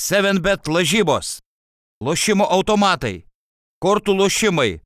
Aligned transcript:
7bet 0.00 0.64
lažybos, 0.72 1.42
lošimo 2.00 2.46
automatai, 2.48 3.26
kortų 3.84 4.14
lošimai, 4.16 4.78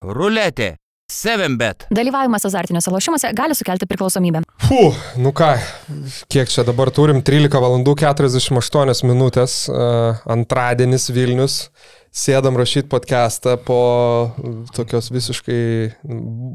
ruletė, 0.00 0.78
7bet. 1.12 1.84
Dalyvavimas 1.92 2.46
azartiniuose 2.48 2.88
lošimuose 2.94 3.32
gali 3.36 3.52
sukelti 3.52 3.84
priklausomybę. 3.90 4.40
Fuh, 4.64 4.96
nu 5.20 5.34
ką, 5.36 5.50
kiek 6.32 6.48
čia 6.48 6.64
dabar 6.64 6.88
turim 6.88 7.20
13 7.20 7.52
valandų 7.52 7.92
48 8.00 9.04
minutės, 9.10 9.58
uh, 9.68 10.22
antradienis 10.32 11.10
Vilnius, 11.12 11.58
sėdam 12.08 12.56
rašyti 12.56 12.88
podcastą 12.88 13.58
po 13.60 13.82
tokios 14.72 15.12
visiškai 15.12 15.60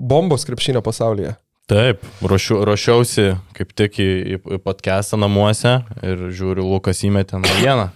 bombos 0.09 0.47
krepšinio 0.49 0.81
pasaulyje. 0.81 1.35
Taip, 1.69 2.01
ruošiu, 2.25 2.63
ruošiausi 2.65 3.29
kaip 3.53 3.77
tik 3.77 4.01
į, 4.01 4.09
į 4.41 4.59
podcastą 4.65 5.21
namuose 5.21 5.83
ir 6.01 6.27
žiūriu, 6.33 6.65
Lukas 6.65 7.05
įmetė 7.05 7.43
naujieną. 7.45 7.91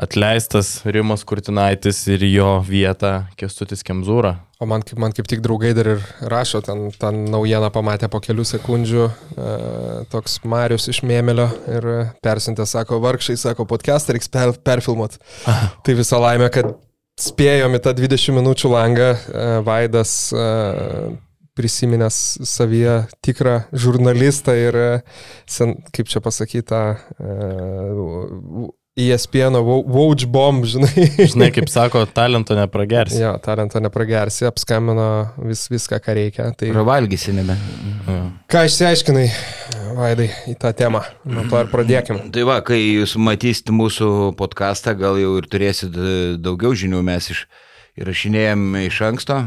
Atleistas 0.00 0.80
Rimas 0.88 1.20
Kurtinaitis 1.28 1.98
ir 2.08 2.22
jo 2.32 2.46
vietą 2.64 3.26
Kestutis 3.36 3.82
Kemzūra. 3.84 4.36
O 4.62 4.66
man, 4.66 4.80
kaip- 4.82 4.98
man 4.98 5.12
kaip 5.12 5.26
tik 5.28 5.42
draugai 5.44 5.74
dar 5.74 5.86
ir 5.86 6.00
rašo, 6.22 6.62
ten, 6.64 6.90
ten 6.96 7.24
naujieną 7.28 7.68
pamatė 7.74 8.08
po 8.08 8.20
kelių 8.20 8.44
sekundžių, 8.46 9.04
e, 9.36 10.04
toks 10.10 10.38
Marius 10.44 10.88
iš 10.88 11.02
Mėmelio 11.02 11.48
ir 11.68 11.88
persintė, 12.22 12.64
sako, 12.66 13.00
vargšai, 13.02 13.36
sako, 13.36 13.66
podcastą 13.66 14.14
reiks 14.14 14.28
per, 14.32 14.52
perfilmuot. 14.64 15.18
tai 15.84 15.94
visą 15.98 16.20
laimę, 16.22 16.48
kad 16.50 16.72
spėjom 17.20 17.74
į 17.76 17.80
tą 17.84 17.92
20 17.94 18.32
minučių 18.38 18.70
langą, 18.72 19.10
e, 19.12 19.60
Vaidas 19.66 20.32
e, 20.32 21.18
prisiminęs 21.54 22.38
savyje 22.48 23.08
tikrą 23.20 23.64
žurnalistą 23.74 24.54
ir, 24.56 24.74
e, 24.76 25.02
sen, 25.46 25.74
kaip 25.92 26.06
čia 26.08 26.20
pasakyta, 26.24 26.96
e, 27.20 28.70
ESPN 28.92 29.56
Vouch 29.88 30.26
Bomb, 30.28 30.66
žinai. 30.68 31.06
Žinai, 31.16 31.48
kaip 31.54 31.70
sako, 31.72 32.02
talento 32.12 32.52
nepragersi. 32.56 33.22
Jo, 33.22 33.38
talento 33.40 33.80
nepragersi, 33.80 34.44
apskambino 34.44 35.06
vis, 35.48 35.64
viską, 35.72 35.96
ką 36.04 36.16
reikia. 36.18 36.50
Tai 36.52 36.68
Pravalgysi 36.74 37.32
nebe. 37.32 37.56
Ką 38.52 38.66
išsiaiškinai, 38.68 39.24
Vaidai, 39.96 40.28
į 40.52 40.58
tą 40.60 40.74
temą? 40.76 41.00
Nuo 41.24 41.46
to 41.48 41.62
ir 41.64 41.72
pradėkim. 41.72 42.20
Tai 42.34 42.44
va, 42.48 42.58
kai 42.66 42.82
jūs 42.82 43.16
matysite 43.16 43.72
mūsų 43.72 44.10
podcastą, 44.36 44.92
gal 44.98 45.16
jau 45.20 45.38
ir 45.40 45.48
turėsit 45.48 45.96
e, 45.96 46.12
daugiau 46.40 46.76
žinių, 46.76 47.00
mes 47.08 47.30
iš, 47.32 47.46
įrašinėjom 48.00 48.66
iš 48.82 49.00
anksto, 49.08 49.38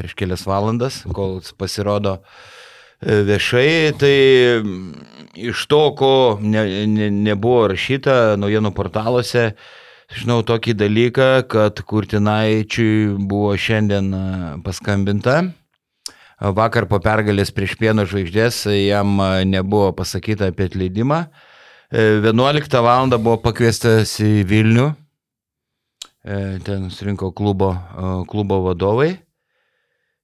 prieš 0.00 0.16
kelias 0.16 0.46
valandas, 0.48 1.02
kol 1.16 1.42
pasirodo 1.60 2.16
e, 2.16 2.59
viešai, 3.00 3.92
tai 3.98 4.16
mm, 4.60 4.92
iš 5.34 5.66
to, 5.66 5.82
ko 5.96 6.38
ne, 6.42 6.86
ne, 6.86 7.08
nebuvo 7.10 7.68
rašyta 7.72 8.36
naujienų 8.40 8.72
portaluose, 8.76 9.54
žinau 10.12 10.42
tokį 10.44 10.74
dalyką, 10.76 11.30
kad 11.48 11.80
Kurtinaičiui 11.80 13.16
buvo 13.16 13.54
šiandien 13.56 14.12
e, 14.12 14.24
paskambinta. 14.64 15.42
Vakar 16.40 16.86
po 16.88 16.96
pergalės 17.04 17.52
prieš 17.52 17.76
pieno 17.76 18.06
žvaigždės 18.08 18.64
jam 18.72 19.18
a, 19.20 19.44
nebuvo 19.44 19.92
pasakyta 19.96 20.50
apie 20.52 20.68
atleidimą. 20.70 21.24
E, 21.90 22.20
11 22.20 22.76
val. 22.84 23.08
buvo 23.16 23.38
pakviestas 23.40 24.18
į 24.20 24.44
Vilnių. 24.48 24.90
E, 26.20 26.36
Ten 26.64 26.90
surinko 26.92 27.32
klubo, 27.32 27.72
klubo 28.28 28.60
vadovai. 28.68 29.14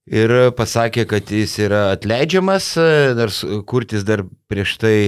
Ir 0.07 0.33
pasakė, 0.55 1.03
kad 1.11 1.31
jis 1.35 1.57
yra 1.67 1.89
atleidžiamas, 1.97 2.75
nors 3.19 3.41
Kurtis 3.67 4.05
dar 4.07 4.23
prieš 4.47 4.77
tai 4.79 4.99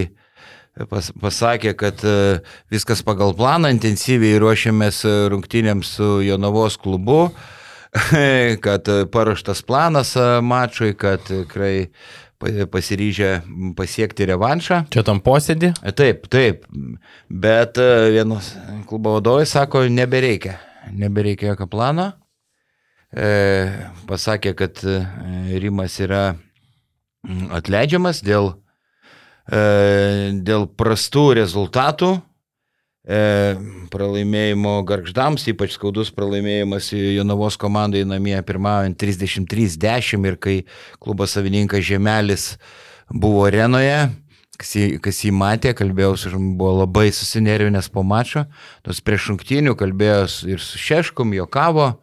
pas, 0.86 1.10
pasakė, 1.20 1.72
kad 1.78 2.02
e, 2.06 2.38
viskas 2.70 3.02
pagal 3.06 3.34
planą, 3.38 3.70
intensyviai 3.74 4.38
ruošiamės 4.42 5.02
e, 5.08 5.14
rungtynėms 5.32 5.96
su 5.98 6.10
Jonavos 6.26 6.78
klubu 6.78 7.28
kad 8.64 8.88
e, 8.92 9.00
paruoštas 9.10 9.64
planas 9.66 10.14
mačui, 10.44 10.92
kad 10.98 11.24
tikrai 11.26 11.88
pa- 12.38 12.69
pasiryžę 12.70 13.32
pasiekti 13.78 14.28
revanšą. 14.30 14.84
Čia 14.94 15.04
tam 15.06 15.22
posėdį? 15.25 15.72
Taip, 15.98 16.28
taip, 16.30 16.69
bet 17.28 17.80
vienas 18.15 18.53
klubo 18.86 19.16
vadovas 19.19 19.56
sako, 19.56 19.86
nebereikia, 19.91 20.59
nebereikia 20.92 21.54
jokio 21.54 21.70
plano. 21.70 22.12
E, 23.08 23.28
pasakė, 24.08 24.52
kad 24.52 24.80
e, 24.84 24.98
Rimas 25.62 25.94
yra 26.04 26.34
mm, 27.24 27.48
atleidžiamas 27.56 28.20
dėl, 28.24 28.50
e, 29.48 29.60
dėl 30.44 30.69
prastų 30.69 31.30
rezultatų. 31.41 32.16
Pralaimėjimo 33.08 34.72
garždams, 34.84 35.47
ypač 35.48 35.78
skaudus 35.78 36.10
pralaimėjimas 36.12 36.91
Jonavos 36.92 37.56
komandai 37.56 38.02
namie 38.04 38.36
pirmaujant 38.44 38.98
33-10 39.00 40.26
ir 40.28 40.36
kai 40.36 40.56
klubo 41.00 41.24
savininkas 41.24 41.86
Žemelis 41.88 42.44
buvo 43.08 43.47
arenoje, 43.48 44.10
kas 44.60 44.74
jį, 44.76 44.98
kas 45.00 45.22
jį 45.24 45.32
matė, 45.41 45.72
kalbėjau 45.78 46.18
su 46.20 46.34
žmogumi, 46.34 46.58
buvo 46.60 46.74
labai 46.82 47.06
susinervinęs 47.16 47.88
po 47.94 48.04
mačo, 48.04 48.44
nors 48.84 49.00
prieš 49.00 49.30
šimtinių 49.30 49.72
kalbėjo 49.80 50.20
su- 50.28 50.52
ir 50.52 50.60
su 50.60 50.76
Šeškum, 50.76 51.32
jokavo, 51.38 51.94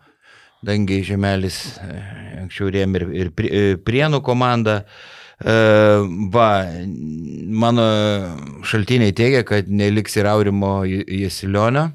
dangiai 0.65 1.03
Žemelis 1.05 1.59
e, 1.79 1.99
anksčiau 2.45 2.71
rėmė 2.73 3.01
ir, 3.01 3.11
ir 3.23 3.29
Pri- 3.35 3.51
e, 3.51 3.75
Prienų 3.81 4.21
komandą. 4.25 4.81
E, 4.81 5.55
Va, 6.31 6.47
mano 7.65 7.85
šaltiniai 8.65 9.13
teigia, 9.15 9.43
kad 9.47 9.67
neliks 9.67 10.15
ir 10.17 10.29
Aurimo 10.31 10.77
Jesilionio, 10.87 11.89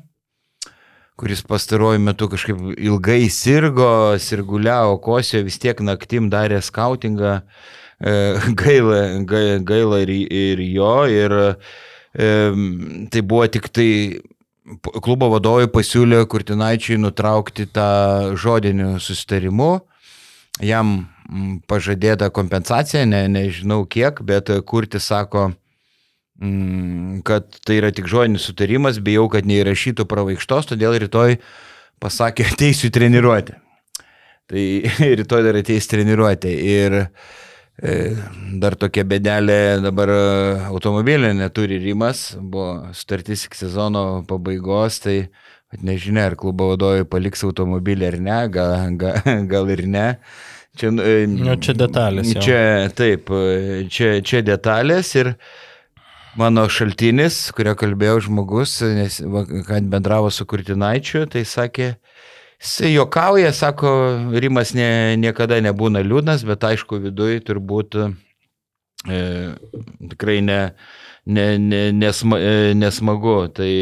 kuris 1.21 1.43
pastaruoju 1.45 2.01
metu 2.01 2.29
kažkaip 2.33 2.61
ilgai 2.81 3.23
sirgo, 3.33 4.17
sirguliavo, 4.21 4.99
kosio, 5.05 5.43
vis 5.45 5.59
tiek 5.61 5.81
naktim 5.85 6.31
darė 6.33 6.61
skautingą, 6.65 7.41
gaila, 8.63 9.01
gaila, 9.29 10.01
ir, 10.05 10.13
ir 10.17 10.63
jo, 10.65 10.95
ir 11.13 11.35
e, 12.17 12.31
tai 13.13 13.21
buvo 13.21 13.47
tik 13.53 13.69
tai 13.73 13.91
klubo 14.79 15.31
vadovai 15.33 15.69
pasiūlė 15.73 16.23
Kurtinaičiui 16.31 16.99
nutraukti 17.01 17.67
tą 17.71 18.37
žodinių 18.39 18.99
susitarimu. 19.03 19.71
Jam 20.65 20.93
mm, 21.01 21.63
pažadėta 21.71 22.31
kompensacija, 22.35 23.07
ne, 23.09 23.25
nežinau 23.33 23.83
kiek, 23.91 24.21
bet 24.27 24.53
Kurtis 24.69 25.09
sako, 25.11 25.51
mm, 26.43 27.23
kad 27.27 27.49
tai 27.65 27.81
yra 27.81 27.93
tik 27.95 28.11
žodinis 28.11 28.47
sutarimas, 28.49 29.01
bijau, 29.03 29.29
kad 29.33 29.49
neįrašytų 29.49 30.07
pravaikštos, 30.11 30.71
todėl 30.73 30.99
rytoj 31.01 31.39
pasakė, 32.03 32.49
ateisiu 32.53 32.91
į 32.91 32.95
treniruotę. 32.99 33.59
Tai 34.51 34.67
rytoj 35.23 35.47
dar 35.47 35.61
ateis 35.61 35.87
treniruotė. 35.91 36.53
Ir 36.67 36.99
e, 37.05 37.07
dar 38.61 38.77
tokia 38.77 39.07
bedelė 39.09 39.81
dabar 39.81 40.11
e, 40.13 40.21
automobilė 40.69 41.33
neturi 41.37 41.79
Rimas, 41.81 42.35
buvo 42.37 42.93
sutartis 42.97 43.47
iki 43.47 43.57
sezono 43.57 44.23
pabaigos, 44.29 45.01
tai 45.05 45.17
nežinia, 45.81 46.27
ar 46.29 46.37
klubo 46.37 46.73
vadovai 46.75 47.07
paliks 47.09 47.45
automobilį 47.47 48.09
ar 48.11 48.19
ne, 48.21 48.39
gal, 48.53 48.75
gal, 49.01 49.21
gal 49.53 49.73
ir 49.73 49.87
ne. 49.89 50.07
Čia, 50.77 50.93
e, 50.93 51.25
Nu, 51.31 51.57
čia 51.57 51.75
detalės 51.79 52.35
jau. 52.35 52.45
Čia, 52.45 52.61
taip, 52.97 53.33
e, 53.33 53.87
čia, 53.89 54.13
čia 54.21 54.45
detalės 54.45 55.15
ir 55.17 55.35
mano 56.39 56.67
šaltinis, 56.71 57.47
kurio 57.57 57.73
kalbėjau 57.79 58.21
žmogus, 58.29 58.77
nes 58.85 59.23
kad 59.67 59.89
bendravo 59.91 60.29
su 60.31 60.45
Kurtinaičiu, 60.47 61.25
tai 61.33 61.47
sakė, 61.49 61.95
jis 62.61 62.93
jokauja, 62.93 63.53
sako, 63.57 63.91
Rimas 64.37 64.75
ne, 64.77 65.17
niekada 65.17 65.61
nebūna 65.65 66.03
liūdnas, 66.05 66.45
bet 66.49 66.65
aišku, 66.69 67.01
viduje 67.01 67.41
turbūt 67.45 67.97
e, 67.97 69.25
tikrai 70.13 70.41
ne, 70.45 70.61
ne, 71.25 71.47
ne, 71.59 71.83
nesma, 71.97 72.39
e, 72.39 72.75
nesmagu. 72.77 73.39
Tai, 73.57 73.73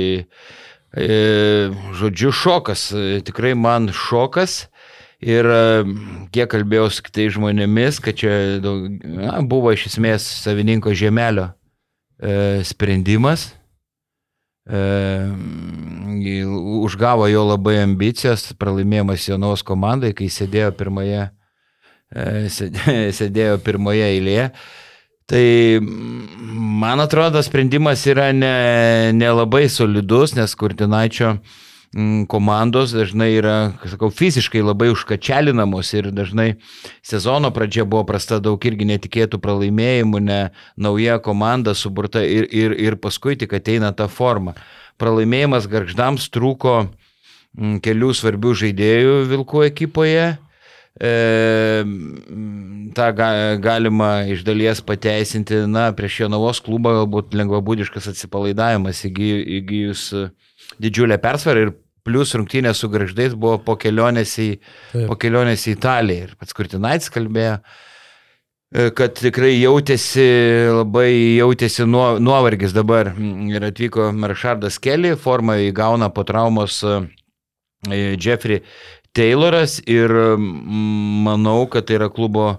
e, 0.94 1.11
žodžiu, 1.99 2.32
šokas, 2.32 2.88
e, 2.94 3.20
tikrai 3.26 3.56
man 3.58 3.91
šokas. 3.91 4.69
Ir 5.19 5.49
e, 5.50 5.62
kiek 6.31 6.47
kalbėjau 6.53 6.87
su 6.94 7.03
kitais 7.03 7.35
žmonėmis, 7.35 7.99
kad 7.99 8.14
čia 8.20 8.32
daug, 8.62 8.87
na, 9.03 9.41
buvo 9.43 9.75
iš 9.75 9.88
esmės 9.91 10.23
savininko 10.44 10.94
žemelio 10.94 11.50
e, 12.23 12.62
sprendimas. 12.62 13.49
E, 14.69 14.81
užgavo 16.85 17.29
jo 17.31 17.44
labai 17.49 17.79
ambicijas, 17.82 18.50
pralaimėjimas 18.61 19.29
Jonos 19.31 19.65
komandai, 19.65 20.12
kai 20.17 20.29
sėdėjo 20.32 20.73
pirmoje, 20.76 21.29
e, 22.12 22.26
sėdėjo, 23.19 23.56
pirmoje 23.65 24.11
eilėje. 24.12 24.50
Tai 25.29 25.47
mm, 25.81 26.53
man 26.85 27.00
atrodo, 27.05 27.41
sprendimas 27.44 28.05
yra 28.09 28.31
nelabai 28.32 29.12
ne 29.12 29.17
nelabai 29.17 29.67
solidus, 29.73 30.37
nes 30.37 30.55
Kurtinaičio 30.56 31.35
mm, 31.37 31.68
komandos 32.29 32.93
dažnai 32.93 33.31
yra, 33.38 33.73
sakau, 33.88 34.11
fiziškai 34.12 34.61
labai 34.61 34.90
užkačialinamos 34.93 35.93
ir 35.96 36.11
dažnai 36.12 36.50
sezono 37.02 37.49
pradžia 37.55 37.87
buvo 37.88 38.05
prasta 38.05 38.38
daug 38.44 38.61
irgi 38.61 38.85
netikėtų 38.90 39.40
pralaimėjimų, 39.40 40.20
ne 40.20 40.40
nauja 40.76 41.17
komanda 41.25 41.73
suburta 41.75 42.20
ir, 42.20 42.44
ir, 42.52 42.76
ir 42.76 42.99
paskui 43.00 43.38
tik 43.40 43.56
ateina 43.56 43.94
ta 43.96 44.08
forma. 44.08 44.52
Pralaimėjimas 45.00 45.69
garždams 45.70 46.29
trūko 46.35 46.75
mm, 47.56 47.81
kelių 47.81 48.12
svarbių 48.12 48.52
žaidėjų 48.64 49.17
Vilkų 49.32 49.64
ekipoje. 49.70 50.26
E, 50.99 51.12
mm, 51.87 52.91
tą 52.99 53.06
ga, 53.17 53.31
galima 53.62 54.26
iš 54.29 54.44
dalies 54.44 54.82
pateisinti, 54.84 55.62
na, 55.70 55.88
prieš 55.96 56.25
Jonavos 56.26 56.61
klubą 56.61 56.99
galbūt 57.00 57.32
lengvabūdiškas 57.38 58.11
atsipalaidavimas 58.12 59.06
įgy- 59.08 59.44
įgyjus 59.62 60.05
e, 60.12 60.29
didžiulę 60.83 61.19
persvarą 61.23 61.67
ir 61.67 61.75
plus 62.09 62.33
rungtynė 62.39 62.73
su 62.77 62.89
graždais 62.93 63.37
buvo 63.37 63.59
po 63.65 63.77
kelionės 63.81 64.39
į, 64.41 64.49
Taip. 64.93 65.07
po 65.11 65.19
kelionės 65.21 65.67
į 65.69 65.77
Italiją. 65.77 66.29
Ir 66.29 66.35
pats 66.41 66.57
Kurtinaitis 66.57 67.13
kalbėjo, 67.13 67.59
e, 68.73 68.89
kad 68.97 69.17
tikrai 69.19 69.55
jautėsi, 69.59 70.29
labai 70.79 71.11
jautėsi 71.39 71.89
nuo, 71.89 72.07
nuovargis 72.23 72.77
dabar. 72.77 73.13
Mm, 73.15 73.51
Ir 73.53 73.69
atvyko 73.69 74.11
Meršardas 74.17 74.81
Kelly, 74.81 75.17
formą 75.21 75.59
įgauna 75.69 76.09
po 76.15 76.25
traumos 76.29 76.81
e, 76.85 77.03
Jeffrey 78.17 78.63
Tayloras 79.17 79.79
ir 79.89 80.13
manau, 80.39 81.67
kad 81.71 81.89
tai 81.89 81.97
yra 81.99 82.09
klubo 82.13 82.51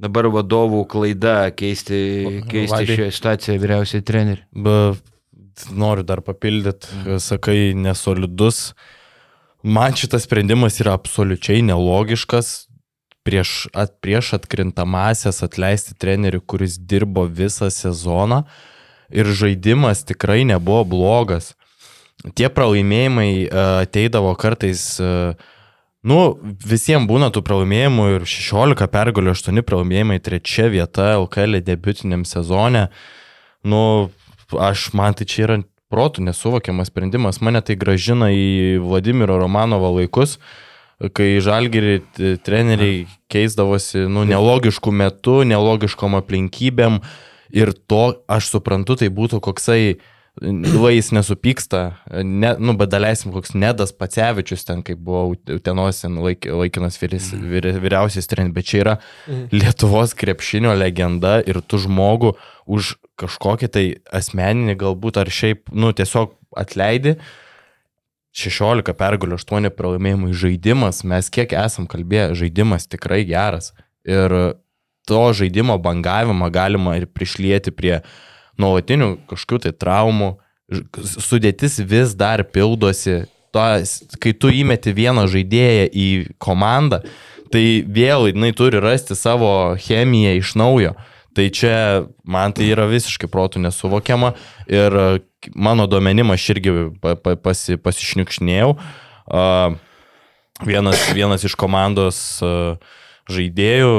dabar 0.00 0.28
vadovų 0.32 0.84
klaida 0.88 1.50
keisti, 1.56 2.42
keisti 2.50 2.96
šią 2.96 3.08
situaciją 3.16 3.56
vyriausiai 3.60 4.04
treneriui. 4.06 4.44
Noriu 5.70 6.04
dar 6.06 6.22
papildyti, 6.24 7.18
sakai, 7.20 7.72
nesolidus. 7.76 8.72
Man 9.62 9.92
šitas 9.96 10.24
sprendimas 10.24 10.80
yra 10.80 10.94
absoliučiai 10.96 11.62
nelogiškas. 11.66 12.66
Prieš, 13.26 13.68
at, 13.76 13.98
prieš 14.00 14.32
atkrintamasias 14.38 15.42
atleisti 15.44 15.92
trenerių, 16.00 16.40
kuris 16.48 16.78
dirbo 16.80 17.26
visą 17.28 17.68
sezoną 17.68 18.46
ir 19.12 19.28
žaidimas 19.28 20.06
tikrai 20.08 20.46
nebuvo 20.48 20.86
blogas. 20.88 21.52
Tie 22.36 22.48
pralaimėjimai 22.52 23.30
e, 23.44 23.48
ateidavo 23.84 24.32
kartais, 24.40 24.82
e, 25.00 25.32
nu, 26.04 26.18
visiems 26.64 27.08
būna 27.08 27.30
tų 27.32 27.42
pralaimėjimų 27.44 28.08
ir 28.14 28.26
16 28.28 28.88
pergalių, 28.92 29.34
8 29.36 29.64
pralaimėjimai, 29.66 30.20
trečia 30.24 30.68
vieta 30.72 31.14
LKL 31.18 31.62
debutiniam 31.64 32.26
sezone. 32.28 32.88
Nu, 33.64 33.82
aš 34.58 34.90
man 34.96 35.14
tai 35.14 35.26
čia 35.28 35.44
yra 35.46 35.58
protų 35.90 36.24
nesuvokiamas 36.28 36.90
sprendimas. 36.90 37.40
Mane 37.42 37.62
tai 37.66 37.76
gražina 37.78 38.30
į 38.30 38.78
Vladimiro 38.82 39.38
Romanovo 39.40 39.90
laikus, 39.96 40.38
kai 41.16 41.32
žalgiri 41.42 42.00
t- 42.14 42.36
treneriai 42.44 43.06
keisdavosi 43.32 44.06
nu, 44.10 44.26
nelogiškų 44.28 44.94
metų, 45.02 45.40
nelogiškom 45.50 46.18
aplinkybėm. 46.20 47.00
Ir 47.50 47.72
to 47.90 48.22
aš 48.30 48.52
suprantu, 48.52 49.00
tai 49.00 49.10
būtų 49.10 49.40
koksai 49.42 49.98
Va 50.40 50.88
jis 50.94 51.10
nesupyksta, 51.12 51.80
ne, 52.24 52.52
nu, 52.62 52.72
bet 52.78 52.92
daleisim 52.92 53.32
koks 53.34 53.50
Nedas 53.58 53.90
Pacevičius 53.92 54.62
ten, 54.64 54.80
kaip 54.86 55.00
buvo 55.04 55.34
Utenos 55.34 56.00
ten 56.00 56.16
laik, 56.22 56.46
laikinas 56.46 56.96
vyris, 57.02 57.32
vyr, 57.34 57.66
vyriausias 57.82 58.30
treneris, 58.30 58.54
bet 58.54 58.68
čia 58.70 58.78
yra 58.84 58.94
Lietuvos 59.52 60.14
krepšinio 60.16 60.72
legenda 60.78 61.40
ir 61.42 61.60
tu 61.60 61.82
žmogų 61.82 62.36
už 62.70 62.94
kažkokį 63.20 63.68
tai 63.72 63.84
asmeninį 64.16 64.76
galbūt 64.80 65.20
ar 65.20 65.30
šiaip, 65.30 65.68
nu, 65.72 65.92
tiesiog 65.96 66.34
atleidi. 66.58 67.16
16 68.36 68.94
pergalių, 68.94 69.38
8 69.40 69.72
pralaimėjimai 69.74 70.34
žaidimas, 70.38 71.02
mes 71.02 71.30
kiek 71.34 71.50
esam 71.58 71.88
kalbėję, 71.90 72.36
žaidimas 72.38 72.86
tikrai 72.86 73.24
geras. 73.26 73.72
Ir 74.06 74.54
to 75.10 75.22
žaidimo 75.34 75.78
bangavimą 75.82 76.50
galima 76.54 76.94
ir 77.00 77.08
prišlieti 77.10 77.74
prie 77.74 77.98
nuolatinių 78.60 79.10
kažkokių 79.30 79.64
tai 79.66 79.74
traumų. 79.74 80.30
Sudėtis 81.02 81.80
vis 81.82 82.14
dar 82.14 82.44
pildosi. 82.46 83.24
Tas, 83.50 83.96
kai 84.22 84.30
tu 84.30 84.52
įmeti 84.54 84.92
vieną 84.94 85.24
žaidėją 85.26 85.88
į 85.90 86.08
komandą, 86.38 87.00
tai 87.50 87.82
vėl 87.82 88.28
jinai 88.30 88.52
turi 88.54 88.78
rasti 88.78 89.16
savo 89.18 89.74
chemiją 89.74 90.36
iš 90.38 90.54
naujo. 90.54 90.94
Tai 91.36 91.46
čia 91.54 91.74
man 92.26 92.54
tai 92.56 92.66
yra 92.72 92.88
visiškai 92.90 93.28
protų 93.30 93.62
nesuvokiama 93.62 94.32
ir 94.66 94.96
e, 94.98 95.04
mano 95.54 95.86
duomenim 95.90 96.32
aš 96.34 96.48
irgi 96.56 96.74
pa, 97.02 97.14
pa, 97.14 97.36
pasi, 97.38 97.78
pasišniukšnėjau. 97.80 98.72
Vienas, 100.60 101.04
vienas 101.16 101.46
iš 101.46 101.54
komandos 101.56 102.18
uh, 102.44 102.74
žaidėjų 103.30 103.94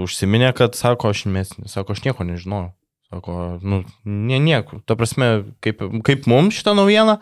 užsiminė, 0.00 0.52
kad 0.56 0.76
sako, 0.78 1.12
aš, 1.14 1.24
mes, 1.30 1.52
sako, 1.70 1.96
aš 1.96 2.04
nieko 2.06 2.26
nežinojau. 2.26 2.72
Sako, 3.10 3.36
nu, 3.66 3.82
ne, 4.06 4.38
nieko. 4.42 4.80
Ta 4.86 4.94
prasme, 4.98 5.30
kaip, 5.64 5.82
kaip 6.06 6.28
mums 6.30 6.60
šitą 6.60 6.76
naujieną, 6.78 7.16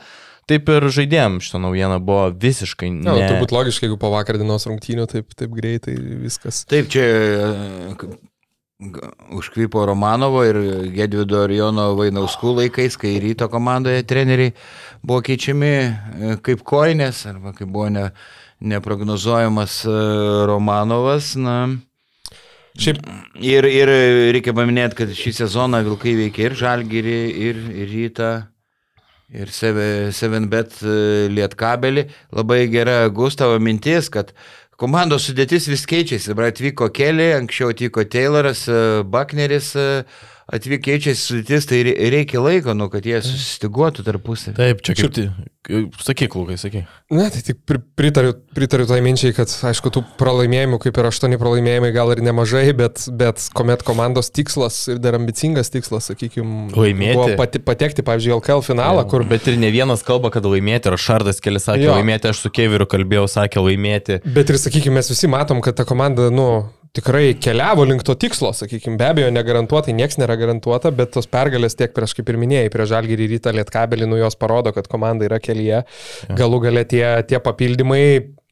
taip 0.49 0.69
ir 0.73 0.89
žaidėjom 0.93 1.39
šitą 1.45 1.63
naujieną 1.65 2.01
buvo 2.05 2.27
visiškai 2.33 2.91
ne. 2.93 3.07
ne. 3.09 3.29
turbūt 3.31 3.55
logiška, 3.57 3.89
jeigu 3.89 3.97
po 4.01 4.13
vakar 4.13 4.41
dienos 4.41 4.69
rungtynių 4.69 5.09
taip, 5.11 5.33
taip 5.39 5.55
greitai 5.57 5.97
viskas. 6.27 6.65
Taip, 6.69 6.91
čia 6.93 7.07
užkvypo 9.31 9.87
Romanovo 9.87 10.45
ir 10.45 10.57
Gedvido 10.95 11.41
ir 11.49 11.57
Jono 11.57 11.89
Vainauskų 11.99 12.53
laikais, 12.61 12.95
kai 13.01 13.17
ryto 13.19 13.49
komandoje 13.51 14.05
treneriai 14.07 14.53
buvo 15.03 15.19
keičiami 15.27 15.71
e, 15.73 16.37
kaip 16.47 16.63
koinės, 16.67 17.25
arba 17.27 17.51
kai 17.57 17.67
buvo 17.67 17.89
ne, 17.91 18.05
neprognozuojamas 18.63 19.81
e, 19.83 19.97
Romanovas. 20.47 21.33
Na, 21.43 21.57
Šiaip 22.79 23.03
ir, 23.43 23.67
ir 23.67 23.91
reikia 24.37 24.55
paminėti, 24.55 25.01
kad 25.01 25.11
šį 25.11 25.33
sezoną 25.41 25.81
Vilkai 25.89 26.15
veikia 26.21 26.47
ir 26.47 26.55
Žalgirį, 26.61 27.19
ir, 27.49 27.59
ir 27.83 27.91
Rytą. 27.97 28.31
Ir 29.35 29.51
Seven- 29.53 30.15
7bet 30.15 30.79
e, 30.87 31.27
Lietkabelį. 31.35 32.07
Labai 32.39 32.63
gera 32.71 33.01
Gustavo 33.11 33.59
mintis, 33.61 34.07
kad 34.09 34.31
komandos 34.79 35.27
sudėtis 35.27 35.67
vis 35.71 35.85
keičiasi. 35.91 36.31
Dabar 36.33 36.53
atvyko 36.53 36.89
Kelly, 36.95 37.33
anksčiau 37.37 37.73
atvyko 37.75 38.07
Tayloras, 38.07 38.65
e, 38.71 39.03
Buckneris, 39.03 39.73
e, 39.75 39.89
atvyko 40.53 40.81
keičiasi 40.87 41.21
sudėtis, 41.29 41.67
tai 41.69 41.83
rei- 41.85 42.11
reikia 42.15 42.41
laiko, 42.41 42.75
nu, 42.77 42.89
kad 42.93 43.05
jie 43.05 43.19
susistiguotų 43.25 44.05
tarpusavį. 44.07 44.57
Taip, 44.57 44.83
čia 44.87 44.95
kaip. 44.99 45.13
ti- 45.15 45.31
Sakyk, 45.69 46.33
Lukai, 46.33 46.55
sakyk. 46.57 46.87
Ne, 47.13 47.27
tai 47.29 47.43
tik 47.45 47.59
pri- 47.69 47.83
pritariu, 47.99 48.33
pritariu 48.57 48.87
tai 48.89 49.03
minčiai, 49.05 49.35
kad 49.37 49.51
aišku, 49.69 49.91
tų 49.93 50.01
pralaimėjimų, 50.17 50.79
kaip 50.81 50.97
ir 50.97 51.09
aštuoni 51.11 51.37
pralaimėjimai, 51.37 51.91
gal 51.93 52.09
ir 52.15 52.23
nemažai, 52.25 52.73
bet, 52.75 53.03
bet 53.13 53.37
kuomet 53.53 53.83
komandos 53.85 54.31
tikslas 54.33 54.79
ir 54.89 54.97
dar 55.05 55.19
ambicingas 55.19 55.69
tikslas, 55.69 56.09
sakykime, 56.09 56.71
Laimėti. 56.73 57.37
pati, 57.37 57.59
patekti, 57.61 58.01
pavyzdžiui, 58.07 58.33
LKL 58.41 58.65
finalą, 58.65 59.05
kur 59.11 59.25
Bet 59.29 59.47
ir 59.53 59.59
ne 59.61 59.69
vienas 59.71 60.01
kalba, 60.03 60.31
kad 60.33 60.43
laimėti, 60.49 60.87
ar 60.89 60.97
Šardas 60.97 61.43
kelias 61.45 61.69
sakė 61.69 61.85
Jo. 61.85 61.99
laimėti, 61.99 62.31
aš 62.33 62.41
su 62.47 62.49
Keviriu 62.49 62.87
kalbėjau, 62.89 63.29
sakė 63.29 63.61
laimėti. 63.61 64.23
Bet 64.25 64.49
ir, 64.49 64.57
sakykime, 64.57 64.95
mes 65.03 65.11
visi 65.13 65.29
matom, 65.29 65.61
kad 65.61 65.77
ta 65.77 65.85
komanda, 65.85 66.31
nu, 66.33 66.71
tikrai 66.97 67.35
keliavo 67.41 67.85
link 67.89 68.05
to 68.07 68.15
tikslo, 68.19 68.53
sakykime, 68.57 68.97
be 69.01 69.09
abejo, 69.13 69.29
negarantuotai, 69.35 69.95
niekas 69.97 70.19
nėra 70.21 70.39
garantuota, 70.41 70.93
bet 70.95 71.13
tos 71.17 71.29
pergalės 71.31 71.77
tiek 71.79 71.95
prieš, 71.97 72.17
kaip 72.19 72.33
ir 72.33 72.41
minėjai, 72.41 72.73
prieš 72.75 72.93
Žalgirį 72.95 73.29
rytą 73.35 73.55
Lietkabelį, 73.57 74.09
nu 74.09 74.21
jos 74.21 74.39
parodo, 74.39 74.73
kad 74.77 74.89
komanda 74.91 75.29
yra 75.29 75.41
kelyje. 75.43 75.85
Galų 76.39 76.63
gale 76.69 76.85
tie, 76.89 77.05
tie 77.29 77.41
papildymai 77.45 78.03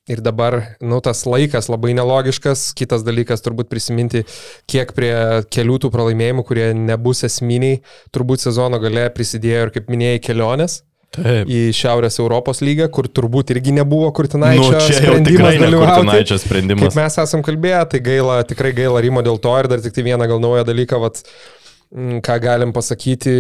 ir 0.07 0.23
dabar, 0.23 0.59
nu, 0.81 1.01
tas 1.03 1.25
laikas 1.27 1.71
labai 1.73 1.95
nelogiškas. 1.99 2.69
Kitas 2.79 3.03
dalykas 3.07 3.43
turbūt 3.43 3.71
prisiminti, 3.73 4.23
kiek 4.71 4.93
prie 4.97 5.15
kelių 5.51 5.81
tų 5.83 5.91
pralaimėjimų, 5.95 6.47
kurie 6.47 6.69
nebus 6.79 7.25
esminiai, 7.27 7.81
turbūt 8.15 8.47
sezono 8.47 8.79
gale 8.83 9.09
prisidėjo 9.15 9.67
ir, 9.67 9.75
kaip 9.75 9.91
minėjai, 9.93 10.23
kelionės 10.29 10.83
Taip. 11.17 11.49
į 11.49 11.61
Šiaurės 11.77 12.19
Europos 12.21 12.61
lygą, 12.65 12.89
kur 12.93 13.09
turbūt 13.09 13.53
irgi 13.55 13.75
nebuvo 13.77 14.09
Kurtinaičio 14.17 14.73
Nu, 14.73 14.81
sprendimas 14.81 15.59
dalyvauti. 15.61 16.39
Sprendimas. 16.43 16.85
Kaip 16.85 16.99
mes 16.99 17.19
esam 17.25 17.45
kalbėję, 17.47 17.83
tai 17.95 18.01
gaila, 18.05 18.41
tikrai 18.49 18.73
gaila 18.77 19.03
Rimo 19.05 19.25
dėl 19.25 19.41
to 19.43 19.55
ir 19.61 19.71
dar 19.73 19.85
tik 19.85 19.97
tai 19.97 20.05
vieną 20.07 20.29
gal 20.29 20.43
naują 20.43 20.67
dalyką, 20.69 21.01
vat, 21.03 21.23
mm, 21.95 22.21
ką 22.27 22.37
galim 22.45 22.75
pasakyti, 22.77 23.37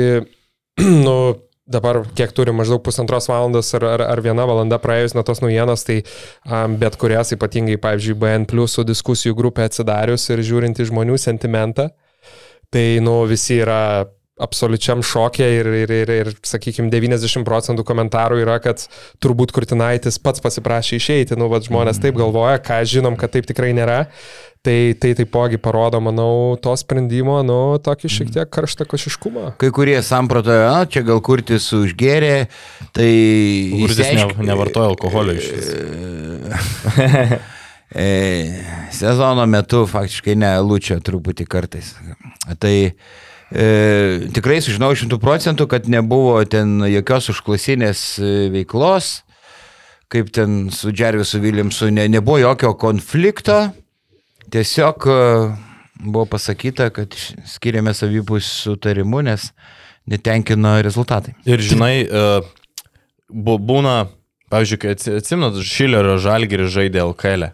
nu, 1.06 1.18
dabar 1.66 2.00
kiek 2.16 2.32
turi 2.34 2.54
maždaug 2.54 2.82
pusantros 2.86 3.26
valandos 3.30 3.72
ar, 3.74 3.84
ar, 3.96 4.04
ar 4.06 4.22
viena 4.22 4.46
valanda 4.46 4.78
praėjus 4.82 5.16
nuo 5.16 5.24
tos 5.26 5.42
naujienos, 5.42 5.82
tai 5.88 6.00
um, 6.46 6.76
bet 6.80 6.98
kurias 7.00 7.34
ypatingai, 7.34 7.78
pavyzdžiui, 7.82 8.18
BN 8.22 8.46
Plus 8.50 8.78
diskusijų 8.86 9.34
grupę 9.38 9.66
atsidarius 9.66 10.28
ir 10.30 10.44
žiūrint 10.46 10.78
į 10.78 10.90
žmonių 10.92 11.18
sentimentą, 11.18 11.90
tai, 12.70 12.86
nu, 13.02 13.18
visi 13.30 13.58
yra 13.64 14.06
absoliučiam 14.36 15.00
šokė 15.04 15.46
ir, 15.60 15.68
ir, 15.84 15.92
ir, 16.02 16.10
ir 16.12 16.30
sakykime, 16.44 16.90
90 16.92 17.44
procentų 17.46 17.84
komentarų 17.88 18.42
yra, 18.42 18.58
kad 18.60 18.84
turbūt 19.24 19.54
Kurtinaitis 19.56 20.20
pats 20.20 20.44
pasiprašė 20.44 21.00
išeiti, 21.00 21.38
nu, 21.40 21.48
vad 21.52 21.64
žmonės 21.64 22.00
taip 22.02 22.18
galvoja, 22.20 22.60
ką 22.60 22.82
žinom, 22.88 23.16
kad 23.20 23.32
taip 23.32 23.48
tikrai 23.48 23.72
nėra. 23.76 24.04
Tai, 24.66 24.96
tai 24.98 25.12
taipogi 25.14 25.60
parodo, 25.62 26.00
manau, 26.02 26.56
to 26.58 26.72
sprendimo, 26.74 27.36
nu, 27.46 27.78
tokį 27.78 28.08
šiek 28.10 28.32
tiek 28.34 28.48
karštą 28.50 28.82
košiškumą. 28.90 29.52
Kai 29.62 29.68
kurie 29.70 29.94
samprotoja, 30.02 30.72
na, 30.72 30.88
čia 30.90 31.04
gal 31.06 31.22
kurtis 31.22 31.68
užgėrė, 31.76 32.48
tai... 32.90 33.10
Kurtis 33.76 34.00
ne, 34.02 34.08
išsiaišk- 34.16 34.42
nevartoja 34.48 34.90
alkoholio 34.90 35.36
iš 35.38 35.52
vis. 35.54 35.70
E, 37.86 38.58
sezono 38.90 39.44
metu 39.46 39.84
faktiškai 39.86 40.34
ne, 40.34 40.48
lūčia 40.58 40.96
truputį 41.06 41.44
kartais. 41.46 41.92
Tai 42.58 42.72
e, 42.82 42.90
tikrai 44.34 44.58
sužinau 44.64 44.90
šimtų 44.98 45.20
procentų, 45.22 45.68
kad 45.70 45.86
nebuvo 45.90 46.40
ten 46.50 46.80
jokios 46.90 47.30
užklasinės 47.30 48.02
e, 48.18 48.32
veiklos, 48.50 49.20
kaip 50.10 50.32
ten 50.34 50.66
su 50.74 50.90
Džervisu 50.90 51.38
Viljamsu, 51.42 51.90
ne, 51.94 52.08
nebuvo 52.10 52.40
jokio 52.42 52.72
konflikto, 52.78 53.68
tiesiog 54.50 55.06
e, 55.06 55.18
buvo 56.02 56.26
pasakyta, 56.34 56.90
kad 56.90 57.14
skiriame 57.46 57.94
savipus 57.94 58.48
sutarimu, 58.64 59.22
nes 59.26 59.52
netenkino 60.10 60.76
rezultatai. 60.82 61.36
Ir 61.46 61.62
žinai, 61.62 61.94
e, 62.02 62.26
būna, 63.30 63.94
pavyzdžiui, 64.50 64.80
kai 64.82 64.96
atsi- 64.96 65.16
atsimenat, 65.20 65.62
Šilerio 65.62 66.18
žalgerį 66.22 66.66
žaidė 66.70 67.06
LKL. 67.06 67.50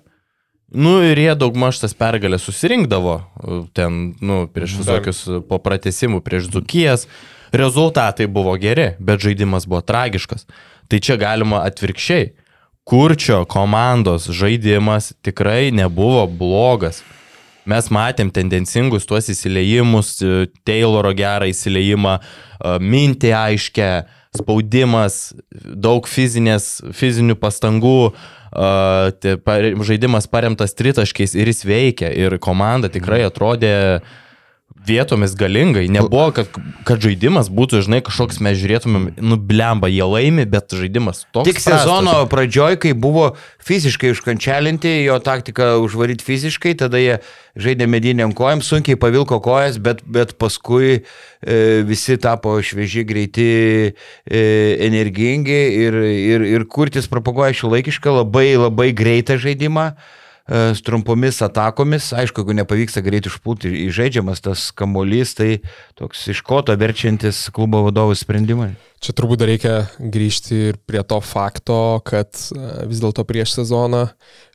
Nu 0.75 1.03
ir 1.05 1.19
jie 1.21 1.35
daugmaž 1.37 1.83
tas 1.83 1.93
pergalę 1.95 2.39
susirinkdavo 2.41 3.15
e, 3.21 3.57
ten, 3.77 4.15
nu, 4.25 4.47
prieš 4.49 4.79
visokius 4.81 5.19
e, 5.29 5.41
po 5.45 5.59
pratesimų, 5.61 6.23
prieš 6.25 6.49
Dzukijas. 6.49 7.05
Rezultatai 7.53 8.25
buvo 8.33 8.55
geri, 8.57 8.95
bet 8.97 9.21
žaidimas 9.21 9.67
buvo 9.69 9.83
tragiškas. 9.85 10.47
Tai 10.89 11.01
čia 11.05 11.19
galima 11.21 11.61
atvirkščiai. 11.69 12.31
Kurčio 12.89 13.43
komandos 13.45 14.31
žaidimas 14.33 15.13
tikrai 15.23 15.69
nebuvo 15.77 16.25
blogas. 16.27 17.03
Mes 17.69 17.93
matėm 17.93 18.33
tendencingus 18.33 19.05
tuos 19.07 19.29
įsileijimus, 19.29 20.17
e, 20.25 20.49
Tayloro 20.65 21.13
gerą 21.13 21.53
įsileimą, 21.53 22.17
mintį 22.81 23.31
aiškę, 23.37 23.91
spaudimas, 24.39 25.35
daug 25.53 26.09
fizinės, 26.09 26.79
fizinių 26.97 27.37
pastangų, 27.37 27.99
pa- 28.15 28.42
žaidimas 28.53 30.29
paremtas 30.29 30.77
tritaškiais 30.77 31.35
ir 31.35 31.49
jis 31.49 31.65
veikia. 31.65 32.13
Ir 32.13 32.39
komanda 32.43 32.91
tikrai 32.93 33.23
atrodė 33.27 34.03
vietomis 34.87 35.35
galingai. 35.39 35.87
Nebuvo, 35.93 36.31
kad, 36.35 36.49
kad 36.87 37.03
žaidimas 37.03 37.51
būtų, 37.53 37.83
žinai, 37.87 38.01
kažkoks 38.05 38.41
mes 38.43 38.59
žiūrėtumėm, 38.61 39.09
nublemba, 39.23 39.91
jie 39.93 40.07
laimi, 40.07 40.47
bet 40.49 40.75
žaidimas 40.75 41.25
toks. 41.35 41.49
Tik 41.51 41.61
sezono 41.63 42.15
pradžioj, 42.31 42.79
kai 42.83 42.95
buvo 42.99 43.33
fiziškai 43.63 44.13
užkančialinti, 44.15 44.95
jo 45.07 45.19
taktika 45.23 45.77
užvaryti 45.83 46.27
fiziškai, 46.27 46.75
tada 46.83 47.01
jie 47.03 47.21
žaidė 47.59 47.87
mediniam 47.91 48.33
kojam, 48.37 48.63
sunkiai 48.65 48.99
pavilko 48.99 49.39
kojas, 49.45 49.77
bet, 49.83 50.01
bet 50.09 50.35
paskui 50.41 51.03
e, 51.03 51.03
visi 51.87 52.17
tapo 52.23 52.57
švieži, 52.65 53.05
greiti, 53.09 53.53
e, 53.93 54.43
energingi 54.89 55.61
ir, 55.85 56.01
ir, 56.33 56.49
ir 56.57 56.67
kurtis 56.71 57.11
propaguoja 57.13 57.55
šiuolaikišką 57.61 58.19
labai 58.23 58.49
labai 58.57 58.91
greitą 58.97 59.39
žaidimą 59.43 59.93
trumpomis 60.85 61.43
atakomis. 61.45 62.11
Aišku, 62.17 62.43
jeigu 62.43 62.57
nepavyksta 62.59 63.03
greit 63.05 63.29
išpulti 63.31 63.71
įžaidžiamas 63.87 64.43
tas 64.45 64.71
kamolys, 64.75 65.37
tai 65.39 65.51
toks 65.99 66.27
iš 66.35 66.43
koto 66.47 66.75
verčiantis 66.79 67.47
klubo 67.55 67.85
vadovų 67.87 68.19
sprendimai. 68.19 68.73
Čia 69.03 69.17
turbūt 69.19 69.41
dar 69.43 69.49
reikia 69.51 69.75
grįžti 69.99 70.59
ir 70.71 70.77
prie 70.87 71.01
to 71.03 71.19
fakto, 71.27 71.99
kad 72.07 72.31
e, 72.55 72.87
vis 72.87 73.01
dėlto 73.03 73.25
prieš 73.27 73.57
sezoną 73.57 74.05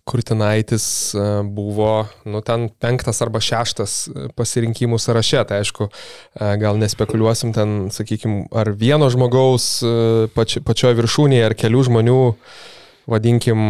Kurtinaitis 0.08 0.86
e, 1.12 1.26
buvo, 1.44 2.08
nu, 2.24 2.40
ten 2.48 2.70
penktas 2.72 3.20
arba 3.26 3.42
šeštas 3.44 3.96
e, 4.08 4.30
pasirinkimų 4.40 5.02
sąraše. 5.04 5.44
Tai 5.50 5.60
aišku, 5.66 5.90
e, 5.92 6.54
gal 6.64 6.80
nespekuliuosim 6.80 7.52
ten, 7.58 7.76
sakykime, 7.92 8.46
ar 8.56 8.72
vieno 8.72 9.12
žmogaus 9.12 9.68
e, 9.84 9.92
pači, 10.32 10.64
pačioje 10.64 10.96
viršūnėje, 11.02 11.44
ar 11.50 11.58
kelių 11.60 11.84
žmonių, 11.90 12.22
vadinkim, 13.08 13.70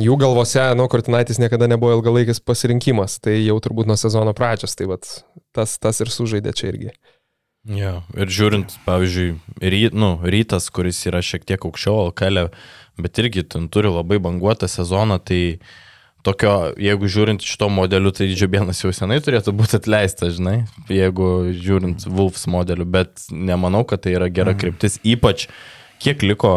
jų 0.00 0.16
galvose, 0.20 0.62
nu, 0.78 0.86
Kurtinaitis 0.90 1.40
niekada 1.42 1.68
nebuvo 1.70 1.98
ilgalaikis 1.98 2.42
pasirinkimas. 2.42 3.18
Tai 3.22 3.34
jau 3.36 3.58
turbūt 3.62 3.90
nuo 3.90 3.98
sezono 4.00 4.34
pradžios. 4.36 4.76
Tai 4.78 4.92
vat, 4.94 5.10
tas, 5.56 5.76
tas 5.82 6.00
ir 6.02 6.12
sužaidė 6.12 6.54
čia 6.56 6.70
irgi. 6.72 6.94
Ja, 7.68 7.98
ir 8.16 8.30
žiūrint, 8.32 8.72
pavyzdžiui, 8.86 9.34
ry, 9.60 9.82
nu, 9.92 10.14
rytas, 10.24 10.70
kuris 10.72 11.02
yra 11.10 11.20
šiek 11.20 11.44
tiek 11.44 11.60
aukščiau 11.60 12.06
LKL, 12.06 12.46
bet 13.04 13.20
irgi 13.20 13.44
ten 13.52 13.66
turi 13.68 13.90
labai 13.92 14.16
banguotą 14.22 14.64
sezoną, 14.70 15.18
tai 15.20 15.58
tokio, 16.24 16.54
jeigu 16.80 17.10
žiūrint 17.12 17.44
šito 17.44 17.68
modeliu, 17.72 18.14
tai 18.16 18.30
Džiabienas 18.32 18.80
jau 18.80 18.94
senai 18.96 19.20
turėtų 19.20 19.52
būti 19.58 19.76
atleistas, 19.76 20.38
žinai, 20.38 20.62
jeigu 20.88 21.50
žiūrint 21.52 22.08
Wolfs 22.08 22.46
modeliu, 22.48 22.88
bet 22.88 23.28
nemanau, 23.28 23.84
kad 23.84 24.06
tai 24.06 24.16
yra 24.16 24.30
gera 24.32 24.56
kryptis, 24.56 24.96
ypač 25.04 25.50
kiek 26.00 26.22
liko, 26.26 26.52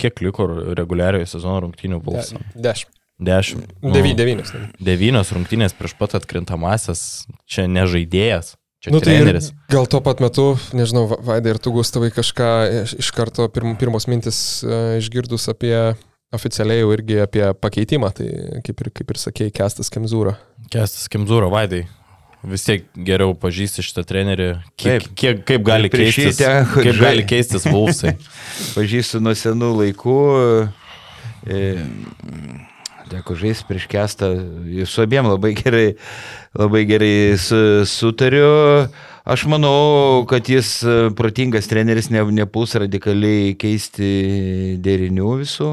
kiek 0.00 0.20
liko 0.24 0.46
reguliariojo 0.78 1.26
sezono 1.30 1.60
rungtynių 1.66 1.98
Wolfs. 2.06 2.34
Dešimt. 2.54 2.92
Dešimt. 3.16 3.70
Devy, 3.80 4.12
devynis. 4.18 4.50
Devynios 4.82 5.30
rungtynės 5.32 5.72
prieš 5.78 5.94
pat 5.96 6.14
atkrintamasias, 6.18 7.24
čia 7.48 7.64
ne 7.70 7.86
žaidėjas, 7.88 8.54
čia 8.84 8.92
Nu, 8.92 8.98
nu, 8.98 9.04
tai 9.04 9.14
treneris. 9.16 9.52
gal 9.72 9.86
tuo 9.88 10.02
pat 10.04 10.20
metu, 10.20 10.50
nežinau, 10.76 11.06
Va- 11.08 11.20
Vaidai 11.32 11.54
ir 11.54 11.58
tu, 11.64 11.72
Gustavai, 11.72 12.10
kažką 12.12 12.50
iš, 13.00 13.08
karto 13.16 13.48
pirm, 13.48 13.72
pirmos 13.80 14.04
mintis 14.06 14.60
uh, 14.68 14.98
išgirdus 15.00 15.48
apie 15.48 15.74
oficialiai 16.36 16.82
jau 16.82 16.92
irgi 16.92 17.16
apie 17.24 17.46
pakeitimą, 17.56 18.12
tai 18.12 18.60
kaip 18.66 18.84
ir, 18.84 18.90
kaip 19.00 19.10
ir 19.14 19.22
sakėjai, 19.22 19.54
Kestas 19.62 19.88
Kemzūra. 19.94 20.36
Kestas 20.68 21.08
Kimzūro, 21.08 21.48
Vaidai. 21.54 21.86
Vis 22.46 22.62
tiek 22.62 22.84
geriau 22.94 23.34
pažįsti 23.34 23.82
šitą 23.82 24.04
trenerį. 24.06 24.48
Kiek, 24.78 25.02
Taip. 25.02 25.14
kiek, 25.18 25.42
kaip 25.48 25.64
gali 25.66 25.90
keistis, 25.90 26.38
teko 26.38 26.84
kaip 26.84 27.00
gali 27.00 27.26
keistis 27.26 27.66
Vulfsai. 27.66 28.14
pažįstu 28.76 29.20
nuo 29.24 29.34
senų 29.34 29.72
laikų. 29.80 30.20
E, 31.46 31.60
Teko 33.06 33.36
žaisti 33.38 33.68
prieš 33.68 33.84
kestą, 33.86 34.32
su 34.90 35.02
abiem 35.04 35.28
labai 35.30 35.52
gerai, 35.54 35.92
labai 36.58 36.80
gerai 36.88 37.36
su, 37.38 37.58
sutariu. 37.86 38.88
Aš 39.26 39.44
manau, 39.50 40.24
kad 40.26 40.50
jis 40.50 40.80
e, 40.82 40.96
protingas 41.18 41.70
treneris 41.70 42.10
ne, 42.10 42.24
nepuls 42.34 42.74
radikaliai 42.78 43.54
keisti 43.58 44.08
derinių 44.82 45.36
visų. 45.44 45.70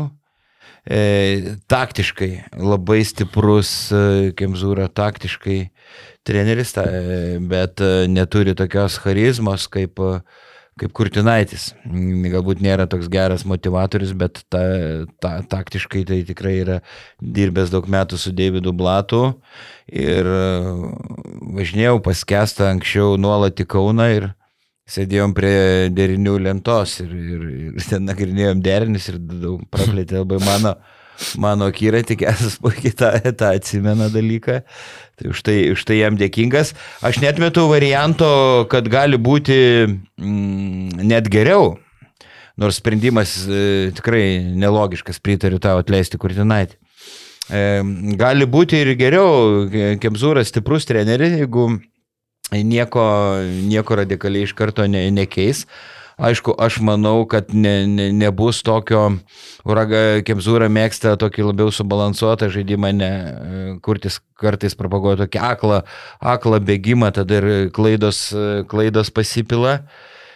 E, 0.83 1.55
taktiškai 1.71 2.31
labai 2.59 3.03
stiprus 3.07 3.69
e, 3.95 4.31
Kemzūra, 4.35 4.89
taktiškai 4.91 5.59
treneris, 6.27 6.73
ta, 6.75 6.83
e, 6.83 7.37
bet 7.39 7.79
e, 7.79 8.07
neturi 8.11 8.51
tokios 8.51 8.97
charizmos 8.99 9.69
kaip, 9.71 9.95
e, 10.03 10.19
kaip 10.81 10.91
Kurtinaitis. 10.91 11.69
Galbūt 11.87 12.59
nėra 12.65 12.89
toks 12.91 13.07
geras 13.11 13.47
motivatorius, 13.47 14.11
bet 14.11 14.43
ta, 14.51 14.63
ta, 15.23 15.37
taktiškai 15.55 16.03
tai 16.09 16.19
tikrai 16.27 16.57
yra 16.65 16.79
dirbęs 17.21 17.71
daug 17.71 17.87
metų 17.87 18.19
su 18.19 18.35
Davidu 18.35 18.75
Blatu 18.75 19.23
ir 19.87 20.27
e, 20.27 20.45
važinėjau 21.61 22.01
paskestą 22.03 22.73
anksčiau 22.73 23.15
nuolat 23.15 23.63
į 23.63 23.69
Kauną 23.71 24.11
ir 24.17 24.33
sėdėjom 24.89 25.33
prie 25.35 25.89
derinių 25.95 26.35
lentos 26.43 26.97
ir, 27.03 27.13
ir, 27.13 27.45
ir 27.71 27.87
ten 27.87 28.03
nagrinėjom 28.09 28.63
derinius 28.63 29.07
ir 29.13 29.19
daug 29.21 29.61
praplėtė 29.71 30.19
labai 30.19 30.39
mano, 30.43 30.73
mano 31.39 31.69
kyra, 31.75 32.01
tikėsis 32.03 32.57
puikiai 32.63 32.95
tą, 32.99 33.13
tą 33.39 33.53
atsimena 33.55 34.09
dalyką. 34.11 34.59
Tai 35.19 35.31
už 35.31 35.43
tai, 35.45 35.57
už 35.71 35.85
tai 35.87 36.01
jam 36.01 36.17
dėkingas. 36.19 36.73
Aš 37.05 37.21
net 37.23 37.39
metu 37.39 37.67
varianto, 37.71 38.27
kad 38.71 38.89
gali 38.91 39.19
būti 39.21 39.57
mm, 39.87 40.99
net 41.05 41.31
geriau. 41.31 41.77
Nors 42.59 42.77
sprendimas 42.77 43.31
e, 43.49 43.91
tikrai 43.97 44.43
nelogiškas, 44.61 45.17
pritariu 45.23 45.57
tau 45.63 45.79
atleisti 45.81 46.19
Kurtinaitį. 46.21 46.75
E, 47.49 47.61
gali 48.19 48.45
būti 48.45 48.83
ir 48.83 48.91
geriau, 48.99 49.63
Ke- 49.71 49.95
Kemzūras 50.03 50.51
stiprus 50.51 50.85
treneris, 50.85 51.33
jeigu 51.39 51.71
nieko, 52.61 53.03
nieko 53.65 53.97
radikaliai 53.97 54.45
iš 54.47 54.53
karto 54.57 54.85
ne, 54.87 55.07
nekeis. 55.11 55.65
Aišku, 56.13 56.53
aš 56.61 56.77
manau, 56.85 57.23
kad 57.25 57.49
ne, 57.57 57.87
ne, 57.89 58.11
nebus 58.13 58.61
tokio, 58.61 59.07
Uraga 59.65 60.21
Kemzūra 60.21 60.67
mėgsta 60.69 61.15
tokį 61.17 61.47
labiau 61.47 61.71
subalansuotą 61.73 62.51
žaidimą, 62.53 62.91
ne, 62.93 63.09
kurtis 63.81 64.19
kartais 64.37 64.77
propaguoja 64.77 65.23
tokį 65.23 65.41
aklą, 65.41 65.79
aklą 66.21 66.59
bėgimą, 66.61 67.09
tada 67.17 67.41
ir 67.41 67.49
klaidos, 67.73 68.27
klaidos 68.69 69.09
pasipila. 69.09 69.79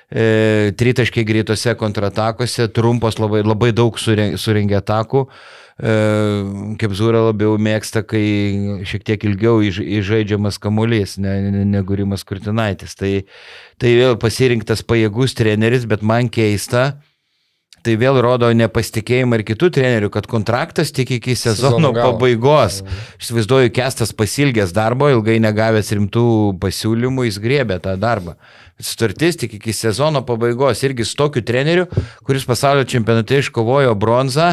E, 0.07 0.71
tritaškiai 0.79 1.27
greitose 1.27 1.75
kontratakose, 1.77 2.69
trumpos 2.73 3.19
labai, 3.19 3.43
labai 3.45 3.73
daug 3.75 3.99
suren- 4.01 4.37
surengia 4.39 4.81
atakų. 4.81 5.27
kaip 5.27 5.35
Zūra 5.77 7.19
labiau 7.27 7.57
mėgsta, 7.61 8.01
kai 8.01 8.23
šiek 8.87 9.03
tiek 9.05 9.25
ilgiau 9.29 9.59
įž- 9.61 9.83
įžaidžiamas 9.99 10.57
kamuolys 10.61 11.17
ne, 11.21 11.35
ne, 11.51 11.65
negu 11.65 11.97
Rimas 11.99 12.25
Kurtinaitis. 12.25 12.95
Tai, 12.97 13.11
tai 13.77 13.93
vėl 13.99 14.17
pasirinktas 14.17 14.81
pajėgus 14.81 15.37
treneris, 15.37 15.85
bet 15.85 16.01
man 16.01 16.29
keista. 16.33 16.97
Tai 17.85 17.93
vėl 17.95 18.17
rodo 18.19 18.49
nepasitikėjimą 18.51 19.37
ir 19.37 19.43
kitų 19.47 19.69
trenerių, 19.77 20.09
kad 20.11 20.25
kontraktas 20.27 20.89
tik 20.91 21.13
iki 21.21 21.37
sezono 21.39 21.77
Sezono 21.77 21.91
pabaigos. 21.95 22.81
Aš 23.15 23.29
įsivaizduoju, 23.29 23.71
Kestas 23.71 24.11
pasilgęs 24.17 24.73
darbo, 24.75 25.07
ilgai 25.13 25.37
negavęs 25.39 25.93
rimtų 25.95 26.57
pasiūlymų, 26.59 27.29
jis 27.29 27.37
griebė 27.39 27.77
tą 27.85 27.93
darbą. 28.01 28.35
Sutartis 28.77 29.39
tik 29.41 29.55
iki 29.57 29.73
sezono 29.73 30.21
pabaigos 30.25 30.83
irgi 30.85 31.05
su 31.05 31.15
tokiu 31.17 31.41
treneriu, 31.41 31.87
kuris 32.27 32.45
pasaulio 32.45 32.85
čempionate 32.85 33.39
iškovojo 33.41 33.95
bronzą. 33.97 34.51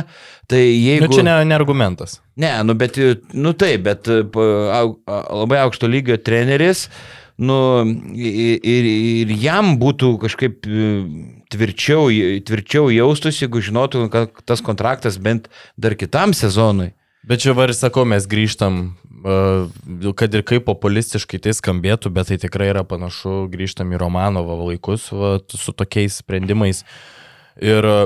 Tai 0.48 0.60
jeigu... 0.60 1.04
Nu, 1.04 1.12
čia 1.12 1.24
ne, 1.26 1.34
ne 1.44 1.56
argumentas. 1.56 2.20
Ne, 2.40 2.54
nu 2.64 2.74
bet, 2.74 2.96
nu 3.32 3.52
taip, 3.52 3.84
bet 3.84 4.08
au- 4.08 4.96
labai 5.44 5.60
aukšto 5.66 5.88
lygio 5.92 6.16
treneris, 6.16 6.86
nu 7.36 7.58
ir, 8.16 8.64
ir, 8.64 8.88
ir 9.28 9.36
jam 9.42 9.74
būtų 9.80 10.14
kažkaip 10.24 10.68
e, 10.68 10.90
tvirčiau, 11.52 12.08
tvirčiau 12.48 12.88
jaustus, 12.94 13.42
jeigu 13.42 13.60
žinotų, 13.64 14.08
kad 14.12 14.44
tas 14.48 14.64
kontraktas 14.64 15.20
bent 15.20 15.50
dar 15.76 15.96
kitam 16.00 16.32
sezonui. 16.36 16.94
Bet 17.24 17.40
čia 17.40 17.54
var 17.56 17.72
ir 17.72 17.76
sakau, 17.76 18.04
mes 18.04 18.26
grįžtam, 18.28 18.96
e, 19.24 20.12
kad 20.12 20.34
ir 20.36 20.44
kaip 20.44 20.66
populistiškai 20.68 21.40
tai 21.40 21.54
skambėtų, 21.56 22.12
bet 22.12 22.28
tai 22.28 22.36
tikrai 22.42 22.68
yra 22.74 22.82
panašu, 22.84 23.46
grįžtam 23.52 23.94
į 23.96 24.00
Romanovo 24.02 24.58
laikus 24.68 25.08
va, 25.08 25.38
su 25.48 25.72
tokiais 25.72 26.20
sprendimais. 26.20 26.82
Ir 27.64 27.88
e, 27.88 27.96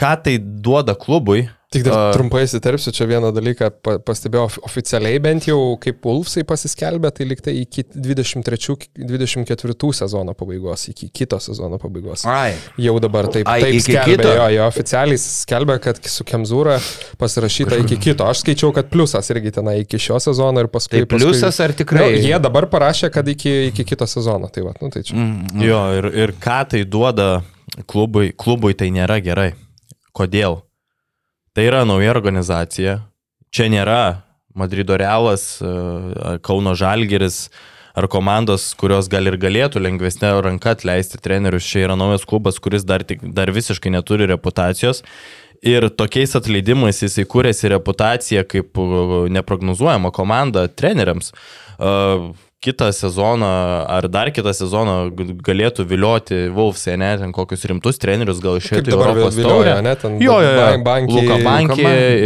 ką 0.00 0.12
tai 0.26 0.36
duoda 0.38 0.92
klubui? 0.92 1.46
Tik 1.74 1.84
dar 1.86 2.14
trumpai 2.14 2.44
įsiterpsiu, 2.46 2.92
čia 2.94 3.06
vieną 3.10 3.30
dalyką 3.34 3.70
pa- 3.82 3.98
pastebėjau 3.98 4.44
of- 4.48 4.58
oficialiai 4.68 5.18
bent 5.24 5.48
jau, 5.48 5.58
kaip 5.82 6.00
Wolfsai 6.06 6.44
pasiskelbė, 6.48 7.10
tai 7.16 7.26
liktai 7.30 7.54
iki 7.64 7.82
23-24 7.94 9.92
sezono 9.92 10.34
pabaigos, 10.34 10.88
iki 10.88 11.08
kito 11.12 11.38
sezono 11.40 11.78
pabaigos. 11.78 12.24
Ai. 12.26 12.54
Jau 12.78 12.96
dabar 13.02 13.28
taip, 13.32 13.48
Ai, 13.48 13.60
taip 13.64 13.80
skelbė, 13.84 14.28
jo, 14.38 14.46
jo 14.56 14.66
oficialiai 14.70 15.18
skelbė, 15.20 15.78
kad 15.82 16.00
su 16.10 16.24
Kemzūra 16.28 16.78
pasirašyta 17.20 17.78
iki 17.82 17.98
kito. 18.08 18.26
Aš 18.28 18.42
skaičiau, 18.44 18.72
kad 18.76 18.90
pliusas 18.92 19.30
irgi 19.34 19.52
tenai 19.58 19.80
iki 19.84 19.98
šio 20.00 20.18
sezono 20.22 20.62
ir 20.64 20.68
paskui... 20.72 21.02
Tai 21.04 21.10
pliusas 21.16 21.60
ar 21.64 21.74
tikrai? 21.76 22.10
Nu, 22.14 22.22
jie 22.24 22.38
dabar 22.42 22.66
parašė, 22.72 23.10
kad 23.14 23.28
iki, 23.28 23.52
iki 23.72 23.84
kito 23.94 24.06
sezono. 24.10 24.48
Tai 24.54 24.66
va, 24.68 24.74
nu, 24.82 24.90
tai 24.94 25.02
čia. 25.06 25.16
Mm, 25.18 25.62
Jo, 25.64 25.80
ir, 25.98 26.10
ir 26.24 26.34
ką 26.42 26.60
tai 26.70 26.84
duoda 26.88 27.42
klubui? 27.90 28.32
Klubui 28.36 28.74
tai 28.78 28.90
nėra 28.94 29.20
gerai. 29.24 29.52
Kodėl? 30.14 30.60
Tai 31.54 31.62
yra 31.62 31.84
nauja 31.86 32.10
organizacija. 32.10 32.96
Čia 33.54 33.68
nėra 33.70 33.98
Madrido 34.58 34.96
Realas, 34.98 35.60
e, 35.62 35.68
Kauno 36.42 36.72
Žalgeris 36.74 37.46
ar 37.94 38.08
komandos, 38.10 38.72
kurios 38.74 39.06
gal 39.06 39.30
ir 39.30 39.36
galėtų 39.38 39.78
lengvesnė 39.84 40.32
ranka 40.42 40.72
atleisti 40.74 41.20
trenerius. 41.22 41.68
Čia 41.70 41.84
yra 41.86 41.96
naujas 41.98 42.26
klubas, 42.26 42.58
kuris 42.58 42.82
dar, 42.82 43.06
tik, 43.06 43.22
dar 43.36 43.54
visiškai 43.54 43.92
neturi 43.94 44.26
reputacijos. 44.26 45.04
Ir 45.62 45.86
tokiais 45.94 46.34
atleidimais 46.34 46.98
jisai 47.06 47.22
kūrėsi 47.22 47.70
reputaciją 47.70 48.42
kaip 48.50 48.74
uh, 48.82 49.14
neprognozuojama 49.30 50.10
komanda 50.12 50.66
treneriams. 50.66 51.30
Uh, 51.78 52.34
kitą 52.64 52.88
sezoną 52.96 53.48
ar 53.96 54.08
dar 54.08 54.30
kitą 54.34 54.52
sezoną 54.56 54.94
galėtų 55.46 55.84
vilioti 55.90 56.38
Wolfs'e, 56.56 56.96
ne, 57.00 57.10
ten 57.20 57.32
kokius 57.36 57.64
rimtus 57.70 58.00
trenerius, 58.02 58.40
gal 58.44 58.56
išėtų 58.60 58.88
į 58.88 58.96
Europos 58.96 59.36
taurę. 59.44 59.76
ne, 59.84 59.94
ten 60.00 60.16
Jo, 60.22 60.38
jo, 60.40 60.52
jo. 60.56 60.60
Luka 60.64 60.78
Bankį, 60.88 61.18
Luka 61.20 61.36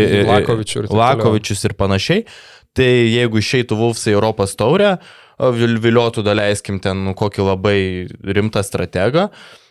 i- 0.05 0.25
Lakovičių 0.31 0.83
ir. 0.85 0.91
Lakovičius 1.03 1.65
ir 1.69 1.75
panašiai. 1.83 2.25
Tai 2.79 2.91
jeigu 3.19 3.41
išeitų 3.43 3.75
Wolfs'e 3.81 4.13
į 4.13 4.19
Europos 4.21 4.55
taurę, 4.55 4.99
viliotų, 5.39 6.23
daleiskim, 6.27 6.81
ten 6.83 7.15
kokį 7.15 7.45
labai 7.47 7.79
rimtą 8.25 8.63
strategą, 8.67 9.29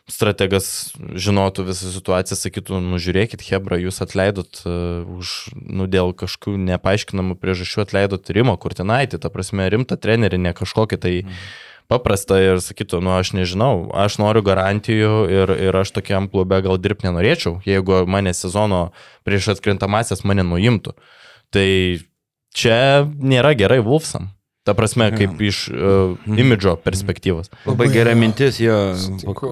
strategas 0.07 0.95
žinotų 0.97 1.67
visą 1.67 1.91
situaciją, 1.91 2.37
sakytų, 2.39 2.79
nu 2.83 2.99
žiūrėkit, 3.01 3.43
Hebra, 3.49 3.79
jūs 3.81 3.99
atleidot 4.03 4.61
uh, 4.63 5.03
už, 5.19 5.51
nu 5.53 5.87
dėl 5.91 6.13
kažkokių 6.15 6.55
nepaaiškinamų 6.69 7.35
priežasčių 7.41 7.83
atleidot 7.83 8.31
Rimo 8.31 8.55
Kurtinaitį, 8.55 9.19
ta 9.19 9.31
prasme, 9.33 9.67
rimtą 9.71 9.99
trenerį, 9.99 10.39
ne 10.47 10.53
kažkokį 10.55 10.99
tai 11.03 11.13
paprastą 11.91 12.39
ir 12.43 12.61
sakytų, 12.63 13.01
nu 13.03 13.13
aš 13.15 13.33
nežinau, 13.35 13.87
aš 13.95 14.19
noriu 14.23 14.43
garantijų 14.47 15.13
ir, 15.31 15.53
ir 15.67 15.79
aš 15.83 15.93
tokiam 15.99 16.27
klube 16.31 16.59
gal 16.63 16.79
dirbti 16.79 17.07
nenorėčiau, 17.07 17.57
jeigu 17.67 18.03
mane 18.07 18.35
sezono 18.35 18.89
prieš 19.27 19.53
atkrintamasias 19.55 20.23
mane 20.27 20.43
nuimtų. 20.47 20.95
Tai 21.51 21.67
čia 22.55 22.79
nėra 23.07 23.55
gerai 23.59 23.79
Wolfsam. 23.83 24.31
Ta 24.67 24.75
prasme, 24.75 25.07
kaip 25.15 25.39
iš 25.47 25.61
uh, 25.71 26.17
imidžo 26.27 26.75
perspektyvos. 26.83 27.47
Labai 27.63 27.87
gera 27.93 28.15
mintis, 28.19 28.59
jo, 28.59 28.75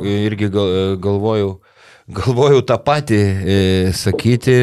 irgi 0.03 0.49
gal, 0.51 0.97
galvojau, 0.99 1.53
galvojau 2.11 2.63
tą 2.67 2.75
patį 2.83 3.19
e, 3.23 3.59
sakyti. 3.95 4.57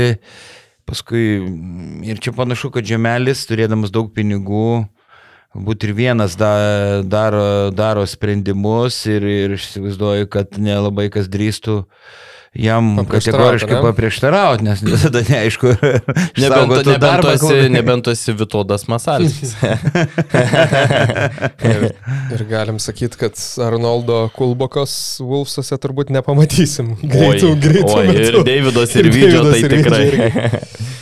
Paskui 0.89 1.39
mm, 1.41 2.03
ir 2.05 2.21
čia 2.21 2.35
panašu, 2.37 2.69
kad 2.75 2.85
Žemelis, 2.85 3.47
turėdamas 3.49 3.95
daug 3.95 4.11
pinigų, 4.13 4.83
būt 5.55 5.87
ir 5.87 5.95
vienas 5.97 6.37
da, 6.37 6.53
daro, 7.07 7.71
daro 7.73 8.05
sprendimus 8.09 8.99
ir, 9.09 9.25
ir 9.25 9.57
aš 9.57 9.71
įsivaizduoju, 9.71 10.29
kad 10.33 10.61
nelabai 10.61 11.09
kas 11.13 11.33
drįstų 11.33 11.83
jam 12.55 12.97
Paprieštaraut, 12.97 13.39
kategoriškai 13.39 13.77
ane? 13.77 13.83
paprieštarauti, 13.87 14.65
nes 14.67 14.83
tada 15.03 15.23
neaišku, 15.29 15.67
Nebent, 16.43 16.87
nebent, 16.87 17.25
esi, 17.33 17.61
nebent 17.73 18.09
esi 18.13 18.35
Vitodas 18.37 18.85
Masalskis. 18.93 19.55
Ir, 21.73 21.87
ir 22.35 22.43
galim 22.51 22.79
sakyti, 22.83 23.17
kad 23.21 23.39
Arnoldo 23.63 24.27
Kulbokos 24.37 24.95
Wolfsuose 25.25 25.79
turbūt 25.81 26.11
nepamatysim. 26.13 26.97
Greitų, 27.01 27.55
greitų. 27.63 27.95
oi, 27.95 28.05
ir 28.11 28.19
metų. 28.19 28.43
Davidas 28.49 28.97
ir 28.99 29.09
Ir 29.09 29.15
Vydžio, 29.17 29.41
tai 29.49 29.63
ir 29.63 29.77
tikrai. 29.79 30.03
Vydžio 30.11 31.01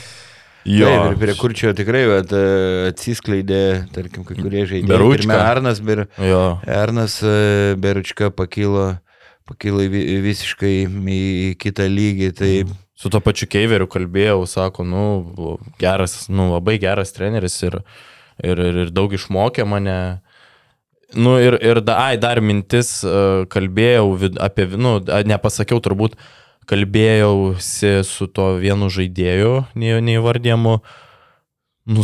jo, 0.65 0.87
Taip, 0.87 1.13
ir 1.13 1.19
prie 1.21 1.35
kurčio 1.39 1.73
tikrai 1.77 2.03
vat, 2.11 2.33
e, 2.37 2.89
atsiskleidė, 2.91 3.61
tarkim, 3.95 4.25
kai 4.29 4.37
kurie 4.39 4.65
žaidėjai. 4.69 4.91
Beručka. 4.91 5.39
Arnas, 5.41 5.81
ber. 5.85 6.05
Ernas 6.21 7.19
e, 7.25 7.75
Beručka 7.81 8.31
pakilo, 8.35 8.93
pakilo 9.49 9.85
visiškai 9.87 10.75
į 10.89 11.21
kitą 11.61 11.89
lygį. 11.91 12.31
Tai 12.37 12.53
Su 13.01 13.09
to 13.09 13.17
pačiu 13.25 13.47
Keiveriu 13.49 13.87
kalbėjau, 13.89 14.43
sako, 14.45 14.85
nu, 14.85 15.03
geras, 15.81 16.27
nu, 16.29 16.51
labai 16.51 16.75
geras 16.83 17.15
treneris 17.17 17.55
ir, 17.65 17.79
ir, 18.45 18.61
ir, 18.61 18.81
ir 18.83 18.91
daug 18.93 19.15
išmokė 19.17 19.65
mane. 19.65 19.95
Nu 21.17 21.39
ir, 21.41 21.57
ir 21.65 21.81
da, 21.81 21.97
ai, 22.11 22.19
dar 22.21 22.43
mintis, 22.45 22.99
e, 23.01 23.47
kalbėjau 23.49 24.05
vid- 24.21 24.37
apie, 24.45 24.69
nu, 24.77 24.99
nepasakiau 25.01 25.81
turbūt, 25.81 26.19
kalbėjausi 26.69 27.95
su 28.05 28.29
to 28.29 28.51
vienu 28.61 28.93
žaidėju, 28.93 29.55
neįvardėmu. 29.81 30.77
Nu, 30.77 31.10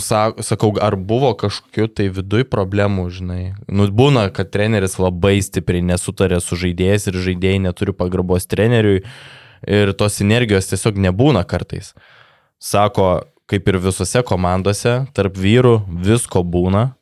sak- 0.03 0.43
sakau, 0.43 0.73
ar 0.83 0.97
buvo 0.97 1.31
kažkokiu 1.39 1.87
tai 1.87 2.09
viduj 2.11 2.45
problemų, 2.51 3.07
žinai. 3.15 3.55
Nu, 3.69 3.87
būna, 3.87 4.27
kad 4.35 4.51
treneris 4.51 4.99
labai 4.99 5.39
stipriai 5.45 5.85
nesutarė 5.87 6.41
su 6.43 6.59
žaidėjais 6.59 7.07
ir 7.07 7.21
žaidėjai 7.29 7.63
neturi 7.69 7.95
pagarbos 7.95 8.49
treneriui 8.51 9.05
ir 9.67 9.93
tos 9.95 10.21
energijos 10.21 10.69
tiesiog 10.73 10.99
nebūna 10.99 11.45
kartais. 11.47 11.95
Sako, 12.59 13.23
kaip 13.47 13.69
ir 13.69 13.79
visose 13.79 14.23
komandose, 14.27 15.07
tarp 15.15 15.39
vyrų 15.39 15.79
visko 16.03 16.43
būna. 16.43 16.95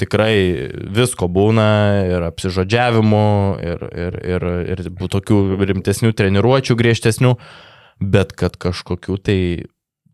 Tikrai 0.00 0.70
visko 0.96 1.28
būna 1.28 1.66
ir 2.08 2.24
apsižodžiavimų, 2.30 3.26
ir, 3.60 3.82
ir, 3.92 4.14
ir, 4.24 4.46
ir 4.72 5.10
tokių 5.12 5.60
rimtesnių 5.60 6.14
treniruočių, 6.16 6.76
griežtesnių, 6.80 7.34
bet 8.00 8.32
kad 8.32 8.56
kažkokių 8.56 9.18
tai 9.20 9.40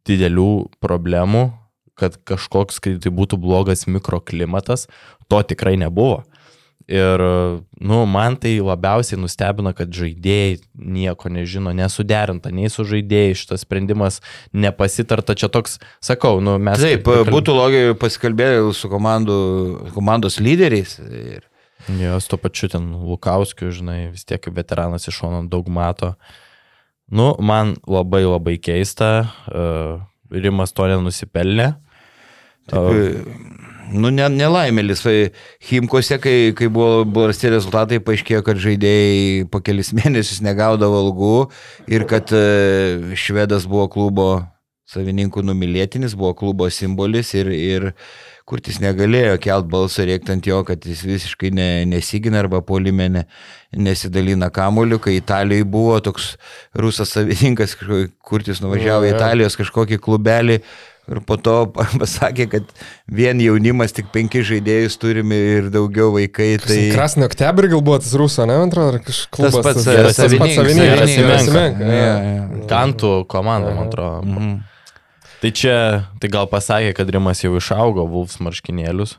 didelių 0.06 0.50
problemų, 0.82 1.44
kad 1.98 2.16
kažkoks, 2.28 2.80
kai 2.84 2.96
tai 3.02 3.12
būtų 3.14 3.38
blogas 3.40 3.86
mikroklimatas, 3.88 4.86
to 5.30 5.42
tikrai 5.42 5.76
nebuvo. 5.80 6.22
Ir, 6.86 7.18
nu, 7.82 7.96
man 8.06 8.36
tai 8.38 8.52
labiausiai 8.62 9.18
nustebino, 9.18 9.72
kad 9.74 9.90
žaidėjai 9.90 10.60
nieko 10.78 11.32
nežino, 11.34 11.72
nesuderinta, 11.74 12.52
nei 12.54 12.70
su 12.70 12.84
žaidėjai 12.86 13.32
šitas 13.40 13.64
sprendimas 13.66 14.20
nepasitarta. 14.54 15.34
Čia 15.34 15.50
toks, 15.50 15.80
sakau, 15.98 16.38
nu, 16.38 16.54
mes... 16.62 16.78
taip, 16.78 17.02
kaip- 17.08 17.32
būtų 17.34 17.56
logiškai 17.58 17.98
pasikalbėti 18.04 18.70
su 18.78 18.90
komandų, 18.92 19.38
komandos 19.96 20.38
lyderiais. 20.38 20.98
Ir, 21.02 21.42
Jo, 21.86 22.16
su 22.18 22.32
to 22.32 22.38
pačiu 22.42 22.66
ten 22.70 22.88
Lukauskiu, 23.06 23.68
žinai, 23.70 24.08
vis 24.10 24.24
tiek 24.26 24.42
veteranas 24.50 25.06
iš 25.06 25.20
šono 25.20 25.44
daug 25.46 25.68
mato. 25.70 26.16
Nu, 27.06 27.28
man 27.38 27.76
labai 27.86 28.24
labai 28.26 28.56
keista, 28.58 29.10
uh, 29.46 30.00
Rimas 30.30 30.74
to 30.74 30.88
nenusipelnė. 30.90 31.68
Taip, 32.70 33.46
nu, 33.94 34.10
ne, 34.10 34.26
nelaimėlis. 34.32 35.04
Tai 35.04 35.14
Himkose, 35.68 36.18
kai, 36.22 36.36
kai 36.58 36.68
buvo, 36.72 37.26
rasti 37.30 37.52
rezultatai, 37.52 38.00
paaiškėjo, 38.04 38.42
kad 38.46 38.60
žaidėjai 38.62 39.46
po 39.52 39.62
kelis 39.64 39.92
mėnesius 39.98 40.42
negaudavo 40.44 41.00
algų 41.04 41.34
ir 41.92 42.06
kad 42.10 42.32
e, 42.34 43.16
švedas 43.18 43.68
buvo 43.70 43.88
klubo 43.92 44.30
savininkų 44.86 45.42
numylėtinis, 45.42 46.14
buvo 46.18 46.32
klubo 46.38 46.70
simbolis 46.70 47.34
ir, 47.34 47.50
ir 47.50 47.92
Kurtis 48.46 48.76
negalėjo 48.78 49.40
kelt 49.42 49.66
balso 49.66 50.04
rėktant 50.06 50.46
jo, 50.46 50.60
kad 50.62 50.84
jis 50.86 51.00
visiškai 51.02 51.48
ne, 51.50 51.66
nesigina 51.90 52.38
arba 52.44 52.60
polime 52.62 53.08
ne, 53.10 53.24
nesidalina 53.74 54.52
kamuoliu, 54.54 55.00
kai 55.02 55.16
Italijoje 55.18 55.66
buvo 55.66 55.96
toks 55.98 56.28
rusas 56.78 57.10
savininkas, 57.16 57.74
Kurtis 58.22 58.62
nuvažiavo 58.62 59.02
į 59.02 59.08
Jo, 59.08 59.10
jo. 59.10 59.16
Italijos 59.16 59.58
kažkokį 59.58 59.98
klubelį 60.04 60.60
ir 61.10 61.20
po 61.26 61.38
to 61.40 61.56
pasakė, 62.02 62.46
kad 62.52 62.70
vien 63.06 63.40
jaunimas 63.42 63.94
tik 63.96 64.10
penki 64.14 64.42
žaidėjus 64.46 64.98
turime 65.02 65.38
ir 65.56 65.68
daugiau 65.74 66.12
vaikai. 66.16 66.54
Tai... 66.62 66.78
Krasnio 66.94 67.28
Oktebrį 67.30 67.72
gal 67.74 67.84
buvo 67.86 67.98
tas 68.02 68.14
rusų, 68.18 68.46
ne, 68.50 68.60
man 68.62 68.72
atrodo, 68.72 68.96
ar 68.96 69.04
kažkoks 69.06 69.44
tas 69.44 69.58
pats 69.58 69.84
e, 69.84 69.98
tas 70.06 70.38
pats 70.40 70.56
savininkas, 70.60 71.50
jo. 71.50 72.64
Kantų 72.70 73.12
komanda, 73.30 73.74
man 73.76 73.90
atrodo. 73.90 74.24
Mhm. 74.26 74.56
Tai 75.36 75.52
čia, 75.52 75.76
tai 76.18 76.30
gal 76.32 76.48
pasakė, 76.48 76.94
kad 76.96 77.10
Rimas 77.12 77.42
jau 77.44 77.52
išaugo 77.58 78.06
Vulfs 78.08 78.40
marškinėlius. 78.42 79.18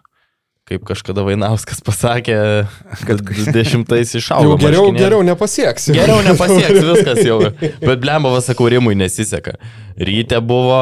Kaip 0.67 0.83
kažkada 0.83 1.23
Vainauskas 1.23 1.79
pasakė, 1.79 2.35
kad 3.07 3.21
dešimtais 3.55 4.11
išaugo. 4.19 4.49
Jau 4.49 4.57
geriau, 4.59 4.87
marškinėlius. 4.89 4.99
geriau 4.99 5.21
nepasieksi. 5.23 5.93
Geriau 5.95 6.19
nepasieks 6.25 6.81
viskas 6.91 7.21
jau. 7.23 7.37
Bet 7.83 8.01
blemba, 8.03 8.33
sakau, 8.43 8.67
Rimui 8.73 8.97
nesiseka. 8.99 9.55
Ryte 9.95 10.41
buvo, 10.43 10.81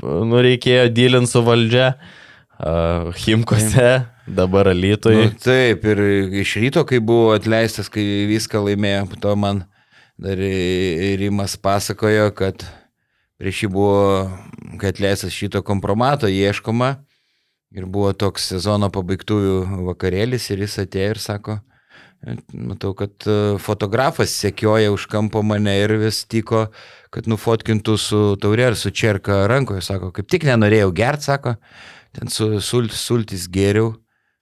nu 0.00 0.40
reikėjo 0.40 0.88
dylint 0.96 1.28
su 1.30 1.42
valdžia, 1.44 1.90
uh, 2.56 3.10
Himkose, 3.26 3.90
dabar 4.26 4.70
Nu, 4.70 4.74
Alytui. 4.74 5.28
taip, 5.44 5.84
ir 5.92 6.00
iš 6.40 6.56
ryto, 6.62 6.86
kai 6.88 6.98
buvo 7.04 7.34
atleistas, 7.36 7.92
kai 7.92 8.24
viską 8.30 8.64
laimėjo, 8.70 9.04
to 9.20 9.36
man 9.36 9.62
dar 10.20 10.40
Rimas 11.20 11.54
pasakojo, 11.60 12.30
kad 12.36 12.64
prieš 13.40 13.66
jį 13.66 13.70
buvo, 13.76 14.00
kai 14.80 14.90
atleistas 14.94 15.32
šito 15.36 15.60
kompromato, 15.66 16.28
ieškoma 16.28 16.94
ir 17.76 17.86
buvo 17.86 18.12
toks 18.16 18.50
sezono 18.52 18.90
pabaigtųjų 18.92 19.84
vakarėlis 19.88 20.50
ir 20.50 20.64
jis 20.64 20.78
atėjo 20.84 21.14
ir 21.14 21.20
sako, 21.22 21.58
matau, 22.52 22.92
kad 22.98 23.14
e, 23.26 23.36
fotografas 23.62 24.34
sekioja 24.42 24.92
už 24.92 25.06
kampo 25.10 25.42
mane 25.46 25.72
ir 25.80 25.94
vis 26.02 26.24
tiko, 26.28 26.66
kad 27.14 27.30
nufotkintų 27.30 27.96
su 27.98 28.20
taurė 28.42 28.70
ar 28.70 28.76
su 28.78 28.92
čerka 28.92 29.46
rankoje, 29.50 29.84
sako, 29.86 30.10
kaip 30.14 30.28
tik 30.30 30.44
nenorėjau 30.48 30.92
gert, 30.96 31.24
sako, 31.24 31.56
ten 32.16 32.28
su 32.32 32.58
sul, 32.64 32.90
sultis 32.92 33.48
geriau. 33.50 33.94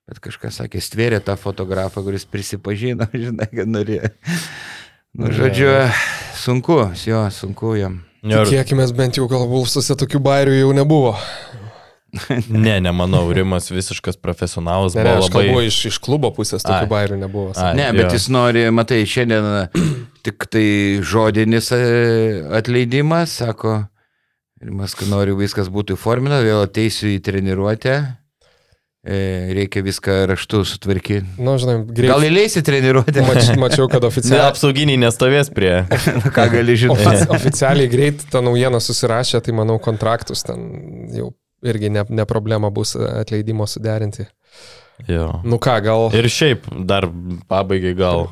Bet 0.09 0.23
kažkas 0.25 0.63
sakė, 0.63 0.81
stvėrė 0.81 1.19
tą 1.21 1.35
fotografą, 1.37 2.01
kuris 2.01 2.25
prisipažino, 2.25 3.11
žinai, 3.27 3.51
kad 3.53 3.69
norėjo. 3.69 4.09
Nu, 5.19 5.29
žodžiu, 5.35 5.69
sunku, 6.39 6.81
jo, 7.05 7.27
sunku 7.35 7.75
jam. 7.77 8.01
Tikėkime, 8.25 8.87
bent 8.97 9.21
jau 9.21 9.29
gal 9.31 9.45
Vulfsuose 9.47 9.95
tokių 10.01 10.21
bairių 10.25 10.57
jau 10.57 10.71
nebuvo. 10.75 11.13
Ne, 12.49 12.79
nemanau, 12.81 13.27
Rimas 13.33 13.67
visiškas 13.71 14.17
profesionalas 14.17 14.95
Ne, 14.97 15.03
ne, 15.05 15.11
buvo 15.15 15.25
aš 15.27 15.33
kalbu 15.35 15.53
labai... 15.59 15.67
iš, 15.69 15.79
iš 15.91 15.99
klubo 16.05 16.31
pusės 16.33 16.65
tokių 16.65 16.87
Ai. 16.87 16.91
bairių 16.93 17.19
nebuvo. 17.21 17.51
Ai, 17.61 17.75
Ne, 17.77 17.91
bet 17.93 18.07
jo. 18.09 18.15
jis 18.17 18.29
nori, 18.33 18.63
matai, 18.73 19.03
šiandien 19.09 19.69
tik 20.25 20.47
tai 20.53 20.65
žodinis 21.05 21.69
e, 21.77 21.81
atleidimas, 22.61 23.35
sako, 23.43 23.83
mes, 24.65 24.95
kad 24.99 25.11
noriu 25.13 25.37
viskas 25.39 25.69
būtų 25.73 25.99
įformina, 25.99 26.41
vėl 26.47 26.65
ateisiu 26.65 27.11
į 27.13 27.19
treniruotę, 27.29 27.97
e, 29.05 29.19
reikia 29.59 29.83
viską 29.87 30.17
raštu 30.33 30.63
sutvarkyti. 30.73 31.27
Na, 31.39 31.53
Nu, 31.53 31.57
žinai, 31.61 31.77
Gal 31.85 31.93
greitai. 32.01 32.31
įleisi 32.31 32.63
treniruotę? 32.67 33.25
Mač, 33.29 33.51
mačiau, 33.61 33.85
kad 33.93 34.01
Ne, 34.03 34.09
oficialiai, 34.13 34.47
apsauginiai 34.49 35.03
nestovės 35.05 35.53
prie... 35.55 35.75
Ką 36.37 36.49
gali 36.57 36.79
žinoti? 36.81 37.05
ofici, 37.05 37.29
oficialiai 37.37 37.93
greit 37.93 38.25
tą 38.33 38.41
naujieną 38.49 38.81
susirašė, 38.81 39.43
tai 39.45 39.55
manau 39.61 39.77
kontraktus 39.83 40.43
ten 40.49 40.65
jau 41.15 41.31
irgi 41.63 41.91
ne, 41.91 42.05
ne 42.09 42.25
problema 42.29 42.71
bus 42.71 42.95
atleidimo 42.97 43.67
suderinti. 43.67 44.27
Jo. 45.07 45.41
Nu 45.45 45.59
ką, 45.63 45.79
gal... 45.85 46.09
Ir 46.17 46.27
šiaip 46.31 46.67
dar 46.87 47.07
pabaigai 47.51 47.95
gal. 47.99 48.29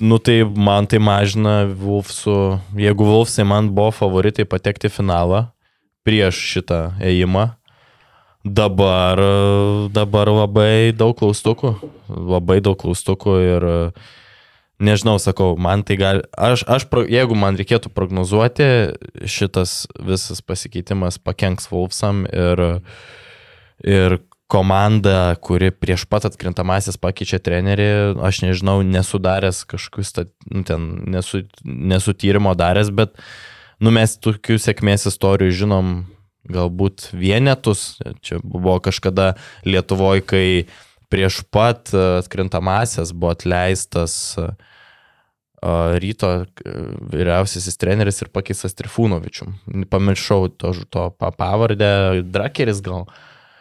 Nu 0.00 0.16
tai 0.18 0.42
man 0.44 0.88
tai 0.88 1.00
mažina 1.02 1.62
Wolfsų, 1.68 2.36
jeigu 2.80 3.04
Wolfsai 3.04 3.44
man 3.48 3.68
buvo 3.76 3.92
favoritai 3.92 4.46
patekti 4.48 4.88
į 4.88 4.94
finalą 4.94 5.42
prieš 6.08 6.38
šitą 6.54 6.78
ėjimą, 7.04 7.50
dabar, 8.44 9.20
dabar 9.92 10.30
labai 10.32 10.92
daug 10.96 11.12
klaustukų, 11.18 11.74
labai 12.08 12.60
daug 12.64 12.78
klaustukų 12.80 13.36
ir 13.44 13.68
nežinau, 14.80 15.18
sakau, 15.22 15.54
man 15.60 15.84
tai 15.86 15.96
gali, 16.00 16.24
aš, 16.34 16.64
aš, 16.68 16.88
jeigu 17.10 17.36
man 17.38 17.58
reikėtų 17.60 17.92
prognozuoti, 17.94 18.66
šitas 19.28 19.84
visas 20.00 20.42
pasikeitimas 20.42 21.20
pakenks 21.22 21.70
Wolfsam 21.72 22.24
ir, 22.26 22.64
ir 23.84 24.18
komanda, 24.50 25.36
kuri 25.38 25.70
prieš 25.70 26.06
pat 26.10 26.26
atkrintamasis 26.26 26.98
pakeičia 27.00 27.38
trenerį, 27.42 27.90
aš 28.26 28.42
nežinau, 28.42 28.80
nesudaręs 28.82 29.62
kažkokius, 29.70 30.14
nu, 30.50 30.64
ten, 30.66 30.88
nesu, 31.14 31.44
nesu 31.64 32.16
tyrimo 32.16 32.56
daręs, 32.58 32.90
bet 32.94 33.14
nu, 33.78 33.92
mes 33.94 34.16
tokių 34.18 34.58
sėkmės 34.60 35.06
istorijų 35.12 35.54
žinom 35.62 35.92
galbūt 36.50 37.10
vienetus. 37.14 38.00
Čia 38.24 38.40
buvo 38.42 38.78
kažkada 38.82 39.34
Lietuvoje, 39.68 40.24
kai 40.26 40.46
prieš 41.10 41.42
pat 41.52 41.92
atkrintamasias 41.94 43.12
buvo 43.14 43.34
atleistas 43.36 44.14
a, 44.38 44.50
ryto 46.00 46.30
vyriausiasis 47.12 47.76
treneris 47.80 48.22
ir 48.24 48.30
pakeistas 48.32 48.76
Trifūnovičium. 48.78 49.56
Pamiršau 49.90 50.48
to, 50.56 50.72
to 50.88 51.10
pa- 51.20 51.32
pavardę, 51.36 52.22
Drakeris 52.24 52.80
gal. 52.84 53.06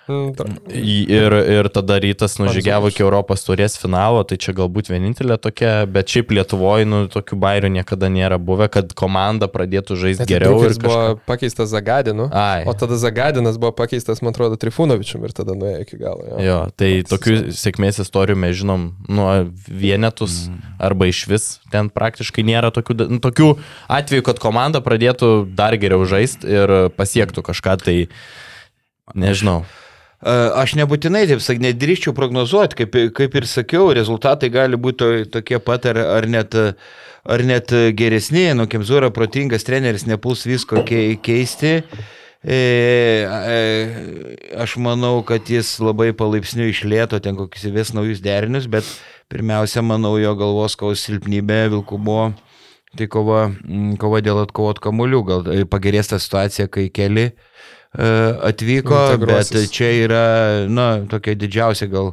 Mm, 0.09 0.33
Ir, 0.69 1.33
ir 1.33 1.67
tada 1.69 1.99
rytas 2.01 2.39
nužygiavo 2.41 2.89
iki 2.89 3.03
Europos 3.03 3.43
turės 3.45 3.75
finalo, 3.77 4.23
tai 4.25 4.39
čia 4.41 4.55
galbūt 4.57 4.89
vienintelė 4.89 5.37
tokia, 5.41 5.83
bet 5.85 6.09
šiaip 6.09 6.31
Lietuvoje 6.33 6.87
nu, 6.89 7.03
tokių 7.11 7.37
bairių 7.37 7.69
niekada 7.75 8.09
nėra 8.09 8.39
buvę, 8.41 8.69
kad 8.73 8.95
komanda 8.97 9.45
pradėtų 9.51 9.97
žaisti 10.01 10.25
geriau. 10.29 10.55
Drukeris 10.57 10.79
ir 10.79 10.85
buvo 10.87 10.97
kažką- 10.97 11.25
pakeistas 11.29 11.69
Zagadinu, 11.69 12.25
Ai. 12.33 12.63
o 12.65 12.73
tada 12.73 12.97
Zagadinas 12.97 13.59
buvo 13.61 13.71
pakeistas, 13.77 14.23
man 14.25 14.33
atrodo, 14.33 14.57
Trifūnovičium 14.57 15.27
ir 15.29 15.35
tada 15.37 15.53
nuėjo 15.53 15.83
iki 15.85 15.99
galo. 16.01 16.25
Jo. 16.25 16.39
Jo, 16.47 16.57
tai 16.73 16.91
tokių 17.05 17.53
sėkmės 17.53 18.01
istorijų 18.01 18.37
mes 18.41 18.57
žinom 18.57 18.87
nuo 19.07 19.29
vienetus 19.67 20.47
mm. 20.49 20.79
arba 20.89 21.09
iš 21.11 21.21
vis. 21.29 21.49
Ten 21.69 21.91
praktiškai 21.93 22.45
nėra 22.49 22.73
tokių, 22.73 22.97
nu, 23.13 23.21
tokių 23.21 23.51
atvejų, 23.99 24.25
kad 24.25 24.41
komanda 24.41 24.81
pradėtų 24.81 25.53
dar 25.53 25.77
geriau 25.77 26.01
žaisti 26.09 26.49
ir 26.49 26.75
pasiektų 26.97 27.45
kažką. 27.45 27.77
Tai 27.79 27.97
nežinau. 29.13 29.63
Aš 30.19 30.73
nebūtinai, 30.75 31.23
taip 31.29 31.39
sakant, 31.39 31.63
nedrįščiau 31.63 32.11
prognozuoti, 32.15 32.81
kaip, 32.81 32.95
kaip 33.15 33.35
ir 33.39 33.45
sakiau, 33.47 33.85
rezultatai 33.95 34.49
gali 34.51 34.75
būti 34.75 34.97
to- 34.99 35.25
tokie 35.39 35.59
pat 35.63 35.85
ar, 35.85 35.97
ar, 35.97 36.27
net, 36.27 36.55
ar 37.23 37.43
net 37.43 37.71
geresni, 37.95 38.49
nu, 38.53 38.67
Kemzūra 38.67 39.13
protingas 39.15 39.63
treneris 39.63 40.03
nepuls 40.05 40.43
visko 40.43 40.83
kei- 40.83 41.15
keisti. 41.15 41.83
E, 42.43 43.27
e, 43.27 44.55
aš 44.59 44.75
manau, 44.79 45.23
kad 45.23 45.43
jis 45.47 45.79
labai 45.79 46.11
palaipsniui 46.15 46.71
išlėto 46.71 47.19
ten 47.23 47.35
kokius 47.35 47.71
vis 47.71 47.91
naujus 47.91 48.19
derinius, 48.23 48.67
bet 48.67 48.83
pirmiausia, 49.31 49.81
manau, 49.83 50.17
jo 50.19 50.35
galvos 50.35 50.75
kaus 50.79 51.03
silpnybė 51.03 51.69
Vilkų 51.71 51.99
buvo 51.99 52.33
tai 52.97 53.07
kova, 53.07 53.51
kova 53.99 54.21
dėl 54.23 54.39
atkovot 54.43 54.79
kamuolių. 54.79 55.23
Gal 55.27 55.51
e, 55.51 55.65
pagerės 55.67 56.11
ta 56.11 56.19
situacija, 56.19 56.67
kai 56.71 56.87
keli 56.91 57.27
e, 57.27 57.33
atvyko, 57.97 59.17
bet 59.25 59.49
čia 59.73 59.89
yra, 60.05 60.23
na, 60.69 60.89
tokia 61.09 61.33
didžiausia 61.35 61.87
gal 61.89 62.11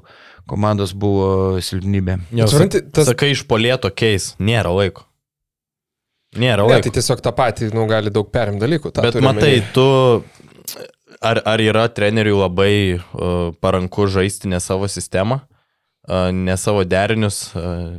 komandos 0.49 0.95
buvo 0.95 1.59
silpnybė. 1.61 2.21
Jau, 2.39 2.47
Supranti, 2.49 2.81
tas- 2.95 3.09
Sakai, 3.11 3.33
iš 3.35 3.43
polėto 3.51 3.91
keis, 3.95 4.35
nėra 4.39 4.71
laiko. 4.73 5.05
Nėra 6.37 6.65
Ne, 6.67 6.71
laiko. 6.77 6.83
tai 6.89 6.91
tiesiog 7.01 7.21
tą 7.25 7.33
patį, 7.33 7.73
nu, 7.75 7.87
gali 7.91 8.11
daug 8.11 8.29
perim 8.33 8.59
dalykų. 8.61 8.93
Bet 9.03 9.15
matai, 9.21 9.61
omeny. 9.61 9.73
tu. 9.75 10.25
Ar, 11.23 11.41
ar 11.49 11.59
yra 11.65 11.87
treneriui 11.89 12.37
labai 12.37 12.75
uh, 13.01 13.53
paranku 13.65 14.05
žaisti 14.07 14.49
ne 14.53 14.59
savo 14.61 14.85
sistemą, 14.87 15.41
ne 16.33 16.57
savo 16.57 16.85
derinius, 16.87 17.51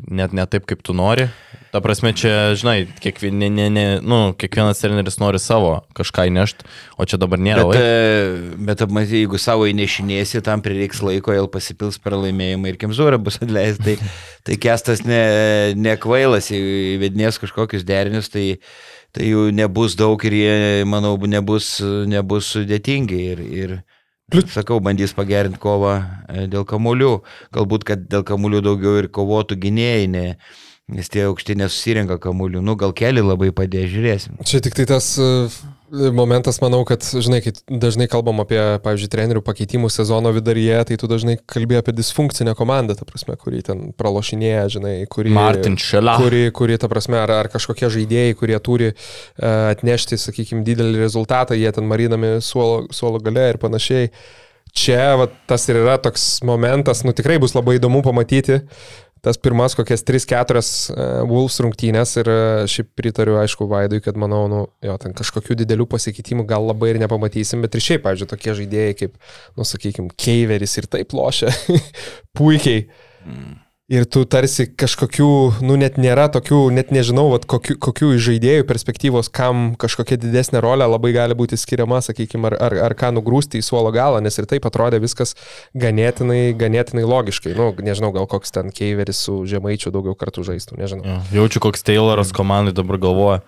net 0.08 0.34
ne 0.36 0.46
taip, 0.48 0.66
kaip 0.70 0.84
tu 0.86 0.96
nori? 0.96 1.28
Ta 1.74 1.82
prasme, 1.84 2.14
čia, 2.16 2.56
žinai, 2.56 2.88
kiekvien, 3.04 3.36
ne, 3.36 3.50
ne, 3.52 3.66
ne, 3.70 3.84
nu, 4.00 4.32
kiekvienas 4.40 4.80
treneris 4.80 5.20
nori 5.20 5.40
savo 5.42 5.74
kažką 5.98 6.28
įnešti, 6.30 6.68
o 6.96 7.06
čia 7.10 7.20
dabar 7.20 7.42
nėra 7.44 7.66
Bet, 7.68 7.76
laiko. 7.76 7.82
e, 7.84 8.62
bet 8.70 8.84
matai, 8.88 9.22
jeigu 9.22 9.40
savo 9.42 9.68
įnešinėsi, 9.68 10.42
tam 10.46 10.64
prireiks 10.64 11.04
laiko, 11.04 11.36
jau 11.36 11.50
pasipils 11.52 12.00
pralaimėjimai 12.02 12.72
ir 12.72 12.80
Kemzūra 12.80 13.20
bus 13.20 13.42
atleistas. 13.44 13.84
Tai, 13.84 14.14
tai 14.48 14.60
kestas 14.64 15.04
ne, 15.06 15.22
ne 15.76 15.98
kvailas, 16.00 16.48
įvedinės 16.56 17.42
kažkokius 17.44 17.84
derinius, 17.88 18.32
tai, 18.32 18.48
tai 19.12 19.28
jų 19.34 19.50
nebus 19.56 20.00
daug 20.00 20.24
ir 20.30 20.40
jie, 20.40 20.58
manau, 20.88 21.18
nebus, 21.28 21.76
nebus 22.08 22.56
sudėtingi. 22.56 23.22
Ir, 23.36 23.44
ir 23.52 23.78
sakau, 24.52 24.82
bandys 24.84 25.14
pagerinti 25.16 25.56
kovą 25.64 25.92
e, 26.28 26.42
dėl 26.52 26.66
kamuolių. 26.68 27.12
Galbūt, 27.56 27.86
kad 27.88 28.02
dėl 28.12 28.26
kamuolių 28.28 28.60
daugiau 28.66 28.98
ir 29.00 29.06
kovotų 29.08 29.56
gynėjai, 29.64 30.10
ne, 30.12 30.24
nes 30.92 31.10
tie 31.12 31.26
aukšti 31.28 31.58
nesusirenka 31.60 32.20
kamuolių. 32.24 32.62
Nu, 32.64 32.78
gal 32.80 32.94
keli 32.96 33.24
labai 33.24 33.52
padėjo, 33.56 33.90
žiūrėsim. 33.96 34.38
Čia 34.48 34.62
tik 34.64 34.78
tai 34.78 34.88
tas, 34.90 35.16
e, 35.20 35.50
Momentas, 35.88 36.58
manau, 36.60 36.82
kad, 36.84 37.00
žinai, 37.00 37.38
kai 37.40 37.54
dažnai 37.72 38.10
kalbam 38.12 38.42
apie, 38.44 38.60
pavyzdžiui, 38.84 39.08
trenerių 39.08 39.42
pakeitimų 39.48 39.88
sezono 39.88 40.34
viduryje, 40.36 40.82
tai 40.90 40.98
tu 41.00 41.08
dažnai 41.08 41.38
kalbė 41.48 41.78
apie 41.80 41.94
disfunkcinę 41.96 42.58
komandą, 42.60 42.98
ta 43.00 43.08
prasme, 43.08 43.38
kurį 43.40 43.62
ten 43.70 43.86
pralošinėja, 43.96 44.66
žinai, 44.76 44.92
kurį... 45.08 45.32
Martin 45.38 45.78
Šela. 45.80 46.18
Kuri, 46.20 46.50
kuri, 46.52 46.76
ta 46.82 46.90
prasme, 46.92 47.16
ar, 47.22 47.32
ar 47.38 47.48
kažkokie 47.54 47.88
žaidėjai, 47.94 48.36
kurie 48.36 48.60
turi 48.60 48.90
uh, 48.92 49.70
atnešti, 49.72 50.20
sakykime, 50.20 50.66
didelį 50.68 51.00
rezultatą, 51.06 51.56
jie 51.56 51.72
ten 51.72 51.88
marinami 51.88 52.36
suolo, 52.44 52.90
suolo 52.92 53.24
gale 53.24 53.48
ir 53.54 53.62
panašiai. 53.64 54.12
Čia 54.78 55.16
va, 55.18 55.30
tas 55.48 55.64
ir 55.72 55.80
yra 55.80 55.96
toks 56.04 56.42
momentas, 56.46 57.06
nu 57.08 57.16
tikrai 57.16 57.40
bus 57.40 57.56
labai 57.56 57.80
įdomu 57.80 58.04
pamatyti, 58.04 58.60
tas 59.26 59.40
pirmas 59.42 59.76
kokias 59.78 60.06
3-4 60.08 60.62
uh, 60.62 61.04
Wolves 61.30 61.60
rungtynės 61.64 62.16
ir 62.22 62.32
uh, 62.32 62.64
šiaip 62.70 62.92
pritariu, 62.98 63.38
aišku, 63.42 63.68
Vaidui, 63.72 64.02
kad 64.06 64.20
manau, 64.20 64.46
nu, 64.52 64.64
jo, 64.86 64.98
ten 65.02 65.16
kažkokių 65.18 65.60
didelių 65.64 65.88
pasikeitimų 65.92 66.48
gal 66.50 66.68
labai 66.70 66.94
ir 66.94 67.02
nepamatysim, 67.04 67.64
bet 67.66 67.78
ir 67.78 67.86
šiaip, 67.90 68.06
pavyzdžiui, 68.08 68.32
tokie 68.34 68.58
žaidėjai 68.62 68.98
kaip, 69.04 69.22
nu, 69.58 69.68
sakykime, 69.68 70.14
Keiveris 70.18 70.78
ir 70.82 70.90
taip 70.92 71.16
lošia 71.18 71.54
puikiai. 72.38 72.88
Mm. 73.28 73.56
Ir 73.88 74.04
tu 74.04 74.26
tarsi 74.28 74.66
kažkokių, 74.68 75.28
nu 75.64 75.78
net 75.80 75.96
nėra 75.96 76.26
tokių, 76.28 76.58
net 76.76 76.90
nežinau, 76.92 77.30
vat, 77.32 77.46
kokių, 77.48 77.78
kokių 77.80 78.10
iš 78.18 78.26
žaidėjų 78.26 78.66
perspektyvos, 78.68 79.30
kam 79.32 79.78
kažkokia 79.80 80.18
didesnė 80.20 80.60
rolė 80.60 80.90
labai 80.92 81.14
gali 81.16 81.38
būti 81.40 81.56
skiriama, 81.56 82.02
sakykime, 82.04 82.50
ar, 82.50 82.56
ar, 82.66 82.76
ar 82.90 82.96
ką 83.00 83.14
nugrūsti 83.16 83.62
į 83.62 83.64
suolo 83.64 83.94
galą, 83.96 84.20
nes 84.26 84.36
ir 84.36 84.48
taip 84.52 84.68
atrodė 84.68 85.00
viskas 85.00 85.38
ganėtinai, 85.72 86.52
ganėtinai 86.60 87.06
logiškai. 87.08 87.54
Nu, 87.56 87.70
nežinau, 87.80 88.12
gal 88.18 88.28
koks 88.28 88.52
ten 88.58 88.76
Keiveris 88.76 89.24
su 89.24 89.38
Žemaičiu 89.48 89.96
daugiau 89.96 90.20
kartų 90.20 90.44
žaistų, 90.50 90.82
nežinau. 90.82 91.08
Ja, 91.08 91.22
jaučiu, 91.40 91.64
koks 91.64 91.88
Tayloras 91.88 92.36
komandai 92.36 92.76
dabar 92.76 93.00
galvoja. 93.00 93.40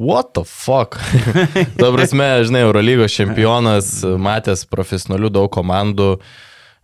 What 0.00 0.32
the 0.32 0.46
fuck? 0.48 0.96
Dabar, 1.84 2.08
žinai, 2.08 2.64
Eurolygos 2.64 3.12
čempionas, 3.14 3.92
matęs 4.00 4.64
profesionalių 4.72 5.34
daug 5.36 5.52
komandų 5.54 6.14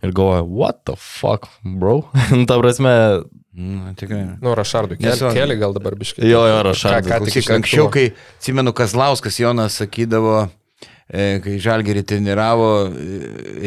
ir 0.03 0.13
galvoju, 0.17 0.47
what 0.49 0.83
the 0.89 0.95
fuck, 0.97 1.47
bro? 1.63 2.01
Nu, 2.35 2.45
ta 2.45 2.59
prasme. 2.61 2.93
Na, 3.51 3.91
tikrai. 3.99 4.23
Nu, 4.41 4.53
Rašardui, 4.55 4.95
keli, 5.01 5.33
keli 5.35 5.57
gal 5.59 5.73
dabar 5.75 5.97
biškai. 5.99 6.23
Jo, 6.23 6.45
jo, 6.47 6.61
Rašardui. 6.69 7.11
Ką, 7.11 7.19
ką 7.19 7.33
tik 7.35 7.51
anksčiau, 7.57 7.89
kai, 7.91 8.05
atsimenu, 8.39 8.71
Kazlauskas 8.75 9.41
Jonas 9.41 9.75
sakydavo, 9.81 10.45
e, 11.11 11.25
kai 11.43 11.57
Žalgerį 11.61 12.05
treniravo, 12.07 12.71
e, 12.87 13.19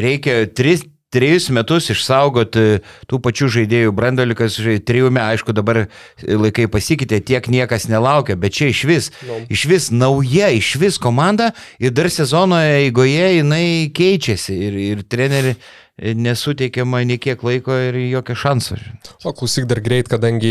reikia 0.07 0.39
tris, 0.57 0.87
trejus 1.15 1.49
metus 1.55 1.91
išsaugoti 1.95 2.65
tų 3.11 3.21
pačių 3.25 3.51
žaidėjų 3.59 3.95
brandolikas, 3.97 4.59
trijų 4.59 5.13
metų, 5.15 5.27
aišku, 5.35 5.55
dabar 5.57 5.85
laikai 6.23 6.67
pasikeitė, 6.73 7.21
tiek 7.25 7.49
niekas 7.53 7.89
nelaukia, 7.91 8.37
bet 8.41 8.57
čia 8.59 8.73
iš 8.73 8.83
vis, 8.91 9.11
no. 9.29 9.39
iš 9.53 9.65
vis 9.71 9.89
nauja, 9.95 10.51
iš 10.55 10.75
vis 10.83 10.99
komanda 11.03 11.53
ir 11.83 11.95
dar 11.95 12.11
sezono 12.13 12.59
eigoje 12.59 13.39
jinai 13.39 13.65
keičiasi 13.95 14.59
ir, 14.69 14.79
ir 14.95 15.07
treneri 15.09 15.55
nesuteikiama 15.95 17.05
nei 17.07 17.21
kiek 17.23 17.43
laiko 17.47 17.77
ir 17.79 17.99
jokio 18.09 18.35
šanso. 18.35 18.79
O 19.23 19.33
klausyk 19.37 19.69
dar 19.71 19.79
greit, 19.85 20.11
kadangi 20.11 20.51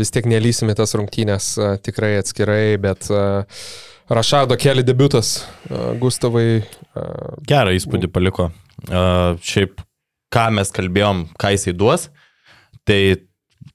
vis 0.00 0.10
tiek 0.10 0.26
nelysime 0.26 0.74
tas 0.78 0.96
rungtynės 0.98 1.52
tikrai 1.86 2.16
atskirai, 2.18 2.74
bet 2.82 3.06
Rašado 4.10 4.56
keli 4.58 4.82
debutas, 4.82 5.44
Gustavai. 6.00 6.64
Gerą 7.46 7.76
įspūdį 7.78 8.10
paliko. 8.10 8.48
Šiaip, 9.46 9.84
ką 10.34 10.48
mes 10.56 10.72
kalbėjom, 10.74 11.26
ką 11.40 11.52
jisai 11.56 11.74
duos, 11.76 12.08
tai 12.88 13.00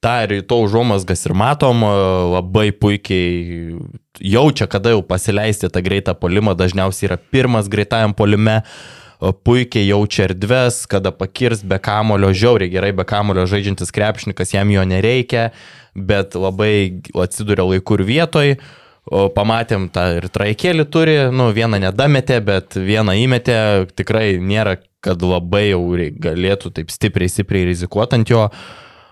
tą 0.04 0.18
ir 0.26 0.42
to 0.50 0.60
užuomasgas 0.66 1.26
ir 1.28 1.36
matom, 1.38 1.86
labai 2.34 2.70
puikiai 2.72 3.80
jaučia, 4.20 4.68
kada 4.72 4.96
jau 4.96 5.02
pasileisti 5.06 5.72
tą 5.72 5.84
greitą 5.86 6.16
polimą, 6.18 6.56
dažniausiai 6.58 7.12
yra 7.12 7.20
pirmas 7.20 7.72
greitajam 7.72 8.16
polime. 8.18 8.62
Uh, 8.62 9.02
puikiai 9.20 9.88
jaučia 9.88 10.30
erdves, 10.30 10.86
kada 10.90 11.12
pakirs 11.12 11.64
be 11.64 11.80
kamulio, 11.80 12.32
žiauriai 12.34 12.72
gerai 12.72 12.92
be 12.96 13.06
kamulio 13.08 13.46
žaidžiantis 13.50 13.94
krepšininkas, 13.96 14.54
jam 14.54 14.72
jo 14.72 14.84
nereikia, 14.88 15.50
bet 15.96 16.36
labai 16.36 17.02
atsiduria 17.14 17.68
laiku 17.68 18.00
ir 18.00 18.06
vietoj. 18.10 18.58
O 19.06 19.28
pamatėm 19.30 19.86
tą 19.94 20.08
ir 20.18 20.26
traikėlį 20.34 20.84
turi, 20.90 21.16
nu 21.30 21.52
vieną 21.54 21.78
nedametė, 21.84 22.40
bet 22.42 22.74
vieną 22.74 23.14
įmetė, 23.22 23.58
tikrai 23.94 24.40
nėra, 24.42 24.80
kad 25.06 25.22
labai 25.22 25.70
jau 25.70 25.84
galėtų 26.26 26.74
taip 26.80 26.92
stipriai, 26.94 27.32
stipriai 27.32 27.70
rizikuoti 27.70 28.20
ant 28.20 28.34
jo. 28.34 28.50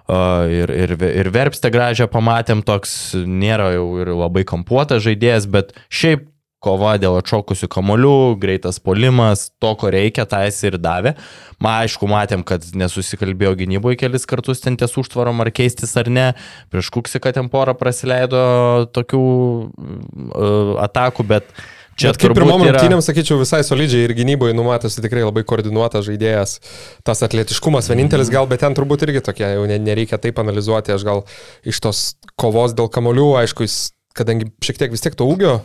Uh, 0.04 0.50
ir, 0.52 0.68
ir, 0.68 0.98
ir 1.00 1.30
verpstę 1.32 1.70
gražią 1.72 2.10
pamatėm, 2.12 2.60
toks 2.68 3.14
nėra 3.16 3.70
jau 3.78 3.86
ir 4.04 4.12
labai 4.12 4.44
kampuotas 4.44 5.06
žaidėjas, 5.06 5.48
bet 5.48 5.72
šiaip 5.88 6.28
kova 6.64 6.96
dėl 7.02 7.18
atšokusių 7.20 7.68
kamolių, 7.72 8.16
greitas 8.40 8.80
polimas, 8.84 9.50
to, 9.62 9.74
ko 9.80 9.92
reikia, 9.94 10.26
tą 10.30 10.42
jis 10.46 10.62
ir 10.70 10.80
davė. 10.82 11.14
Ma, 11.64 11.82
aišku, 11.84 12.08
matėm, 12.10 12.46
kad 12.48 12.66
nesusikalbėjo 12.78 13.54
gynyboje 13.64 14.00
kelis 14.04 14.28
kartus 14.30 14.64
ten 14.64 14.78
ties 14.80 14.96
užtvarom 15.00 15.44
ar 15.44 15.52
keistis 15.56 15.96
ar 16.00 16.10
ne. 16.12 16.30
Prieš 16.72 16.92
Kuksiką 16.96 17.34
ten 17.36 17.52
porą 17.52 17.76
praleido 17.80 18.44
tokių 18.96 19.24
uh, 19.24 20.76
atakų, 20.88 21.28
bet 21.34 21.52
Čia 22.00 22.10
Bet 22.12 22.22
kaip 22.24 22.34
pirmom 22.38 22.64
yra... 22.66 22.78
rungtynėm, 22.78 23.04
sakyčiau, 23.06 23.38
visai 23.42 23.62
solidžiai 23.66 24.08
ir 24.08 24.16
gynyboje 24.18 24.56
numatosi 24.58 25.04
tikrai 25.04 25.26
labai 25.26 25.44
koordinuotas 25.46 26.08
žaidėjas. 26.08 26.58
Tas 27.06 27.22
atletiškumas 27.26 27.92
vienintelis 27.92 28.32
gal, 28.34 28.50
bet 28.50 28.64
ten 28.66 28.74
turbūt 28.78 29.06
irgi 29.06 29.22
tokie, 29.26 29.46
jau 29.56 29.68
nereikia 29.70 30.18
taip 30.22 30.42
analizuoti. 30.42 30.96
Aš 30.96 31.06
gal 31.06 31.24
iš 31.70 31.84
tos 31.86 32.04
kovos 32.40 32.74
dėl 32.78 32.90
kamolių, 32.94 33.30
aišku, 33.44 33.68
jis, 33.68 33.94
kadangi 34.18 34.50
šiek 34.66 34.82
tiek 34.82 34.94
vis 34.96 35.06
tiek 35.06 35.18
to 35.20 35.30
ūgio 35.30 35.62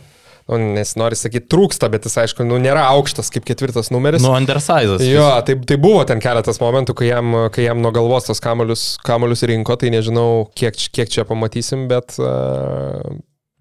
nu, 0.49 0.71
nes 0.73 0.95
nori 0.97 1.17
sakyti, 1.19 1.45
trūksta, 1.51 1.89
bet 1.93 2.07
jis 2.07 2.17
aišku, 2.23 2.45
nu, 2.47 2.57
nėra 2.61 2.87
aukštas 2.95 3.29
kaip 3.33 3.45
ketvirtas 3.45 3.91
numeris. 3.93 4.23
Nu, 4.25 4.31
undersized. 4.33 5.03
Jo, 5.05 5.27
tai, 5.45 5.55
tai 5.69 5.77
buvo 5.81 6.01
ten 6.09 6.21
keletas 6.23 6.57
momentų, 6.61 6.95
kai 6.97 7.11
jam, 7.11 7.35
kai 7.53 7.67
jam 7.67 7.83
nuo 7.83 7.91
galvos 7.95 8.29
tos 8.29 8.41
kamolius, 8.43 8.85
kamolius 9.05 9.45
rinko, 9.49 9.77
tai 9.79 9.93
nežinau, 9.93 10.47
kiek, 10.57 10.77
kiek 10.95 11.11
čia 11.13 11.27
pamatysim, 11.29 11.85
bet, 11.91 12.17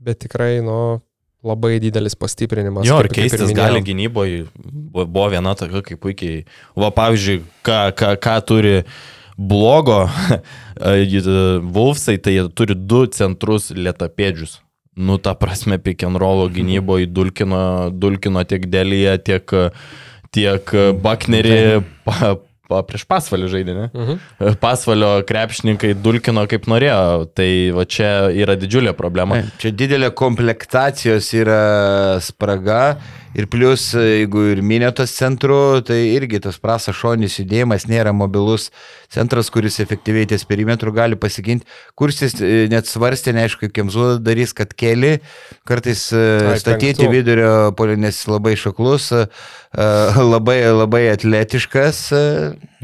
bet 0.00 0.22
tikrai, 0.24 0.58
nu, 0.64 0.78
labai 1.44 1.78
didelis 1.82 2.16
pastiprinimas. 2.18 2.86
Jo, 2.88 2.98
ir 3.04 3.10
keistis 3.14 3.52
gali 3.56 3.82
gynyboje, 3.84 4.46
buvo 4.98 5.28
viena 5.30 5.54
tokia, 5.58 5.84
kaip 5.86 6.00
puikiai. 6.02 6.42
Va, 6.78 6.90
pavyzdžiui, 6.94 7.42
ką, 7.66 7.78
ką, 7.98 8.14
ką 8.22 8.38
turi 8.48 8.74
blogo 9.38 10.00
Wolfsai, 11.76 12.18
tai 12.18 12.34
jie 12.38 12.48
turi 12.58 12.74
du 12.74 13.04
centrus 13.14 13.70
lietapėdžius. 13.74 14.58
Nu, 14.98 15.14
ta 15.22 15.36
prasme, 15.38 15.78
roll 16.18 16.48
gynyboje 16.50 17.06
dulkino, 17.06 17.90
dulkino 17.94 18.42
tiek 18.42 18.66
Delyje, 18.66 19.14
tiek, 19.22 19.54
tiek 20.34 20.72
Baknerį 21.04 21.60
pa, 22.02 22.34
pa, 22.68 22.82
prieš 22.86 23.06
pasvalį 23.08 23.50
žaidė, 23.54 23.74
ne? 23.76 23.86
Uh 23.92 24.02
mhm. 24.02 24.18
-huh. 24.40 24.56
Pasvalio 24.60 25.12
krepšininkai 25.28 25.94
dulkino 25.94 26.46
kaip 26.50 26.68
norėjo, 26.70 27.28
tai 27.34 27.70
va 27.74 27.84
čia 27.84 28.10
yra 28.30 28.56
didžiulė 28.56 28.92
problema. 28.96 29.42
Čia 29.58 29.72
didelė 29.72 30.10
komplektacijos 30.14 31.32
yra 31.34 32.20
spraga 32.20 32.98
Ir 33.36 33.44
plus, 33.50 33.90
jeigu 33.92 34.46
ir 34.54 34.60
minėtas 34.64 35.12
centru, 35.12 35.82
tai 35.84 35.98
irgi 36.14 36.40
tas 36.44 36.56
prasas 36.60 36.96
šonis 36.96 37.36
judėjimas 37.42 37.84
nėra 37.90 38.14
mobilus 38.16 38.70
centras, 39.12 39.50
kuris 39.52 39.76
efektyviai 39.84 40.28
ties 40.30 40.46
perimetru 40.48 40.92
gali 40.96 41.18
pasiginti. 41.20 41.68
Kursis 41.98 42.38
e, 42.40 42.66
net 42.72 42.88
svarstė, 42.88 43.34
neaišku, 43.36 43.68
Kemzu 43.74 44.14
darys, 44.24 44.54
kad 44.56 44.72
keli, 44.72 45.18
kartais 45.68 46.06
e, 46.16 46.22
Ai, 46.54 46.58
statyti 46.60 47.02
penktų. 47.02 47.10
vidurio 47.12 47.52
polinės 47.76 48.22
labai 48.30 48.54
šaklus, 48.60 49.10
e, 49.12 49.26
labai, 50.32 50.60
labai 50.72 51.04
atletiškas. 51.12 52.04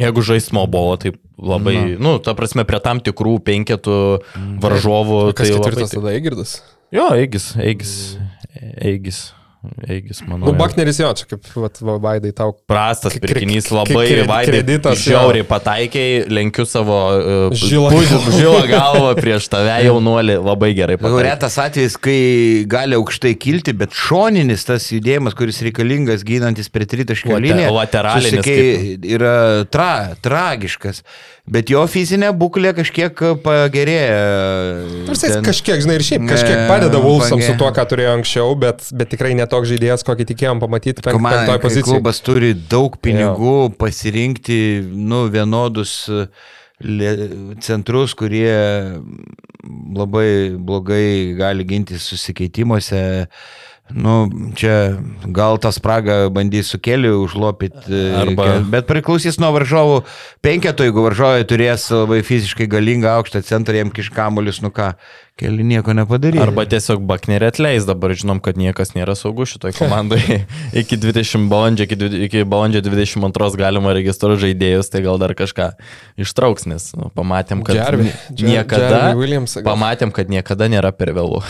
Jeigu 0.01 0.27
žais 0.29 0.51
mobo, 0.57 0.85
tai 1.01 1.15
labai, 1.41 1.79
Na. 1.95 2.03
nu, 2.09 2.19
ta 2.21 2.37
prasme, 2.37 2.67
prie 2.69 2.83
tam 2.85 3.01
tikrų 3.05 3.39
penketų 3.49 3.97
mm. 4.21 4.59
varžovų. 4.65 5.23
Kas 5.33 5.49
tai 5.49 5.57
ketvirtas 5.57 5.89
labai... 5.89 5.97
tada 5.97 6.19
Eigirdas? 6.19 6.59
Jo, 6.95 7.09
Eigis, 7.17 7.55
Eigis, 7.57 7.95
Eigis. 8.53 8.77
Eigis, 8.85 9.25
manau. 10.29 10.49
Nu, 10.49 10.53
Bakneris 10.59 10.99
jo, 11.01 11.11
čia 11.19 11.29
kaip 11.31 11.49
vat, 11.59 11.79
va, 11.85 11.97
Vaidai 12.03 12.33
tau. 12.37 12.55
Prastas 12.71 13.17
pirkinys, 13.23 13.71
labai 13.75 14.07
Vaidai. 14.29 14.41
Kreditas. 14.49 15.03
Žiauriai 15.05 15.47
pataikiai, 15.49 16.25
lenkiu 16.33 16.67
savo 16.69 16.99
uh, 17.51 17.57
žilą, 17.59 18.63
galvą 18.75 19.13
prieš 19.19 19.51
tave 19.53 19.77
jaunuolį, 19.87 20.39
labai 20.45 20.73
gerai 20.77 20.99
pataikiai. 21.01 21.27
Retas 21.29 21.59
atvejis, 21.63 21.99
kai 22.05 22.19
gali 22.71 22.99
aukštai 22.99 23.35
kilti, 23.41 23.77
bet 23.85 23.95
šoninis 23.97 24.67
tas 24.69 24.89
judėjimas, 24.93 25.37
kuris 25.39 25.63
reikalingas 25.67 26.27
gynantis 26.27 26.73
prie 26.73 26.89
tritaškio 26.91 27.39
liniją, 27.43 27.71
lateralinis, 27.75 28.43
kaip... 28.45 29.07
yra 29.17 29.37
tra, 29.73 29.93
tragiškas 30.25 31.05
bet 31.45 31.71
jo 31.73 31.83
fizinė 31.91 32.31
būklė 32.37 32.73
kažkiek 32.79 33.21
pagerėja. 33.45 34.17
Nors 35.09 35.25
jis 35.27 35.37
kažkiek, 35.45 35.83
žinai, 35.85 35.99
ir 36.01 36.07
šiaip 36.07 36.25
kažkiek 36.31 36.65
padeda 36.71 37.01
Vulsams 37.05 37.45
su 37.45 37.57
tuo, 37.61 37.69
ką 37.75 37.85
turėjo 37.91 38.17
anksčiau, 38.19 38.57
bet, 38.61 38.87
bet 38.97 39.13
tikrai 39.13 39.35
netoks 39.39 39.69
žaidėjas, 39.73 40.07
kokį 40.09 40.29
tikėjom 40.33 40.63
pamatyti 40.65 41.05
penk, 41.05 41.21
penktoje 41.21 41.63
pozicijoje. 41.67 41.91
Klubas 41.91 42.23
turi 42.25 42.55
daug 42.57 42.97
pinigų 43.05 43.55
jo. 43.67 43.71
pasirinkti, 43.81 44.59
nu, 44.85 45.27
vienodus 45.33 45.97
centrus, 47.65 48.17
kurie 48.19 48.51
labai 49.95 50.31
blogai 50.59 51.37
gali 51.39 51.65
ginti 51.69 52.01
susikeitimuose 52.01 53.05
Nu, 53.93 54.31
čia 54.57 54.97
gal 55.29 55.59
tą 55.61 55.69
spragą 55.69 56.31
bandys 56.33 56.71
su 56.73 56.79
keliu 56.81 57.19
užlopyti, 57.27 57.93
Arba- 58.17 58.63
bet 58.73 58.87
priklausys 58.89 59.37
nuo 59.39 59.51
varžovų 59.53 59.99
penketo, 60.43 60.87
jeigu 60.87 61.05
varžovai 61.05 61.45
turės 61.45 61.85
labai 61.93 62.23
fiziškai 62.25 62.65
galingą 62.73 63.13
aukštą 63.21 63.43
centrą, 63.45 63.77
jiem 63.77 63.93
kiškamulius, 63.93 64.63
nu 64.65 64.71
ką, 64.73 64.95
keli 65.37 65.67
nieko 65.69 65.93
nepadarys. 65.93 66.41
Arba 66.41 66.65
tiesiog 66.65 67.05
Baknerį 67.05 67.51
atleis, 67.53 67.85
dabar 67.85 68.17
žinom, 68.17 68.41
kad 68.41 68.57
niekas 68.57 68.95
nėra 68.97 69.13
saugus 69.21 69.53
šitoj 69.53 69.77
komandai. 69.83 70.41
iki 70.73 70.97
20 70.97 71.45
balandžio, 71.53 71.85
iki, 71.85 72.01
iki 72.31 72.45
balandžio 72.49 72.81
22 72.89 73.53
galima 73.61 73.93
registruoti 74.01 74.47
žaidėjus, 74.49 74.89
tai 74.97 75.05
gal 75.05 75.21
dar 75.21 75.37
kažką 75.37 75.75
ištrauks, 76.25 76.65
nes 76.73 76.89
nu, 76.97 77.13
pamatėm, 77.15 77.61
kad 77.69 77.77
Jeremy- 77.77 78.11
Jer- 78.33 78.49
niekada, 78.49 78.89
Jeremy 79.13 79.21
Williamsą 79.21 79.61
gal. 79.61 79.75
pamatėm, 79.77 80.11
kad 80.11 80.33
niekada 80.33 80.73
nėra 80.73 80.89
per 80.97 81.13
vėlų. 81.13 81.45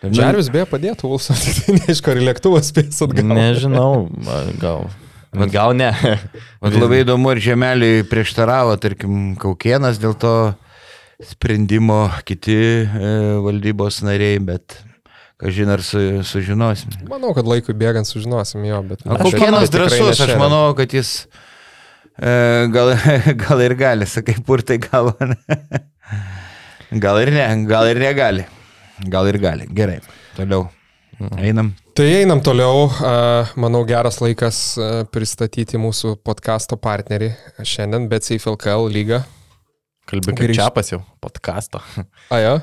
Džervis 0.00 0.48
beje 0.52 0.64
padėtų 0.70 1.10
Vulsą, 1.10 1.34
tai 1.60 1.76
neaišku, 1.76 2.08
ar 2.14 2.20
į 2.20 2.26
lėktuvą 2.30 2.62
spės 2.64 3.02
atgal. 3.04 3.34
Nežinau, 3.36 3.92
gal. 4.62 4.86
Gal 5.52 5.76
ne. 5.78 5.90
Vat 6.64 6.74
labai 6.74 7.02
įdomu, 7.04 7.28
ar 7.30 7.38
žemeliui 7.42 8.06
prieštaravo, 8.10 8.72
tarkim, 8.82 9.36
Kaukienas 9.38 10.00
dėl 10.02 10.16
to 10.18 10.32
sprendimo, 11.22 12.08
kiti 12.26 12.56
e, 12.56 13.12
valdybos 13.44 14.00
nariai, 14.08 14.40
bet, 14.42 14.78
kažin 15.38 15.70
ar 15.70 15.84
su, 15.84 16.00
sužinosim. 16.26 16.96
Manau, 17.12 17.30
kad 17.36 17.46
laikui 17.46 17.76
bėgant 17.78 18.08
sužinosim 18.08 18.64
jo, 18.66 18.80
bet... 18.88 19.04
O 19.06 19.12
bet- 19.12 19.22
Kaukienas 19.28 19.68
bet 19.68 19.76
tikrai 19.76 20.00
ne 20.00 20.06
drasus, 20.08 20.24
aš 20.26 20.34
manau, 20.40 20.62
kad 20.78 20.96
jis 20.96 21.12
e, 22.16 22.32
gal, 22.74 22.94
gal 23.44 23.62
ir 23.68 23.76
gali, 23.78 24.08
sakai, 24.10 24.38
purtai 24.48 24.80
galvo. 24.88 25.14
ne? 25.20 25.36
Gal 27.04 27.20
ir 27.22 27.30
ne, 27.30 27.44
gal 27.70 27.86
ir 27.86 28.00
negali. 28.02 28.48
Gal 29.08 29.30
ir 29.30 29.38
gali. 29.40 29.66
Gerai, 29.72 30.00
toliau. 30.36 30.68
Einam. 31.36 31.74
Tai 31.96 32.06
einam 32.08 32.40
toliau. 32.44 32.88
a, 33.04 33.12
Manau, 33.60 33.82
geras 33.88 34.20
laikas 34.22 34.60
pristatyti 35.12 35.80
mūsų 35.80 36.16
podkasto 36.24 36.78
partnerį 36.80 37.32
šiandien, 37.66 38.08
bet 38.12 38.24
Safe 38.28 38.48
LKL 38.50 38.88
lyga. 38.92 39.22
Kalbi 40.10 40.32
kaip 40.32 40.40
Grįžt. 40.42 40.58
čiapas 40.58 40.90
jau, 40.90 41.02
podkasto. 41.22 41.82
A, 42.32 42.40
jo? 42.42 42.54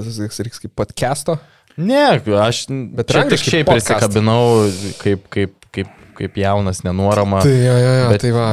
Tas 0.00 0.40
reiks 0.42 0.62
kaip 0.64 0.74
podkasto. 0.78 1.38
Ne, 1.78 2.18
aš 2.42 2.64
Bet 2.98 3.12
čia 3.12 3.22
tik 3.30 3.38
šiaip 3.44 3.68
prisikabinau 3.70 4.66
kaip, 4.98 5.28
kaip, 5.30 5.52
kaip, 5.70 5.92
kaip 6.18 6.36
jaunas, 6.42 6.82
nenuorama. 6.86 7.40
Tai, 7.46 7.52
jo, 7.54 7.74
jo, 7.78 7.92
jo, 8.00 8.08
Bet- 8.12 8.22
tai 8.24 8.32
va. 8.34 8.46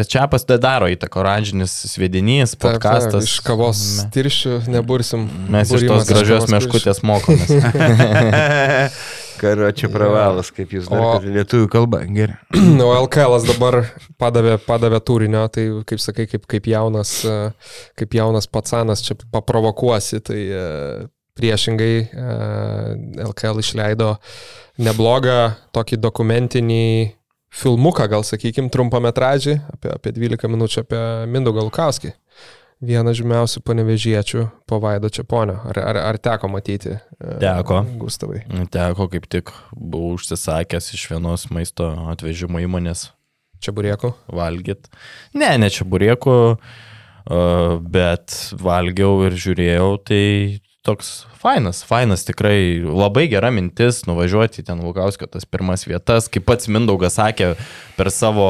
Bet 0.00 0.10
čiapas 0.12 0.46
tai 0.48 0.58
daro 0.62 0.88
įtaką, 0.92 1.20
oranžinis 1.24 1.74
svedinys, 1.90 2.54
Taip, 2.54 2.60
taip, 2.62 2.78
podkastas. 2.78 3.26
Iš 3.28 3.38
kavos 3.46 3.82
Me- 3.98 4.08
tirščių 4.14 4.58
nebursim. 4.70 5.26
Mes 5.50 5.68
iš 5.70 5.74
Būrimas 5.82 6.06
tos 6.06 6.12
gražios 6.14 6.48
meškutės 6.52 7.02
mokomės. 7.06 7.50
Karo 9.38 9.68
čia 9.70 9.86
pravalas, 9.92 10.48
kaip 10.54 10.72
jūs 10.74 10.88
darote 10.90 11.30
lietuvių 11.30 11.68
kalbą. 11.70 12.00
Gerai. 12.10 12.38
O 12.88 12.90
LKL 13.04 13.36
dabar 13.46 13.76
padavė, 14.18 14.56
padavė 14.64 14.98
turinio, 15.06 15.44
tai 15.52 15.68
kaip 15.86 16.02
sakai, 16.02 16.26
kaip, 16.30 16.46
kaip, 16.50 16.66
jaunas, 16.72 17.12
a, 17.28 17.36
kaip 17.98 18.16
jaunas 18.18 18.48
pacanas 18.50 19.04
čia 19.06 19.14
paprovokuosi, 19.34 20.20
tai 20.26 20.40
a, 20.58 20.64
priešingai 21.38 21.94
LKL 23.28 23.62
išleido 23.62 24.16
neblogą 24.82 25.54
tokį 25.74 25.98
dokumentinį 26.02 26.82
filmuką, 27.58 28.04
gal 28.12 28.22
sakykim, 28.28 28.68
trumpametražį, 28.70 29.54
apie, 29.72 29.90
apie 29.94 30.12
12 30.12 30.50
minučių 30.52 30.82
apie 30.84 31.02
Mindaugą 31.32 31.64
Lukauskį. 31.70 32.12
Vieną 32.78 33.10
žymiausių 33.16 33.58
panevežiečių 33.66 34.42
po 34.70 34.76
Vaido 34.78 35.08
Čiaponio. 35.10 35.56
Ar, 35.66 35.80
ar, 35.82 35.96
ar 36.12 36.18
teko 36.22 36.46
matyti? 36.52 36.92
e, 36.94 37.38
Teko. 37.42 37.80
Gustavai. 37.98 38.44
Teko 38.70 39.08
kaip 39.10 39.26
tik, 39.26 39.50
buvau 39.74 40.12
užsisakęs 40.14 40.92
iš 40.94 41.08
vienos 41.10 41.48
maisto 41.50 41.88
atvežimo 42.12 42.60
įmonės 42.62 43.08
Čia 43.58 43.72
burėko. 43.74 44.12
valgyt. 44.30 44.86
Ne, 45.34 45.50
ne 45.58 45.66
čia 45.74 45.82
burėku, 45.90 46.36
bet 47.90 48.36
valgiau 48.62 49.24
ir 49.26 49.34
žiūrėjau, 49.34 49.88
tai 50.06 50.22
toks 50.86 51.26
fainas, 51.42 51.82
fainas 51.84 52.22
tikrai, 52.24 52.78
labai 52.80 53.26
gera 53.28 53.50
mintis 53.52 54.04
nuvažiuoti 54.08 54.62
ten 54.64 54.78
Lukauskio 54.80 55.26
tas 55.28 55.44
pirmas 55.44 55.82
vietas, 55.86 56.28
kaip 56.32 56.46
pats 56.48 56.68
Mindaugas 56.70 57.18
sakė 57.18 57.50
per 57.98 58.08
savo 58.14 58.46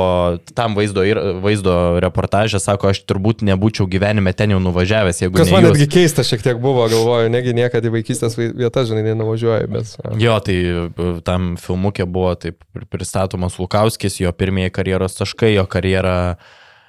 tam 0.54 0.76
vaizdo, 0.78 1.02
ir- 1.08 1.20
vaizdo 1.42 1.72
reportažą, 2.04 2.60
sako, 2.62 2.92
aš 2.92 3.00
turbūt 3.08 3.42
nebūčiau 3.48 3.88
gyvenime 3.90 4.34
ten 4.36 4.52
jau 4.54 4.60
nuvažiavęs, 4.62 5.22
jeigu 5.24 5.40
Kas 5.40 5.50
man 5.50 5.64
jūs. 5.66 5.72
netgi 5.74 5.88
keista 5.96 6.22
šiek 6.26 6.44
tiek 6.44 6.60
buvo, 6.62 6.84
galvoju, 6.92 7.32
negi 7.32 7.56
niekada 7.56 7.88
į 7.90 7.96
vaikystės 7.96 8.36
vai- 8.38 8.52
vietas, 8.52 8.88
žinai, 8.92 9.02
nenuvažiuoju, 9.08 9.72
bet... 9.72 9.96
Jo, 10.22 10.38
tai 10.44 10.58
e, 10.62 11.10
tam 11.26 11.56
filmukė 11.58 12.06
buvo 12.06 12.36
taip 12.38 12.60
pri- 12.76 12.86
pristatomas 12.86 13.58
Lukauskis, 13.58 14.20
jo 14.20 14.30
pirmieji 14.32 14.70
karjeros 14.78 15.16
taškai, 15.18 15.54
jo 15.56 15.66
karjera 15.66 16.36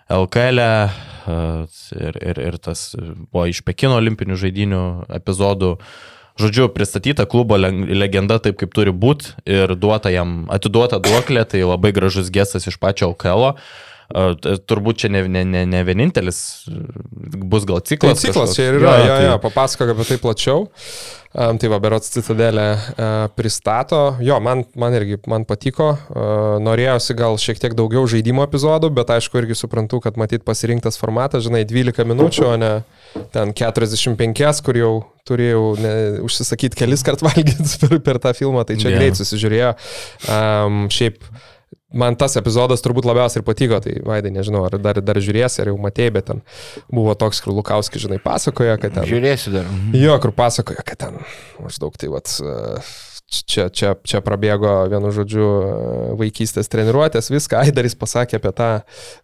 LKL 0.09 0.59
e, 0.59 0.69
ir, 1.99 2.17
ir, 2.31 2.39
ir 2.49 2.57
tas 2.57 2.95
buvo 2.97 3.45
iš 3.49 3.61
Pekino 3.67 3.97
olimpinių 4.01 4.37
žaidinių 4.41 4.83
epizodų. 5.19 5.75
Žodžiu, 6.39 6.69
pristatyta 6.71 7.25
klubo 7.27 7.57
legenda 7.59 8.37
taip, 8.39 8.55
kaip 8.61 8.71
turi 8.71 8.93
būti 8.95 9.33
ir 9.43 9.73
duota 9.75 10.07
jam, 10.13 10.45
atiduota 10.55 10.95
duoklė, 11.03 11.43
tai 11.51 11.65
labai 11.67 11.91
gražus 11.91 12.29
gestas 12.31 12.63
iš 12.71 12.77
pačio 12.79 13.09
LKL. 13.11 13.49
Turbūt 14.65 15.03
čia 15.03 15.09
ne, 15.13 15.25
ne, 15.29 15.43
ne, 15.45 15.65
ne 15.69 15.83
vienintelis, 15.85 16.39
e, 16.71 16.79
bus 17.45 17.67
gal 17.69 17.83
Tai 17.83 17.91
ciklas. 17.91 18.23
ciklas 18.23 18.49
kažkoks. 18.49 18.55
čia 18.57 18.69
ir 18.71 18.79
yra, 18.79 18.93
jo, 19.03 19.11
tai- 19.13 19.25
jo, 19.27 19.35
papasakok 19.43 19.91
apie 19.93 20.07
tai 20.09 20.17
plačiau. 20.23 20.63
Um, 20.65 21.18
tai 21.29 21.69
va, 21.69 21.77
Berots 21.77 22.09
Citadelė 22.09 22.67
uh, 22.73 23.03
pristato. 23.37 24.15
Jo, 24.25 24.39
man, 24.41 24.63
man 24.79 24.95
irgi 24.97 25.19
man 25.29 25.45
patiko. 25.49 25.91
Uh, 26.09 26.57
norėjosi 26.65 27.15
gal 27.19 27.37
šiek 27.41 27.61
tiek 27.61 27.75
daugiau 27.77 28.07
žaidimo 28.09 28.41
epizodų, 28.47 28.89
bet 28.97 29.13
aišku 29.13 29.37
irgi 29.43 29.57
suprantu, 29.59 30.01
kad 30.01 30.17
matyt 30.17 30.45
pasirinktas 30.47 30.97
formatas, 30.97 31.45
žinai, 31.45 31.65
12 31.69 32.07
minučių, 32.09 32.47
o 32.49 32.55
ne 32.57 32.71
ten 33.35 33.53
45, 33.53 34.63
kur 34.65 34.81
jau 34.81 34.91
turėjau 35.29 35.63
ne, 35.77 35.93
užsisakyti 36.25 36.79
kelis 36.79 37.05
kart 37.05 37.21
valgyti 37.21 37.77
per, 37.83 37.99
per 38.09 38.21
tą 38.25 38.33
filmą, 38.37 38.65
tai 38.65 38.79
čia 38.81 38.89
yeah. 38.89 38.97
greit 38.97 39.21
susižiūrėjo. 39.21 39.71
Um, 40.33 40.87
šiaip 40.93 41.21
man 41.93 42.17
tas 42.19 42.37
epizodas 42.39 42.83
turbūt 42.85 43.07
labiausiai 43.09 43.41
ir 43.41 43.45
patiko, 43.47 43.79
tai 43.83 43.97
Vaidai, 44.05 44.31
nežinau, 44.35 44.63
ar 44.67 44.77
dar, 44.81 45.01
dar 45.05 45.19
žiūrėsi, 45.23 45.61
ar 45.63 45.71
jau 45.71 45.77
matėjai, 45.81 46.13
bet 46.19 46.29
ten 46.29 46.41
buvo 46.93 47.15
toks, 47.17 47.41
kur 47.45 47.55
Lukauskis, 47.57 48.03
žinai, 48.05 48.19
pasakoja, 48.23 48.77
kad 48.81 48.95
ten... 48.97 49.07
Žiūrėsiu 49.09 49.53
dar. 49.55 49.69
Jo, 49.97 50.17
kur 50.21 50.33
pasakoja, 50.37 50.85
kad 50.85 51.01
ten 51.01 51.19
maždaug 51.61 51.97
tai 51.99 52.11
vat, 52.13 52.35
e, 52.41 52.83
čia, 53.29 53.67
čia, 53.69 53.93
čia 54.05 54.21
prabėgo 54.25 54.71
vienu 54.91 55.11
žodžiu 55.13 55.45
e, 55.45 55.69
vaikystės 56.19 56.69
treniruotės, 56.71 57.29
viską. 57.31 57.61
Aidaris 57.63 57.95
pasakė 57.99 58.39
apie 58.39 58.51
tą, 58.57 58.69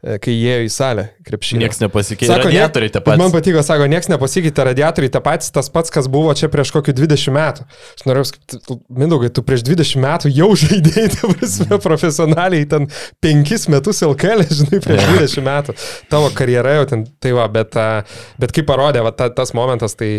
e, 0.01 0.17
kai 0.21 0.35
įėjo 0.35 0.67
į 0.67 0.71
salę 0.73 1.07
krepšinį. 1.25 1.63
Niekas 1.65 1.81
nepasikeitė. 1.81 2.29
Sako, 2.29 2.49
Radiatoriai 2.51 2.93
tie 2.93 3.01
patys. 3.05 3.21
Man 3.21 3.33
patiko, 3.33 3.63
sako, 3.65 3.89
niekas 3.91 4.11
nepasikeitė, 4.11 4.65
radiatoriai 4.69 5.13
tie 5.13 5.21
patys, 5.25 5.51
tas 5.55 5.71
pats, 5.73 5.93
kas 5.93 6.09
buvo 6.11 6.33
čia 6.37 6.49
prieš 6.53 6.73
kokį 6.75 6.95
20 7.01 7.35
metų. 7.35 7.67
Aš 7.97 8.05
norėjau, 8.09 8.79
Mindaugai, 8.95 9.31
tu 9.33 9.43
prieš 9.45 9.65
20 9.67 10.01
metų 10.03 10.31
jau 10.33 10.51
žaidėjai, 10.59 11.07
ta 11.15 11.31
prasme, 11.31 11.79
profesionaliai, 11.83 12.67
ten 12.69 12.87
5 13.25 13.67
metus 13.73 14.01
LKL, 14.05 14.45
žinai, 14.59 14.81
prieš 14.83 15.09
20 15.11 15.45
metų. 15.45 15.75
Tavo 16.11 16.29
karjera 16.35 16.75
jau 16.79 16.85
ten, 16.91 17.05
tai 17.23 17.33
va, 17.37 17.47
bet, 17.51 17.75
a, 17.79 18.05
bet 18.41 18.53
kaip 18.55 18.67
parodė, 18.69 19.03
va, 19.05 19.13
ta, 19.15 19.29
tas 19.33 19.53
momentas, 19.57 19.97
tai 19.99 20.11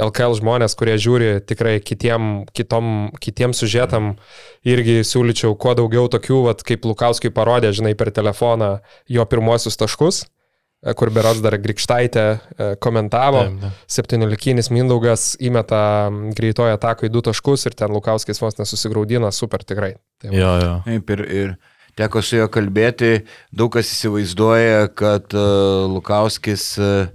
LKL 0.00 0.38
žmonės, 0.40 0.76
kurie 0.78 0.96
žiūri 1.00 1.32
tikrai 1.48 1.78
kitiem, 1.84 2.30
kitom, 2.56 3.10
kitiem 3.30 3.54
sužetam, 3.56 4.12
irgi 4.66 5.00
siūlyčiau 5.06 5.54
kuo 5.60 5.76
daugiau 5.78 6.10
tokių, 6.12 6.42
va, 6.48 6.54
kaip 6.66 6.84
Lukauskiai 6.88 7.32
parodė, 7.34 7.72
žinai, 7.76 7.94
per 7.98 8.12
telefoną 8.14 8.76
jo 9.10 9.26
pirmuosius 9.30 9.78
taškus 9.80 10.22
e, 10.26 10.94
kur 10.98 11.12
berots 11.14 11.42
dar 11.44 11.56
Grikštaitė 11.62 12.26
e, 12.26 12.70
komentavo. 12.82 13.46
Taip, 13.48 13.64
taip. 13.64 13.98
17 14.10 14.74
Mindaugas 14.74 15.32
įmeta 15.40 15.82
greitoje 16.36 16.76
atako 16.76 17.08
į 17.08 17.14
du 17.14 17.24
taškus 17.30 17.70
ir 17.70 17.78
ten 17.78 17.94
Lukauskis 17.94 18.42
vos 18.42 18.58
nesusigaudina, 18.60 19.32
super 19.34 19.64
tikrai. 19.64 19.94
Tai. 20.20 20.34
Jo, 20.34 20.54
jo. 20.60 20.76
Taip, 20.88 21.16
ir, 21.16 21.26
ir 21.30 21.58
teko 21.98 22.22
su 22.24 22.38
juo 22.38 22.50
kalbėti, 22.52 23.24
daug 23.54 23.72
kas 23.74 23.90
įsivaizduoja, 23.92 24.86
kad 24.96 25.34
uh, 25.36 25.88
Lukauskis 25.90 26.72
uh, 26.80 27.10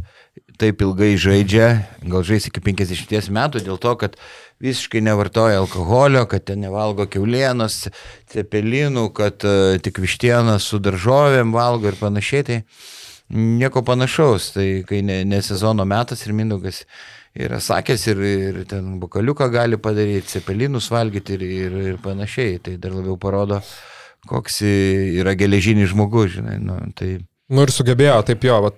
taip 0.60 0.82
ilgai 0.84 1.16
žaidžia, 1.20 1.68
gal 2.06 2.24
žais 2.28 2.48
iki 2.50 2.64
50 2.64 3.32
metų, 3.34 3.62
dėl 3.66 3.80
to, 3.82 3.94
kad 4.00 4.16
visiškai 4.64 5.02
nevartoja 5.04 5.60
alkoholio, 5.60 6.26
kad 6.32 6.46
ten 6.48 6.62
nevalgo 6.64 7.08
keulienos, 7.12 7.88
cepelinų, 8.32 9.10
kad 9.16 9.44
uh, 9.48 9.76
tik 9.84 10.00
vištieną 10.04 10.58
su 10.64 10.80
daržovėm 10.84 11.52
valgo 11.56 11.92
ir 11.92 12.00
panašiai. 12.00 12.46
Tai 12.48 12.62
nieko 13.36 13.84
panašaus, 13.86 14.54
tai 14.56 14.70
kai 14.88 15.02
ne, 15.06 15.24
ne 15.28 15.42
sezono 15.44 15.86
metas 15.90 16.24
ir 16.26 16.34
Mindaugas 16.38 16.84
yra 17.36 17.60
sakęs 17.60 18.08
ir, 18.14 18.24
ir 18.24 18.62
ten 18.70 18.96
bukaliuką 19.02 19.50
gali 19.52 19.78
padaryti, 19.82 20.38
cepelinus 20.38 20.88
valgyti 20.94 21.36
ir, 21.36 21.44
ir, 21.44 21.78
ir 21.92 22.00
panašiai. 22.04 22.62
Tai 22.64 22.78
dar 22.80 22.96
labiau 22.96 23.20
parodo, 23.20 23.60
koks 24.30 24.62
yra 24.64 25.36
geležinis 25.36 25.92
žmogus, 25.92 26.38
žinai. 26.40 26.60
Nu, 26.64 26.80
tai 26.96 27.18
Nu 27.46 27.62
ir 27.62 27.70
sugebėjo, 27.70 28.16
taip 28.26 28.42
jo, 28.42 28.56
va, 28.64 28.72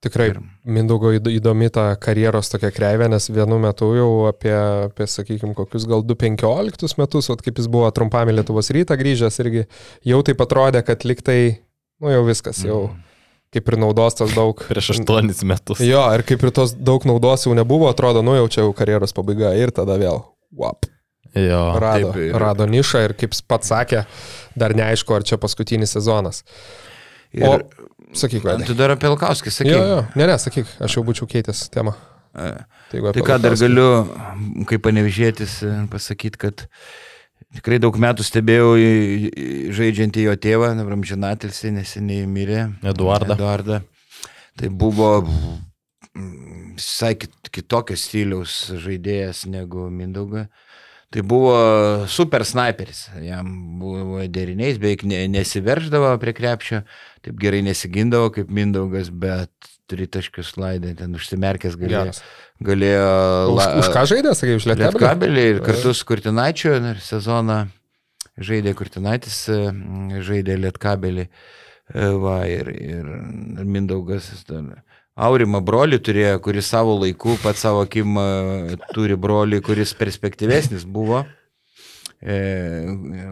Tikrai 0.00 0.30
Ir- 0.32 0.40
Mindaugo 0.68 1.08
įd- 1.16 1.30
įdomi 1.38 1.70
ta 1.72 1.94
karjeros 1.96 2.50
tokia 2.52 2.68
kreivė, 2.70 3.06
nes 3.08 3.30
vienu 3.32 3.56
metu 3.62 3.86
jau 3.96 4.08
apie, 4.28 4.52
apie 4.90 5.06
sakykime, 5.08 5.54
kokius 5.56 5.86
gal 5.88 6.02
2-15 6.04 6.98
metus, 7.00 7.30
vat 7.32 7.40
kaip 7.46 7.56
jis 7.62 7.68
buvo 7.72 7.88
trumpam 7.96 8.28
į 8.28 8.34
Lietuvos 8.36 8.68
rytą 8.76 8.98
grįžęs, 9.00 9.38
irgi 9.40 9.62
jau 10.04 10.20
taip 10.26 10.42
atrodė, 10.44 10.82
kad 10.84 11.06
liktai, 11.08 11.58
nu 12.04 12.12
jau 12.12 12.26
viskas, 12.28 12.60
jau 12.66 12.90
kaip 13.50 13.72
ir 13.72 13.78
naudos 13.80 14.14
tas 14.20 14.34
daug. 14.36 14.60
Prieš 14.68 14.92
aštuonis 14.98 15.40
metus. 15.48 15.80
Jo, 15.80 16.04
ir 16.14 16.22
kaip 16.28 16.44
ir 16.44 16.52
tos 16.54 16.76
daug 16.76 17.02
naudos 17.08 17.46
jau 17.48 17.56
nebuvo, 17.56 17.88
atrodo, 17.88 18.20
nu 18.22 18.36
jau 18.36 18.44
čia 18.52 18.60
jau 18.66 18.74
karjeros 18.76 19.16
pabaiga 19.16 19.54
ir 19.56 19.72
tada 19.72 19.96
vėl. 19.98 20.20
Wap. 20.52 20.84
Jo. 21.34 21.64
Rado, 21.80 22.12
taip 22.12 22.20
ir- 22.20 22.36
rado 22.42 22.66
nišą 22.68 23.04
ir 23.08 23.12
kaip 23.14 23.32
pats 23.48 23.72
sakė, 23.72 24.04
dar 24.58 24.74
neaišku, 24.76 25.14
ar 25.16 25.22
čia 25.24 25.38
paskutinis 25.40 25.96
sezonas. 25.96 26.42
Ir, 27.32 27.46
O, 27.46 27.58
sakyk, 28.12 28.42
Vaidai. 28.44 28.66
tu 28.66 28.74
dar 28.74 28.90
apie 28.94 29.08
Lukauskį 29.12 29.50
sakai. 29.52 29.72
Jo, 29.74 29.82
jo, 29.86 30.00
ne, 30.16 30.26
ne, 30.26 30.38
sakyk, 30.38 30.66
aš 30.80 30.96
jau 30.98 31.04
būčiau 31.06 31.28
keitęs 31.30 31.68
temą. 31.74 31.94
E, 32.34 32.50
Tai 32.90 32.98
apie 33.12 33.22
ką 33.22 33.36
dar 33.42 33.54
Lukauskį. 33.54 33.68
galiu, 33.68 34.64
kaip 34.66 34.82
panevižėtis, 34.86 35.58
pasakyti, 35.90 36.38
kad 36.38 36.66
tikrai 37.54 37.78
daug 37.82 37.96
metų 37.98 38.22
stebėjau 38.26 38.74
žaidžiantį 39.74 40.26
jo 40.28 40.34
tėvą, 40.36 40.72
Ramžinatilsi, 40.90 41.70
neseniai 41.74 42.26
mirė. 42.30 42.68
Eduardą. 42.86 43.34
Eduardą. 43.38 43.80
Tai 44.58 44.68
buvo 44.68 45.12
visai 46.76 47.14
kit- 47.14 47.50
kitokio 47.52 47.96
stiliaus 47.96 48.70
žaidėjas 48.82 49.46
negu 49.50 49.88
Mindauga. 49.90 50.48
Tai 51.10 51.22
buvo 51.26 51.54
super 52.06 52.44
sniperis. 52.46 53.08
Jam 53.26 53.48
buvo 53.80 54.20
deriniais, 54.30 54.76
beveik 54.78 55.02
ne, 55.10 55.24
nesiverždavo 55.32 56.12
prie 56.22 56.34
krepšio, 56.38 56.84
taip 57.26 57.40
gerai 57.42 57.64
nesigindavo 57.66 58.28
kaip 58.36 58.52
Mindaugas, 58.54 59.10
bet 59.10 59.50
tritaškius 59.90 60.52
laidė, 60.60 60.92
ten 61.00 61.16
užsimerkęs 61.18 61.74
galėjo. 61.80 62.04
Geras. 62.12 62.20
galėjo 62.62 63.08
Už, 63.56 63.64
už 63.82 63.88
ką 63.96 64.04
žaidė, 64.12 64.34
sakai, 64.38 64.54
už 64.60 64.68
Lietkabelį? 64.70 64.92
Lietkabelį 65.00 65.46
ir 65.50 65.58
kartu 65.66 65.94
su 65.98 66.06
Kurtinaičiu 66.06 66.76
sezoną 67.02 67.58
žaidė 68.38 68.76
Kurtinaitis, 68.78 69.40
e, 69.50 69.58
žaidė 70.22 70.60
Lietkabelį. 70.62 71.26
E, 71.90 72.06
Va, 72.22 72.36
ir, 72.46 72.70
ir 72.70 73.10
Mindaugas. 73.66 74.30
ten- 74.46 74.76
Aurimą 75.18 75.60
brolį 75.64 75.98
turėjo, 76.06 76.38
kuris 76.44 76.70
savo 76.70 76.94
laiku, 77.00 77.34
pats 77.42 77.64
savo 77.66 77.82
akim 77.84 78.14
e, 78.20 78.78
turi 78.94 79.18
brolį, 79.20 79.58
kuris 79.66 79.92
perspektyvesnis 79.98 80.86
buvo. 80.86 81.24
E, 82.20 82.36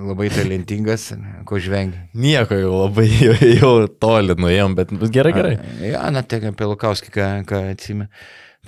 labai 0.00 0.30
talentingas, 0.32 1.10
ko 1.48 1.60
žvengia. 1.60 2.06
Nieko 2.16 2.56
jau 2.56 2.74
labai 2.86 3.06
jau, 3.26 3.36
jau 3.60 3.72
toli 4.00 4.36
nuėjom, 4.40 4.76
bet 4.78 4.92
gerai, 5.12 5.32
gerai. 5.36 5.54
Ja, 5.84 6.06
na, 6.12 6.24
tiek 6.24 6.48
apie 6.50 6.68
Lukauskį, 6.70 7.12
ką, 7.14 7.30
ką 7.48 7.62
atsimė. 7.74 8.08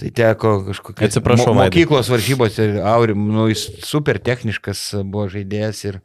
Tai 0.01 0.13
teko 0.17 0.55
kažkokia. 0.69 1.09
Atsiprašau, 1.09 1.51
Vaidai. 1.57 1.67
Mokyklos 1.73 2.09
varžybose, 2.13 2.69
Aurim, 2.89 3.27
nu, 3.35 3.49
jis 3.51 3.67
super 3.85 4.21
techniškas 4.23 4.85
buvo 5.03 5.27
žaidėjas 5.33 5.83
ir 5.89 6.01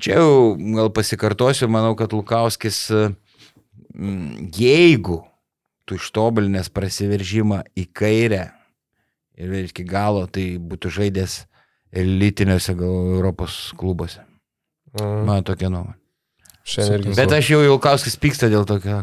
čia 0.00 0.18
jau 0.18 0.56
gal 0.58 0.90
pasikartosiu, 0.96 1.70
manau, 1.72 1.94
kad 1.96 2.16
Lukauskis, 2.16 2.82
jeigu 4.56 5.22
tu 5.90 5.98
ištobulinęs 5.98 6.70
prasiveržimą 6.70 7.64
į 7.74 7.88
kairę 7.98 8.44
ir 9.40 9.54
iki 9.64 9.82
galo, 9.88 10.26
tai 10.30 10.54
būtų 10.62 10.92
žaidęs 11.00 11.40
elitiniuose 11.90 12.76
gal 12.78 13.14
Europos 13.16 13.72
klubuose. 13.78 14.22
Mm, 14.94 15.24
Man 15.26 15.46
tokia 15.46 15.70
nuomonė. 15.72 15.96
Šiandien 16.70 17.00
irgi. 17.00 17.16
Bet 17.18 17.34
aš 17.34 17.50
jau 17.54 17.64
Ilkauskis 17.66 18.18
pyksta 18.20 18.50
dėl 18.52 18.66
tokio. 18.68 19.02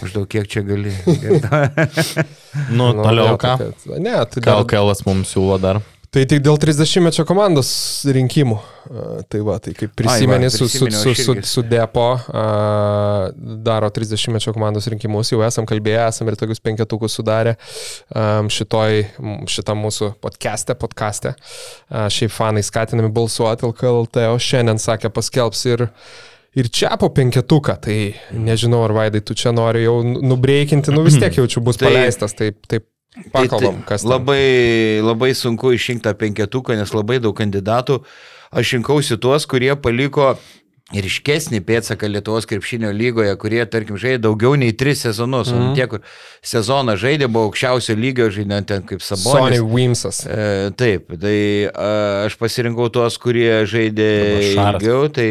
Maždaug 0.00 0.28
kiek 0.30 0.46
čia 0.48 0.62
gali. 0.64 0.94
Nu, 2.70 2.92
Nu, 2.94 3.02
toliau 3.02 3.34
ką? 3.40 3.56
Ne, 3.98 4.14
tai 4.30 4.40
dar, 4.44 4.60
LKL 4.62 4.92
mums 5.08 5.32
siūlo 5.34 5.58
dar? 5.58 5.80
Tai 6.14 6.22
tik 6.30 6.44
dėl 6.44 6.54
30-mečio 6.62 7.24
komandos 7.26 7.68
rinkimų. 8.14 8.54
A, 8.54 9.06
Tai 9.30 9.40
va, 9.46 9.56
tai 9.62 9.72
kaip 9.74 9.94
prisimeni 9.98 10.46
su, 10.52 10.68
su, 10.70 10.86
su, 10.92 11.14
su, 11.18 11.34
su 11.42 11.64
Depo 11.66 12.04
a, 12.14 12.44
daro 13.34 13.88
30-mečio 13.90 14.52
komandos 14.54 14.86
rinkimus, 14.92 15.32
jau 15.32 15.40
esam 15.46 15.66
kalbėję, 15.66 16.04
esam 16.12 16.30
ir 16.30 16.36
tokius 16.38 16.62
penketukus 16.62 17.16
sudarę 17.18 17.56
am, 18.14 18.50
šitoj, 18.52 19.00
šitam 19.50 19.82
mūsų 19.82 20.12
podcast'e, 20.22 20.78
podcast'e. 20.78 21.34
A, 21.90 22.06
Šiaip 22.12 22.36
fanai 22.36 22.62
skatinami 22.62 23.10
balsuoti 23.14 23.66
LKLT, 23.72 24.28
o 24.30 24.38
šiandien 24.38 24.78
sakė 24.82 25.10
paskelbs 25.14 25.66
ir 25.72 25.88
Ir 26.54 26.68
čia 26.70 26.92
po 26.94 27.08
penketuką, 27.10 27.72
tai 27.82 28.14
nežinau, 28.30 28.84
ar 28.86 28.92
Vaidai, 28.94 29.18
tu 29.26 29.34
čia 29.34 29.50
nori 29.50 29.80
jau 29.82 29.96
nubreikinti, 30.06 30.92
nu 30.94 31.02
vis 31.02 31.16
tiek 31.18 31.34
jaučiu 31.40 31.64
bus 31.66 31.80
Tai- 31.80 31.88
paleistas, 31.88 32.36
taip, 32.38 32.60
taip 32.70 32.86
pakalbam, 33.32 33.82
kas 33.86 34.02
ten. 34.02 34.10
labai, 34.10 35.00
labai 35.04 35.32
sunku 35.38 35.74
išrinkti 35.76 36.08
tą 36.08 36.14
penketuką, 36.18 36.76
nes 36.78 36.94
labai 36.94 37.20
daug 37.22 37.36
kandidatų. 37.38 38.02
Aš 38.54 38.76
rinkausi 38.76 39.18
tuos, 39.18 39.46
kurie 39.50 39.72
paliko 39.78 40.34
ryškesnį 40.92 41.62
pėdsaką 41.64 42.10
Lietuvos 42.10 42.44
krepšinio 42.46 42.90
lygoje, 42.92 43.32
kurie, 43.40 43.62
tarkim, 43.70 43.96
žaidė 43.98 44.20
daugiau 44.26 44.52
nei 44.60 44.74
tris 44.76 45.00
sezonus. 45.06 45.48
Mm. 45.50 45.62
Mhm. 45.62 45.78
Tie, 45.78 45.86
kur 45.90 46.02
sezoną 46.44 46.96
žaidė, 47.00 47.28
buvo 47.32 47.48
aukščiausio 47.48 47.96
lygio, 47.98 48.28
žaidė 48.34 48.60
ten 48.68 48.84
kaip 48.86 49.02
Sonny 49.02 49.24
Sabonis. 49.24 49.64
Wimsas. 49.64 50.20
E, 50.28 50.70
taip, 50.76 51.08
tai 51.22 51.38
a, 51.72 51.88
aš 52.28 52.36
pasirinkau 52.40 52.90
tuos, 52.92 53.16
kurie 53.22 53.64
žaidė 53.70 54.10
ilgiau, 54.52 55.08
tai, 55.14 55.30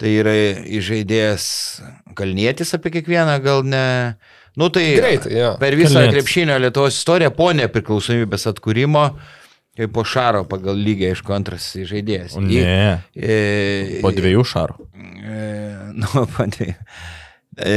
tai 0.00 0.16
yra 0.22 0.38
žaidėjas 0.86 1.50
Kalnietis 2.14 2.70
apie 2.76 2.94
kiekvieną, 2.94 3.40
gal 3.42 3.66
ne. 3.66 3.86
Nu 4.56 4.68
tai 4.70 4.84
Greitai, 4.94 5.32
jo. 5.34 5.48
per 5.58 5.74
visą 5.74 5.96
Kalnietis. 5.98 6.14
krepšinio 6.14 6.58
Lietuvos 6.62 6.94
istoriją 7.00 7.32
po 7.34 7.48
nepriklausomybės 7.58 8.46
atkūrimo, 8.52 9.02
kaip 9.74 9.90
po 9.96 10.04
Šaro 10.06 10.44
pagal 10.46 10.78
lygį, 10.78 11.08
aišku, 11.10 11.34
antras 11.34 11.72
žaidėjas. 11.90 12.36
Ne, 12.38 13.00
E, 13.18 13.98
po 14.04 14.12
dviejų 14.14 14.44
šarų. 14.46 14.76
E, 14.94 15.48
nu, 15.98 16.12
po 16.36 16.46
dviejų. 16.54 16.76
E, 17.58 17.74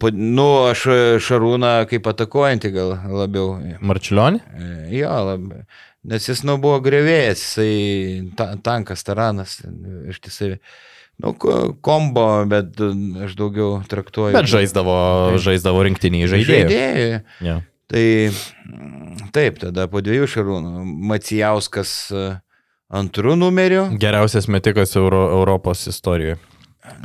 po, 0.00 0.10
nu, 0.12 0.46
aš 0.70 0.84
Šarūną 1.24 1.72
kaip 1.90 2.06
atakuojantį 2.12 2.72
gal 2.76 2.94
labiau. 3.22 3.54
Marčiulionį? 3.80 4.42
E, 4.56 4.72
Jo, 5.00 5.12
labai. 5.32 5.64
Nes 6.06 6.22
jis, 6.28 6.44
nu, 6.46 6.54
buvo 6.62 6.78
grevėjas, 6.84 7.40
jisai 7.42 8.28
ta, 8.38 8.52
tankas, 8.62 9.00
taranas, 9.02 9.56
ištisai. 10.12 10.52
Nu, 11.22 11.32
ko- 11.32 11.72
kombo, 11.80 12.26
bet 12.50 12.76
e, 12.80 12.90
aš 13.24 13.36
daugiau 13.38 13.78
traktuoju. 13.88 14.34
Bet 14.36 14.48
žaisdavo, 14.52 14.96
žaisdavo 15.40 15.84
rinktiniai 15.88 16.28
žaidėjai. 16.28 16.66
Žaidėjai. 16.68 17.20
Ja. 17.46 17.60
Tai 17.86 18.02
mm, 18.28 19.30
taip, 19.32 19.60
tada 19.62 19.86
po 19.88 20.02
dviejų 20.04 20.26
šarūnų. 20.28 20.84
Macijauskas 21.12 21.94
e, 22.12 22.26
antrų 22.92 23.36
numeriu. 23.40 23.86
Geriausias 24.02 24.50
metikas 24.52 24.92
Euro, 25.00 25.22
Europos 25.38 25.86
istorijoje. 25.88 26.36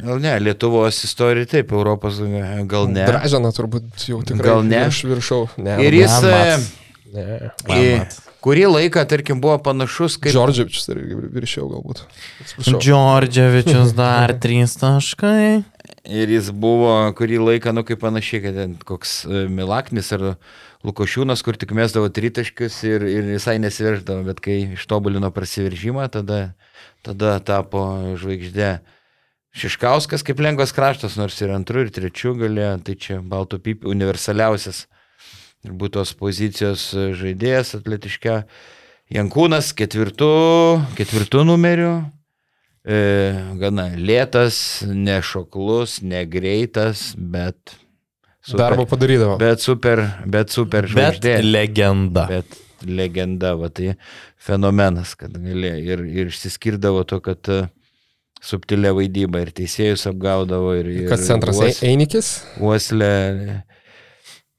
Gal 0.01 0.20
ne, 0.22 0.36
Lietuvos 0.43 0.99
istorija 1.07 1.47
taip, 1.55 1.72
Europos 1.74 2.20
e, 2.22 2.43
gal 2.70 2.89
ne. 2.91 3.05
Dražana 3.07 3.49
turbūt 3.55 4.09
jau 4.12 4.20
tikrai 4.28 4.51
Gal 4.51 4.68
ne? 4.68 4.84
virš 4.89 4.99
viršau. 5.09 5.41
Ne, 5.62 5.80
Ir 5.88 5.95
jis 6.01 6.20
e, 6.20 6.34
mats. 6.36 6.68
Ne. 7.16 7.51
į 7.72 7.86
kurį 8.43 8.66
laiką, 8.72 9.03
tarkim, 9.09 9.41
buvo 9.43 9.57
panašus 9.64 10.18
kaip... 10.22 10.34
Džordževičius 10.36 10.89
irgi 10.93 11.18
viršiau 11.36 11.68
galbūt. 11.72 12.03
Džordževičius 12.72 13.93
dar 14.01 14.34
trys 14.41 14.78
taškai. 14.82 15.62
Ir 16.07 16.34
jis 16.34 16.49
buvo 16.55 16.93
kurį 17.18 17.41
laiką, 17.45 17.74
nu 17.76 17.86
kaip 17.88 18.01
panašiai, 18.01 18.41
kad 18.45 18.57
ten 18.57 18.78
koks 18.88 19.22
e, 19.26 19.45
Milaknis 19.51 20.09
ar 20.16 20.34
Lukošiūnas, 20.88 21.43
kur 21.45 21.59
tik 21.62 21.76
mesdavo 21.78 22.09
tritaškius 22.09 22.80
ir, 22.89 23.05
ir 23.05 23.28
visai 23.36 23.59
nesiverždavo, 23.62 24.26
bet 24.32 24.41
kai 24.41 24.57
ištobulino 24.80 25.30
prasiveržimą, 25.36 26.07
tada, 26.14 26.39
tada 27.05 27.36
tapo 27.45 27.84
žvaigždė. 28.18 28.80
Šiškauskas 29.62 30.24
kaip 30.26 30.39
lengvas 30.41 30.72
kraštas, 30.74 31.20
nors 31.20 31.36
ir 31.43 31.51
antrų, 31.53 31.86
ir 31.86 31.93
trečių 31.93 32.34
galėjo, 32.39 32.74
tai 32.88 32.95
čia 32.95 33.20
baltų 33.20 33.59
pip 33.62 33.86
universaliausias 33.86 34.86
ir 35.66 35.76
būtos 35.78 36.14
pozicijos 36.18 36.88
e, 36.97 37.12
žaidėjas 37.18 37.76
atletiškia. 37.80 38.41
Jankūnas 39.12 39.74
ketvirtų, 39.76 40.30
ketvirtų 40.95 41.43
numerių. 41.49 41.91
E, 42.82 42.99
gana 43.62 43.89
lėtas, 43.93 44.55
nešoklus, 44.88 45.99
negreitas, 46.01 47.12
bet 47.16 47.76
super, 48.41 48.64
Darbo 48.72 48.88
padarydavo. 48.89 49.36
bet 49.38 49.62
super, 49.62 50.01
bet 50.26 50.49
super 50.55 50.88
Bet 50.88 50.93
žvaigždė. 50.95 51.36
legenda. 51.45 52.24
Bet 52.32 52.57
legenda, 52.88 53.51
va, 53.59 53.70
tai 53.70 53.91
fenomenas, 54.41 55.12
kad 55.20 55.36
galėjo 55.38 55.76
ir, 55.93 56.01
ir 56.24 56.32
išsiskirdavo 56.32 57.03
to, 57.05 57.20
kad 57.22 57.51
e, 57.53 57.59
subtilė 58.41 58.95
vaidyba 58.97 59.43
ir 59.45 59.51
teisėjus 59.59 60.07
apgaudavo 60.09 60.72
ir... 60.80 60.89
ir 61.03 61.12
Kas 61.12 61.28
centras? 61.30 61.59
uos- 61.62 61.84
Ei- 61.84 61.91
Einikis? 61.91 62.32
Uoslė. 62.57 63.12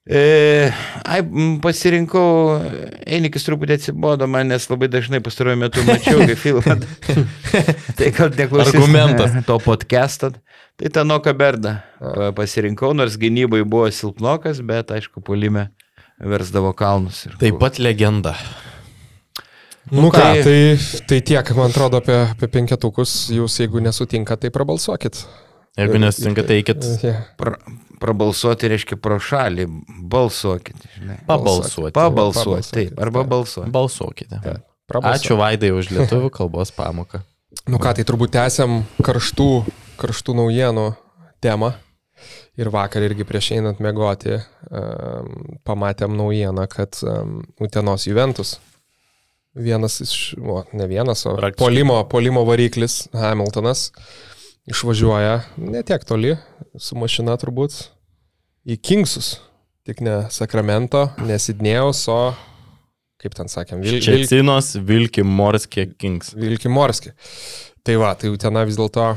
E, 0.03 0.73
ai, 1.07 1.21
pasirinkau, 1.63 2.57
Einikis 3.07 3.45
truputį 3.47 3.77
atsibodo 3.79 4.27
man, 4.27 4.49
nes 4.51 4.65
labai 4.67 4.89
dažnai 4.91 5.21
pastaruoju 5.23 5.61
metu 5.61 5.85
mačiau, 5.87 6.25
kai 6.27 6.35
filmą. 6.45 6.75
tai 8.01 8.09
gal 8.17 8.33
neklausys 8.35 8.75
Argumentas. 8.75 9.37
to 9.47 9.59
podcast'o. 9.63 10.33
Tai 10.81 10.91
Tanoka 10.91 11.31
Berda 11.39 11.77
pa- 12.01 12.33
pasirinkau, 12.35 12.91
nors 12.99 13.15
gynybai 13.21 13.63
buvo 13.63 13.87
silpnokas, 13.95 14.59
bet 14.67 14.91
aišku, 14.91 15.23
polime 15.23 15.69
versdavo 16.19 16.73
kalnus. 16.75 17.23
Ir 17.31 17.39
Taip 17.39 17.61
pat 17.63 17.79
legenda. 17.79 18.35
Nu 19.93 20.11
ką, 20.11 20.19
tai- 20.19 20.43
tai, 20.43 20.99
tai 21.11 21.21
tiek, 21.31 21.55
man 21.59 21.71
atrodo, 21.71 22.03
apie, 22.03 22.19
apie 22.35 22.51
penketukus. 22.51 23.29
Jūs, 23.35 23.61
jeigu 23.63 23.79
nesutinkat, 23.83 24.43
tai 24.43 24.51
prabalsuokit. 24.55 25.23
Jeigu 25.79 25.99
nesutinka, 26.03 26.43
tai 26.45 26.59
eikit 26.61 26.85
Yeah. 27.03 27.23
pra, 27.41 27.55
prabalsuoti 28.03 28.69
reiškia 28.69 28.99
pro 29.01 29.17
šalį, 29.23 29.65
balsuokit. 30.13 30.77
Žinai. 30.99 31.17
pabalsuoti. 31.27 31.95
Pabalsuoti, 31.95 31.95
Pabalsuokit, 31.97 32.73
taip, 32.77 32.99
arba 33.01 33.23
taip. 33.23 33.31
balsuoti. 33.31 33.71
Balsuokite. 33.73 34.41
Prabalsuokit. 34.91 35.23
Ačiū 35.31 35.39
Vaidai 35.41 35.71
už 35.73 35.89
lietuvių 35.95 36.29
kalbos 36.35 36.73
pamoką. 36.77 37.23
Nu 37.69 37.79
ką, 37.81 37.95
tai 37.97 38.05
turbūt 38.09 38.33
tęsiam 38.35 38.83
karštų, 39.05 39.49
karštų 40.01 40.35
naujienų 40.43 40.87
temą. 41.45 41.73
Ir 42.61 42.69
vakar 42.69 43.03
irgi 43.07 43.25
prieš 43.25 43.53
einant 43.57 43.79
mėgoti 43.81 44.35
um, 44.37 45.57
pamatėm 45.65 46.13
naujieną, 46.19 46.67
kad 46.69 46.99
um, 47.03 47.39
Utenos 47.65 48.05
Juventus, 48.07 48.59
vienas 49.57 50.01
iš, 50.05 50.35
o, 50.37 50.59
ne 50.77 50.87
vienas, 50.91 51.25
o 51.27 51.33
polimo, 51.57 51.97
polimo 52.13 52.45
variklis 52.45 53.07
Hamiltonas 53.17 53.91
išvažiuoja 54.71 55.41
netiek 55.57 56.05
toli 56.07 56.37
su 56.79 56.97
mašina 56.99 57.35
turbūt 57.41 57.75
į 58.69 58.79
Kingsus. 58.79 59.37
Tik 59.83 59.99
ne 60.07 60.21
Sakramento, 60.31 61.09
ne 61.27 61.35
Sidnėjaus, 61.43 62.05
o, 62.13 62.21
kaip 63.19 63.35
ten 63.35 63.51
sakėm, 63.51 63.81
Vil, 63.83 63.97
Vil, 63.99 64.05
Čecinos 64.05 64.77
Vilki 64.79 65.25
Morskė 65.27 65.89
Kings. 65.99 66.37
Vilkimorski. 66.39 67.11
Tai 67.83 67.97
va, 67.99 68.13
tai 68.15 68.31
Utena 68.31 68.63
vis 68.69 68.79
dėlto 68.79 69.09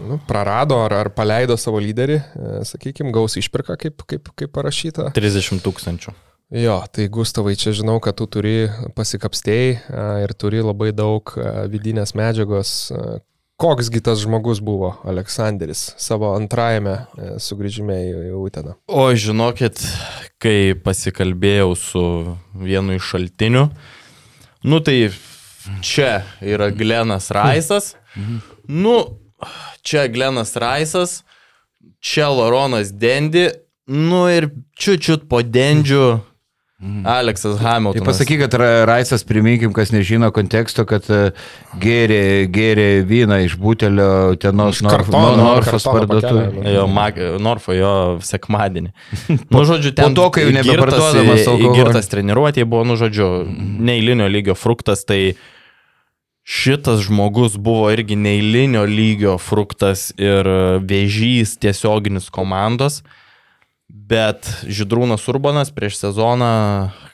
nu, 0.00 0.16
prarado 0.24 0.78
ar, 0.86 0.96
ar 1.02 1.10
paleido 1.12 1.58
savo 1.60 1.82
lyderį, 1.84 2.16
sakykime, 2.64 3.12
gaus 3.12 3.36
išpirką, 3.36 3.76
kaip, 3.82 4.06
kaip, 4.08 4.32
kaip 4.32 4.54
parašyta. 4.56 5.10
30 5.16 5.60
tūkstančių. 5.66 6.16
Jo, 6.54 6.78
tai 6.92 7.10
Gustavai, 7.12 7.54
čia 7.60 7.74
žinau, 7.76 7.98
kad 8.04 8.16
tu 8.16 8.28
turi 8.30 8.70
pasikapstėjai 8.96 9.68
a, 9.74 10.08
ir 10.24 10.34
turi 10.38 10.64
labai 10.64 10.94
daug 10.96 11.36
a, 11.36 11.66
vidinės 11.68 12.16
medžiagos. 12.16 12.74
Koksgi 13.56 14.00
tas 14.02 14.18
žmogus 14.18 14.58
buvo 14.60 14.96
Aleksandris 15.06 15.92
savo 15.96 16.32
antrajame 16.34 16.94
e, 16.94 17.28
sugrįžime 17.38 17.98
į, 18.02 18.32
Uteną? 18.34 18.74
O 18.90 19.06
žinokit, 19.14 19.78
kai 20.42 20.74
pasikalbėjau 20.74 21.76
su 21.78 22.02
vienu 22.58 22.96
iš 22.98 23.12
šaltinių, 23.12 23.68
nu 24.66 24.80
tai 24.82 24.96
čia 25.86 26.24
yra 26.42 26.72
Glenas 26.74 27.30
Raisas, 27.34 27.92
nu 28.66 28.96
čia 29.86 30.08
Glenas 30.10 30.56
Raisas, 30.58 31.20
čia 32.02 32.32
Loronas 32.34 32.90
Dendi, 32.90 33.46
nu 33.86 34.26
ir 34.34 34.50
čiut-čiut 34.74 35.28
po 35.30 35.44
Dendžių 36.84 37.08
Aleksas 37.08 37.56
Tai 37.58 37.64
Hamiltonas. 37.64 38.04
pasakyk, 38.06 38.40
kad 38.44 38.54
Ra- 38.60 38.84
Raisas, 38.88 39.24
priminkim, 39.24 39.72
kas 39.72 39.88
nežino 39.94 40.28
konteksto, 40.36 40.84
kad 40.84 41.06
e, 41.08 41.30
gėrė, 41.80 42.20
gėrė 42.52 42.86
vyną 43.08 43.38
iš 43.46 43.56
butelio 43.56 44.36
tenos 44.36 44.82
kartono, 44.84 45.32
Norfos 45.40 45.82
kartono 45.82 46.04
parduotuvė. 46.04 46.44
pakelio, 46.52 46.74
Jo, 46.74 47.38
Norfo 47.40 47.72
jo 47.72 47.94
sekmadienį. 48.20 48.92
Nu, 49.54 49.64
žodžiu, 49.64 49.94
ten 49.96 50.14
to, 50.14 50.28
kai 50.34 50.44
jau 50.44 50.52
nebeparduodamas 50.60 51.46
alkoholis. 51.48 51.64
Įgirtas 51.70 52.12
treniruotė 52.12 52.64
buvo, 52.68 52.84
nu, 52.84 52.96
žodžiu, 53.00 53.30
neįlinio 53.80 54.28
lygio 54.28 54.54
fruktas, 54.58 55.04
tai 55.08 55.34
šitas 56.44 57.00
žmogus 57.06 57.56
buvo 57.56 57.88
irgi 57.94 58.16
neįlinio 58.20 58.84
lygio 58.84 59.38
fruktas 59.40 60.10
ir 60.20 60.44
vėžys 60.84 61.56
tiesioginis 61.62 62.28
komandos, 62.28 63.00
bet 63.88 64.48
Židrūnas 64.64 65.24
Urbanas 65.30 65.70
prieš 65.74 65.98
sezoną, 66.02 66.52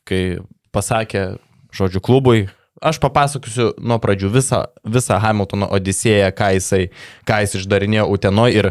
kai 0.08 0.38
pasakė, 0.74 1.38
žodžiu, 1.74 2.00
klubui, 2.04 2.46
aš 2.80 3.00
papasakosiu 3.02 3.72
nuo 3.82 3.98
pradžių 4.00 4.30
visą, 4.32 4.62
visą 4.86 5.18
Hamiltono 5.22 5.68
odisėją, 5.76 6.30
ką 6.36 6.54
jisai, 6.56 6.86
ką 7.28 7.42
jis 7.44 7.58
išdarinėjo 7.60 8.06
Utenoj 8.14 8.54
ir 8.62 8.70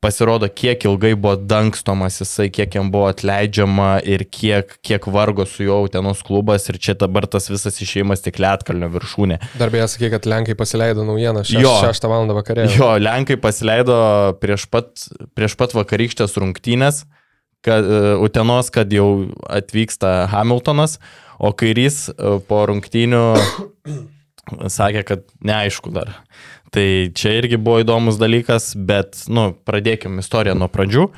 pasirodo, 0.00 0.48
kiek 0.48 0.80
ilgai 0.88 1.10
buvo 1.12 1.34
dangstomas 1.36 2.14
jisai, 2.22 2.46
kiek 2.48 2.72
jam 2.78 2.88
buvo 2.92 3.10
atleidžiama 3.12 3.98
ir 4.08 4.22
kiek, 4.32 4.78
kiek 4.80 5.04
vargo 5.12 5.44
su 5.44 5.66
juo 5.66 5.82
Utenos 5.84 6.22
klubas 6.24 6.64
ir 6.72 6.78
čia 6.80 6.94
dabar 6.96 7.26
tas 7.28 7.50
visas 7.52 7.76
išėjimas 7.84 8.24
tik 8.24 8.38
Lietkalnio 8.40 8.88
viršūnė. 8.94 9.36
Dar 9.60 9.68
beje, 9.74 9.90
sakai, 9.92 10.08
kad 10.14 10.24
Lenkai 10.30 10.56
paleido 10.56 11.04
naujieną 11.04 11.42
šeš, 11.44 11.60
Jo. 11.60 11.74
6 11.84 12.08
val. 12.08 12.24
vakare. 12.38 12.64
Jo, 12.78 12.94
Lenkai 12.96 13.36
pasileido 13.40 13.98
prieš 14.40 14.64
pat, 14.72 14.88
prieš 15.36 15.58
pat 15.60 15.76
vakarykštės 15.76 16.38
rungtynės, 16.40 17.02
kad, 17.66 17.84
e, 17.84 18.14
Utenos, 18.22 18.70
kad 18.74 18.92
jau 18.92 19.30
atvyksta 19.48 20.28
Hamiltonas, 20.32 20.98
o 21.40 21.52
kairys 21.56 22.08
e, 22.10 22.38
po 22.48 22.62
rungtynių 22.70 23.24
sakė, 24.78 25.04
kad 25.08 25.26
neaišku 25.44 25.92
dar. 25.94 26.14
Tai 26.70 26.86
čia 27.16 27.34
irgi 27.40 27.58
buvo 27.58 27.80
įdomus 27.82 28.20
dalykas, 28.20 28.72
bet, 28.78 29.24
nu, 29.32 29.50
pradėkime 29.66 30.22
istoriją 30.22 30.54
nuo 30.58 30.70
pradžių. 30.70 31.08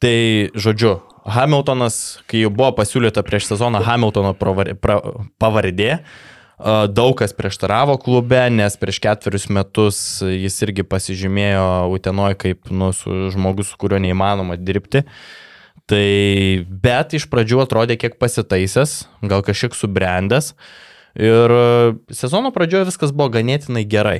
Tai, 0.00 0.16
žodžiu, 0.56 0.98
Hamiltonas, 1.28 2.22
kai 2.30 2.44
jau 2.44 2.50
buvo 2.54 2.70
pasiūlyta 2.78 3.22
prieš 3.26 3.50
sezoną 3.50 3.82
Hamiltono 3.84 4.32
pravar, 4.38 4.70
pra, 4.80 5.00
pavardė, 5.42 5.98
a, 5.98 6.78
daug 6.88 7.16
kas 7.20 7.34
prieštaravo 7.36 7.98
klube, 8.02 8.40
nes 8.54 8.78
prieš 8.80 9.02
ketverius 9.04 9.48
metus 9.52 9.98
jis 10.22 10.56
irgi 10.64 10.86
pasižymėjo 10.88 11.66
Utenoj 11.94 12.38
kaip 12.40 12.72
nu, 12.72 12.94
su 12.96 13.28
žmogus, 13.34 13.74
su 13.74 13.80
kuriuo 13.82 14.00
neįmanoma 14.06 14.56
dirbti. 14.56 15.04
Tai, 15.88 16.08
bet 16.68 17.14
iš 17.16 17.24
pradžių 17.32 17.62
atrodė 17.64 17.96
kiek 17.96 18.18
pasitaisęs, 18.20 19.06
gal 19.24 19.40
kažkiek 19.46 19.76
subrendęs. 19.76 20.52
Ir 21.16 21.54
a, 21.54 21.94
sezono 22.12 22.52
pradžioje 22.52 22.90
viskas 22.90 23.14
buvo 23.14 23.32
ganėtinai 23.38 23.86
gerai. 23.88 24.18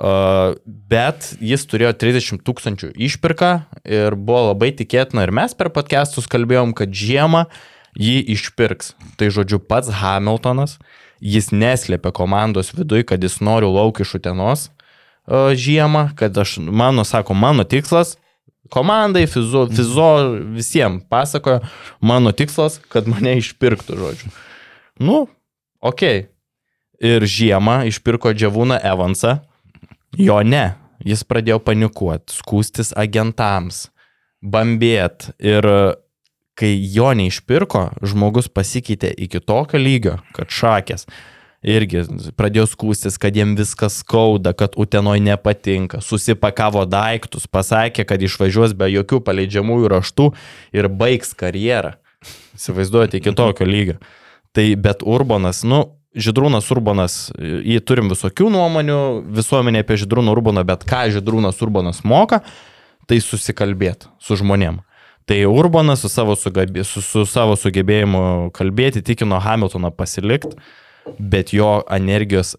Uh, 0.00 0.54
bet 0.64 1.34
jis 1.44 1.66
turėjo 1.68 1.90
30 2.00 2.40
tūkstančių 2.40 2.88
išpirką 3.04 3.50
ir 3.84 4.14
buvo 4.16 4.46
labai 4.46 4.70
tikėtina 4.72 5.26
ir 5.26 5.32
mes 5.36 5.52
per 5.52 5.68
podcastus 5.74 6.24
kalbėjom, 6.24 6.72
kad 6.72 6.88
žiemą 6.88 7.42
jį 8.00 8.14
išpirks. 8.32 8.94
Tai 9.20 9.28
žodžiu 9.28 9.58
pats 9.60 9.92
Hamiltonas, 10.00 10.78
jis 11.20 11.50
neslėpė 11.52 12.14
komandos 12.16 12.72
viduje, 12.72 13.04
kad 13.12 13.20
jis 13.20 13.42
nori 13.44 13.68
lauk 13.68 14.00
iš 14.00 14.14
Utenos 14.16 14.70
uh, 14.70 15.52
žiemą, 15.52 16.08
kad 16.16 16.32
aš, 16.32 16.56
mano, 16.64 17.04
sako, 17.04 17.36
mano 17.36 17.68
tikslas, 17.68 18.16
komandai, 18.72 19.26
fizo, 19.30 19.66
fizo 19.74 20.08
visiems 20.56 21.04
pasakojo, 21.10 21.60
mano 22.00 22.32
tikslas, 22.36 22.78
kad 22.92 23.10
mane 23.10 23.36
išpirktų, 23.42 23.98
žodžiu. 24.00 24.34
Nu, 25.00 25.24
okei. 25.80 26.26
Okay. 26.26 26.28
Ir 27.00 27.24
žiemą 27.24 27.78
išpirko 27.88 28.34
Džiavūną 28.36 28.76
Evansą, 28.84 29.38
Jo 30.18 30.40
ne, 30.42 30.74
jis 31.06 31.22
pradėjo 31.26 31.60
panikuoti, 31.62 32.34
skūstis 32.34 32.90
agentams, 32.98 33.86
bambėt 34.42 35.30
ir 35.38 35.66
kai 36.58 36.72
jo 36.92 37.12
neišpirko, 37.16 37.86
žmogus 38.02 38.50
pasikeitė 38.50 39.12
iki 39.26 39.40
tokio 39.40 39.78
lygio, 39.80 40.16
kad 40.34 40.50
šakės 40.50 41.06
irgi 41.62 42.04
pradėjo 42.38 42.66
skūstis, 42.70 43.18
kad 43.20 43.36
jiem 43.36 43.54
viskas 43.58 44.00
skauda, 44.00 44.52
kad 44.56 44.76
Utenoj 44.80 45.20
nepatinka, 45.24 46.00
susipakavo 46.04 46.86
daiktus, 46.88 47.46
pasakė, 47.50 48.06
kad 48.08 48.22
išvažiuos 48.22 48.74
be 48.78 48.88
jokių 48.90 49.20
paleidžiamųjų 49.26 49.92
raštų 49.92 50.30
ir 50.76 50.88
baigs 50.88 51.34
karjerą. 51.36 51.96
Įsivaizduojate, 52.56 53.20
iki 53.20 53.32
tokio 53.36 53.68
lygio. 53.68 53.96
Tai 54.56 54.66
bet 54.80 55.04
Urbanas, 55.06 55.62
nu, 55.64 55.86
Židrūnas 56.10 56.66
Urbanas, 56.74 57.14
jį 57.38 57.78
turim 57.86 58.08
visokių 58.10 58.48
nuomonių 58.50 58.98
visuomenė 59.30 59.84
apie 59.84 59.94
Židrūną 60.00 60.32
Urbaną, 60.34 60.64
bet 60.66 60.82
ką 60.88 61.04
Židrūnas 61.14 61.60
Urbanas 61.62 62.02
moka, 62.02 62.40
tai 63.06 63.20
susikalbėti 63.22 64.10
su 64.18 64.38
žmonėm. 64.40 64.80
Tai 65.30 65.38
Urbanas 65.46 66.02
su 66.02 66.10
savo, 66.10 66.34
sugabė, 66.34 66.82
su, 66.82 66.98
su 67.04 67.22
savo 67.30 67.54
sugebėjimu 67.54 68.50
kalbėti 68.56 69.04
tikino 69.06 69.38
Hamiltoną 69.38 69.92
pasilikti, 69.94 70.56
bet 71.18 71.54
jo 71.54 71.80
energijos, 71.90 72.56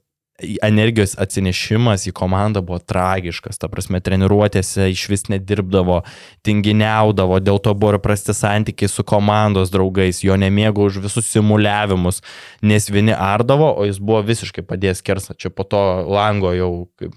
energijos 0.64 1.14
atsinešimas 1.22 2.08
į 2.10 2.14
komandą 2.18 2.62
buvo 2.66 2.80
tragiškas. 2.80 3.60
Ta 3.62 3.70
prasme, 3.72 4.02
treniruotėse 4.04 4.88
iš 4.92 5.06
vis 5.12 5.28
nedirbdavo, 5.32 6.02
tinginiaudavo, 6.46 7.40
dėl 7.44 7.62
to 7.64 7.74
buvo 7.78 7.96
ir 7.96 8.02
prasti 8.04 8.36
santykiai 8.36 8.90
su 8.92 9.06
komandos 9.08 9.74
draugais, 9.74 10.24
jo 10.26 10.38
nemėgo 10.40 10.88
už 10.90 11.02
visus 11.06 11.30
simuliavimus, 11.32 12.22
nes 12.66 12.90
vieni 12.92 13.16
ardavo, 13.16 13.72
o 13.78 13.88
jis 13.90 14.02
buvo 14.02 14.24
visiškai 14.32 14.66
padėjęs 14.68 15.06
kersą, 15.06 15.38
čia 15.38 15.54
po 15.54 15.68
to 15.68 15.82
lango 16.10 16.56
jau, 16.58 16.72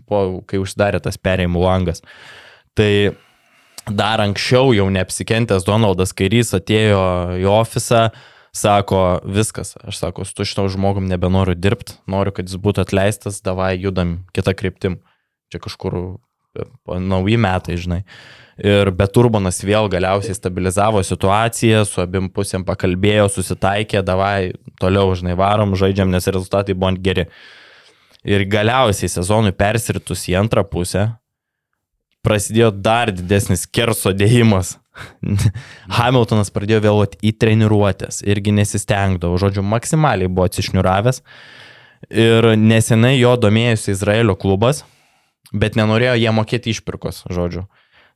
po, 0.09 0.25
kai 0.49 0.61
užsidarė 0.63 1.03
tas 1.05 1.21
perėjimų 1.21 1.65
langas. 1.65 2.05
Tai 2.75 3.15
dar 3.89 4.23
anksčiau 4.25 4.73
jau 4.77 4.87
neapsikentęs 4.93 5.67
Donaldas 5.67 6.15
Kairys 6.17 6.55
atėjo 6.57 7.03
į 7.41 7.49
ofisą, 7.53 8.09
sako, 8.55 9.01
viskas, 9.27 9.75
aš 9.83 9.99
sako, 9.99 10.25
su 10.25 10.47
šito 10.47 10.69
žmogum 10.71 11.09
nebenoriu 11.11 11.57
dirbti, 11.59 11.99
noriu, 12.11 12.33
kad 12.35 12.49
jis 12.49 12.61
būtų 12.63 12.85
atleistas, 12.85 13.43
davai 13.45 13.75
judam 13.77 14.21
kitą 14.37 14.55
kryptim. 14.57 15.01
Čia 15.53 15.61
kažkur 15.63 15.99
po 16.87 16.99
nauji 17.03 17.37
metai, 17.41 17.77
žinai. 17.81 18.03
Ir 18.63 18.93
bet 18.95 19.17
Urbanas 19.19 19.59
vėl 19.67 19.89
galiausiai 19.91 20.37
stabilizavo 20.37 21.03
situaciją, 21.03 21.83
su 21.89 21.99
abiem 22.05 22.29
pusėm 22.31 22.63
pakalbėjo, 22.67 23.27
susitaikė, 23.35 24.05
davai 24.07 24.53
toliau, 24.79 25.11
žinai, 25.19 25.35
varom, 25.39 25.75
žaidžiam, 25.79 26.13
nes 26.15 26.31
rezultatai 26.31 26.77
buvo 26.79 26.95
geri. 27.03 27.27
Ir 28.25 28.47
galiausiai 28.49 29.11
sezonui 29.11 29.53
persiritus 29.53 30.23
į 30.31 30.39
antrą 30.45 30.63
pusę, 30.65 31.09
prasidėjo 32.25 32.71
dar 32.73 33.13
didesnis 33.15 33.67
kerso 33.67 34.15
dėjimas. 34.17 34.79
Hamiltonas 35.99 36.53
pradėjo 36.55 36.81
vėluoti 36.85 37.21
į 37.27 37.35
treniruotės, 37.43 38.23
irgi 38.27 38.55
nesistengdavo, 38.55 39.39
žodžiu, 39.43 39.65
maksimaliai 39.67 40.31
buvo 40.31 40.47
atsišniuravęs. 40.49 41.23
Ir 42.15 42.51
nesenai 42.61 43.15
jo 43.17 43.33
domėjusi 43.41 43.95
Izraelio 43.95 44.37
klubas, 44.37 44.83
bet 45.53 45.79
nenorėjo 45.79 46.19
jie 46.21 46.35
mokėti 46.37 46.75
išpirkos, 46.75 47.25
žodžiu. 47.33 47.65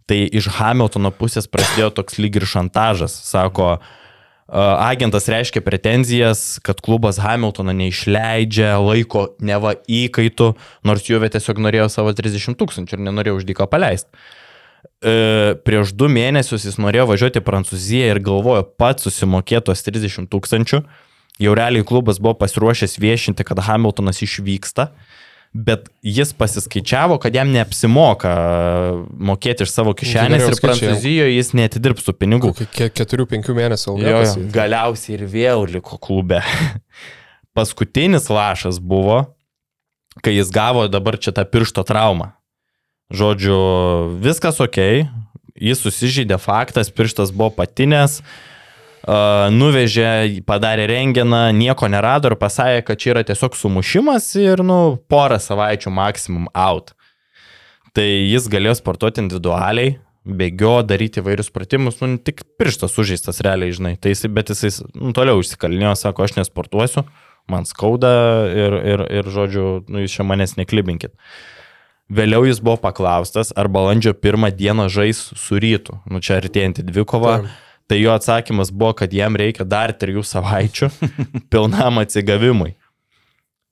Tai 0.08 0.18
iš 0.24 0.48
Hamiltono 0.56 1.10
pusės 1.12 1.48
prasidėjo 1.50 1.90
toks 2.00 2.16
lyg 2.20 2.38
ir 2.40 2.46
šantažas. 2.48 3.12
Sako, 3.28 3.76
agentas 4.48 5.28
reiškia 5.28 5.60
pretenzijas, 5.60 6.58
kad 6.64 6.80
klubas 6.80 7.18
Hamiltoną 7.20 7.74
neišleidžia, 7.76 8.78
laiko 8.80 9.28
neva 9.44 9.74
įkaitų, 9.84 10.54
nors 10.88 11.04
Juve 11.08 11.28
tiesiog 11.28 11.60
norėjo 11.60 11.88
savo 11.92 12.14
30 12.16 12.56
tūkstančių 12.56 12.96
ir 12.96 13.04
nenorėjo 13.10 13.42
uždyką 13.42 13.68
paleisti. 13.68 14.08
E, 15.04 15.54
prieš 15.68 15.92
du 15.92 16.08
mėnesius 16.10 16.64
jis 16.64 16.78
norėjo 16.80 17.10
važiuoti 17.10 17.42
į 17.42 17.44
Prancūziją 17.44 18.08
ir 18.14 18.22
galvojo 18.24 18.64
pats 18.80 19.04
susimokėtos 19.04 19.84
30 19.84 20.30
tūkstančių. 20.32 20.82
Jau 21.38 21.54
realiai 21.54 21.84
klubas 21.86 22.18
buvo 22.18 22.34
pasiruošęs 22.40 22.96
viešinti, 22.98 23.44
kad 23.46 23.60
Hamiltonas 23.68 24.24
išvyksta 24.24 24.88
bet 25.52 25.88
jis 26.02 26.32
pasiskaičiavo, 26.36 27.18
kad 27.22 27.34
jam 27.34 27.50
neapsimoka 27.52 28.32
mokėti 29.30 29.64
iš 29.64 29.72
savo 29.72 29.94
kišenės 29.96 30.44
ir 30.44 30.58
Prancūzijoje 30.62 31.36
jis 31.36 31.52
netidirbs 31.56 32.06
tų 32.06 32.14
pinigų. 32.20 32.52
4-5 32.76 33.54
mėnesių 33.56 33.96
jo, 34.02 34.20
galiausiai 34.54 35.16
ir 35.18 35.24
vėl 35.30 35.64
liko 35.78 36.00
klube. 36.02 36.42
Paskutinis 37.56 38.28
lašas 38.30 38.78
buvo, 38.78 39.22
kai 40.22 40.36
jis 40.36 40.52
gavo 40.54 40.86
dabar 40.92 41.18
čia 41.18 41.34
tą 41.34 41.46
piršto 41.48 41.84
traumą. 41.88 42.34
Žodžiu, 43.08 43.56
viskas 44.20 44.60
ok, 44.60 44.78
jis 45.56 45.80
susižydė 45.80 46.36
faktas, 46.42 46.92
pirštas 46.92 47.32
buvo 47.32 47.48
patinės, 47.56 48.20
uh, 48.20 48.57
nuvežė, 49.54 50.42
padarė 50.46 50.88
rengeną, 50.90 51.48
nieko 51.56 51.88
nerado 51.88 52.30
ir 52.30 52.36
pasakė, 52.40 52.82
kad 52.86 53.00
čia 53.00 53.12
yra 53.14 53.24
tiesiog 53.24 53.56
sumušimas 53.56 54.26
ir, 54.40 54.62
nu, 54.66 54.98
porą 55.08 55.38
savaičių 55.40 55.92
maksimum 55.94 56.48
out. 56.52 56.92
Tai 57.96 58.04
jis 58.04 58.48
galėjo 58.52 58.76
sportuoti 58.78 59.22
individualiai, 59.24 59.96
bėgio, 60.28 60.82
daryti 60.84 61.22
vairius 61.24 61.48
pratimus, 61.54 62.02
nu, 62.02 62.18
tik 62.20 62.44
pirštas 62.60 62.92
sužeistas 62.92 63.40
realiai, 63.44 63.72
žinai. 63.74 63.94
Tai 63.96 64.12
jis, 64.12 64.26
bet 64.34 64.52
jisai 64.52 64.72
nu, 64.92 65.14
toliau 65.16 65.40
išsikalinėjo, 65.40 65.94
sako, 65.96 66.26
aš 66.26 66.36
nesportuosiu, 66.36 67.06
man 67.48 67.64
skauda 67.68 68.10
ir, 68.52 68.76
ir, 68.92 69.04
ir 69.20 69.30
žodžiu, 69.32 69.68
nu, 69.88 70.02
jūs 70.04 70.18
čia 70.18 70.26
manęs 70.28 70.58
neklibinkit. 70.60 71.16
Vėliau 72.12 72.44
jis 72.48 72.60
buvo 72.64 72.76
paklaustas, 72.80 73.54
ar 73.56 73.68
balandžio 73.72 74.14
pirmą 74.16 74.48
dieną 74.56 74.88
žais 74.92 75.20
su 75.36 75.58
rytu, 75.60 75.96
nu 76.08 76.20
čia 76.24 76.38
artėjantį 76.42 76.86
dvikovą. 76.92 77.34
Taip 77.40 77.64
Tai 77.88 77.96
jo 77.96 78.12
atsakymas 78.12 78.70
buvo, 78.70 78.92
kad 79.00 79.14
jam 79.16 79.36
reikia 79.38 79.64
dar 79.64 79.94
trijų 79.96 80.24
savaičių 80.26 80.90
pilnam 81.52 82.02
atsigavimui. 82.02 82.74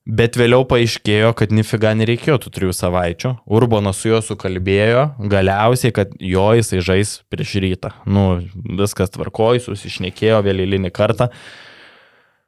Bet 0.07 0.37
vėliau 0.39 0.63
paaiškėjo, 0.63 1.33
kad 1.35 1.51
nifiga 1.51 1.91
nereikėjo 1.99 2.37
tų 2.45 2.51
trijų 2.55 2.73
savaičių. 2.77 3.33
Urbanas 3.57 3.99
su 3.99 4.13
juo 4.13 4.21
sukalbėjo, 4.23 5.01
galiausiai, 5.33 5.91
kad 5.91 6.13
jo 6.23 6.45
jisai 6.55 6.79
žais 6.79 7.11
prieš 7.27 7.57
rytą. 7.59 7.91
Nu, 8.07 8.39
viskas 8.79 9.11
tvarkoj, 9.11 9.59
susišnekėjo 9.65 10.39
vėlylinį 10.47 10.93
kartą. 10.95 11.27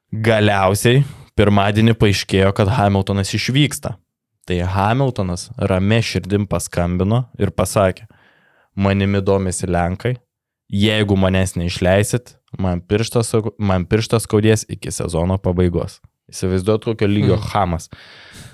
Galiausiai 0.09 1.03
pirmadienį 1.35 1.97
paaiškėjo, 1.99 2.53
kad 2.55 2.71
Hamiltonas 2.79 3.35
išvyksta. 3.35 3.97
Tai 4.47 4.61
Hamiltonas 4.77 5.49
rame 5.59 5.99
širdim 5.99 6.47
paskambino 6.49 7.25
ir 7.37 7.51
pasakė, 7.51 8.07
manimi 8.79 9.19
domisi 9.21 9.67
Lenkai, 9.67 10.15
jeigu 10.69 11.17
manęs 11.17 11.55
neišleisit, 11.57 12.35
man 12.61 12.81
pirštas, 12.81 13.33
man 13.57 13.85
pirštas 13.89 14.27
skaudės 14.27 14.65
iki 14.69 14.93
sezono 14.93 15.39
pabaigos. 15.41 15.99
Įsivaizduot, 16.29 16.85
kokio 16.85 17.09
lygio 17.09 17.35
mm. 17.39 17.49
hamas. 17.53 17.89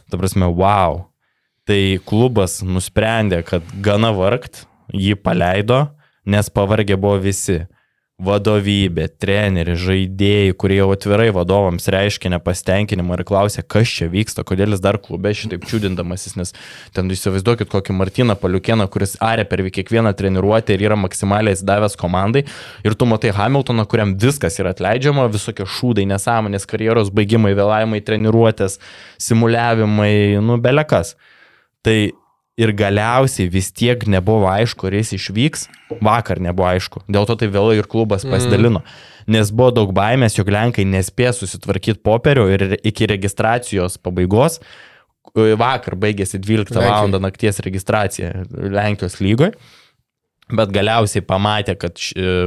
Ta 0.10 0.20
prasme, 0.20 0.48
wow. 0.48 1.04
Tai 1.68 1.82
klubas 2.08 2.62
nusprendė, 2.64 3.42
kad 3.44 3.66
gana 3.84 4.14
vargt, 4.16 4.64
jį 4.94 5.18
paleido, 5.20 5.82
nes 6.30 6.50
pavargę 6.54 6.96
buvo 7.00 7.18
visi 7.26 7.64
vadovybė, 8.16 9.10
treneriai, 9.20 9.76
žaidėjai, 9.76 10.54
kurie 10.56 10.78
jau 10.78 10.88
atvirai 10.94 11.28
vadovams 11.36 11.90
reiškia 11.92 12.30
nepastenkinimą 12.32 13.18
ir 13.18 13.24
klausia, 13.28 13.60
kas 13.60 13.92
čia 13.92 14.08
vyksta, 14.12 14.46
kodėl 14.48 14.72
jis 14.72 14.84
dar 14.84 14.96
klube 15.04 15.34
šitaip 15.36 15.66
čiūdindamasis, 15.68 16.38
nes 16.40 16.56
ten 16.96 17.12
įsivaizduokit 17.12 17.68
kokį 17.74 17.98
Martiną 18.00 18.38
Paliukieną, 18.40 18.88
kuris 18.92 19.18
arė 19.20 19.44
per 19.50 19.66
kiekvieną 19.68 20.16
treniruotę 20.16 20.78
ir 20.78 20.86
yra 20.88 20.96
maksimaliai 21.00 21.60
davęs 21.60 22.00
komandai 22.00 22.46
ir 22.88 22.96
tu 22.96 23.08
matai 23.10 23.36
Hamiltoną, 23.36 23.84
kuriam 23.92 24.16
viskas 24.22 24.62
yra 24.64 24.72
atleidžiama, 24.72 25.28
visokie 25.34 25.68
šūdai, 25.68 26.08
nesąmonės, 26.16 26.70
karjeros 26.72 27.12
baigimai, 27.12 27.52
vėlavimai, 27.58 28.00
treniruotės, 28.00 28.80
simuliavimai, 29.28 30.40
nu 30.40 30.56
belekas. 30.64 31.18
Tai 31.84 32.00
ir 32.60 32.72
galiausiai 32.76 33.50
vis 33.52 33.70
tiek 33.76 34.06
nebuvo 34.08 34.48
aišku, 34.48 34.88
ar 34.88 34.96
jis 34.96 35.16
išvyks. 35.18 35.68
Vakar 36.04 36.40
nebuvo 36.44 36.70
aišku. 36.72 37.04
Dėl 37.12 37.28
to 37.28 37.38
tai 37.40 37.50
vėlai 37.52 37.78
ir 37.82 37.90
klubas 37.92 38.26
mm. 38.26 38.36
pasidalino. 38.36 38.82
Mm. 38.82 39.14
Nes 39.36 39.52
buvo 39.52 39.72
daug 39.76 39.94
baimės, 39.96 40.38
jog 40.38 40.52
Lenkai 40.54 40.86
nespės 40.88 41.42
susitvarkyti 41.42 42.00
popierių 42.06 42.46
ir 42.54 42.68
iki 42.78 43.10
registracijos 43.12 43.98
pabaigos. 44.00 44.62
Vakar 45.36 45.98
baigėsi 46.00 46.40
12 46.40 46.78
val. 46.80 47.10
nakties 47.20 47.60
registracija 47.66 48.46
Lenkijos 48.54 49.18
lygoje. 49.20 49.56
Bet 50.46 50.70
galiausiai 50.70 51.26
pamatė, 51.26 51.74
kad 51.82 51.98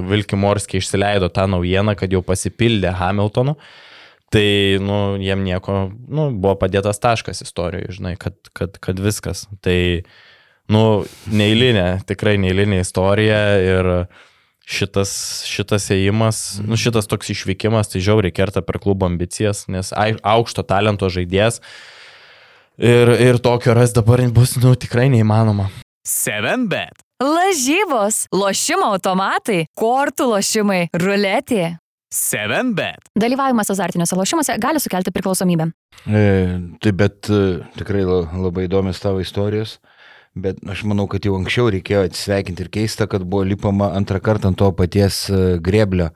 Vilkimorskiai 0.07 0.79
išsileido 0.79 1.29
tą 1.35 1.49
naujieną, 1.51 1.97
kad 1.99 2.15
jau 2.15 2.23
pasipildė 2.23 2.93
Hamiltonu. 2.95 3.57
Uh, 3.59 3.88
Tai, 4.29 4.49
nu, 4.85 5.17
jiem 5.17 5.41
nieko, 5.47 5.89
nu, 6.09 6.29
buvo 6.37 6.55
padėtas 6.61 7.01
taškas 7.01 7.41
istorijoje, 7.47 7.95
žinai, 7.97 8.15
kad, 8.21 8.37
kad, 8.53 8.77
kad 8.85 9.01
viskas. 9.01 9.47
Tai, 9.65 9.79
nu, 10.69 10.83
neįlinė, 11.33 12.03
tikrai 12.09 12.37
neįlinė 12.41 12.83
istorija 12.85 13.41
ir 13.65 13.93
šitas, 14.69 15.13
šitas 15.49 15.89
ėjimas, 15.97 16.43
nu, 16.61 16.77
šitas 16.77 17.09
toks 17.09 17.33
išvykimas, 17.33 17.89
tai 17.89 18.05
žiauriai 18.05 18.35
kerta 18.37 18.61
per 18.65 18.81
klubo 18.83 19.09
ambicijas, 19.09 19.65
nes 19.73 19.95
aukšto 19.97 20.67
talento 20.69 21.09
žaidėjas 21.09 21.63
ir, 22.77 23.15
ir 23.17 23.41
tokio 23.41 23.75
ras 23.79 23.97
dabar 23.97 24.23
bus, 24.35 24.59
nu, 24.61 24.75
tikrai 24.77 25.09
neįmanoma. 25.13 25.71
7bet. 26.09 27.01
Lažybos, 27.19 28.29
lošimo 28.31 28.93
automatai, 28.95 29.65
kortų 29.77 30.29
lošimai, 30.37 30.85
ruletė. 30.95 31.79
7bet. 32.15 33.11
Dalyvavimas 33.21 33.71
azartiniuose 33.71 34.17
lošimuose 34.17 34.57
gali 34.61 34.81
sukelti 34.81 35.13
priklausomybę. 35.13 35.69
E, 36.09 36.23
tai 36.81 36.93
bet 36.97 37.29
e, 37.29 37.41
tikrai 37.77 38.05
labai 38.09 38.65
įdomios 38.69 39.01
tavo 39.03 39.21
istorijos. 39.21 39.77
Bet 40.39 40.61
aš 40.71 40.85
manau, 40.89 41.09
kad 41.11 41.25
jau 41.25 41.35
anksčiau 41.37 41.69
reikėjo 41.75 42.07
atsisveikinti 42.07 42.65
ir 42.65 42.71
keista, 42.73 43.09
kad 43.11 43.25
buvo 43.27 43.43
lipama 43.49 43.91
antrą 43.99 44.23
kartą 44.25 44.53
ant 44.53 44.61
to 44.61 44.71
paties 44.77 45.27
e, 45.29 45.59
greblio. 45.61 46.09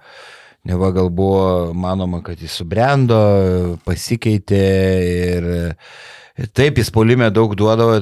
Neva 0.68 0.92
gal 0.94 1.10
buvo 1.10 1.72
manoma, 1.74 2.22
kad 2.24 2.40
jis 2.40 2.54
subrendo, 2.60 3.20
pasikeitė 3.84 4.66
ir 5.36 5.48
Taip, 6.56 6.78
jis 6.80 6.88
polime 6.88 7.26
daug 7.28 7.52
duodavo, 7.52 7.98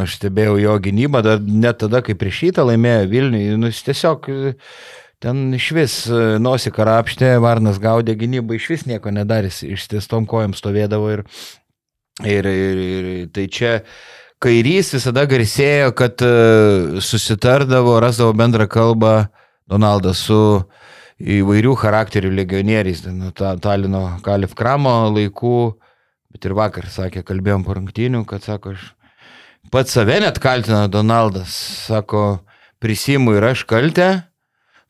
aš 0.00 0.14
stebėjau 0.16 0.54
jo 0.56 0.76
gynybą, 0.80 1.20
dar 1.22 1.42
net 1.44 1.76
tada, 1.82 2.00
kai 2.00 2.14
prieš 2.16 2.38
šitą 2.40 2.64
laimėjo 2.64 3.02
Vilniui, 3.10 3.58
nu, 3.60 3.68
jis 3.68 3.82
tiesiog 3.84 4.30
Ten 5.22 5.54
iš 5.56 5.70
vis 5.72 5.94
e, 6.12 6.36
nosi 6.42 6.68
karapštė, 6.74 7.38
Varnas 7.40 7.78
gaudė 7.80 8.12
gynybą, 8.20 8.58
iš 8.58 8.66
vis 8.74 8.82
nieko 8.84 9.08
nedarys, 9.14 9.62
ištiestom 9.64 10.26
kojom 10.28 10.52
stovėdavo 10.56 11.08
ir, 11.14 11.22
ir, 12.20 12.48
ir, 12.50 12.82
ir 12.82 13.30
tai 13.32 13.46
čia 13.48 13.70
kairys 14.44 14.92
visada 14.92 15.24
garsėjo, 15.28 15.94
kad 15.96 16.20
e, 16.20 17.00
susitardavo, 17.00 17.96
rasdavo 18.04 18.36
bendrą 18.36 18.68
kalbą 18.68 19.14
Donaldas 19.66 20.20
su 20.28 20.36
įvairių 21.16 21.72
charakterių 21.80 22.34
legionieriais, 22.36 23.00
nuo 23.08 23.32
Talino 23.32 24.04
Kalif 24.22 24.52
Kramo 24.54 25.08
laikų, 25.16 25.56
bet 26.36 26.44
ir 26.44 26.54
vakar 26.60 26.92
sakė, 26.92 27.24
kalbėjom 27.24 27.64
po 27.64 27.80
rungtynių, 27.80 28.26
kad 28.28 28.44
sako, 28.44 28.76
aš 28.76 28.92
pats 29.72 29.96
save 29.96 30.20
net 30.20 30.44
kaltina 30.44 30.84
Donaldas, 30.92 31.56
sako, 31.88 32.42
prisimu 32.84 33.38
ir 33.40 33.48
aš 33.54 33.64
kaltę, 33.64 34.10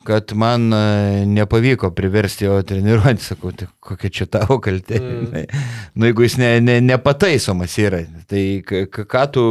kad 0.07 0.33
man 0.39 0.71
e, 0.73 0.81
nepavyko 1.27 1.91
priversti 1.97 2.47
jo 2.47 2.61
treniruoti, 2.67 3.25
sakau, 3.25 3.53
tai 3.57 3.69
kokia 3.83 4.13
čia 4.21 4.27
tavo 4.31 4.59
kaltė. 4.63 5.01
Mm. 5.03 5.47
nu, 5.97 6.09
jeigu 6.09 6.27
jis 6.27 6.39
ne, 6.41 6.51
ne, 6.65 6.79
nepataisomas 6.85 7.77
yra, 7.83 8.05
tai 8.31 8.63
ką 8.65 9.25
tu, 9.35 9.47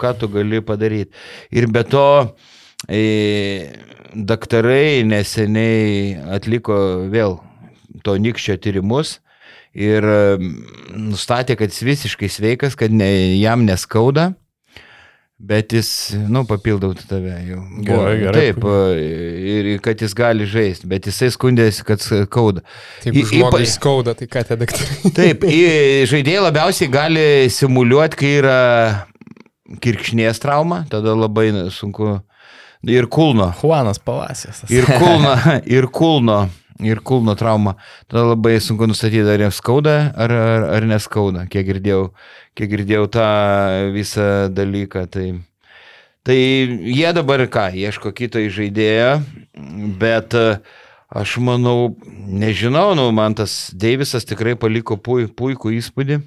ką 0.00 0.14
tu 0.20 0.30
gali 0.32 0.62
padaryti. 0.64 1.12
Ir 1.54 1.68
be 1.72 1.84
to, 1.88 2.06
e, 2.88 3.02
daktarai 4.14 5.02
neseniai 5.08 6.14
atliko 6.36 6.78
vėl 7.12 7.38
to 8.04 8.16
nikščio 8.20 8.56
tyrimus 8.62 9.18
ir 9.74 10.06
e, 10.06 10.38
nustatė, 10.94 11.58
kad 11.58 11.72
jis 11.74 11.84
visiškai 11.86 12.30
sveikas, 12.30 12.78
kad 12.78 12.94
ne, 12.94 13.10
jam 13.40 13.66
neskauda. 13.66 14.32
Bet 15.38 15.72
jis, 15.74 15.88
nu, 16.30 16.44
papildau 16.46 16.92
tave 16.94 17.34
jau. 17.42 17.58
Gerai, 17.82 18.12
gerai. 18.20 18.42
Taip, 18.52 18.66
ir 19.50 19.80
kad 19.82 19.98
jis 19.98 20.14
gali 20.14 20.46
žaisti, 20.46 20.86
bet 20.88 21.08
jisai 21.10 21.32
skundėsi, 21.34 21.82
kad 21.88 22.02
skauda. 22.02 22.62
Taip, 23.02 23.18
žmogui 23.32 23.66
skauda, 23.66 24.14
tai 24.14 24.28
ką 24.30 24.44
tie 24.46 24.58
daktarai? 24.60 25.10
Taip, 25.18 25.48
žaidėjai 26.12 26.44
labiausiai 26.46 26.92
gali 26.92 27.26
simuliuoti, 27.50 28.20
kai 28.20 28.32
yra 28.44 28.60
kirkšnės 29.82 30.38
trauma, 30.44 30.84
tada 30.92 31.16
labai 31.18 31.50
sunku. 31.74 32.20
Ir 32.84 33.08
kulno. 33.08 33.48
Juanas 33.62 33.98
Palasės. 33.98 34.62
Ir 34.70 34.86
kulno, 34.86 35.34
ir 35.76 35.88
kulno 35.90 36.44
ir 36.82 37.00
kulno 37.00 37.34
trauma, 37.38 37.76
tada 38.10 38.24
labai 38.32 38.56
sunku 38.62 38.88
nustatyti, 38.90 39.22
ar 39.30 39.42
jiems 39.44 39.60
skauda, 39.60 39.96
ar, 40.16 40.32
ar, 40.32 40.68
ar 40.76 40.86
neskauda, 40.90 41.46
kiek 41.50 41.66
girdėjau, 41.68 42.08
kiek 42.58 42.70
girdėjau 42.72 43.08
tą 43.14 43.26
visą 43.94 44.28
dalyką. 44.54 45.04
Tai, 45.14 45.26
tai 46.26 46.38
jie 46.90 47.12
dabar 47.16 47.46
ką, 47.46 47.68
ieško 47.84 48.14
kito 48.16 48.42
žaidėjo, 48.42 49.12
bet 50.00 50.34
e, 50.38 50.46
aš 51.14 51.36
manau, 51.44 51.94
nežinau, 52.26 52.92
nu, 52.98 53.10
man 53.14 53.38
tas 53.38 53.70
Deivisas 53.70 54.26
tikrai 54.26 54.56
paliko 54.58 54.98
pui, 54.98 55.28
puikų 55.30 55.76
įspūdį. 55.78 56.22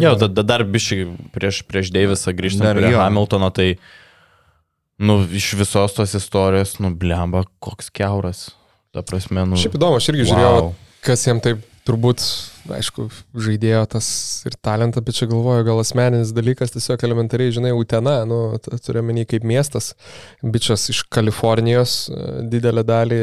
Jo, 0.00 0.14
da, 0.16 0.40
dar 0.40 0.64
biškai 0.64 1.02
prieš, 1.34 1.60
prieš 1.68 1.92
Deivisą 1.92 2.32
grįžtant 2.32 2.70
dar, 2.70 2.80
prie 2.80 2.94
jo. 2.94 3.02
Hamiltono, 3.02 3.52
tai, 3.52 3.74
nu, 4.96 5.20
iš 5.28 5.52
visos 5.60 5.92
tos 5.92 6.16
istorijos, 6.16 6.78
nu, 6.80 6.94
blemba, 6.96 7.44
koks 7.60 7.92
keuras. 7.92 8.46
Ta 8.94 9.02
prasme, 9.02 9.42
nu. 9.50 9.58
Šiaip 9.58 9.74
įdomu, 9.78 9.98
aš 9.98 10.10
irgi 10.12 10.22
wow. 10.22 10.30
žiūrėjau, 10.30 10.66
kas 11.04 11.26
jam 11.26 11.40
taip 11.42 11.62
turbūt, 11.84 12.22
aišku, 12.72 13.06
žaidėjo 13.44 13.82
tas 13.92 14.06
ir 14.48 14.54
talentą, 14.64 15.02
bet 15.04 15.18
čia 15.18 15.28
galvoju, 15.28 15.66
gal 15.66 15.80
asmeninis 15.82 16.32
dalykas, 16.36 16.72
tiesiog 16.72 17.02
elementariai, 17.04 17.52
žinai, 17.52 17.74
Utena, 17.76 18.16
nu, 18.28 18.38
turiu 18.64 19.02
menį 19.04 19.26
kaip 19.28 19.44
miestas, 19.48 19.92
bičias 20.40 20.86
iš 20.94 21.02
Kalifornijos, 21.12 21.96
didelę 22.52 22.86
dalį 22.88 23.20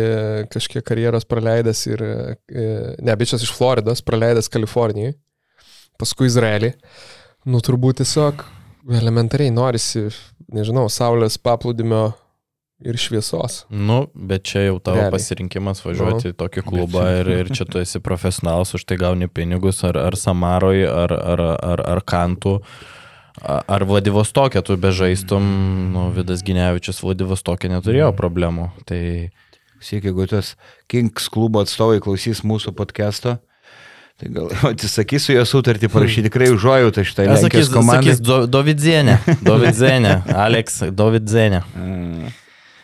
kažkiek 0.54 0.86
karjeros 0.86 1.26
praleidęs 1.30 1.86
ir, 1.90 2.06
e, 2.06 2.66
ne, 3.02 3.18
bičias 3.18 3.48
iš 3.48 3.54
Floridos, 3.58 4.06
praleidęs 4.06 4.52
Kalifornijai, 4.54 5.16
paskui 6.02 6.30
Izraelį, 6.30 6.76
nu, 7.50 7.64
turbūt 7.66 8.04
tiesiog 8.04 8.46
elementariai 9.02 9.54
norisi, 9.54 10.10
nežinau, 10.54 10.86
saulės 10.94 11.42
paplūdimio 11.42 12.12
ir 12.86 12.98
šviesos. 12.98 13.66
Nu, 13.70 14.06
bet 14.14 14.46
čia 14.50 14.66
jau 14.68 14.80
tavo 14.80 15.00
Realiai. 15.00 15.14
pasirinkimas 15.14 15.84
važiuoti 15.86 16.30
nu. 16.30 16.34
į 16.34 16.38
tokį 16.40 16.64
klubą 16.66 17.04
ir, 17.20 17.30
ir 17.44 17.52
čia 17.54 17.68
tu 17.70 17.82
esi 17.82 18.02
profesionalas, 18.04 18.74
už 18.78 18.86
tai 18.90 18.98
gauni 19.02 19.30
pinigus 19.30 19.84
ar, 19.88 20.00
ar 20.02 20.18
Samaroj, 20.18 20.82
ar, 20.90 21.14
ar, 21.14 21.46
ar, 21.74 21.86
ar 21.96 22.02
Kantų. 22.06 22.58
Ar 23.42 23.86
Vladivostokė 23.88 24.60
tu 24.68 24.76
bežaistum, 24.78 25.46
nu, 25.94 26.10
Vidas 26.14 26.44
Ginevičius 26.46 27.00
Vladivostokė 27.02 27.72
neturėjo 27.72 28.12
problemų. 28.18 28.72
Tai... 28.90 29.00
Siek, 29.82 30.04
jeigu 30.06 30.28
tas 30.30 30.52
Kings 30.92 31.26
klubo 31.34 31.64
atstovai 31.64 31.98
klausys 32.06 32.44
mūsų 32.46 32.76
podcast'o, 32.78 33.40
Tai 34.22 34.30
gal 34.30 34.52
atsisakys 34.74 35.26
su 35.26 35.34
jo 35.34 35.42
sutartį 35.50 35.90
parašyti, 35.90 36.28
tikrai 36.30 36.52
užuoju 36.54 36.94
tai 36.94 37.06
šitą 37.10 37.26
Lenkijos 37.26 37.72
komandą. 37.74 38.04
Sakys 38.06 38.22
do, 38.22 38.44
Dovidzenė, 38.46 39.18
Dovidzenė, 39.42 40.12
Aleks 40.46 40.84
Dovidzenė. 40.94 41.64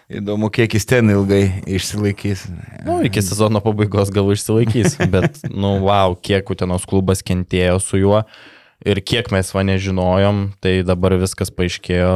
Įdomu, 0.07 0.47
kiek 0.47 0.71
jis 0.71 0.85
ten 0.87 1.09
ilgai 1.11 1.65
išsilaikys. 1.67 2.45
Nu, 2.87 3.01
iki 3.03 3.19
sezono 3.19 3.59
pabaigos 3.59 4.07
gal 4.15 4.29
išsilaikys, 4.31 4.95
bet, 5.13 5.41
nu, 5.51 5.73
wow, 5.83 6.15
kiek 6.15 6.47
Utenos 6.47 6.87
klubas 6.87 7.19
kentėjo 7.27 7.81
su 7.83 7.99
juo 7.99 8.21
ir 8.87 9.01
kiek 9.03 9.27
mes 9.35 9.51
va 9.51 9.65
nežinojom, 9.67 10.41
tai 10.63 10.79
dabar 10.87 11.17
viskas 11.19 11.51
paaiškėjo, 11.51 12.13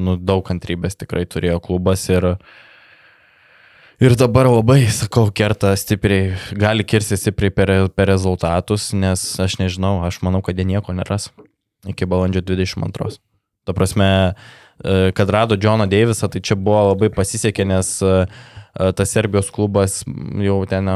nu, 0.00 0.16
daug 0.16 0.40
kantrybės 0.46 0.96
tikrai 0.96 1.26
turėjo 1.28 1.58
klubas 1.60 2.06
ir, 2.08 2.28
ir 4.00 4.16
dabar 4.16 4.48
labai, 4.48 4.86
sakau, 4.94 5.26
kerta 5.28 5.74
stipriai, 5.76 6.38
gali 6.56 6.88
kirsti 6.88 7.20
stipriai 7.20 7.52
per, 7.52 7.74
per 7.92 8.08
rezultatus, 8.14 8.94
nes 8.96 9.26
aš 9.44 9.58
nežinau, 9.60 9.98
aš 10.08 10.22
manau, 10.24 10.40
kad 10.46 10.56
jie 10.56 10.64
nieko 10.72 10.96
neras 10.96 11.28
iki 11.84 12.08
balandžio 12.08 12.46
22. 12.48 13.18
Ta 13.68 13.76
prasme, 13.76 14.08
E, 14.08 14.59
kad 15.14 15.30
rado 15.30 15.56
Džoną 15.56 15.86
Deivisą, 15.88 16.28
tai 16.32 16.40
čia 16.40 16.56
buvo 16.56 16.90
labai 16.90 17.10
pasisekė, 17.12 17.66
nes 17.68 17.92
e, 18.00 18.12
e, 18.24 18.92
tas 18.96 19.12
Serbijos 19.12 19.50
klubas 19.52 20.00
jau 20.40 20.60
ten 20.70 20.88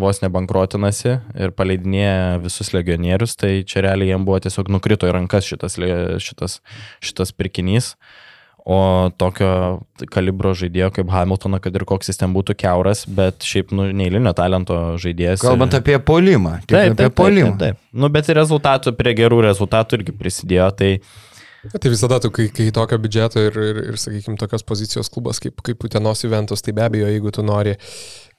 vos 0.00 0.20
nebankrotinasi 0.20 1.14
ir 1.40 1.54
paleidinėja 1.56 2.40
visus 2.44 2.74
legionierius, 2.76 3.38
tai 3.40 3.60
čia 3.64 3.86
realiai 3.86 4.12
jiem 4.12 4.26
buvo 4.28 4.40
tiesiog 4.44 4.72
nukrito 4.76 5.08
į 5.08 5.14
rankas 5.16 5.48
šitas, 5.48 5.78
šitas, 6.20 6.60
šitas 7.00 7.32
pirkinys. 7.36 7.94
O 8.70 9.08
tokio 9.16 9.80
kalibro 10.12 10.50
žaidėjo 10.54 10.90
kaip 10.98 11.08
Hamiltoną, 11.10 11.62
kad 11.64 11.74
ir 11.74 11.86
koks 11.88 12.10
jis 12.12 12.20
ten 12.20 12.34
būtų 12.36 12.52
keuras, 12.60 13.06
bet 13.08 13.40
šiaip 13.40 13.72
nu, 13.72 13.86
neįlinio 13.96 14.34
talento 14.36 14.76
žaidėjas. 15.00 15.40
Kalbant 15.40 15.72
apie 15.78 15.96
polimą. 15.96 16.58
Taip, 16.68 16.92
apie 16.92 17.06
taip, 17.06 17.16
polimą. 17.16 17.54
Taip, 17.56 17.72
taip, 17.72 17.80
taip. 17.80 17.96
Nu, 17.96 18.12
bet 18.12 18.28
ir 18.28 18.36
rezultatų, 18.36 18.92
prie 19.00 19.16
gerų 19.16 19.40
rezultatų 19.48 20.02
irgi 20.02 20.14
prisidėjo. 20.20 20.68
Tai 20.76 20.90
uh, 20.98 21.29
Tai 21.60 21.90
visada 21.92 22.16
tu, 22.22 22.30
kai, 22.32 22.46
kai 22.54 22.70
tokio 22.72 22.96
biudžeto 23.02 23.42
ir, 23.44 23.56
ir, 23.60 23.80
ir 23.92 23.98
sakykime, 24.00 24.38
tokios 24.40 24.64
pozicijos 24.64 25.10
klubas 25.12 25.42
kaip, 25.42 25.60
kaip 25.66 25.84
Utenos 25.84 26.24
Juventus, 26.24 26.64
tai 26.64 26.72
be 26.76 26.86
abejo, 26.86 27.10
jeigu 27.12 27.32
tu 27.36 27.44
nori 27.44 27.74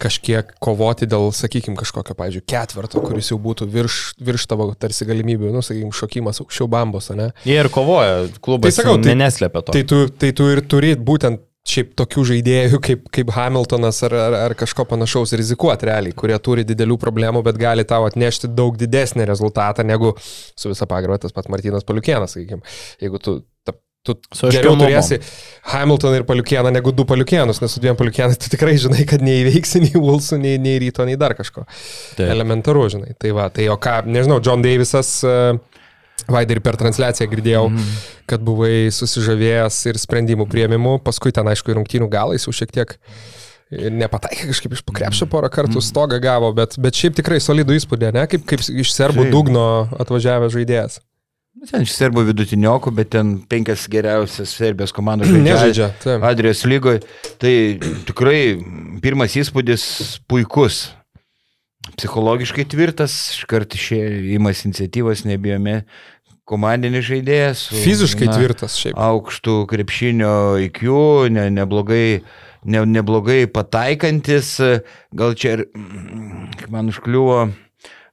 kažkiek 0.01 0.55
kovoti 0.63 1.05
dėl, 1.09 1.30
sakykime, 1.36 1.78
kažkokio, 1.78 2.15
pavyzdžiui, 2.17 2.47
ketverto, 2.49 3.03
kuris 3.05 3.30
jau 3.30 3.38
būtų 3.41 3.69
virš, 3.69 3.99
virš 4.26 4.47
tavo 4.49 4.72
tarsi 4.74 5.05
galimybių, 5.05 5.51
nu, 5.53 5.61
sakykime, 5.65 5.93
šokimas 5.93 6.41
aukščiau 6.41 6.69
bambos, 6.72 7.11
ne? 7.13 7.30
Jie 7.45 7.59
ir 7.61 7.69
kovoja, 7.74 8.26
klubas 8.41 8.74
tai, 8.74 8.82
sakau, 8.82 8.97
tai, 9.05 9.13
neslėpia 9.22 9.61
to. 9.67 9.78
Tai 9.78 9.86
tu, 9.93 10.01
tai 10.24 10.34
tu 10.38 10.49
ir 10.49 10.65
turi 10.65 10.95
būtent 10.97 11.45
šiaip 11.68 11.93
tokių 11.99 12.24
žaidėjų 12.32 12.80
kaip, 12.84 13.03
kaip 13.14 13.32
Hamiltonas 13.36 14.01
ar, 14.07 14.16
ar, 14.18 14.38
ar 14.47 14.55
kažko 14.57 14.86
panašaus 14.89 15.36
rizikuoti 15.38 15.88
realiai, 15.91 16.16
kurie 16.18 16.38
turi 16.41 16.66
didelių 16.68 16.97
problemų, 17.01 17.43
bet 17.45 17.59
gali 17.62 17.86
tau 17.88 18.07
atnešti 18.07 18.49
daug 18.57 18.80
didesnį 18.80 19.28
rezultatą 19.30 19.86
negu 19.86 20.16
su 20.18 20.72
visa 20.72 20.89
pagarba 20.89 21.20
tas 21.22 21.36
pats 21.36 21.51
Martinas 21.53 21.86
Paliukienas, 21.88 22.34
sakykime. 22.34 22.66
Jeigu 23.03 23.22
tu, 23.22 23.38
ta, 23.68 23.76
tu 24.01 24.18
su 24.34 24.49
geriau 24.49 24.74
turėsi 24.80 25.22
Hamiltoną 25.70 26.24
ir 26.24 26.28
Paliukieną 26.30 26.74
negu 26.74 26.95
du 26.97 27.05
Paliukienus, 27.07 27.62
nes 27.62 27.78
su 27.78 27.84
dviem 27.84 27.99
Paliukienais 27.99 28.41
tu 28.41 28.49
tikrai 28.51 28.74
žinai, 28.82 29.05
kad 29.09 29.22
neįveiksi 29.26 29.86
nei 29.86 29.93
Wilsų, 30.01 30.41
nei, 30.41 30.57
nei 30.62 30.82
Ryto, 30.82 31.05
nei 31.05 31.20
dar 31.22 31.38
kažko. 31.38 31.68
Taip. 32.18 32.26
Elementaru, 32.26 32.88
žinai. 32.95 33.14
Tai 33.22 33.38
va, 33.38 33.51
tai 33.53 33.70
o 33.70 33.78
ką, 33.78 34.01
nežinau, 34.09 34.41
John 34.41 34.66
Davisas. 34.66 35.20
Uh, 35.22 35.62
Vaidai 36.30 36.57
ir 36.57 36.63
per 36.63 36.78
transliaciją 36.80 37.30
girdėjau, 37.32 37.67
mm. 37.72 37.93
kad 38.30 38.43
buvai 38.45 38.89
susižavėjęs 38.93 39.78
ir 39.91 39.99
sprendimų 40.01 40.47
prieimimu, 40.51 40.97
paskui 41.05 41.34
ten 41.36 41.49
aišku 41.51 41.74
ir 41.74 41.80
rungtynių 41.80 42.09
galais 42.11 42.45
jau 42.47 42.53
šiek 42.55 42.74
tiek 42.76 42.97
nepataikė 43.72 44.49
kažkaip 44.49 44.74
iš 44.76 44.82
pakrepšio 44.84 45.28
porą 45.32 45.47
kartų 45.51 45.80
mm. 45.80 45.86
stogą 45.88 46.19
gavo, 46.24 46.51
bet, 46.55 46.76
bet 46.82 46.97
šiaip 46.97 47.15
tikrai 47.22 47.39
solidų 47.43 47.78
įspūdį, 47.80 48.11
ne, 48.17 48.26
kaip, 48.32 48.43
kaip 48.49 48.63
iš 48.67 48.91
serbų 48.91 49.26
Šiaip. 49.26 49.34
dugno 49.34 49.65
atvažiavęs 50.03 50.51
žaidėjas. 50.57 50.99
Nu, 51.51 51.67
ten 51.67 51.84
iš 51.84 51.91
serbų 51.97 52.24
vidutiniokų, 52.30 52.93
bet 52.95 53.09
ten 53.15 53.34
penkias 53.51 53.84
geriausias 53.91 54.53
Serbijos 54.55 54.93
komandos 54.95 55.32
žaidžia. 55.63 55.91
Adrijos 56.24 56.63
lygoje. 56.67 57.03
Tai 57.41 57.53
tikrai 58.07 58.41
pirmas 59.03 59.36
įspūdis 59.39 59.84
puikus. 60.32 60.89
Psichologiškai 61.97 62.65
tvirtas, 62.71 63.15
iškart 63.35 63.75
įmas 63.75 64.63
iniciatyvas, 64.67 65.25
nebijome 65.27 65.81
komandinis 66.47 67.05
žaidėjas. 67.07 67.65
Fiziškai 67.71 68.29
na, 68.29 68.37
tvirtas 68.37 68.77
šiaip. 68.79 68.97
Aukštų 68.99 69.57
krepšinio 69.71 70.33
IQ, 70.67 70.85
ne, 71.33 71.47
neblogai, 71.53 72.21
ne, 72.67 72.85
neblogai 72.89 73.45
pataikantis, 73.51 74.55
gal 75.15 75.37
čia 75.39 75.57
ir 75.57 75.65
man 76.73 76.91
užkliuvo, 76.91 77.45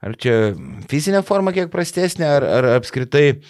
ar 0.04 0.18
čia 0.22 0.36
fizinė 0.90 1.24
forma 1.26 1.54
kiek 1.56 1.72
prastesnė, 1.72 2.28
ar, 2.38 2.46
ar 2.60 2.70
apskritai 2.76 3.40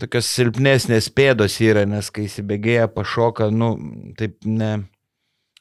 tokios 0.00 0.28
silpnesnės 0.28 1.08
pėdos 1.16 1.58
yra, 1.64 1.86
nes 1.88 2.10
kai 2.12 2.26
įsibėgėja, 2.28 2.90
pašoka, 2.92 3.48
nu, 3.50 3.74
taip 4.18 4.38
ne. 4.44 4.74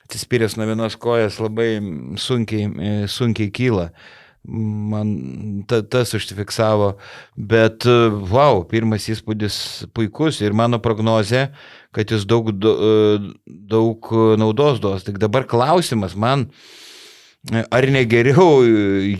Atsispyręs 0.06 0.58
nuo 0.58 0.70
vienos 0.70 0.95
kojas 1.01 1.39
labai 1.41 1.80
sunkiai, 2.22 3.08
sunkiai 3.10 3.51
kyla. 3.51 3.89
man 4.47 5.64
ta, 5.68 5.82
tas 5.82 6.14
užsifiksavo, 6.14 6.95
bet 7.36 7.86
wow, 8.30 8.64
pirmas 8.70 9.08
įspūdis 9.10 9.58
puikus 9.95 10.41
ir 10.43 10.53
mano 10.53 10.80
prognozė, 10.84 11.47
kad 11.95 12.12
jis 12.12 12.26
daug, 12.30 12.51
daug 13.45 14.10
naudos 14.41 14.82
duos. 14.84 15.06
Tik 15.08 15.18
dabar 15.22 15.47
klausimas 15.49 16.16
man, 16.16 16.49
ar 17.45 17.88
negeriau 17.93 18.62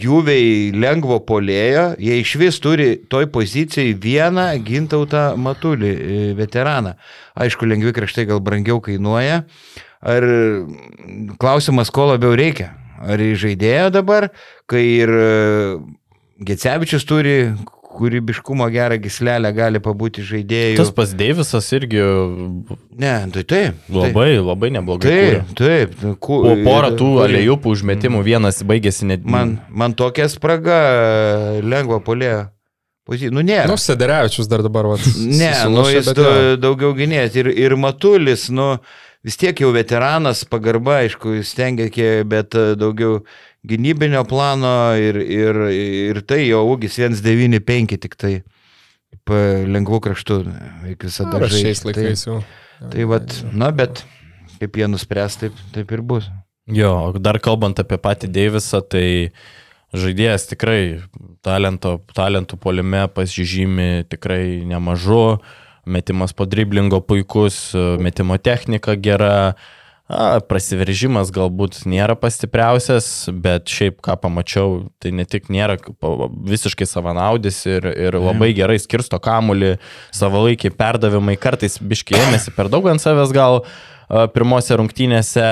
Juviai 0.02 0.72
lengvo 0.76 1.20
polėjo, 1.26 1.92
jie 2.02 2.20
iš 2.22 2.36
vis 2.42 2.62
turi 2.62 2.92
toj 3.10 3.30
pozicijai 3.34 3.96
vieną 3.98 4.52
gintautą 4.66 5.32
matulį, 5.38 5.96
veteraną. 6.38 6.96
Aišku, 7.38 7.68
lengvi 7.70 7.96
kraštai 7.96 8.28
gal 8.30 8.44
brangiau 8.46 8.82
kainuoja. 8.84 9.44
Ar 10.06 10.26
klausimas, 11.42 11.90
ko 11.94 12.12
labiau 12.12 12.36
reikia? 12.38 12.74
Ar 13.06 13.22
į 13.22 13.34
žaidėją 13.42 13.90
dabar, 13.94 14.30
kai 14.70 14.84
ir 15.02 15.12
Gecevičius 16.46 17.06
turi 17.08 17.38
kūrybiškumo 17.96 18.68
gerą 18.74 18.98
gislelę 19.02 19.52
gali 19.56 19.80
pabūti 19.84 20.24
žaidėjų. 20.26 20.80
Tas 20.80 20.92
pas 20.96 21.14
Deivisas 21.18 21.70
irgi. 21.78 22.02
Ne, 22.96 23.14
tai 23.36 23.46
taip. 23.48 23.78
Labai, 23.88 24.28
taip. 24.36 24.42
labai 24.50 24.72
neblogai. 24.76 25.14
Taip, 25.14 25.54
kūrė. 25.54 25.56
taip. 25.62 25.96
Ku, 26.20 26.42
po 26.44 26.58
porą 26.66 26.92
tų 27.00 27.12
alėjupų 27.26 27.76
užmetimų 27.78 28.26
vienas 28.26 28.62
baigėsi 28.68 29.08
net. 29.12 29.24
Man, 29.24 29.58
man 29.70 29.96
tokia 29.98 30.28
spraga 30.32 30.82
lengva 31.64 32.02
polėjo. 32.04 32.50
Nu, 33.06 33.44
nėra. 33.46 33.68
Nu, 33.70 33.78
Sederevičius 33.78 34.48
dar 34.50 34.64
dabar, 34.66 34.88
va. 34.90 34.96
Ne, 35.22 35.52
nu, 35.70 35.84
jis 35.94 36.08
da, 36.18 36.30
daugiau 36.58 36.96
gynės. 36.98 37.36
Ir, 37.38 37.52
ir 37.54 37.76
Matulis, 37.78 38.48
nu, 38.50 38.72
vis 39.26 39.40
tiek 39.42 39.60
jau 39.62 39.72
veteranas, 39.76 40.44
pagarba, 40.50 41.02
aišku, 41.04 41.36
jis 41.40 41.54
tengia, 41.58 41.90
bet 42.30 42.56
daugiau 42.78 43.24
gynybinio 43.66 44.24
plano 44.30 44.94
ir, 44.98 45.18
ir, 45.18 45.62
ir 45.74 46.22
tai 46.28 46.44
jo 46.46 46.62
ūgis 46.70 47.00
195 47.02 47.98
tik 48.06 48.18
tai 48.22 48.36
lengvų 49.26 50.02
kraštų, 50.06 50.40
visada 51.02 51.40
žaidžia. 51.42 51.62
Šiais 51.64 51.84
laikais 51.88 52.26
tai, 52.26 52.32
jau. 52.32 52.40
Tai 52.92 53.06
vad, 53.10 53.34
na, 53.56 53.72
bet 53.74 54.04
kaip 54.60 54.78
jie 54.78 54.88
nuspręs, 54.92 55.40
taip, 55.42 55.62
taip 55.74 55.92
ir 55.96 56.04
bus. 56.06 56.30
Jo, 56.72 57.14
dar 57.22 57.40
kalbant 57.44 57.78
apie 57.82 57.98
patį 58.02 58.30
Deivisą, 58.34 58.82
tai 58.82 59.32
žaidėjas 59.96 60.50
tikrai 60.50 60.80
talento, 61.46 62.00
talentų 62.18 62.58
polime 62.62 63.06
pasižymi 63.14 64.08
tikrai 64.10 64.66
nemažu, 64.68 65.40
metimas 65.86 66.34
po 66.34 66.48
driblingo 66.50 67.02
puikus, 67.06 67.72
metimo 68.02 68.38
technika 68.42 68.96
gera, 68.96 69.56
A, 70.06 70.38
prasiveržimas 70.38 71.32
galbūt 71.34 71.80
nėra 71.90 72.14
pastipriausias, 72.14 73.08
bet 73.42 73.72
šiaip 73.74 74.04
ką 74.06 74.14
pamačiau, 74.22 74.84
tai 75.02 75.10
ne 75.18 75.24
tik 75.26 75.48
nėra 75.50 75.80
visiškai 76.46 76.86
savanaudis 76.86 77.64
ir, 77.66 77.88
ir 77.90 78.18
labai 78.22 78.52
gerai 78.54 78.78
skirsto 78.78 79.18
kamulį, 79.18 79.72
savalaikiai 80.14 80.76
perdavimai, 80.78 81.40
kartais 81.42 81.80
biškiai 81.82 82.22
ėmėsi 82.22 82.54
per 82.54 82.70
daug 82.70 82.86
ant 82.92 83.02
savęs 83.02 83.34
gal 83.34 83.64
pirmose 84.36 84.78
rungtynėse, 84.78 85.48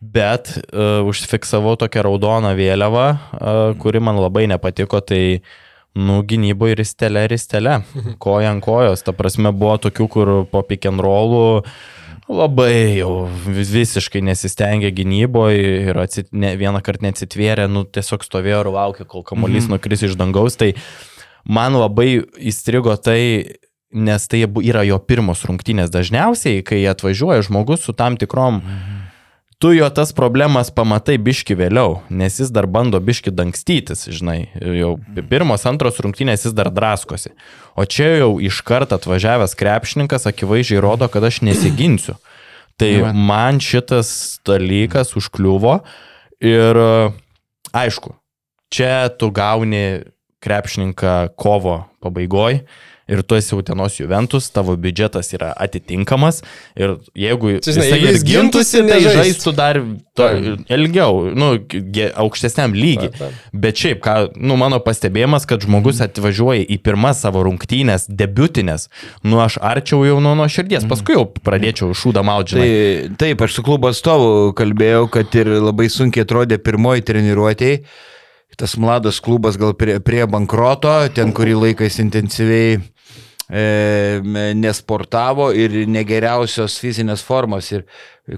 bet 0.00 0.54
uh, 0.56 1.04
užfiksavau 1.12 1.76
tokią 1.84 2.06
raudoną 2.08 2.56
vėliavą, 2.56 3.06
uh, 3.12 3.60
kuri 3.76 4.00
man 4.00 4.16
labai 4.24 4.48
nepatiko, 4.50 5.04
tai 5.04 5.42
Nu, 5.92 6.22
gynyboje 6.24 6.78
ristelė, 6.80 7.26
ristelė, 7.28 7.82
koja 8.24 8.52
ant 8.54 8.64
kojos, 8.64 9.04
ta 9.04 9.12
prasme 9.16 9.52
buvo 9.52 9.76
tokių, 9.88 10.06
kur 10.08 10.30
po 10.52 10.62
pick 10.64 10.88
and 10.88 11.02
rollų 11.04 11.62
labai 12.32 12.96
jau 12.96 13.26
visiškai 13.44 14.22
nesistengė 14.24 14.92
gynyboje 14.94 15.90
ir 15.90 15.98
atsit, 16.00 16.30
ne, 16.32 16.54
vieną 16.56 16.80
kartą 16.84 17.04
neatsitvėrė, 17.08 17.66
nu, 17.68 17.82
tiesiog 17.84 18.24
stovėjo 18.24 18.62
ir 18.64 18.70
laukė, 18.72 19.04
kol 19.10 19.26
kamuolys 19.26 19.66
-hmm. 19.66 19.76
nukris 19.76 20.06
iš 20.06 20.16
dangaus. 20.16 20.56
Tai 20.56 20.72
man 21.44 21.76
labai 21.76 22.22
įstrigo 22.38 22.96
tai, 22.96 23.58
nes 23.92 24.28
tai 24.28 24.46
yra 24.64 24.86
jo 24.88 24.98
pirmos 24.98 25.44
rungtynės 25.44 25.92
dažniausiai, 25.92 26.62
kai 26.64 26.86
atvažiuoja 26.88 27.42
žmogus 27.42 27.84
su 27.84 27.92
tam 27.92 28.16
tikrom 28.16 28.62
-hmm 28.62 29.02
tu 29.62 29.70
jo 29.72 29.86
tas 29.94 30.10
problemas 30.10 30.72
pamatai 30.74 31.14
biški 31.22 31.54
vėliau, 31.54 32.00
nes 32.10 32.40
jis 32.40 32.48
dar 32.50 32.66
bando 32.66 32.98
biški 32.98 33.30
dangstytis, 33.30 34.08
žinai, 34.10 34.48
jau 34.58 34.96
pirmos, 35.30 35.62
antros 35.70 36.00
rungtynės 36.02 36.48
jis 36.48 36.56
dar 36.58 36.72
draskosi. 36.74 37.30
O 37.78 37.86
čia 37.86 38.08
jau 38.24 38.32
iš 38.42 38.58
karto 38.66 38.98
atvažiavęs 38.98 39.54
krepšininkas 39.60 40.26
akivaizdžiai 40.26 40.82
rodo, 40.82 41.06
kad 41.06 41.22
aš 41.28 41.44
nesiginsiu. 41.46 42.16
Tai 42.74 42.90
man 43.14 43.62
šitas 43.62 44.40
dalykas 44.48 45.14
užkliuvo 45.20 45.78
ir 46.42 46.82
aišku, 47.70 48.16
čia 48.66 49.12
tu 49.14 49.30
gauni 49.30 50.02
krepšininką 50.42 51.36
kovo 51.38 51.84
pabaigoje 52.02 52.64
ir 53.12 53.22
tu 53.22 53.36
esi 53.36 53.54
Utenos 53.56 53.98
Juventus, 54.00 54.48
tavo 54.54 54.74
biudžetas 54.80 55.32
yra 55.36 55.52
atitinkamas 55.60 56.42
ir 56.78 56.96
jeigu 57.18 57.56
Žinai, 57.58 57.86
jisai 57.86 58.00
jis 58.00 58.24
gintųsi, 58.26 58.82
tai 58.88 59.00
žaistų 59.04 59.54
dar 59.56 59.80
to, 60.18 60.28
ilgiau, 60.72 61.28
nu, 61.36 61.52
aukštesniam 62.24 62.74
lygiai. 62.76 63.30
Bet 63.52 63.80
šiaip, 63.80 64.02
ką, 64.04 64.16
nu, 64.36 64.56
mano 64.60 64.80
pastebėjimas, 64.84 65.46
kad 65.48 65.64
žmogus 65.64 66.00
mhm. 66.00 66.10
atvažiuoja 66.10 66.66
į 66.66 66.78
pirmas 66.84 67.22
savo 67.24 67.44
rungtynės, 67.46 68.08
debutinės, 68.08 68.88
nu, 69.26 69.40
aš 69.44 69.58
arčiau 69.62 70.06
jau 70.08 70.20
nuo, 70.24 70.34
nuo 70.38 70.48
širdies, 70.52 70.84
mhm. 70.84 70.92
paskui 70.92 71.18
jau 71.18 71.26
pradėčiau 71.44 71.92
šūdą 71.96 72.24
maudžią. 72.26 72.62
Tai, 72.62 73.18
taip, 73.22 73.44
aš 73.44 73.58
su 73.58 73.66
klubo 73.66 73.92
atstovu 73.92 74.52
kalbėjau, 74.58 75.04
kad 75.12 75.36
ir 75.38 75.52
labai 75.58 75.90
sunkiai 75.92 76.26
atrodė 76.26 76.60
pirmoji 76.62 77.06
treniruotėjai 77.08 77.82
tas 78.56 78.76
mladas 78.76 79.20
klubas 79.20 79.58
gal 79.60 79.74
prie, 79.78 79.98
prie 80.04 80.24
bankroto, 80.30 80.92
ten 81.14 81.32
kurį 81.36 81.58
laiką 81.66 81.86
jis 81.88 82.00
intensyviai 82.04 82.78
e, 83.52 84.52
nesportavo 84.58 85.50
ir 85.56 85.82
negeriausios 85.88 86.78
fizinės 86.82 87.24
formos. 87.24 87.70
Ir 87.72 87.86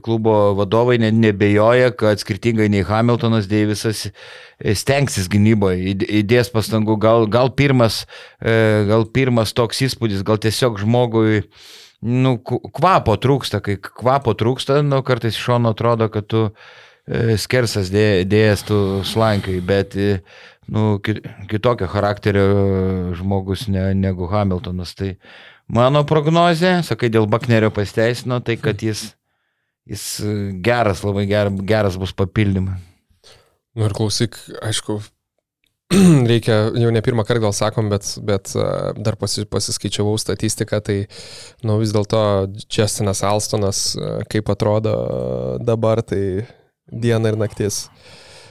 klubo 0.04 0.54
vadovai 0.58 0.96
ne, 1.02 1.10
nebejoja, 1.12 1.92
kad 1.98 2.22
skirtingai 2.22 2.70
nei 2.72 2.84
Hamiltonas, 2.86 3.48
Deivisas 3.50 4.06
e, 4.08 4.74
stengsis 4.78 5.28
gynyboje, 5.32 5.94
įdės 6.22 6.50
pastangų. 6.54 6.98
Gal, 7.02 7.28
gal, 7.30 7.52
pirmas, 7.56 8.04
e, 8.40 8.84
gal 8.88 9.06
pirmas 9.12 9.54
toks 9.56 9.84
įspūdis, 9.88 10.24
gal 10.26 10.40
tiesiog 10.40 10.80
žmogui 10.82 11.44
nu, 12.04 12.36
kvapo 12.44 13.16
trūksta, 13.20 13.60
kai 13.64 13.76
kvapo 13.80 14.34
trūksta, 14.36 14.80
nu, 14.84 15.02
kartais 15.06 15.36
iš 15.36 15.46
šono 15.46 15.72
atrodo, 15.72 16.10
kad 16.12 16.28
tu 16.28 16.48
skersas 17.40 17.90
dėjęs 17.92 18.64
tu 18.68 18.78
slankiai, 19.04 19.60
bet 19.64 19.96
nu, 20.72 20.98
kitokio 21.50 21.88
charakterio 21.92 22.46
žmogus 23.18 23.66
ne, 23.68 23.90
negu 23.98 24.28
Hamiltonas. 24.30 24.94
Tai 24.96 25.14
mano 25.68 26.04
prognozė, 26.08 26.78
sakai, 26.86 27.12
dėl 27.12 27.28
Baknerio 27.30 27.72
pasteisino, 27.74 28.40
tai 28.44 28.56
kad 28.60 28.80
jis, 28.84 29.10
jis 29.88 30.06
geras, 30.64 31.04
labai 31.04 31.26
ger, 31.28 31.52
geras 31.68 32.00
bus 32.00 32.16
papildymas. 32.16 32.80
Nu 33.74 33.88
ir 33.88 33.92
klausyk, 33.96 34.38
aišku, 34.62 35.00
reikia, 36.30 36.58
jau 36.78 36.90
ne 36.94 37.00
pirmą 37.04 37.24
kartą 37.26 37.42
gal 37.42 37.54
sakom, 37.56 37.88
bet, 37.92 38.06
bet 38.24 38.52
dar 38.96 39.18
pasi, 39.20 39.44
pasiskaičiavau 39.50 40.14
statistiką, 40.22 40.78
tai 40.80 41.00
nu, 41.66 41.80
vis 41.82 41.92
dėlto 41.92 42.20
Justinas 42.64 43.24
Alstonas, 43.26 43.86
kaip 44.30 44.52
atrodo 44.54 44.94
dabar, 45.60 46.04
tai 46.06 46.46
diena 46.90 47.32
ir 47.32 47.38
naktis. 47.40 47.88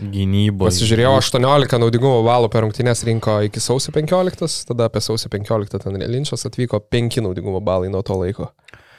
Gynybos. 0.01 0.73
Pasižiūrėjau 0.73 1.13
18 1.19 1.77
naudingumo 1.79 2.23
balų 2.25 2.49
per 2.51 2.65
rungtynės 2.65 3.03
rinko 3.07 3.37
iki 3.47 3.61
sausio 3.61 3.93
15, 3.93 4.63
tada 4.71 4.87
apie 4.89 5.03
sausio 5.05 5.29
15 5.31 5.83
ten 5.83 5.99
Linčas 6.09 6.47
atvyko 6.49 6.81
5 6.91 7.21
naudingumo 7.23 7.61
balai 7.63 7.91
nuo 7.93 8.01
to 8.05 8.17
laiko. 8.17 8.49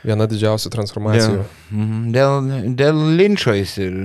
Viena 0.04 0.28
didžiausių 0.28 0.70
transformacijų. 0.70 1.40
Dėl, 1.40 1.48
mhm, 1.74 2.06
dėl, 2.14 2.70
dėl 2.78 3.02
Linčo 3.18 3.56
jis 3.56 3.74
ir 3.82 3.98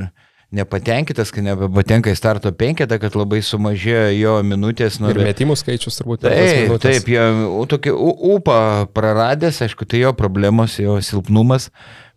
nepatenkintas, 0.56 1.30
kai 1.34 1.44
nebepatenka 1.46 2.10
į 2.10 2.18
starto 2.18 2.52
penketą, 2.58 2.98
kad 3.02 3.14
labai 3.18 3.42
sumažėjo 3.46 4.08
jo 4.18 4.36
minutės. 4.48 4.98
Nu, 5.02 5.12
ir 5.14 5.22
metimų 5.22 5.58
skaičius 5.60 6.00
turbūt. 6.00 6.26
Taip, 6.26 6.74
taip, 6.82 7.10
jo 7.14 7.66
tokį 7.70 7.94
upą 8.34 8.62
praradęs, 8.96 9.62
aišku, 9.68 9.86
tai 9.90 10.02
jo 10.08 10.14
problemos, 10.18 10.80
jo 10.82 10.98
silpnumas. 11.06 11.70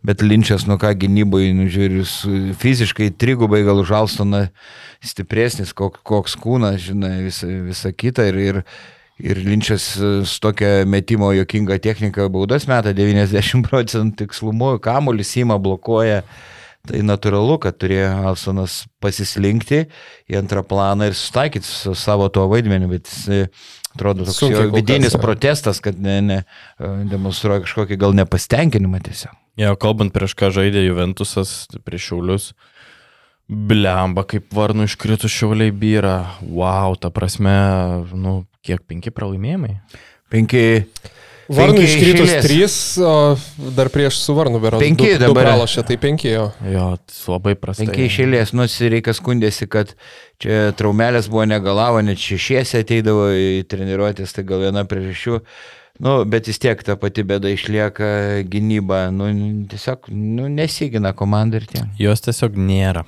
Bet 0.02 0.22
Linčias, 0.22 0.64
nu 0.66 0.74
ką, 0.82 0.90
gynyboje, 0.98 1.52
nu 1.54 1.68
žiūrėjus, 1.70 2.12
fiziškai 2.58 3.12
trigubai 3.14 3.60
gal 3.62 3.78
už 3.78 3.92
Alstoną 3.94 4.48
stipresnis, 5.02 5.70
koks, 5.78 6.00
koks 6.06 6.34
kūnas, 6.42 6.80
žinai, 6.88 7.20
visa, 7.28 7.46
visa 7.46 7.92
kita. 7.94 8.26
Ir, 8.32 8.38
ir, 8.42 8.58
ir 9.22 9.42
Linčias 9.46 9.92
su 9.94 10.40
tokia 10.42 10.82
metimo 10.90 11.30
jokinga 11.36 11.78
technika 11.82 12.26
baudas 12.32 12.66
meta 12.70 12.90
90 12.98 13.62
procentų 13.70 14.24
tikslumu, 14.24 14.74
kamuolį 14.82 15.28
įma 15.44 15.60
blokuoja. 15.62 16.24
Tai 16.82 16.98
natūralu, 17.06 17.60
kad 17.62 17.76
turėjo 17.78 18.08
Alsonas 18.26 18.80
pasislinkti 18.98 19.84
į 20.26 20.34
antrą 20.40 20.64
planą 20.66 21.12
ir 21.12 21.14
sustaikyti 21.14 21.62
su 21.62 21.94
savo 21.94 22.26
tuo 22.34 22.48
vaidmeniu, 22.50 22.88
bet 22.90 23.06
jis 23.06 23.52
atrodo 23.94 24.26
toks 24.26 24.42
vidinis 24.74 25.14
kas, 25.14 25.22
protestas, 25.22 25.78
kad 25.84 26.02
ne, 26.02 26.18
ne, 26.26 26.40
demonstruoja 27.06 27.62
kažkokį 27.68 28.00
gal 28.02 28.18
nepastenkinimą 28.18 28.98
tiesiog. 29.06 29.38
Jo, 29.60 29.74
kalbant 29.76 30.14
prieš 30.14 30.32
ką 30.38 30.48
žaidė 30.54 30.86
Juventusas, 30.86 31.66
prieš 31.84 32.10
Šiaulius, 32.10 32.52
Blemba, 33.52 34.22
kaip 34.24 34.46
varnų 34.54 34.86
iškritus 34.88 35.32
šiauliai 35.34 35.72
byra. 35.76 36.38
Wow, 36.40 36.94
ta 36.96 37.10
prasme, 37.12 37.52
nu, 38.16 38.46
kiek 38.64 38.80
penki 38.88 39.12
pralaimėjimai? 39.12 39.74
Penki. 40.32 40.62
Varnų 41.52 41.82
iškritus 41.84 42.32
trys, 42.46 42.76
o 43.02 43.34
dar 43.76 43.90
prieš 43.92 44.22
su 44.22 44.32
Varnu 44.38 44.60
berodas. 44.62 44.86
Penki 44.86 45.10
du, 45.10 45.20
dabar. 45.26 45.50
Pralašė, 45.50 45.84
tai 45.90 45.98
penki 46.00 46.30
jo. 46.30 46.46
Jo, 46.64 46.86
labai 47.34 47.52
prastai. 47.60 47.90
Penki 47.90 48.06
išėlės, 48.08 48.54
nors 48.56 48.78
reikia 48.80 49.12
skundėsi, 49.18 49.68
kad 49.68 49.92
čia 50.40 50.70
traumelės 50.78 51.28
buvo 51.32 51.44
negalavo, 51.50 52.00
net 52.06 52.22
šešiesi 52.22 52.80
ateidavo 52.80 53.28
į 53.36 53.66
treniruotės, 53.68 54.32
tai 54.38 54.46
gal 54.48 54.64
viena 54.64 54.86
priežasčių. 54.88 55.42
Nu, 56.02 56.16
bet 56.26 56.48
vis 56.50 56.58
tiek 56.58 56.80
ta 56.82 56.96
pati 56.98 57.22
bėda 57.22 57.52
išlieka 57.54 58.06
gynyba. 58.50 59.04
Nu, 59.14 59.28
tiesiog 59.70 60.08
nu, 60.10 60.48
nesigina 60.50 61.12
komanda 61.14 61.60
ir 61.60 61.68
tie. 61.70 61.84
Jos 62.02 62.24
tiesiog 62.24 62.58
nėra. 62.58 63.04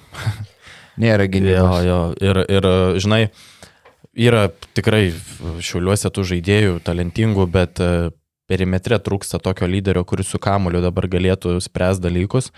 nėra 1.03 1.27
gynybos. 1.27 1.59
Jo, 1.59 1.81
jo. 1.89 1.99
Ir, 2.23 2.43
ir, 2.55 2.69
žinai, 3.03 3.23
yra 4.15 4.47
tikrai 4.79 5.09
šiuliuose 5.59 6.13
tų 6.15 6.27
žaidėjų 6.31 6.79
talentingų, 6.87 7.49
bet 7.51 7.83
perimetre 8.47 9.01
trūksta 9.03 9.41
tokio 9.43 9.67
lyderio, 9.67 10.05
kuris 10.07 10.31
su 10.31 10.39
kamuliu 10.39 10.83
dabar 10.85 11.11
galėtų 11.11 11.57
spręs 11.65 11.99
dalykus. 12.05 12.53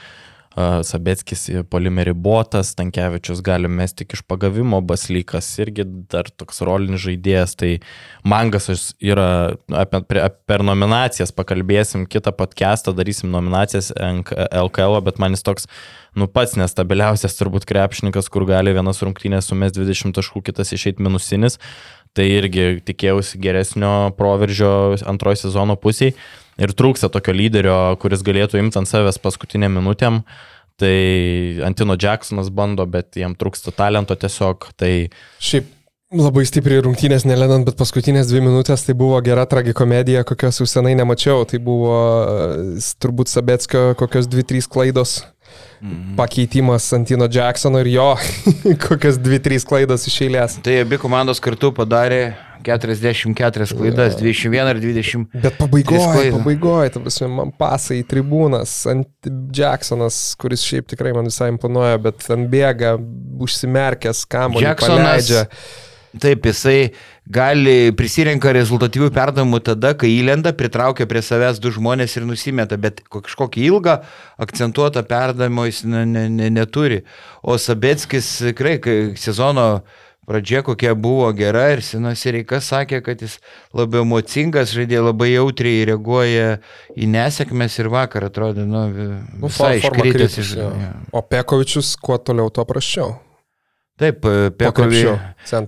Sabetskis 0.57 1.43
polimerį 1.69 2.15
botas, 2.17 2.71
Tankievičius 2.79 3.43
gali 3.45 3.69
mesti 3.69 4.05
tik 4.05 4.15
iš 4.17 4.23
pagavimo, 4.25 4.81
Baslykas 4.81 5.51
irgi 5.61 5.85
dar 6.09 6.31
toks 6.33 6.63
rolinis 6.65 7.03
žaidėjas, 7.05 7.53
tai 7.61 7.71
Mangas 8.25 8.71
yra 8.97 9.57
apie, 9.69 10.01
per 10.49 10.65
nominacijas, 10.65 11.35
pakalbėsim 11.37 12.07
kitą 12.09 12.33
podcastą, 12.37 12.97
darysim 12.97 13.29
nominacijas 13.35 13.93
LKL, 13.97 15.03
bet 15.05 15.21
man 15.21 15.37
jis 15.37 15.45
toks, 15.45 15.69
nu 16.17 16.25
pats 16.25 16.57
nestabiliausias 16.57 17.37
turbūt 17.37 17.69
krepšininkas, 17.69 18.33
kur 18.33 18.49
gali 18.49 18.73
vienas 18.73 19.05
rungtynės 19.05 19.53
sumės 19.53 19.77
20 19.77 20.17
taškų, 20.17 20.47
kitas 20.49 20.73
išeit 20.73 21.05
minusinis, 21.05 21.61
Tai 22.17 22.25
irgi 22.25 22.81
tikėjausi 22.89 23.37
geresnio 23.45 23.93
proveržio 24.17 24.97
antrojo 25.05 25.37
sezono 25.43 25.77
pusiai 25.77 26.15
ir 26.61 26.75
trūksta 26.77 27.11
tokio 27.13 27.35
lyderio, 27.37 27.79
kuris 28.03 28.25
galėtų 28.27 28.61
imti 28.61 28.81
ant 28.81 28.91
savęs 28.91 29.21
paskutinę 29.23 29.71
minutėm. 29.73 30.23
Tai 30.77 30.97
Antino 31.65 31.97
Jacksonas 31.97 32.51
bando, 32.53 32.85
bet 32.85 33.17
jam 33.17 33.33
trūksta 33.39 33.73
talento 33.73 34.13
tiesiog. 34.13 34.69
Tai... 34.77 34.91
Šiaip 35.41 35.71
labai 36.17 36.45
stipriai 36.47 36.83
rungtynės 36.85 37.25
nelenant, 37.27 37.65
bet 37.67 37.79
paskutinės 37.81 38.29
dvi 38.29 38.43
minutės 38.45 38.85
tai 38.85 38.95
buvo 38.99 39.17
gera 39.25 39.47
tragikomedija, 39.49 40.27
kokios 40.29 40.61
jau 40.61 40.69
senai 40.69 40.93
nemačiau. 40.99 41.47
Tai 41.49 41.63
buvo 41.65 41.97
turbūt 43.01 43.33
Sabetskio 43.33 43.89
kokios 43.97 44.29
dvi, 44.29 44.45
trys 44.53 44.69
klaidos 44.69 45.23
Mhm. 45.81 46.17
Pakeitimas 46.17 46.93
Antino 46.93 47.29
Jacksono 47.33 47.81
ir 47.81 47.87
jo 47.87 48.17
kokias 48.89 49.19
2-3 49.21 49.67
klaidas 49.69 50.07
iš 50.09 50.21
eilės. 50.27 50.57
Tai 50.65 50.81
abi 50.83 50.99
komandos 51.01 51.41
kartu 51.43 51.73
padarė 51.77 52.35
44 52.67 53.79
klaidas, 53.79 54.19
21 54.19 54.73
ir 54.75 54.83
20. 54.83 55.27
Bet 55.33 55.59
pabaigoje, 55.61 56.33
pabaigoje, 56.35 56.93
ta 56.97 57.03
prasme, 57.05 57.31
man 57.39 57.55
pasai 57.57 58.03
tribūnas, 58.09 58.75
ant 58.93 59.31
Jacksonas, 59.57 60.21
kuris 60.41 60.67
šiaip 60.67 60.91
tikrai 60.93 61.15
man 61.17 61.31
visai 61.31 61.53
imponuoja, 61.55 61.99
bet 62.03 62.23
ten 62.27 62.49
bėga, 62.53 62.97
užsimerkęs, 63.47 64.27
kamuolį 64.33 64.79
paleidžia. 64.83 65.47
Taip, 66.21 66.47
jisai 66.49 66.93
gali 67.29 67.93
prisirenka 67.97 68.53
rezultatyvių 68.55 69.11
perdavimų 69.13 69.61
tada, 69.67 69.93
kai 69.99 70.09
įlenda, 70.15 70.55
pritraukia 70.57 71.05
prie 71.11 71.21
savęs 71.25 71.59
du 71.61 71.73
žmonės 71.75 72.17
ir 72.17 72.25
nusimeta, 72.29 72.79
bet 72.81 73.03
kažkokį 73.13 73.67
ilgą 73.67 73.99
akcentuotą 74.41 75.03
perdavimą 75.09 75.67
jis 75.69 75.83
ne, 75.85 76.05
ne, 76.09 76.25
ne, 76.33 76.49
neturi. 76.55 77.03
O 77.43 77.59
Sabetskis 77.61 78.31
tikrai, 78.47 78.79
sezono 79.21 79.67
pradžia 80.27 80.63
kokia 80.67 80.95
buvo 80.95 81.29
gera 81.37 81.69
ir 81.75 81.83
senas 81.87 82.25
Reikas 82.27 82.71
sakė, 82.73 83.03
kad 83.07 83.23
jis 83.23 83.39
labai 83.77 84.03
emocingas, 84.03 84.75
žaidė 84.77 85.03
labai 85.05 85.33
jautriai 85.35 85.85
reaguoja 85.91 86.59
į 86.97 87.11
nesėkmės 87.13 87.79
ir 87.83 87.91
vakar 87.93 88.29
atrodė, 88.31 88.67
nu, 88.69 88.87
nu 88.91 89.47
visai 89.47 89.77
iškritęs 89.81 90.41
iš... 90.43 90.57
O 91.15 91.23
Pekovičius 91.23 91.95
kuo 92.03 92.19
toliau, 92.19 92.51
tuo 92.51 92.67
prašiau. 92.69 93.15
Taip, 93.97 94.27
e, 94.29 94.51
Pekovi, 94.53 94.99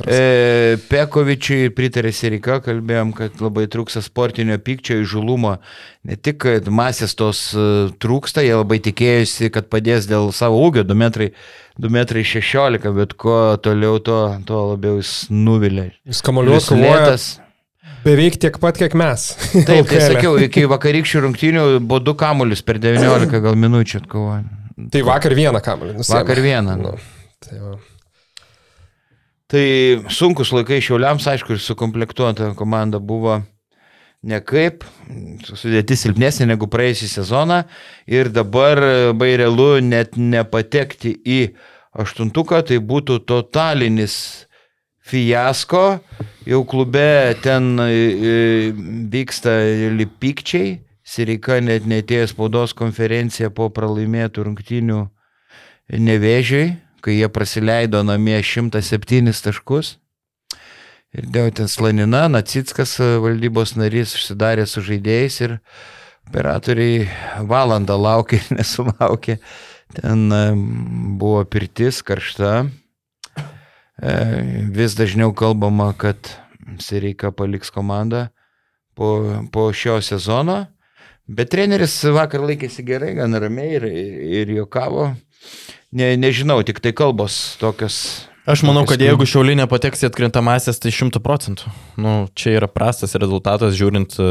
e, 0.04 0.76
Pekovičiui 0.90 1.70
pritarė 1.72 2.10
Sirika, 2.12 2.58
kalbėjom, 2.60 3.14
kad 3.16 3.40
labai 3.40 3.64
trūksta 3.72 4.02
sportinio 4.04 4.58
pykčio 4.60 4.98
įžulumo. 5.00 5.54
Ne 6.04 6.18
tik, 6.20 6.42
kad 6.44 6.68
masės 6.68 7.16
tos 7.16 7.40
e, 7.56 7.64
trūksta, 7.96 8.44
jie 8.44 8.52
labai 8.52 8.82
tikėjusi, 8.84 9.48
kad 9.54 9.72
padės 9.72 10.10
dėl 10.10 10.28
savo 10.36 10.60
ūgio 10.66 10.84
2 10.84 10.98
metrai, 11.06 11.30
2 11.80 11.94
metrai 11.96 12.26
16, 12.28 12.92
bet 13.00 13.16
kuo 13.16 13.40
toliau, 13.64 13.96
to, 14.04 14.20
to 14.44 14.62
labiau 14.74 15.00
jis 15.00 15.16
nuvilė. 15.32 15.88
Jis 16.04 16.20
kamuoliuos 16.28 16.68
kovojas. 16.68 17.32
Beveik 18.04 18.36
tiek 18.44 18.60
pat, 18.60 18.76
kiek 18.76 18.92
mes. 18.92 19.30
Taip, 19.56 19.88
tai 19.88 20.04
sakiau, 20.12 20.36
iki 20.44 20.68
vakarykščių 20.68 21.24
rungtynių 21.30 21.68
buvo 21.80 22.04
du 22.04 22.12
kamuolius 22.20 22.60
per 22.60 22.76
19 22.76 23.40
gal 23.48 23.56
minučių 23.56 24.04
atkovoję. 24.04 24.48
Tai 24.92 25.08
vakar 25.14 25.32
vieną 25.40 25.64
kamuolį. 25.64 26.02
Vakar 26.04 26.44
vieną. 26.44 26.82
Nu. 26.84 26.98
Tai 27.40 27.62
va. 27.64 27.78
Tai 29.48 29.64
sunkus 30.12 30.50
laikai 30.52 30.82
šiauliams, 30.84 31.24
aišku, 31.30 31.54
ir 31.56 31.62
sukomplektuota 31.64 32.50
komanda 32.58 33.00
buvo 33.00 33.38
nekaip, 34.28 34.82
sudėtis 35.46 36.02
silpnesnė 36.04 36.50
negu 36.50 36.68
praėjusią 36.68 37.08
sezoną 37.14 37.62
ir 38.10 38.28
dabar 38.34 38.80
labai 38.82 39.30
realu 39.40 39.78
net 39.80 40.18
nepatekti 40.18 41.14
į 41.24 41.38
aštuntuką, 41.98 42.60
tai 42.68 42.80
būtų 42.82 43.22
totalinis 43.24 44.18
fiasko, 45.08 45.84
jau 46.44 46.60
klube 46.68 47.38
ten 47.40 47.78
e, 47.80 47.88
e, 47.88 48.36
vyksta 49.14 49.56
lipikčiai, 49.96 50.76
Sirika 51.08 51.56
net 51.64 51.86
netėjo 51.88 52.26
spaudos 52.28 52.74
konferencija 52.76 53.48
po 53.48 53.70
pralaimėtų 53.72 54.42
rungtinių 54.44 54.98
nevėžiai, 56.04 56.74
kai 57.00 57.18
jie 57.18 57.28
praleido 57.30 58.02
namie 58.02 58.38
107 58.42 59.32
taškus. 59.44 59.96
Ir 61.16 61.24
Deutins 61.32 61.78
Lanina, 61.80 62.26
Nacitskas 62.28 62.98
valdybos 63.00 63.72
narys 63.80 64.12
užsidarė 64.18 64.66
su 64.68 64.82
žaidėjais 64.84 65.38
ir 65.40 65.54
operatoriai 66.28 67.06
valandą 67.48 67.96
laukė 67.96 68.42
ir 68.42 68.50
nesulaukė. 68.58 69.38
Ten 69.96 70.28
buvo 71.16 71.46
pirtis 71.48 72.02
karšta. 72.04 72.66
E, 73.98 74.12
vis 74.68 74.98
dažniau 74.98 75.32
kalbama, 75.32 75.94
kad 75.96 76.28
Sereika 76.78 77.32
paliks 77.32 77.72
komandą 77.72 78.26
po, 78.94 79.40
po 79.52 79.70
šio 79.72 79.96
sezono. 80.04 80.66
Bet 81.28 81.50
treneris 81.52 81.96
vakar 82.12 82.44
laikėsi 82.44 82.84
gerai, 82.84 83.14
gan 83.16 83.32
ramiai 83.40 83.74
ir, 83.80 83.88
ir, 83.88 84.12
ir 84.42 84.54
jokavo 84.60 85.08
ne, 85.92 86.16
nežinau, 86.20 86.60
tik 86.66 86.82
tai 86.84 86.94
kalbos 86.96 87.56
tokios. 87.60 88.28
Aš 88.48 88.62
manau, 88.64 88.86
kad 88.88 89.02
jeigu 89.02 89.26
Šiaulinė 89.28 89.66
pateks 89.68 90.06
į 90.06 90.06
atkrintamasias, 90.08 90.78
tai 90.80 90.88
šimtų 90.94 91.20
procentų. 91.20 91.68
Nu, 92.00 92.12
čia 92.32 92.54
yra 92.56 92.68
prastas 92.72 93.12
rezultatas, 93.20 93.74
žiūrint, 93.76 94.14
e, 94.16 94.28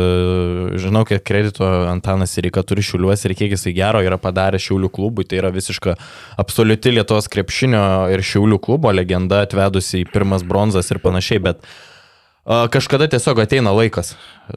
žinau, 0.82 1.04
kiek 1.06 1.22
kredito 1.22 1.68
Antanas 1.86 2.34
Irika 2.42 2.64
turi 2.66 2.82
Šiauliuose 2.82 3.30
ir 3.30 3.36
kiek 3.38 3.54
jisai 3.54 3.76
gero 3.78 4.02
yra 4.02 4.18
padarę 4.18 4.58
Šiaulių 4.58 4.90
klubui. 4.96 5.28
Tai 5.30 5.38
yra 5.44 5.52
visiška 5.54 5.94
absoliuti 6.42 6.96
Lietuvos 6.96 7.30
krepšinio 7.30 7.84
ir 8.10 8.26
Šiaulių 8.26 8.58
klubo 8.66 8.90
legenda 8.96 9.44
atvedusi 9.46 10.02
į 10.02 10.10
pirmas 10.10 10.42
bronzas 10.42 10.90
ir 10.90 10.98
panašiai, 11.04 11.44
bet 11.52 11.62
uh, 11.62 12.66
kažkada 12.74 13.06
tiesiog 13.14 13.46
ateina 13.46 13.76
laikas. 13.78 14.16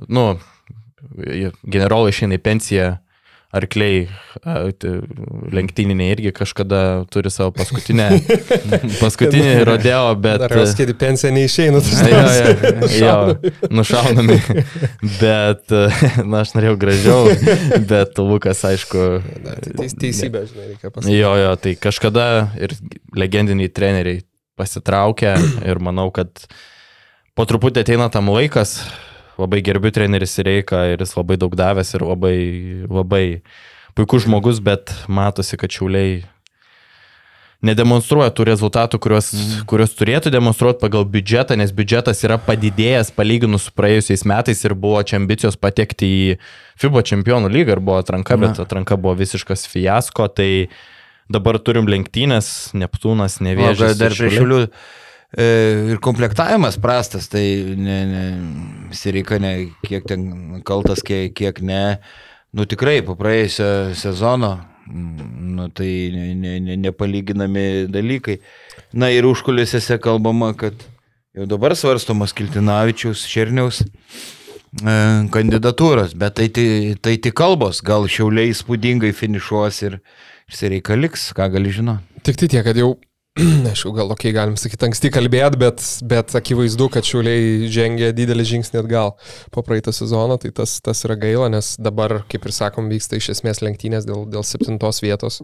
Nu, 0.09 0.39
generolai 1.69 2.17
išeina 2.17 2.41
į 2.41 2.45
pensiją 2.49 2.91
arkliai 3.51 4.05
lenktyniniai 5.51 6.15
irgi 6.15 6.31
kažkada 6.35 6.81
turi 7.11 7.33
savo 7.35 7.51
paskutinę, 7.57 8.07
paskutinį 9.03 9.55
rodeo, 9.67 10.13
bet... 10.23 10.45
Ar 10.47 10.55
jūs 10.61 10.75
skaityti 10.77 10.97
pensiją 11.01 11.33
neišeina, 11.35 11.83
tai 11.83 12.13
jo, 12.13 12.21
jo, 12.95 12.95
jo, 13.01 13.53
nušaunami. 13.75 14.39
Bet, 15.19 15.67
na, 16.31 16.45
aš 16.45 16.55
norėjau 16.55 16.79
gražiau, 16.85 17.27
bet 17.91 18.23
Lukas, 18.23 18.63
aišku... 18.71 19.07
Teis, 19.67 19.99
teisybė, 19.99 20.47
žinai, 20.53 20.71
reikia 20.71 20.95
pasakyti. 20.95 21.19
Jo, 21.19 21.35
jo, 21.43 21.53
tai 21.67 21.75
kažkada 21.89 22.27
ir 22.61 22.79
legendiniai 23.19 23.73
treneriai 23.75 24.23
pasitraukia 24.61 25.35
ir 25.67 25.83
manau, 25.83 26.11
kad 26.15 26.47
po 27.35 27.47
truputį 27.51 27.83
ateina 27.83 28.11
tam 28.15 28.31
laikas, 28.31 28.79
labai 29.41 29.63
gerbiu 29.65 29.93
treneris 29.95 30.39
Reika 30.45 30.85
ir 30.93 31.03
jis 31.03 31.17
labai 31.17 31.39
daug 31.41 31.57
davęs 31.59 31.95
ir 31.97 32.05
labai, 32.07 32.37
labai 32.89 33.25
puikus 33.99 34.27
žmogus, 34.27 34.61
bet 34.65 34.93
matosi, 35.09 35.59
kad 35.61 35.73
šiauliai 35.73 36.21
nedemonstruoja 37.65 38.33
tų 38.33 38.47
rezultatų, 38.49 39.01
kuriuos, 39.05 39.31
mm. 39.37 39.65
kuriuos 39.69 39.93
turėtų 39.99 40.33
demonstruoti 40.33 40.81
pagal 40.81 41.05
biudžetą, 41.13 41.59
nes 41.61 41.75
biudžetas 41.77 42.23
yra 42.25 42.39
padidėjęs 42.41 43.13
palyginus 43.17 43.69
su 43.69 43.75
praėjusiais 43.77 44.25
metais 44.29 44.65
ir 44.65 44.75
buvo 44.81 45.03
čia 45.05 45.19
ambicijos 45.21 45.61
patekti 45.61 46.09
į 46.09 46.23
FIBO 46.81 47.05
čempionų 47.11 47.53
lygą 47.53 47.77
ir 47.77 47.83
buvo 47.85 48.01
atranka, 48.01 48.39
Na. 48.39 48.49
bet 48.49 48.63
atranka 48.65 48.97
buvo 48.97 49.19
visiškas 49.21 49.67
fiasko, 49.69 50.31
tai 50.33 50.51
dabar 51.31 51.61
turim 51.63 51.91
lenktynės, 51.91 52.73
Neptūnas, 52.81 53.39
Nevėžis. 53.45 54.01
Dar 54.01 54.17
prie 54.17 54.33
šiulių 54.33 54.63
e, 54.65 54.71
ir 55.39 56.01
komplektavimas 56.03 56.79
prastas, 56.83 57.29
tai 57.31 57.45
ne, 57.79 57.99
ne, 58.11 58.25
Sireika 58.97 59.39
ne, 59.39 59.71
kiek 59.87 60.09
ten 60.09 60.63
kaltas, 60.67 61.05
kiek, 61.07 61.35
kiek 61.39 61.61
ne. 61.63 62.01
Nu 62.57 62.67
tikrai, 62.67 62.99
po 63.07 63.15
praėjusio 63.19 63.95
sezono, 63.95 64.57
nu 64.91 65.69
tai 65.71 65.91
ne, 66.15 66.27
ne, 66.35 66.57
ne, 66.65 66.79
nepalyginami 66.89 67.87
dalykai. 67.93 68.41
Na 68.99 69.13
ir 69.15 69.29
užkulėsiuose 69.29 70.01
kalbama, 70.03 70.51
kad 70.59 70.75
jau 71.37 71.47
dabar 71.47 71.77
svarstomas 71.79 72.35
Kiltinavičiaus, 72.35 73.23
Šerniaus 73.31 73.85
e, 73.85 74.97
kandidatūros, 75.31 76.17
bet 76.19 76.41
tai, 76.41 76.49
tai, 76.51 76.67
tai 76.99 77.15
tik 77.23 77.39
kalbos, 77.39 77.85
gal 77.87 78.11
šiauliai 78.11 78.51
įspūdingai 78.51 79.15
finišuos 79.15 79.79
ir, 79.87 80.01
Jis 80.51 80.67
reikaliks, 80.67 81.29
ką 81.37 81.47
gali 81.53 81.71
žinoti. 81.71 82.03
Tik 82.27 82.39
tai 82.41 82.49
tiek, 82.51 82.65
kad 82.67 82.79
jau, 82.79 82.97
aišku, 83.71 83.93
gal 83.95 84.11
ok, 84.11 84.25
galim 84.35 84.57
sakyti, 84.59 84.89
anksti 84.89 85.11
kalbėt, 85.15 85.55
bet, 85.61 85.85
bet 86.11 86.33
akivaizdu, 86.35 86.89
kad 86.91 87.07
šiuliai 87.07 87.69
žengė 87.71 88.11
didelį 88.17 88.47
žingsnį 88.49 88.81
atgal 88.83 89.15
po 89.55 89.63
praeitą 89.63 89.95
sezoną, 89.95 90.41
tai 90.43 90.51
tas, 90.57 90.81
tas 90.83 91.05
yra 91.07 91.15
gaila, 91.21 91.47
nes 91.55 91.77
dabar, 91.79 92.25
kaip 92.31 92.49
ir 92.49 92.57
sakom, 92.57 92.91
vyksta 92.91 93.21
iš 93.21 93.31
esmės 93.37 93.63
lenktynės 93.63 94.09
dėl, 94.09 94.27
dėl 94.35 94.43
septintos 94.47 94.99
vietos, 95.05 95.41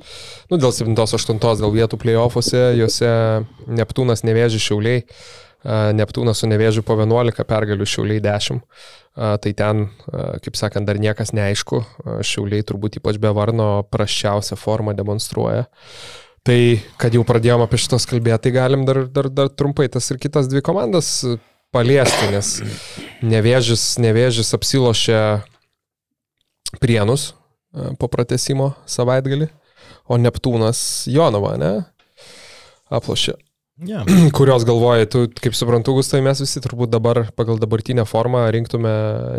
nu, 0.50 0.58
dėl 0.58 0.74
septintos, 0.74 1.14
aštuntos, 1.14 1.62
dėl 1.62 1.76
vietų 1.78 2.00
playoffuose, 2.02 2.66
juose 2.80 3.12
Neptūnas 3.70 4.26
nevėži 4.26 4.62
šiuliai. 4.66 5.06
Neptūnas 5.66 6.42
su 6.42 6.46
nevėžiu 6.46 6.84
po 6.86 6.94
11 6.94 7.42
pergalių, 7.48 7.86
šiauliai 7.90 8.22
10. 8.22 8.60
Tai 9.16 9.52
ten, 9.58 9.86
kaip 10.44 10.58
sakant, 10.58 10.86
dar 10.86 11.00
niekas 11.02 11.32
neaišku. 11.34 11.80
Šiauliai 12.22 12.62
turbūt 12.66 13.00
ypač 13.00 13.18
be 13.18 13.32
varno 13.34 13.70
praščiausią 13.90 14.58
formą 14.60 14.94
demonstruoja. 14.94 15.64
Tai, 16.46 16.58
kad 17.00 17.14
jau 17.16 17.24
pradėjome 17.26 17.66
apie 17.66 17.80
šitos 17.82 18.06
kalbėti, 18.06 18.46
tai 18.46 18.54
galim 18.54 18.84
dar, 18.86 19.02
dar, 19.10 19.28
dar 19.32 19.50
trumpai 19.50 19.88
tas 19.90 20.06
ir 20.12 20.20
kitas 20.22 20.46
dvi 20.50 20.62
komandas 20.62 21.08
paliesti, 21.74 22.28
nes 22.30 22.52
nevėžis, 23.26 23.96
nevėžis 24.02 24.54
apsilošė 24.54 25.18
prienus 26.78 27.32
po 27.98 28.08
pratesimo 28.12 28.72
savaitgalį, 28.86 29.50
o 30.06 30.20
Neptūnas 30.22 30.78
Jonava, 31.10 31.56
ne? 31.60 31.72
Aplošė 32.94 33.34
Yeah. 33.76 34.08
Kurios 34.36 34.64
galvoja, 34.64 35.04
tu, 35.04 35.26
kaip 35.28 35.52
suprantu, 35.52 35.92
Gustai, 35.98 36.22
mes 36.24 36.40
visi 36.40 36.62
turbūt 36.64 36.88
dabar 36.88 37.26
pagal 37.36 37.58
dabartinę 37.60 38.06
formą 38.08 38.46
rinktume 38.54 38.92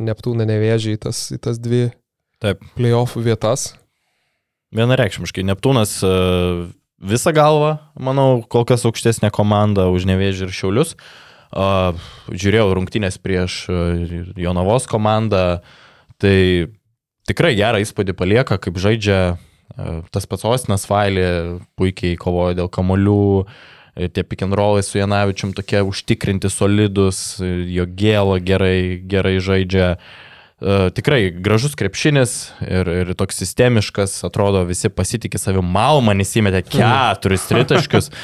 Neptūną 0.06 0.46
nevėžį 0.46 0.94
į 0.94 1.00
tas, 1.08 1.24
į 1.34 1.40
tas 1.42 1.58
dvi 1.58 1.88
Taip. 2.44 2.62
playoffų 2.78 3.24
vietas. 3.26 3.72
Vienareikšmiškai, 4.78 5.42
Neptūnas 5.48 5.96
e, 6.06 6.12
visą 7.00 7.34
galvą, 7.36 7.78
manau, 8.00 8.42
kol 8.50 8.66
kas 8.68 8.86
aukštesnė 8.88 9.32
komanda 9.34 9.88
už 9.94 10.08
nevėžį 10.10 10.48
ir 10.48 10.56
šiaulius. 10.56 10.96
Žiūrėjau 11.54 12.74
rungtynės 12.76 13.20
prieš 13.24 13.62
e, 13.72 14.24
Jonavos 14.36 14.88
komandą, 14.90 15.62
tai 16.20 16.68
tikrai 17.30 17.54
gerą 17.56 17.80
įspūdį 17.86 18.18
palieka, 18.20 18.58
kaip 18.60 18.76
žaidžia 18.84 19.20
e, 19.32 19.38
tas 20.12 20.28
pats 20.28 20.44
Osinas 20.50 20.84
Vailė, 20.92 21.64
puikiai 21.80 22.20
kovoja 22.20 22.58
dėl 22.60 22.68
kamolių, 22.68 23.48
tie 24.12 24.26
pick 24.28 24.44
and 24.44 24.54
rollai 24.54 24.84
su 24.86 25.00
Janavičium 25.00 25.56
tokie 25.58 25.80
užtikrinti, 25.88 26.52
solidus, 26.52 27.40
jo 27.40 27.88
gėlo 27.88 28.38
gerai, 28.44 29.00
gerai 29.08 29.38
žaidžia. 29.42 29.94
Uh, 29.96 30.27
tikrai 30.98 31.30
gražus 31.32 31.76
krepšinis 31.78 32.34
ir, 32.66 32.90
ir 33.04 33.14
toks 33.18 33.38
sistemiškas, 33.44 34.20
atrodo, 34.26 34.64
visi 34.66 34.90
pasitikė 34.90 35.38
savim, 35.42 35.66
Malmanis 35.66 36.34
įmetė 36.40 36.64
keturis 36.72 37.48
tritaškius. 37.50 38.12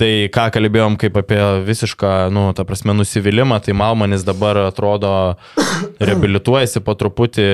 Tai 0.00 0.08
ką 0.32 0.46
kalbėjom 0.54 0.94
kaip 0.98 1.18
apie 1.20 1.38
visišką, 1.66 2.30
nu, 2.32 2.46
ta 2.56 2.64
prasme, 2.66 2.94
nusivylimą, 2.96 3.58
tai 3.62 3.74
Malmanis 3.76 4.24
dabar 4.24 4.56
atrodo 4.64 5.10
reabilituojasi 6.08 6.80
po 6.82 6.94
truputį, 6.98 7.44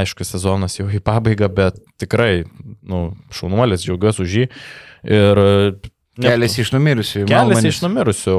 aišku, 0.00 0.24
sezonas 0.24 0.78
jau 0.78 0.88
į 0.88 1.02
pabaigą, 1.04 1.50
bet 1.52 1.76
tikrai, 2.00 2.46
nu, 2.80 3.10
šaunuolis, 3.36 3.84
džiaugiuosi 3.84 4.24
už 4.24 4.36
jį. 4.40 4.48
Ir 5.12 5.42
Kelias 6.20 6.56
iš 6.60 6.72
numirusių. 6.74 7.24
Kelias 7.28 7.68
iš 7.68 7.80
numirusių. 7.84 8.36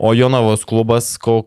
O 0.00 0.12
Jonavos 0.14 0.66
klubas, 0.68 1.12
kol, 1.20 1.44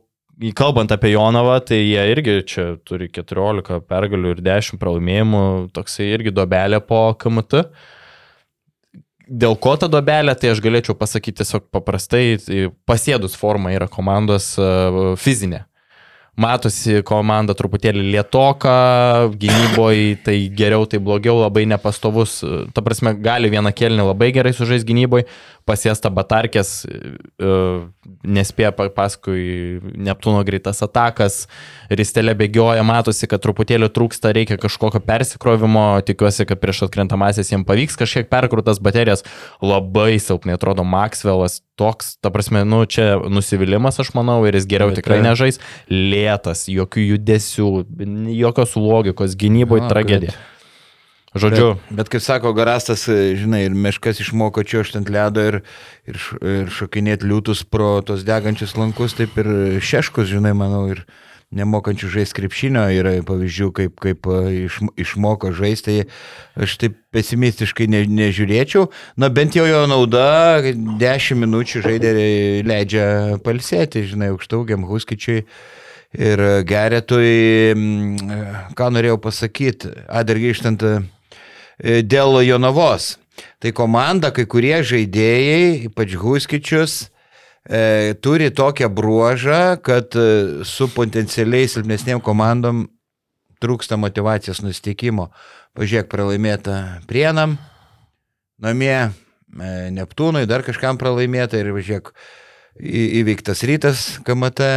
kalbant 0.58 0.92
apie 0.92 1.14
Jonavą, 1.14 1.58
tai 1.66 1.80
jie 1.84 2.06
irgi 2.14 2.38
čia 2.50 2.66
turi 2.86 3.10
14 3.14 3.82
pergalių 3.90 4.36
ir 4.36 4.46
10 4.46 4.80
pralaimėjimų, 4.82 5.44
toksai 5.76 6.10
irgi 6.14 6.34
dobelė 6.36 6.82
po 6.86 7.06
KMT. 7.20 7.66
Dėl 9.24 9.56
ko 9.62 9.76
ta 9.80 9.88
dobelė, 9.88 10.36
tai 10.36 10.52
aš 10.52 10.62
galėčiau 10.64 10.98
pasakyti 11.00 11.42
tiesiog 11.42 11.70
paprastai, 11.72 12.26
tai 12.44 12.66
pasėdus 12.90 13.38
forma 13.40 13.72
yra 13.72 13.88
komandos 13.92 14.54
e, 14.60 14.66
fizinė 15.22 15.64
matosi 16.40 17.02
komanda 17.06 17.54
truputėlį 17.58 18.08
lietoka, 18.16 18.74
gynyboje 19.38 20.18
tai 20.26 20.38
geriau, 20.50 20.88
tai 20.90 20.98
blogiau, 21.04 21.38
labai 21.44 21.68
nepastovus. 21.70 22.40
Ta 22.74 22.82
prasme, 22.86 23.14
gali 23.22 23.52
vieną 23.54 23.74
kelnį 23.76 24.08
labai 24.08 24.32
gerai 24.34 24.54
sužaisti 24.56 24.90
gynyboje, 24.90 25.28
pasiesta 25.70 26.10
Batarkės, 26.14 26.72
e, 26.90 27.54
nespėja 28.26 28.74
paskui 28.74 29.80
Neptūno 29.94 30.42
greitas 30.48 30.82
atakas, 30.84 31.46
Ristelė 31.94 32.34
bėgioja, 32.40 32.82
matosi, 32.88 33.30
kad 33.30 33.44
truputėlį 33.44 33.92
trūksta, 33.94 34.34
reikia 34.34 34.58
kažkokio 34.58 35.04
persikrovimo, 35.06 35.86
tikiuosi, 36.08 36.48
kad 36.50 36.62
prieš 36.64 36.88
atkrentamasis 36.88 37.54
jiems 37.54 37.68
pavyks 37.70 38.00
kažkiek 38.00 38.32
perkrūtas 38.32 38.82
baterijas, 38.84 39.22
labai 39.62 40.18
silpnai 40.18 40.58
atrodo 40.58 40.86
Maxwellas, 40.88 41.62
toks, 41.80 42.15
ta 42.21 42.30
prasme, 42.34 42.63
nu 42.69 42.84
čia 42.86 43.17
nusivylimas, 43.32 43.99
aš 44.01 44.13
manau, 44.17 44.39
ir 44.45 44.57
jis 44.57 44.69
geriau 44.69 44.93
tikrai 44.93 45.19
nežais, 45.26 45.59
lėtas, 45.89 46.67
jokių 46.69 47.05
judesių, 47.13 47.69
jokios 48.38 48.76
logikos, 48.80 49.38
gynyboje 49.39 49.88
tragedija. 49.89 50.36
Kad... 50.36 50.49
Žodžiu. 51.34 51.69
Bet, 51.74 51.93
bet 51.97 52.09
kaip 52.13 52.21
sako 52.21 52.51
Garastas, 52.53 53.07
žinai, 53.09 53.63
ir 53.65 53.74
meškas 53.74 54.21
išmoko 54.21 54.61
čiuošti 54.69 54.99
ant 54.99 55.09
ledo 55.09 55.41
ir, 55.41 55.55
ir, 56.05 56.19
ir 56.45 56.69
šokinėti 56.69 57.26
liūtus 57.26 57.63
pro 57.65 57.95
tos 58.05 58.21
degančius 58.28 58.76
lankus, 58.78 59.15
taip 59.17 59.39
ir 59.41 59.49
šeškus, 59.82 60.30
žinai, 60.30 60.53
manau, 60.57 60.86
ir 60.93 61.01
nemokančių 61.58 62.10
žaisti 62.16 62.38
krepšinio 62.39 62.84
yra 62.95 63.16
pavyzdžių, 63.28 63.70
kaip, 63.78 63.95
kaip 64.04 64.30
iš, 64.66 64.80
išmoko 64.99 65.54
žaisti, 65.56 66.04
tai 66.04 66.66
aš 66.66 66.78
taip 66.82 66.97
pesimistiškai 67.14 67.88
ne, 67.91 68.04
nežiūrėčiau. 68.10 68.89
Na 69.22 69.30
bent 69.34 69.58
jau 69.58 69.66
jo 69.70 69.86
nauda, 69.89 70.62
10 70.66 71.41
minučių 71.45 71.86
žaidė 71.88 72.14
leidžia 72.68 73.08
palsėti, 73.45 74.06
žinai, 74.12 74.34
aukštaugiam 74.36 74.86
huskičiui. 74.89 75.45
Ir 76.14 76.41
geretui, 76.70 77.74
ką 78.78 78.89
norėjau 78.93 79.16
pasakyti, 79.18 79.89
dar 80.06 80.38
grįžtant 80.38 80.84
E, 81.82 82.01
dėl 82.06 82.41
Jonavos. 82.45 83.18
Tai 83.64 83.72
komanda, 83.74 84.30
kai 84.36 84.45
kurie 84.45 84.76
žaidėjai, 84.86 85.89
ypač 85.89 86.14
Huskičius, 86.22 87.08
e, 87.70 88.14
turi 88.22 88.51
tokią 88.51 88.89
bruožą, 88.89 89.78
kad 89.84 90.16
e, 90.16 90.64
su 90.68 90.89
potencialiai 90.93 91.70
silpnesniem 91.70 92.22
komandom 92.22 92.86
trūksta 93.64 93.97
motivacijos 93.99 94.64
nusteikimo. 94.64 95.30
Pažiūrėk, 95.78 96.09
pralaimėta 96.11 96.80
Prienam, 97.09 97.57
namie 98.61 98.95
e, 98.95 99.09
Neptūnui, 99.95 100.45
dar 100.49 100.66
kažkam 100.66 100.99
pralaimėta 101.01 101.61
ir 101.61 101.72
pažiūrėk, 101.76 102.14
įveiktas 103.22 103.64
rytas 103.70 104.05
KMT, 104.26 104.70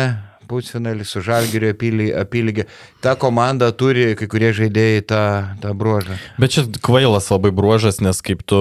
pusfinalį 0.48 1.06
su 1.06 1.22
Žalgirio 1.24 1.72
apylygė. 2.20 2.66
Ta 3.04 3.16
komanda 3.20 3.68
turi 3.76 4.14
kai 4.18 4.28
kurie 4.30 4.52
žaidėjai 4.56 5.04
tą, 5.10 5.22
tą 5.62 5.74
bruožą. 5.78 6.18
Bet 6.40 6.56
čia 6.56 6.66
kvailas 6.84 7.30
labai 7.32 7.52
bruožas, 7.56 8.00
nes 8.04 8.22
kaip 8.24 8.42
tu 8.48 8.58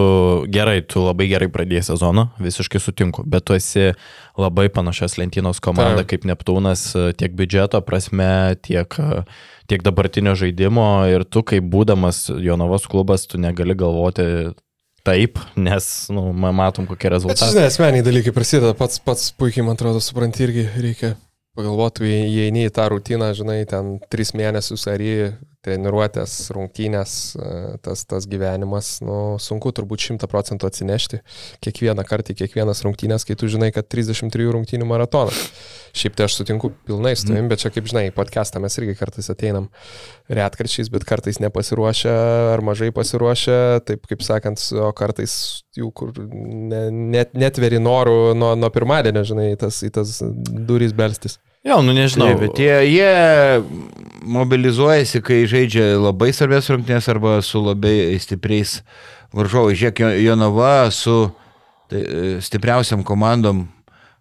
gerai, 0.52 0.82
tu 0.82 1.06
labai 1.06 1.30
gerai 1.32 1.50
pradėjai 1.52 1.90
sezoną, 1.92 2.30
visiškai 2.42 2.82
sutinku, 2.82 3.26
bet 3.26 3.48
tu 3.48 3.58
esi 3.58 3.94
labai 4.40 4.68
panašios 4.74 5.18
lentynos 5.22 5.62
komanda 5.64 6.04
Ta. 6.04 6.10
kaip 6.12 6.28
Neptūnas 6.28 6.90
tiek 7.18 7.36
biudžeto 7.38 7.80
prasme, 7.86 8.58
tiek 8.66 8.98
tiek 9.70 9.82
dabartinio 9.82 10.36
žaidimo 10.38 11.08
ir 11.10 11.26
tu 11.26 11.42
kaip 11.46 11.66
būdamas 11.72 12.28
Jonavos 12.30 12.86
klubas, 12.90 13.26
tu 13.30 13.42
negali 13.42 13.74
galvoti 13.78 14.54
taip, 15.06 15.40
nes 15.58 15.88
nu, 16.14 16.32
matom, 16.34 16.88
kokie 16.90 17.12
rezultatai. 17.14 17.52
Žinai, 17.54 17.70
asmeniai 17.70 18.06
dalykai 18.06 18.34
prasideda, 18.34 18.74
pats, 18.78 18.98
pats 19.06 19.30
puikiai, 19.38 19.66
man 19.68 19.78
atrodo, 19.78 20.02
supranti, 20.02 20.46
irgi 20.48 20.66
reikia 20.82 21.14
pagalvotų, 21.56 22.06
įeini 22.06 22.68
į 22.70 22.74
tą 22.76 22.90
rutiną, 22.94 23.32
žinai, 23.38 23.62
ten 23.70 23.98
tris 24.12 24.34
mėnesius 24.38 24.88
ar 24.92 25.04
į 25.04 25.16
treniruotės, 25.66 26.34
rungtynės, 26.54 27.12
e, 27.36 27.52
tas, 27.86 28.04
tas 28.10 28.28
gyvenimas, 28.30 29.00
nu, 29.06 29.38
sunku 29.42 29.72
turbūt 29.76 30.04
šimta 30.10 30.30
procentų 30.30 30.70
atsinešti 30.70 31.22
kiekvieną 31.66 32.06
kartą 32.08 32.36
kiekvienas 32.38 32.84
rungtynės, 32.86 33.26
kai 33.28 33.38
tu 33.40 33.50
žinai, 33.52 33.72
kad 33.76 33.88
33 33.92 34.50
rungtynių 34.56 34.88
maratonas. 34.90 35.40
Šiaip 35.96 36.18
tai 36.18 36.28
aš 36.28 36.38
sutinku 36.42 36.74
pilnai 36.88 37.16
su 37.16 37.30
tavim, 37.30 37.48
bet 37.52 37.64
čia 37.64 37.72
kaip 37.74 37.88
žinai, 37.90 38.10
podcastą 38.16 38.60
mes 38.64 38.76
irgi 38.82 38.98
kartais 39.00 39.32
ateinam 39.32 39.70
retkarčiais, 40.28 40.92
bet 40.94 41.08
kartais 41.08 41.40
nepasiruošę 41.42 42.14
ar 42.52 42.64
mažai 42.66 42.92
pasiruošę, 42.96 43.58
taip 43.88 44.06
kaip 44.12 44.26
sakant, 44.28 44.62
o 44.76 44.92
kartais 44.98 45.38
jų 45.78 45.90
kur 45.96 46.14
ne, 46.20 46.86
net, 47.16 47.34
netveri 47.38 47.80
norų 47.82 48.36
nuo, 48.38 48.54
nuo 48.60 48.72
pirmadienio, 48.76 49.24
žinai, 49.28 49.50
tas, 49.60 49.82
į 49.88 49.94
tas 49.96 50.20
durys 50.68 50.94
belstis. 50.96 51.40
Jo, 51.66 51.80
nu 51.82 51.96
nežinau. 51.98 52.30
Taip, 52.30 52.44
bet 52.44 52.60
jie, 52.62 52.76
jie 52.94 53.14
mobilizuojasi, 54.26 55.22
kai 55.26 55.44
žaidžia 55.50 55.96
labai 55.98 56.30
svarbės 56.36 56.70
rungtynės 56.70 57.10
arba 57.10 57.40
su 57.46 57.62
labai 57.64 58.14
stipriais 58.22 58.80
varžovais. 59.36 59.80
Žiūrėk, 59.82 60.04
Jonava 60.22 60.92
su 60.94 61.16
tai, 61.90 62.04
stipriausiam 62.46 63.02
komandom 63.06 63.66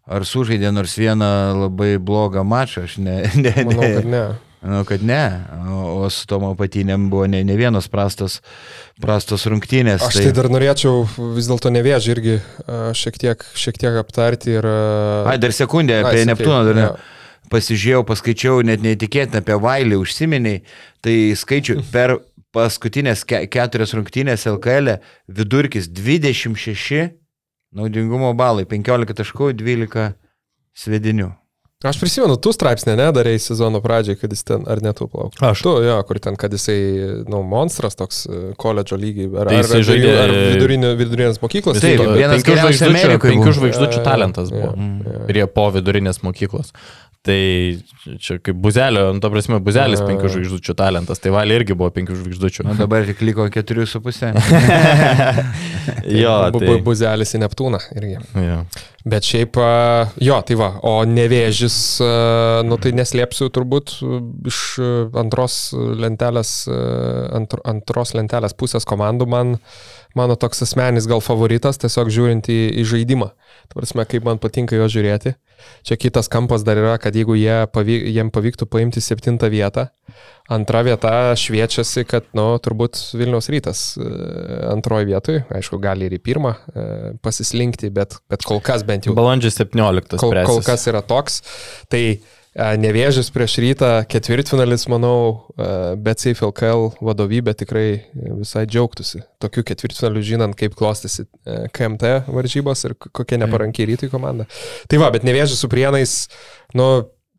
ar 0.05 0.25
sužaidė 0.29 0.73
nors 0.75 0.97
vieną 1.01 1.29
labai 1.65 1.95
blogą 2.01 2.45
mačą, 2.45 2.85
aš 2.89 2.99
ne. 3.01 3.23
ne, 3.37 3.53
ne. 3.65 3.65
Manau, 3.69 3.85
kad 3.85 4.09
ne. 4.09 4.25
Manau, 4.65 4.85
kad 4.89 5.05
ne. 5.05 5.23
O, 5.69 6.09
su 6.13 6.25
Tomo 6.29 6.55
patinėm 6.57 7.11
buvo 7.13 7.27
ne, 7.29 7.43
ne 7.45 7.57
vienos 7.61 7.89
prastos, 7.93 8.39
prastos 9.05 9.45
rungtynės. 9.53 10.05
Aš 10.09 10.23
tai 10.23 10.33
dar 10.37 10.49
norėčiau 10.53 11.05
vis 11.37 11.49
dėlto 11.51 11.73
nevėžį 11.77 12.15
irgi 12.17 12.39
uh, 12.41 12.87
šiek 12.97 13.21
tiek, 13.21 13.45
šiek 13.53 13.81
tiek 13.81 13.99
aptarti 14.01 14.57
ir... 14.57 14.65
Uh... 14.65 15.29
Ai, 15.29 15.37
dar 15.41 15.53
sekundę 15.57 16.01
apie 16.01 16.25
Neptūną 16.29 16.63
dar 16.71 16.81
ne. 16.81 16.87
jo. 16.89 16.95
Pasižiūrėjau, 17.55 18.03
paskaičiau, 18.09 18.63
net 18.67 18.83
neįtikėtina 18.83 19.43
apie 19.45 19.55
Vailį 19.63 20.01
užsiminiai, 20.03 20.63
tai 21.05 21.17
skaičiu 21.39 21.79
per 21.95 22.17
paskutinės 22.55 23.23
ke 23.27 23.45
keturias 23.51 23.95
rungtynės 23.95 24.47
LKL 24.51 24.97
vidurkis 25.31 25.89
26 25.91 27.13
naudingumo 27.75 28.35
balai, 28.39 28.67
15 28.71 29.17
taškų, 29.23 29.53
12 29.59 30.13
svedinių. 30.79 31.33
Aš 31.85 31.99
prisimenu, 32.01 32.39
tu 32.41 32.49
straipsnė 32.55 32.95
nedarėjai 32.97 33.41
sezono 33.45 33.77
pradžiai, 33.85 34.17
kad 34.17 34.33
jis 34.33 34.41
ten, 34.49 34.63
ar 34.73 34.81
ne 34.81 34.95
tu 34.97 35.05
plauk? 35.11 35.35
Aš. 35.45 35.61
Tu, 35.67 35.73
jo, 35.85 35.97
kur 36.09 36.17
ten, 36.23 36.39
kad 36.41 36.55
jisai, 36.57 36.79
nu, 37.29 37.43
monstras 37.45 37.93
toks, 37.99 38.23
e, 38.25 38.39
koledžo 38.57 38.97
lygiai, 38.97 39.27
ar, 39.43 39.51
Tai 39.53 39.59
ar, 39.61 39.69
žaidė- 39.85 40.15
ar 40.23 40.33
vidurinio, 40.55 40.95
vidurinės 40.97 41.43
mokyklos. 41.43 41.83
Taip, 41.85 41.99
lygio? 42.01 42.15
vienas 42.17 42.41
penkių 42.41 42.55
geriausių 42.55 42.79
žvaigždučių, 42.89 43.21
penkių 43.27 43.43
buvo. 43.45 43.57
žvaigždučių 43.59 43.99
Jo, 43.99 44.01
jo, 44.01 44.07
talentas 44.09 44.49
jo, 44.55 44.63
buvo. 44.63 44.89
jo. 45.13 45.27
Prie 45.29 45.45
po 45.59 45.67
vidurinės 45.77 46.23
mokyklos. 46.25 46.73
Tai 47.25 47.37
čia 48.21 48.35
kaip 48.45 48.59
buzelio, 48.61 49.07
nu, 49.17 49.21
to 49.25 49.31
prasme, 49.33 49.57
buzelis 49.65 50.03
Jo, 50.03 50.05
jo. 50.05 50.09
penkių 50.11 50.29
žvaigždučių 50.35 50.75
talentas. 50.77 51.23
Tai 51.25 51.31
valė 51.33 51.57
irgi 51.63 51.73
buvo 51.73 51.89
penkių 51.97 52.19
žvaigždučių. 52.19 52.67
Na 52.69 52.75
dabar 52.77 53.07
tik 53.09 53.23
liko 53.25 53.47
4,5. 53.49 54.35
jo, 56.23 56.35
Bu- 56.53 56.61
tai. 56.61 56.69
bu- 56.69 56.83
Buzelis 56.85 57.33
į 57.37 57.41
Neptūną 57.45 57.81
irgi. 57.97 58.19
Jo. 58.45 58.59
Bet 59.09 59.25
šiaip, 59.29 59.57
a, 59.61 60.07
jo, 60.25 60.37
tai 60.49 60.57
va, 60.57 60.69
o 60.85 60.93
nevėžis, 61.09 61.77
a, 62.05 62.61
nu 62.65 62.77
tai 62.81 62.93
neslėpsiu 62.97 63.49
turbūt 63.53 63.97
a, 64.05 64.21
iš 64.49 64.61
a, 64.81 64.91
antros 65.25 65.59
lentelės, 65.77 66.53
a, 66.69 66.79
antr, 67.41 67.61
antros 67.69 68.15
lentelės 68.17 68.57
pusės 68.57 68.85
komandų 68.89 69.29
man, 69.29 69.57
mano 70.17 70.37
toks 70.41 70.65
asmenis 70.69 71.09
gal 71.11 71.21
favoritas, 71.25 71.81
tiesiog 71.83 72.13
žiūrint 72.13 72.49
į, 72.53 72.61
į 72.81 72.87
žaidimą. 72.95 73.33
Prasme, 73.73 74.05
kaip 74.07 74.27
man 74.27 74.39
patinka 74.43 74.77
jo 74.77 74.87
žiūrėti. 74.91 75.35
Čia 75.87 75.97
kitas 76.01 76.29
kampas 76.31 76.65
dar 76.67 76.79
yra, 76.81 76.95
kad 77.01 77.15
jeigu 77.17 77.37
jie 77.39 77.65
pavyk, 77.73 78.05
jiem 78.13 78.31
pavyktų 78.35 78.69
paimti 78.71 79.01
septintą 79.03 79.49
vietą, 79.53 79.87
antra 80.53 80.83
vieta 80.87 81.13
šviečiasi, 81.39 82.05
kad, 82.11 82.27
nu, 82.37 82.47
turbūt 82.63 83.01
Vilniaus 83.17 83.49
rytas 83.53 83.85
e, 83.97 84.09
antroji 84.73 85.09
vietoj, 85.11 85.41
aišku, 85.59 85.81
gali 85.83 86.11
ir 86.11 86.19
į 86.19 86.21
pirmą 86.27 86.55
e, 86.55 86.87
pasislinkti, 87.25 87.91
bet, 87.95 88.19
bet 88.31 88.47
kol 88.47 88.61
kas 88.65 88.85
bent 88.87 89.09
jau 89.09 89.17
Balandžio 89.17 89.55
17. 89.55 90.19
kol, 90.19 90.19
kol 90.21 90.35
spręsis. 90.35 90.69
kas 90.69 90.89
yra 90.93 91.05
toks. 91.07 91.41
Tai 91.93 92.05
nevėžis 92.55 93.33
prieš 93.35 93.57
rytą 93.63 93.89
ketvirtfinalis, 94.07 94.87
manau, 94.91 95.51
e, 95.59 95.69
bet 95.99 96.23
Safe 96.23 96.45
LKL 96.47 96.93
vadovybė 97.03 97.55
tikrai 97.59 97.87
visai 98.15 98.63
džiaugtųsi. 98.71 99.25
Tokiu 99.43 99.65
ketvirtfinaliu 99.67 100.23
žinant, 100.23 100.55
kaip 100.59 100.77
klostėsi 100.79 101.25
e, 101.25 101.65
KMT 101.75 102.31
varžybos 102.31 102.87
ir 102.87 102.95
kokia 102.95 103.41
neparankiai 103.43 103.91
rytui 103.91 104.11
komanda. 104.13 104.47
Tai 104.87 105.03
va, 105.03 105.11
bet 105.15 105.27
nevėžis 105.27 105.65
su 105.65 105.71
prienais, 105.73 106.15
nu, 106.79 106.89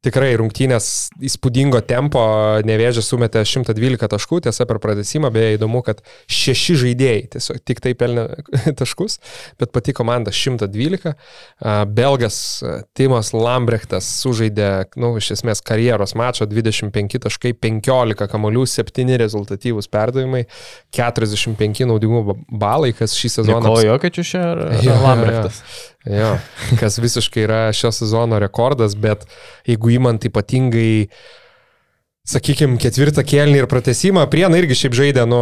tikrai 0.05 0.31
rungtynės 0.39 0.87
įspūdingo 1.27 1.81
tempo, 1.87 2.21
nevėžės 2.65 3.09
sumetė 3.11 3.43
112 3.47 4.09
taškų, 4.15 4.41
tiesa 4.47 4.67
per 4.69 4.79
pratesimą, 4.83 5.31
beje 5.35 5.57
įdomu, 5.57 5.81
kad 5.85 6.01
šeši 6.31 6.77
žaidėjai 6.85 7.25
tiesiog 7.35 7.61
tik 7.67 7.83
tai 7.83 7.95
pelnė 7.99 8.27
taškus, 8.79 9.19
bet 9.61 9.73
pati 9.75 9.95
komanda 9.97 10.33
112. 10.35 11.11
A, 11.11 11.75
Belgas 11.85 12.39
Timas 12.97 13.33
Lambrechtas 13.35 14.07
sužaidė, 14.21 14.71
nu, 15.01 15.15
iš 15.19 15.33
esmės 15.37 15.63
karjeros 15.65 16.15
mačo 16.17 16.47
25 16.49 17.19
taškai, 17.27 17.55
15 17.65 18.29
kamolių, 18.31 18.65
7 18.69 19.15
rezultatyvūs 19.25 19.91
perdavimai, 19.91 20.45
45 20.95 21.85
naudingumo 21.89 22.39
balai, 22.49 22.93
kas 22.95 23.17
šį 23.17 23.35
sezoną... 23.39 23.63
Dėkoju, 23.65 23.99
kad 24.05 24.21
jūs 24.21 24.33
čia 24.35 24.45
Jo, 24.45 24.81
jo, 24.81 24.93
jo. 24.93 24.95
Lambrechtas. 25.03 25.61
Jo, 26.05 26.35
kas 26.79 26.99
visiškai 27.01 27.47
yra 27.47 27.63
šio 27.73 27.89
sezono 27.95 28.37
rekordas, 28.41 28.93
bet 28.97 29.25
jeigu 29.65 29.95
įmant 29.95 30.27
ypatingai, 30.29 31.07
sakykime, 32.29 32.77
ketvirtą 32.81 33.23
kelnį 33.25 33.63
ir 33.63 33.67
pratesimą, 33.69 34.25
Priena 34.29 34.57
irgi 34.61 34.77
šiaip 34.77 34.97
žaidė, 34.97 35.25
nu, 35.29 35.39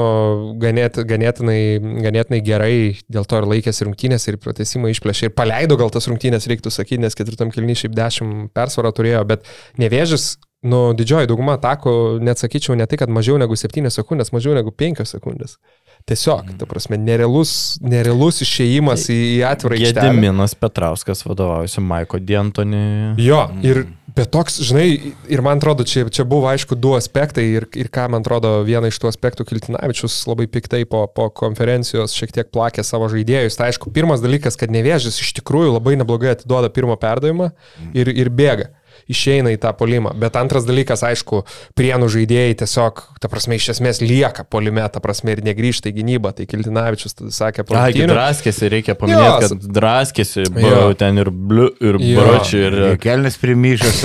ganėt, 0.64 1.02
ganėtinai, 1.08 1.60
ganėtinai 2.04 2.40
gerai, 2.44 2.78
dėl 3.12 3.28
to 3.28 3.40
ir 3.40 3.50
laikėsi 3.52 3.88
rungtynės 3.88 4.28
ir 4.32 4.40
pratesimą 4.44 4.92
išplėšė 4.94 5.30
ir 5.30 5.36
paleido 5.36 5.80
gal 5.80 5.92
tas 5.92 6.08
rungtynės, 6.12 6.48
reiktų 6.52 6.72
sakyti, 6.72 7.02
nes 7.04 7.20
ketvirtam 7.20 7.52
kelnį 7.56 7.78
šiaip 7.84 7.96
10 8.00 8.50
persvarą 8.56 8.92
turėjo, 8.96 9.24
bet 9.28 9.48
nevėžis, 9.84 10.34
nu, 10.64 10.86
didžioji 10.96 11.32
dauguma 11.32 11.58
atako, 11.60 12.22
net 12.24 12.40
sakyčiau, 12.40 12.76
ne 12.80 12.88
tai, 12.88 13.00
kad 13.04 13.12
mažiau 13.12 13.36
negu 13.40 13.60
7 13.60 13.92
sekundės, 13.92 14.32
mažiau 14.36 14.56
negu 14.56 14.72
5 14.72 15.04
sekundės. 15.12 15.60
Tiesiog, 16.04 16.50
ta 16.60 16.68
prasme, 16.68 16.98
nerealus, 17.00 17.78
nerealus 17.80 18.42
išėjimas 18.44 19.06
į, 19.08 19.20
į 19.38 19.42
atvirą 19.48 19.78
aikštelę. 19.78 20.10
Gediminas 20.10 20.56
Petrauskas 20.60 21.24
vadovaujasi 21.24 21.84
Maiko 21.84 22.20
Dientoni. 22.20 22.82
Jo, 23.24 23.46
ir 23.64 23.86
bet 24.12 24.34
toks, 24.34 24.60
žinai, 24.68 25.14
ir 25.32 25.44
man 25.46 25.62
atrodo, 25.62 25.86
čia, 25.88 26.04
čia 26.12 26.26
buvo 26.28 26.50
aišku 26.52 26.76
du 26.76 26.92
aspektai 26.98 27.46
ir, 27.56 27.70
ir 27.80 27.88
ką 27.94 28.10
man 28.12 28.26
atrodo, 28.26 28.52
vieną 28.68 28.92
iš 28.92 29.00
tų 29.00 29.14
aspektų 29.14 29.48
Kiltinavičius 29.48 30.20
labai 30.28 30.50
piktai 30.52 30.84
po, 30.90 31.06
po 31.08 31.30
konferencijos 31.32 32.18
šiek 32.20 32.36
tiek 32.36 32.52
plakė 32.52 32.84
savo 32.84 33.08
žaidėjus. 33.14 33.56
Tai 33.56 33.72
aišku, 33.72 33.94
pirmas 33.96 34.22
dalykas, 34.24 34.60
kad 34.60 34.76
nevėžis 34.76 35.22
iš 35.24 35.34
tikrųjų 35.40 35.78
labai 35.78 35.96
neblogai 36.02 36.36
atiduoda 36.36 36.68
pirmą 36.74 37.00
perdavimą 37.00 37.54
ir, 37.96 38.12
ir 38.12 38.34
bėga 38.34 38.74
išeina 39.12 39.52
į 39.54 39.60
tą 39.64 39.72
polimą. 39.78 40.14
Bet 40.20 40.36
antras 40.40 40.66
dalykas, 40.68 41.04
aišku, 41.08 41.44
prienų 41.78 42.08
žaidėjai 42.14 42.56
tiesiog, 42.64 43.02
ta 43.24 43.30
prasme, 43.32 43.58
iš 43.60 43.70
esmės 43.76 44.02
lieka 44.04 44.46
polime, 44.48 44.84
ta 44.94 45.02
prasme, 45.04 45.34
ir 45.36 45.42
negrįžta 45.46 45.90
į 45.92 45.96
gynybą. 46.00 46.34
Tai 46.38 46.46
Kiltinavičius 46.50 47.18
tada 47.20 47.32
sakė, 47.36 47.66
po 47.68 47.76
Ai, 47.76 47.92
rungtynių- 47.92 48.10
draskėsi, 48.14 48.70
reikia 48.74 48.96
paminėti, 49.00 49.24
Jo, 49.24 49.50
kad 49.58 49.68
draskėsi, 49.80 50.46
buvo 50.54 50.72
Jo. 50.74 50.94
ten 51.00 51.18
ir 51.22 51.32
bliu, 51.32 51.70
ir 51.84 52.00
Jo. 52.00 52.22
bročių, 52.24 52.64
ir... 52.70 52.80
Kelnis 53.04 53.38
primyšęs. 53.42 54.02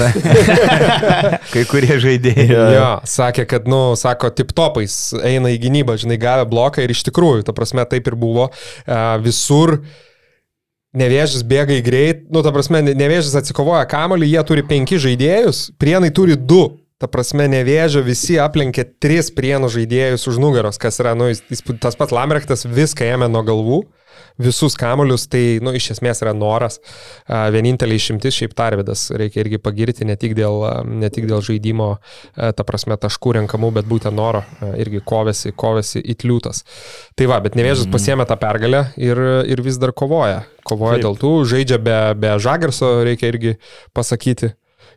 Kai 1.53 1.65
kurie 1.71 1.99
žaidėjai. 2.03 2.49
Jo, 2.75 2.89
sakė, 3.09 3.47
kad, 3.51 3.69
nu, 3.71 3.81
sako, 3.99 4.31
tip 4.35 4.53
topais 4.57 4.99
eina 5.25 5.53
į 5.55 5.61
gynybą, 5.67 5.97
žinai, 6.01 6.19
gavę 6.21 6.47
bloką 6.51 6.83
ir 6.85 6.93
iš 6.95 7.05
tikrųjų, 7.09 7.47
ta 7.49 7.55
prasme, 7.57 7.85
taip 7.89 8.07
ir 8.11 8.17
buvo. 8.19 8.49
Visur 9.25 9.79
nevėžis 10.99 11.45
bėga 11.47 11.77
į 11.79 11.85
greit, 11.87 12.25
nu, 12.35 12.43
ta 12.45 12.53
prasme, 12.55 12.83
ne- 12.85 12.95
nevėžis 12.99 13.37
atsikovoja 13.39 13.87
kamalį, 13.91 14.29
jie 14.35 14.43
turi 14.51 14.65
penki 14.67 14.99
žaidėjus, 15.01 15.69
prienai 15.81 16.11
turi 16.15 16.37
du. 16.37 16.65
Ta 16.99 17.07
prasme, 17.07 17.45
nevėžio 17.47 18.01
visi 18.03 18.35
aplenkė 18.43 18.83
tris 18.99 19.29
prienų 19.31 19.69
žaidėjus 19.71 20.25
už 20.33 20.41
nugaros, 20.43 20.81
kas 20.83 20.99
yra, 20.99 21.13
nu, 21.15 21.29
jis- 21.31 21.63
tas 21.79 21.95
pats 21.95 22.11
Lamrektas 22.11 22.67
viską 22.67 23.07
ėmė 23.15 23.29
nuo 23.31 23.45
galvų, 23.47 23.85
visus 24.39 24.77
kamolius, 24.79 25.27
tai, 25.31 25.59
nu, 25.65 25.73
iš 25.77 25.93
esmės 25.97 26.23
yra 26.23 26.35
noras. 26.37 26.79
Vienintelė 27.29 27.99
išimtis 27.99 28.37
šiaip 28.39 28.55
Tarvidas, 28.59 29.09
reikia 29.19 29.43
irgi 29.43 29.61
pagirti 29.63 30.07
ne 30.09 30.17
tik 30.21 30.37
dėl, 30.39 30.63
ne 30.87 31.11
tik 31.15 31.27
dėl 31.31 31.43
žaidimo, 31.45 31.91
ta 32.37 32.67
prasme, 32.67 32.97
taškų 33.01 33.35
renkamų, 33.41 33.73
bet 33.81 33.91
būtent 33.91 34.17
noro, 34.17 34.45
irgi 34.79 35.03
kovėsi, 35.05 35.53
kovėsi 35.59 36.03
įtliūtas. 36.15 36.63
Tai 37.19 37.29
va, 37.31 37.41
bet 37.45 37.59
nevėžis 37.59 37.91
pasiemė 37.93 38.29
tą 38.31 38.39
pergalę 38.41 38.87
ir, 39.01 39.21
ir 39.51 39.65
vis 39.67 39.81
dar 39.83 39.93
kovoja. 39.97 40.45
Kovoja 40.69 40.99
Taip. 40.99 41.07
dėl 41.07 41.21
tų, 41.21 41.35
žaidžia 41.49 41.83
be, 41.83 41.99
be 42.19 42.39
Žagarso, 42.43 42.99
reikia 43.07 43.33
irgi 43.33 43.59
pasakyti. 43.97 44.55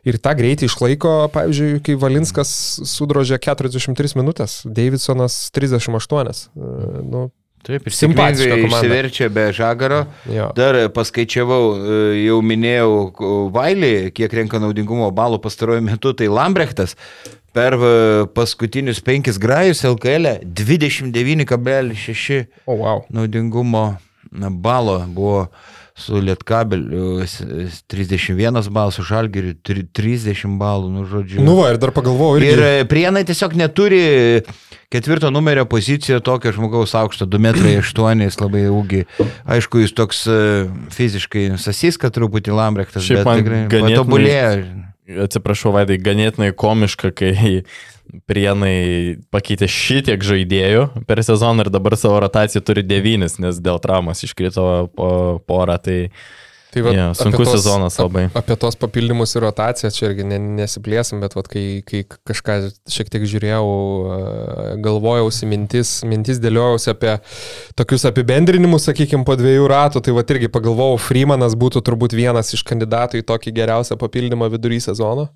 Ir 0.08 0.18
tą 0.18 0.32
greitį 0.34 0.66
išlaiko, 0.66 1.12
pavyzdžiui, 1.30 1.76
kai 1.86 1.94
Valinskas 2.00 2.50
sudrožė 2.90 3.38
43 3.42 4.16
minutės, 4.18 4.62
Davidsonas 4.66 5.44
38. 5.54 6.32
E, 6.58 7.02
Nu, 7.02 7.28
Taip, 7.62 7.84
ir 7.86 7.94
Simpatiška 7.94 8.42
simpatiškai 8.42 8.68
išsiverčia 8.68 9.28
be 9.30 9.52
žagaro. 9.54 10.00
jo. 10.26 10.48
Dar 10.56 10.74
paskaičiavau, 10.94 11.64
e, 11.76 11.78
jau 12.24 12.40
minėjau 12.42 12.90
Vailį, 13.54 14.10
kiek 14.16 14.34
renka 14.40 14.58
naudingumo 14.62 15.10
balų 15.14 15.38
pastaruoju 15.44 15.82
metu, 15.86 16.10
tai 16.18 16.28
Lambrechtas 16.32 16.96
per 17.54 17.72
e, 17.76 17.78
paskutinius 18.34 19.00
penkis 19.04 19.38
grajus 19.38 19.84
LKL 19.86 20.26
29,6 20.42 22.46
oh, 22.66 22.76
wow. 22.80 22.98
naudingumo 23.12 23.92
balo 24.32 25.04
buvo 25.12 25.46
su 26.02 26.20
Lietkabeliu 26.20 27.22
31 27.92 28.68
balas, 28.70 28.98
su 28.98 29.06
Žalgiriu 29.06 29.54
30 29.62 30.58
balų, 30.60 30.90
nu 30.92 31.06
žodžiu. 31.08 31.42
Nu 31.44 31.56
va, 31.60 31.70
ir 31.72 31.80
dar 31.82 31.94
pagalvojau. 31.94 32.40
Irgi. 32.40 32.52
Ir 32.52 32.62
e, 32.66 32.84
prienai 32.90 33.24
tiesiog 33.28 33.54
neturi 33.58 34.02
ketvirto 34.92 35.30
numerio 35.32 35.64
pozicijoje 35.64 36.20
tokio 36.20 36.52
žmogaus 36.52 36.94
aukšto, 36.98 37.26
2 37.30 37.42
metrai 37.46 37.74
8, 37.80 38.26
jis 38.26 38.40
labai 38.42 38.66
ūgi. 38.68 39.04
Aišku, 39.56 39.82
jis 39.84 39.94
toks 39.96 40.26
e, 40.28 40.40
fiziškai 40.92 41.48
sasiska 41.62 42.12
truputį 42.12 42.56
Lambrechtas, 42.58 43.08
bet 43.08 43.28
tikrai 43.40 43.66
patobulėjo. 43.72 44.48
Atsiprašau, 45.22 45.72
Vaidai, 45.74 45.96
ganėtinai 46.00 46.52
komiška, 46.56 47.10
kai 47.16 47.32
Prienai 48.28 49.16
pakeitė 49.32 49.64
šitiek 49.72 50.20
žaidėjų 50.20 50.84
per 51.08 51.22
sezoną 51.24 51.64
ir 51.64 51.72
dabar 51.72 51.96
savo 51.96 52.18
rotaciją 52.20 52.60
turi 52.60 52.84
devynis, 52.84 53.38
nes 53.40 53.56
dėl 53.64 53.80
traumas 53.80 54.20
iškrito 54.26 54.64
po 54.92 55.08
porą. 55.48 55.78
Tai, 55.80 55.96
tai 56.74 56.82
va, 56.84 56.92
ja, 56.92 57.06
sunkus 57.16 57.48
tos, 57.48 57.54
sezonas 57.56 57.96
labai. 57.96 58.26
Ap, 58.28 58.42
apie 58.42 58.58
tos 58.60 58.76
papildymus 58.76 59.32
ir 59.32 59.46
rotaciją 59.46 59.88
čia 59.96 60.10
irgi 60.10 60.26
nesiplėsim, 60.28 61.22
bet 61.24 61.38
vat, 61.38 61.48
kai, 61.48 61.64
kai 61.88 62.02
kažką 62.28 62.58
šiek 62.92 63.12
tiek 63.14 63.24
žiūrėjau, 63.32 63.70
galvojausi 64.84 65.48
mintis, 65.48 65.94
mintis 66.04 66.42
dėliojausi 66.44 66.92
apie 66.92 67.16
tokius 67.80 68.04
apibendrinimus, 68.12 68.90
sakykime, 68.90 69.24
po 69.24 69.38
dviejų 69.40 69.70
ratų, 69.72 70.04
tai 70.04 70.12
va 70.18 70.26
irgi 70.36 70.52
pagalvojau, 70.52 71.00
Freemanas 71.00 71.56
būtų 71.56 71.80
turbūt 71.88 72.12
vienas 72.18 72.52
iš 72.52 72.66
kandidatų 72.68 73.24
į 73.24 73.26
tokį 73.32 73.56
geriausią 73.62 73.96
papildymą 74.04 74.52
vidury 74.52 74.84
sezono 74.84 75.30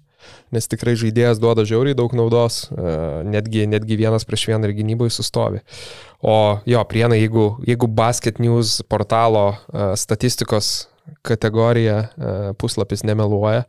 nes 0.55 0.69
tikrai 0.71 0.97
žaidėjas 0.99 1.41
duoda 1.43 1.65
žiauriai 1.67 1.97
daug 1.99 2.15
naudos, 2.17 2.67
e, 2.71 2.97
netgi, 3.27 3.67
netgi 3.71 3.99
vienas 4.01 4.27
prieš 4.29 4.49
vieną 4.51 4.69
ir 4.69 4.77
gynybai 4.79 5.11
sustovi. 5.13 5.63
O 6.23 6.59
jo, 6.67 6.83
prienai, 6.89 7.21
jeigu, 7.23 7.49
jeigu 7.67 7.89
Basket 7.89 8.41
News 8.43 8.81
portalo 8.89 9.49
e, 9.53 9.89
statistikos 10.01 10.89
kategorija 11.27 11.99
e, 11.99 12.35
puslapis 12.59 13.05
nemeluoja, 13.07 13.67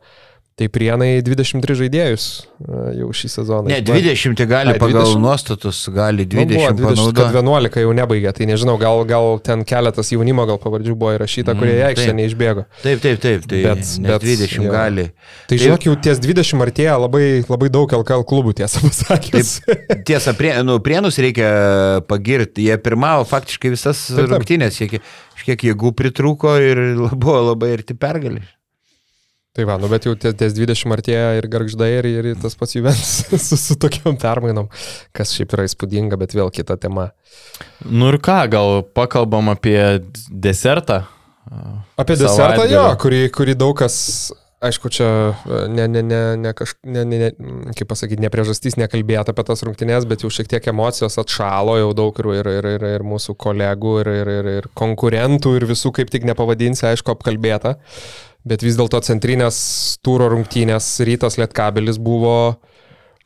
Tai 0.58 0.66
prienai 0.74 1.20
23 1.22 1.76
žaidėjus 1.78 2.24
e, 2.34 2.78
jau 2.98 3.12
šį 3.14 3.28
sezoną. 3.30 3.70
Ne, 3.70 3.76
20 3.86 4.34
tai 4.40 4.46
gali 4.50 4.72
Ai, 4.72 4.80
pagal 4.82 5.04
20. 5.06 5.20
nuostatus, 5.22 5.84
gali 5.94 6.26
20. 6.26 6.80
Nu, 6.82 7.12
20 7.14 7.20
11 7.36 7.78
jau 7.84 7.92
nebaigė, 7.94 8.32
tai 8.34 8.48
nežinau, 8.50 8.74
gal, 8.80 9.04
gal 9.06 9.38
ten 9.44 9.62
keletas 9.68 10.10
jaunimo 10.10 10.48
gal 10.50 10.58
pavardžių 10.58 10.96
buvo 10.98 11.12
įrašyta, 11.14 11.54
kurie 11.60 11.76
mm, 11.76 11.84
aikštė 11.92 12.16
neišbėgo. 12.18 12.66
Taip, 12.82 13.04
taip, 13.06 13.22
taip, 13.22 13.46
tai 13.46 13.62
bet, 13.68 13.86
bet 14.08 14.26
20 14.26 14.56
jau. 14.58 14.66
gali. 14.74 15.06
Tai 15.46 15.60
žinok, 15.62 15.86
jau 15.86 15.96
ties 16.08 16.24
20 16.26 16.66
artėja 16.66 16.98
labai, 17.04 17.24
labai 17.46 17.70
daug 17.78 17.94
LKL 18.02 18.26
klubų, 18.26 18.58
tiesą 18.58 18.82
pasakius. 18.88 19.54
Taip, 19.62 20.04
tiesa, 20.10 20.34
prie, 20.42 20.56
nu, 20.66 20.80
prienus 20.82 21.22
reikia 21.22 21.54
pagirti, 22.10 22.66
jie 22.66 22.82
pirmavo 22.82 23.22
faktiškai 23.30 23.76
visas 23.78 24.08
rungtynės, 24.18 24.82
kiek 25.46 25.68
jėgų 25.70 25.94
pritrūko 26.02 26.58
ir 26.66 26.86
buvo 27.22 27.44
labai 27.52 27.76
arti 27.78 27.94
pergalės. 27.94 28.57
Tai 29.58 29.64
va, 29.66 29.74
nu 29.74 29.88
bet 29.90 30.04
jau 30.06 30.12
ties, 30.14 30.36
ties 30.38 30.52
20 30.54 30.92
artėja 30.94 31.30
ir 31.34 31.46
garždai 31.50 31.88
ir, 31.96 32.06
ir 32.14 32.26
tas 32.38 32.54
pats 32.54 32.76
Juventus 32.76 33.24
su, 33.48 33.56
su 33.58 33.74
tokiam 33.82 34.14
permainom, 34.14 34.68
kas 35.10 35.32
šiaip 35.34 35.56
yra 35.56 35.64
įspūdinga, 35.66 36.14
bet 36.20 36.36
vėl 36.38 36.52
kita 36.54 36.76
tema. 36.78 37.08
Nu 37.82 38.12
ir 38.12 38.20
ką, 38.22 38.36
gal 38.52 38.84
pakalbam 38.94 39.50
apie 39.50 39.80
desertą? 40.30 41.00
Apie 41.98 42.14
desertą, 42.20 42.68
jo, 42.70 42.84
kurį, 43.02 43.24
kurį 43.34 43.56
daug 43.58 43.74
kas, 43.82 43.96
aišku, 44.58 44.90
čia 44.90 45.38
ne, 45.70 45.86
ne, 45.88 46.02
ne, 46.02 46.20
ne, 46.36 46.52
kaž, 46.56 46.74
ne, 46.82 47.04
ne, 47.06 47.18
ne 47.30 47.74
kaip 47.78 47.88
pasakyti, 47.90 48.22
ne 48.22 48.30
priežastys 48.32 48.78
nekalbėti 48.80 49.30
apie 49.30 49.44
tas 49.46 49.62
rungtynės, 49.66 50.06
bet 50.10 50.24
jau 50.24 50.30
šiek 50.34 50.50
tiek 50.50 50.66
emocijos 50.72 51.18
atšalo 51.22 51.78
jau 51.78 51.92
daug 51.96 52.18
ir, 52.22 52.30
ir, 52.40 52.70
ir, 52.74 52.86
ir, 52.96 53.06
mūsų 53.06 53.36
kolegų, 53.38 53.94
ir, 54.02 54.10
ir, 54.22 54.32
ir, 54.38 54.50
ir 54.58 54.68
konkurentų, 54.78 55.54
ir 55.58 55.68
visų 55.70 55.94
kaip 56.00 56.10
tik 56.14 56.26
nepavadinsi, 56.28 56.88
aišku, 56.90 57.14
apkalbėta. 57.14 57.76
Bet 58.48 58.64
vis 58.64 58.78
dėlto 58.78 59.00
centrinės 59.04 59.60
tūro 60.02 60.30
rungtynės 60.32 60.90
rytas 61.06 61.38
Lietkabelis 61.38 61.98
buvo, 62.02 62.58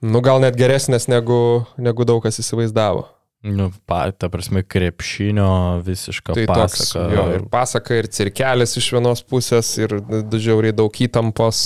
nu 0.05 0.23
gal 0.25 0.43
net 0.45 0.57
geresnės 0.59 1.09
negu, 1.09 1.65
negu 1.81 2.09
daug 2.09 2.25
kas 2.25 2.41
įsivaizdavo. 2.43 3.07
Nu, 3.43 3.73
pa, 3.91 4.05
ta 4.15 4.29
prasme, 4.31 4.63
krepšinio 4.63 5.83
visiška 5.83 6.37
tai 6.37 6.45
pasaka. 6.47 6.79
Toks, 6.79 6.93
jo, 7.17 7.25
ir 7.35 7.43
pasaka, 7.51 7.97
ir 7.99 8.07
cirkelis 8.15 8.77
iš 8.79 8.87
vienos 8.95 9.25
pusės, 9.27 9.73
ir 9.83 9.97
žiauriai 10.31 10.77
daug 10.79 10.95
įtampos, 10.95 11.65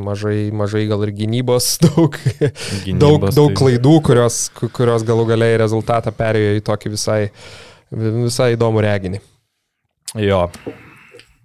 mažai, 0.00 0.48
mažai 0.56 0.86
gal 0.88 1.04
ir 1.04 1.12
gynybos, 1.18 1.74
daug, 1.84 2.16
gynybos, 2.86 2.96
daug, 3.04 3.28
daug 3.28 3.52
tai... 3.52 3.58
klaidų, 3.60 3.94
kurios, 4.08 4.40
kurios 4.56 5.04
galų 5.08 5.28
galiai 5.34 5.60
rezultatą 5.60 6.16
perėjo 6.16 6.56
į 6.56 6.64
tokį 6.70 6.96
visai, 6.96 7.20
visai 7.92 8.54
įdomų 8.56 8.88
reginį. 8.88 9.20
Jo, 10.24 10.46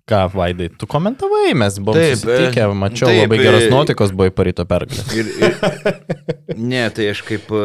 Ką, 0.04 0.18
Vaidai, 0.34 0.66
tu 0.76 0.84
komentavai, 0.84 1.54
mes 1.56 1.78
buvome 1.80 2.10
susitikę, 2.18 2.66
e, 2.66 2.76
mačiau, 2.76 3.08
taip, 3.08 3.22
labai 3.22 3.38
geros 3.40 3.62
e, 3.64 3.70
nuotaikos 3.72 4.12
buvo 4.12 4.26
į 4.28 4.34
paryto 4.36 4.66
pergalę. 4.68 5.04
Ir, 5.16 5.30
ir, 5.40 6.58
ne, 6.60 6.82
tai 6.92 7.06
aš 7.14 7.22
kaip 7.24 7.46
e, 7.56 7.62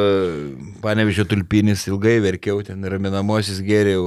panevižio 0.85 1.25
tulpinis 1.27 1.83
ilgai 1.91 2.21
verkiau, 2.23 2.61
ten 2.63 2.87
raminamosius 2.93 3.59
geriau, 3.67 4.05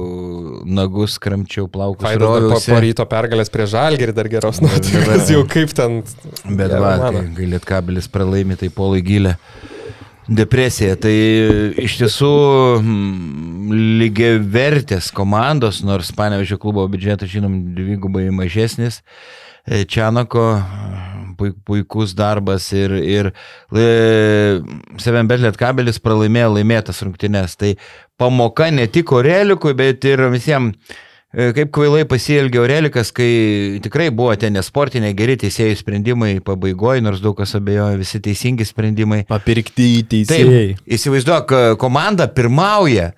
nagus 0.64 1.18
kramčiau, 1.20 1.68
plaukus. 1.74 2.06
Vaidas 2.08 2.54
po 2.54 2.62
paryto 2.72 3.04
pergalės 3.10 3.52
prie 3.52 3.68
žalgerį 3.74 4.16
dar 4.16 4.32
geros 4.32 4.62
nuotaikos, 4.64 5.28
jau 5.36 5.44
kaip 5.52 5.76
ten. 5.76 6.00
Bet 6.48 6.72
va, 6.72 6.94
kai 7.10 7.26
galėt 7.36 7.68
kabelis 7.68 8.08
pralaimi, 8.16 8.56
tai 8.56 8.72
polai 8.72 9.04
gilė 9.04 9.36
depresija. 10.36 10.96
Tai 11.00 11.12
iš 11.82 11.98
tiesų 12.00 12.32
hmm, 12.78 13.74
lygiai 14.00 14.40
vertės 14.40 15.10
komandos, 15.14 15.82
nors 15.86 16.12
Panevežio 16.16 16.58
klubo 16.62 16.84
biudžetas, 16.90 17.30
žinom, 17.32 17.58
dvigubai 17.76 18.28
mažesnis. 18.34 19.02
E, 19.66 19.84
Čianako 19.84 20.46
puikus 21.66 22.12
darbas 22.14 22.68
ir, 22.76 22.92
ir 23.02 23.30
Seven 25.02 25.30
Betlet 25.30 25.56
kabelis 25.58 25.98
pralaimėjo 26.02 26.52
laimėtas 26.58 27.02
rungtynes. 27.02 27.56
Tai 27.58 27.72
pamoka 28.20 28.68
ne 28.70 28.86
tik 28.90 29.10
Orelikui, 29.16 29.74
bet 29.78 30.06
ir 30.06 30.22
visiems 30.30 30.76
E, 30.76 31.11
kaip 31.32 31.72
kvailai 31.72 32.04
pasielgė 32.08 32.60
Aurelikas, 32.60 33.12
kai 33.16 33.80
tikrai 33.84 34.10
buvo 34.12 34.34
ten 34.36 34.56
nesportiniai 34.58 35.16
geri 35.16 35.38
teisėjų 35.40 35.78
sprendimai 35.80 36.36
pabaigoje, 36.44 37.04
nors 37.04 37.22
daug 37.24 37.36
kas 37.38 37.56
abejoja, 37.56 37.96
visi 38.00 38.20
teisingi 38.22 38.66
sprendimai. 38.68 39.22
Papirkti 39.30 39.90
teisėjai. 40.12 40.64
Taip, 40.76 40.86
įsivaizduok, 40.98 41.56
komanda 41.80 42.28
pirmauja 42.28 43.12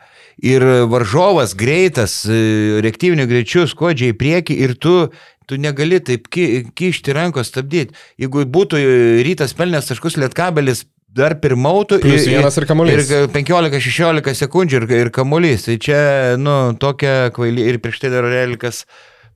ir 0.44 0.64
varžovas 0.90 1.54
greitas, 1.58 2.20
e, 2.26 2.80
reaktyvinių 2.82 3.26
greičių 3.30 3.68
skodžiai 3.70 4.14
į 4.14 4.18
priekį 4.18 4.58
ir 4.66 4.78
tu 4.78 4.96
Tu 5.44 5.58
negali 5.60 5.98
taip 6.00 6.30
ki, 6.32 6.70
kišti 6.72 7.12
rankos 7.12 7.50
stabdyti. 7.50 7.92
Jeigu 8.20 8.46
būtų 8.48 8.80
rytas 9.26 9.52
pelnęs 9.56 9.90
taškus 9.90 10.16
lietkabelis 10.16 10.86
dar 11.14 11.36
pirmautų 11.40 12.00
ir, 12.02 12.16
ir 12.28 12.66
kamuolys. 12.68 13.10
Ir 13.10 13.28
15-16 13.34 14.38
sekundžių 14.42 14.80
ir, 14.80 14.86
ir 15.04 15.12
kamuolys. 15.14 15.68
Tai 15.68 15.76
čia, 15.82 15.98
nu, 16.40 16.56
tokia 16.80 17.30
kvaili. 17.34 17.68
Ir 17.70 17.80
prieš 17.82 18.02
tai 18.04 18.12
dar 18.14 18.26
Relikas 18.28 18.84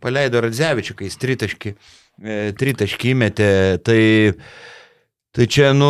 paleido 0.03 0.43
Radzevičių, 0.45 0.97
kai 0.99 1.09
jis 1.09 1.19
tritaškį, 1.23 1.75
e, 2.23 2.41
tritaškį 2.59 3.15
įmetė. 3.15 3.53
Tai 3.87 4.01
Tai 5.39 5.47
čia, 5.47 5.69
nu, 5.71 5.87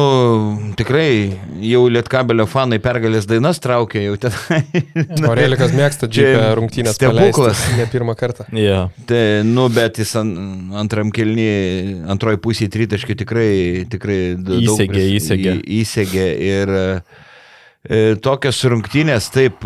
tikrai 0.77 1.39
jau 1.65 1.87
Lietkabelio 1.89 2.45
fanai 2.45 2.77
pergalės 2.85 3.25
dainas 3.25 3.57
traukia 3.65 4.03
jau 4.03 4.17
ten. 4.21 4.35
Aurelikas 5.31 5.71
mėgsta 5.73 6.05
džipę 6.05 6.43
rungtynės. 6.59 6.99
Stebuklas. 6.99 7.63
Ne 7.79 7.87
pirmą 7.89 8.13
kartą. 8.19 8.45
Yeah. 8.59 8.91
Tai, 9.09 9.21
nu, 9.49 9.69
bet 9.73 10.01
jis 10.03 10.11
an, 10.21 10.35
antram 10.77 11.09
kelnį, 11.15 11.47
antroji 12.13 12.41
pusė 12.45 12.69
tritaškių 12.75 13.17
tikrai, 13.23 13.53
tikrai 13.89 14.19
įsegė, 14.59 15.05
įsegė. 15.15 15.55
Į, 15.55 15.79
įsegė 15.79 16.27
ir 16.45 16.73
e, 16.75 16.91
tokios 18.21 18.61
rungtynės, 18.69 19.31
taip, 19.33 19.65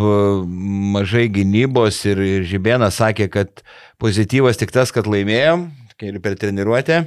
mažai 0.94 1.24
gynybos 1.32 2.04
ir, 2.06 2.22
ir 2.36 2.46
Žibėnas 2.52 3.00
sakė, 3.02 3.26
kad 3.32 3.64
pozityvas 4.02 4.62
tik 4.62 4.76
tas, 4.76 4.94
kad 4.94 5.10
laimėjom, 5.10 5.66
ir 6.06 6.22
per 6.22 6.38
treniruotę. 6.38 7.00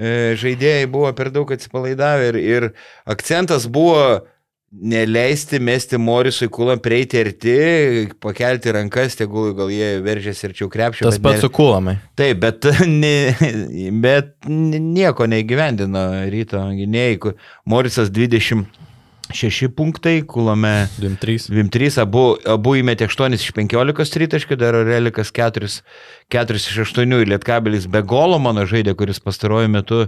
E, 0.00 0.34
žaidėjai 0.40 0.88
buvo 0.90 1.10
per 1.16 1.28
daug 1.34 1.50
atsipalaidavę 1.52 2.30
ir, 2.32 2.38
ir 2.40 2.68
akcentas 3.04 3.66
buvo 3.68 4.22
neleisti 4.70 5.58
mesti 5.60 5.98
Morisui 5.98 6.48
kulą 6.48 6.76
prieiti 6.80 7.18
arti, 7.20 7.54
pakelti 8.22 8.72
rankas, 8.72 9.16
tegul 9.18 9.50
gal 9.58 9.72
jie 9.74 9.96
veržėsi 10.04 10.46
arčiau 10.48 10.70
krepšio. 10.70 11.08
Tas 11.08 11.18
pats 11.20 11.40
ne... 11.40 11.42
su 11.42 11.50
kulomai. 11.52 11.96
Taip, 12.18 12.40
bet, 12.44 12.68
ne, 13.02 13.34
bet 14.02 14.36
nieko 14.48 15.26
neįgyvendino 15.30 16.06
ryto 16.32 16.62
gynėjai. 16.78 17.34
Morisas 17.68 18.14
20 18.14 18.88
6 19.32 19.70
punktai, 19.76 20.20
Kulame 20.26 20.88
23, 20.98 22.00
abu, 22.02 22.24
abu 22.48 22.76
įmetė 22.80 23.08
8 23.10 23.38
iš 23.38 23.50
15 23.56 24.16
tritaškių, 24.16 24.58
dar 24.60 24.80
Relikas 24.86 25.32
4, 25.36 25.70
4 26.32 26.60
iš 26.60 26.82
8 26.86 27.18
ir 27.20 27.32
Lietkabelis 27.34 27.88
be 27.90 28.02
golo 28.02 28.40
mano 28.42 28.66
žaidė, 28.66 28.96
kuris 28.98 29.22
pastaruoju 29.22 29.72
metu 29.72 30.06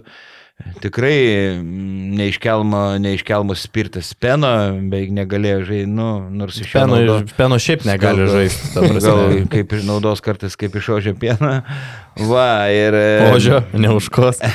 tikrai 0.82 1.58
mm, 1.58 2.12
neiškelmo, 2.18 2.82
neiškelmus 3.02 3.64
spirtas 3.66 4.12
peno, 4.14 4.50
beveik 4.90 5.10
negalėjo 5.16 5.62
žaisti, 5.70 5.90
nu, 5.90 6.08
nors 6.30 6.60
iš 6.62 6.74
peno, 6.74 6.98
naudo, 6.98 7.34
peno 7.38 7.58
šiaip 7.62 7.86
negali 7.88 8.28
žaisti. 8.30 8.84
Gal 9.02 9.18
kaip 9.52 9.74
naudos 9.88 10.22
kartais 10.24 10.58
kaip 10.60 10.76
iš 10.78 10.92
ožio 10.98 11.14
pieną. 11.18 11.54
Va, 12.28 12.68
ir... 12.70 12.94
Ožio, 13.32 13.62
neužkos. 13.72 14.42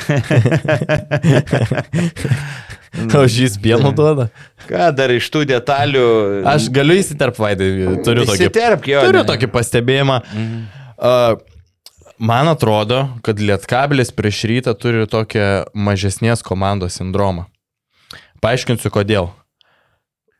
O 3.18 3.28
šis 3.28 3.58
pieno 3.62 3.92
duoda? 3.92 4.28
Ką 4.68 4.90
dar 4.96 5.12
iš 5.14 5.28
tų 5.32 5.44
detalių? 5.48 6.06
Aš 6.48 6.68
galiu 6.74 6.98
įsiterpti, 6.98 7.42
Vaidai, 7.42 7.68
turiu, 8.06 8.26
tokį, 8.28 8.92
jo, 8.92 9.04
turiu 9.04 9.22
ne. 9.22 9.26
tokį 9.28 9.50
pastebėjimą. 9.54 10.18
Mhm. 10.32 10.62
Uh, 10.98 11.38
man 12.18 12.50
atrodo, 12.50 13.04
kad 13.26 13.40
Lietkabilis 13.40 14.12
prieš 14.14 14.44
rytą 14.50 14.74
turi 14.78 15.06
tokią 15.10 15.68
mažesnės 15.74 16.42
komandos 16.46 16.98
sindromą. 16.98 17.46
Paaiškinsiu 18.42 18.92
kodėl. 18.94 19.32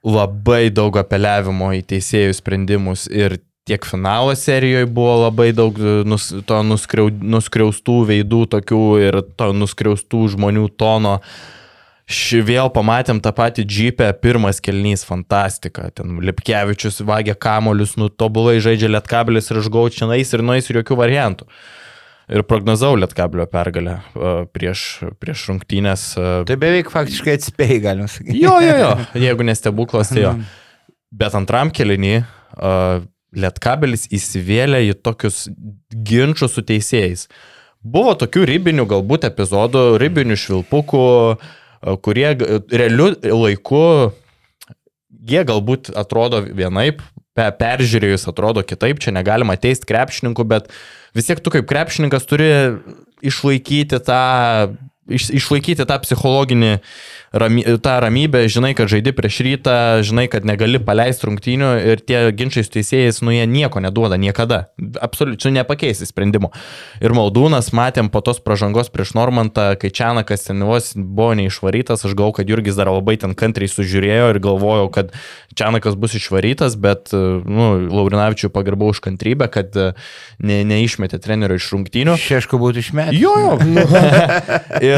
Labai 0.07 0.69
daug 0.71 0.95
apeliavimo 0.99 1.73
į 1.75 1.83
teisėjų 1.91 2.37
sprendimus 2.39 3.09
ir 3.11 3.41
tiek 3.69 3.85
finalo 3.85 4.33
serijoje 4.39 4.87
buvo 4.87 5.17
labai 5.27 5.51
daug 5.53 5.77
nus, 6.09 6.31
to 6.49 6.61
nuskriau, 6.65 7.11
nuskriaustų 7.11 7.97
veidų 8.09 8.45
tokių 8.55 8.83
ir 9.03 9.19
to 9.37 9.51
nuskriaustų 9.53 10.23
žmonių 10.37 10.69
tono. 10.81 11.19
Uh, 11.19 11.58
Ši 12.09 12.39
vėl 12.41 12.71
pamatėm 12.73 13.19
tą 13.21 13.35
patį 13.37 13.67
džipę, 13.69 14.07
pirmas 14.23 14.63
kelnys, 14.65 15.03
fantastika. 15.05 15.91
Ten 15.93 16.23
Lipkevičius 16.25 17.03
vagia 17.05 17.35
kamolius, 17.37 17.99
nu 18.01 18.09
tobulai 18.09 18.55
žaidžia 18.65 18.89
lietkabelis 18.95 19.53
ir 19.53 19.61
aš 19.61 19.69
gau 19.75 19.83
čia 19.93 20.09
nais 20.09 20.33
ir 20.33 20.41
nueis 20.41 20.71
ir 20.71 20.79
jokių 20.81 20.97
variantų. 21.03 21.49
Ir 22.33 22.45
prognozau 22.49 22.95
lietkabelio 22.97 23.45
pergalę 23.53 23.99
uh, 23.99 24.41
prieš, 24.57 24.87
prieš 25.21 25.45
rungtynės. 25.51 26.07
Uh, 26.17 26.31
tai 26.49 26.57
beveik 26.61 26.89
faktiškai 26.93 27.37
atspėjai, 27.37 27.79
galima 27.85 28.09
sakyti. 28.09 28.41
Jo, 28.41 28.57
jo, 28.65 28.73
jo, 28.81 28.91
jeigu 29.27 29.49
nestebuklas, 29.49 30.15
tai 30.17 30.25
jo. 30.25 30.35
Bet 31.13 31.37
antram 31.37 31.69
kelinį 31.77 32.17
uh, 32.23 33.05
lietkabelis 33.37 34.09
įsivėlė 34.17 34.87
į 34.89 34.97
tokius 35.05 35.45
ginčius 35.93 36.57
su 36.57 36.65
teisėjais. 36.65 37.29
Buvo 37.85 38.17
tokių 38.17 38.49
ribinių 38.49 38.89
galbūt 38.89 39.29
epizodų, 39.29 39.91
ribinių 40.01 40.41
švilpukų, 40.41 41.07
uh, 41.37 41.57
kurie 42.05 42.33
realiu 42.73 43.13
laiku, 43.23 43.85
jie 45.29 45.45
galbūt 45.47 45.93
atrodo 45.99 46.43
vienaip, 46.47 47.03
peržiūrėjus 47.39 48.27
atrodo 48.31 48.65
kitaip, 48.67 48.99
čia 49.03 49.15
negalima 49.15 49.57
teisti 49.61 49.87
krepšininkų, 49.89 50.47
bet 50.51 50.73
vis 51.17 51.29
tiek 51.29 51.41
tu 51.43 51.53
kaip 51.55 51.69
krepšininkas 51.71 52.27
turi 52.29 52.49
išlaikyti 53.23 54.01
tą, 54.07 54.23
iš, 55.09 55.29
išlaikyti 55.41 55.87
tą 55.89 55.99
psichologinį 56.03 56.73
ramy, 57.33 57.65
tą 57.83 57.97
ramybę, 58.01 58.45
žinai, 58.49 58.73
kad 58.77 58.91
žaidi 58.91 59.13
prieš 59.17 59.41
rytą, 59.45 59.77
žinai, 60.07 60.29
kad 60.33 60.47
negali 60.49 60.81
paleisti 60.81 61.29
rungtynių 61.29 61.71
ir 61.93 62.03
tie 62.05 62.29
ginčiai 62.37 62.65
su 62.67 62.73
teisėjais, 62.77 63.21
nu 63.25 63.35
jie 63.35 63.45
nieko 63.49 63.83
neduoda 63.85 64.17
niekada. 64.21 64.69
Absoliučiai 65.01 65.55
nepakeisti 65.59 66.09
sprendimo. 66.09 66.53
Ir 67.05 67.15
Maldūnas 67.17 67.73
matėm 67.77 68.13
po 68.13 68.23
tos 68.25 68.41
pažangos 68.45 68.93
prieš 68.93 69.15
Normantą, 69.19 69.71
kai 69.81 69.93
Čianakas 69.93 70.49
ten 70.49 70.65
vos 70.65 70.93
buvo 70.97 71.35
neišvarytas, 71.39 72.05
aš 72.05 72.17
galvoju, 72.17 72.39
kad 72.41 72.53
Jurgis 72.53 72.79
dar 72.79 72.93
labai 72.93 73.19
ten 73.21 73.37
kantriai 73.39 73.71
sužiūrėjo 73.73 74.33
ir 74.33 74.41
galvojau, 74.45 74.89
kad 74.95 75.13
Čianakas 75.59 75.99
bus 75.99 76.15
išvarytas, 76.17 76.77
bet, 76.81 77.13
nu, 77.13 77.69
Laurinavičiui 77.91 78.53
pagarbau 78.55 78.93
už 78.93 79.03
kantrybę, 79.05 79.49
kad 79.53 79.75
ne, 79.75 80.61
neišmetė 80.69 81.19
trenerio 81.23 81.59
iš 81.59 81.71
rungtynių. 81.75 82.15
Šešku 82.21 82.61
būtų 82.61 82.85
išmetęs. 82.85 83.19
Jo, 83.19 83.35
jo. 83.43 83.57
ir 84.89 84.98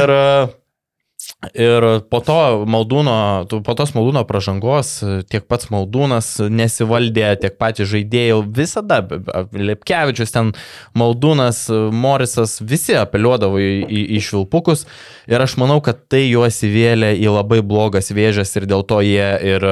Ir 1.56 1.84
po 2.12 2.18
to 2.24 2.34
Maldūno, 2.68 3.14
po 3.64 3.74
tos 3.76 3.92
Maldūno 3.96 4.22
pažangos 4.28 4.90
tiek 5.32 5.44
pats 5.48 5.70
Maldūnas 5.72 6.28
nesivaldė, 6.52 7.26
tiek 7.40 7.56
patys 7.60 7.88
žaidėjai 7.92 8.40
visada, 8.56 8.98
Lepkevičius 9.52 10.34
ten, 10.34 10.52
Maldūnas, 10.96 11.62
Morisas, 11.96 12.58
visi 12.60 12.96
apeliuodavo 12.98 13.60
į, 13.60 13.70
į, 13.84 14.02
į 14.16 14.22
švilpukus 14.26 14.84
ir 15.30 15.44
aš 15.44 15.56
manau, 15.60 15.78
kad 15.84 16.02
tai 16.12 16.26
juos 16.26 16.60
įvėlė 16.66 17.14
į 17.20 17.32
labai 17.32 17.60
blogas 17.64 18.12
vėžės 18.12 18.56
ir 18.60 18.68
dėl 18.68 18.84
to 18.88 19.00
jie 19.04 19.30
ir 19.54 19.70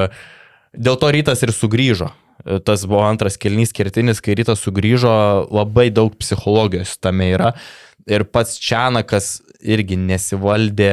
dėl 0.73 0.97
to 1.01 1.13
rytas 1.13 1.45
ir 1.45 1.53
sugrįžo. 1.53 2.09
Tas 2.65 2.85
buvo 2.87 3.03
antras 3.03 3.35
kelnys 3.37 3.75
kertinis, 3.75 4.21
kai 4.23 4.37
rytas 4.39 4.61
sugrįžo, 4.63 5.13
labai 5.51 5.89
daug 5.93 6.15
psichologijos 6.17 6.95
tame 7.03 7.33
yra. 7.35 7.53
Ir 8.09 8.23
pats 8.25 8.55
Čianakas 8.63 9.41
irgi 9.59 9.97
nesivaldė, 9.99 10.91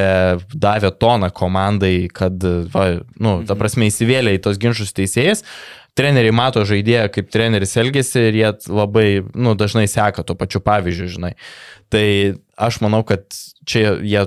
davė 0.54 0.90
toną 0.98 1.30
komandai, 1.34 2.08
kad, 2.12 2.42
va, 2.72 2.86
nu, 3.14 3.40
ta 3.46 3.54
mhm. 3.54 3.60
prasme, 3.60 3.90
įsivėlė 3.90 4.36
į 4.36 4.42
tos 4.46 4.60
ginčius 4.62 4.94
teisėjas. 4.96 5.44
Treneriai 5.96 6.34
mato 6.34 6.60
žaidėją, 6.68 7.06
kaip 7.14 7.30
treneris 7.32 7.72
elgesi 7.80 8.26
ir 8.28 8.36
jie 8.36 8.50
labai, 8.68 9.06
nu, 9.32 9.54
dažnai 9.56 9.86
seka 9.88 10.26
to 10.26 10.36
pačiu 10.36 10.60
pavyzdžiu, 10.60 11.14
žinai. 11.14 11.32
Tai 11.92 12.04
aš 12.60 12.82
manau, 12.84 13.00
kad 13.06 13.24
čia 13.64 13.94
jie 14.04 14.26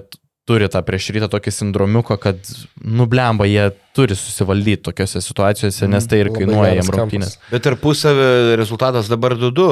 turi 0.50 0.66
tą 0.72 0.82
prieš 0.82 1.12
rytą 1.14 1.28
tokį 1.30 1.54
sindromiuką, 1.54 2.18
kad 2.24 2.42
nublemba, 2.82 3.46
jie 3.46 3.68
turi 3.94 4.18
susivaldyti 4.18 4.82
tokiuose 4.88 5.22
situacijose, 5.22 5.86
nes 5.92 6.10
tai 6.10 6.24
ir 6.24 6.32
mhm. 6.32 6.40
kainuoja 6.40 6.74
jiem 6.80 6.92
rungtynės. 6.96 7.38
Bet 7.52 7.68
tarpusavio 7.68 8.58
rezultatas 8.58 9.12
dabar 9.12 9.38
2-2, 9.38 9.70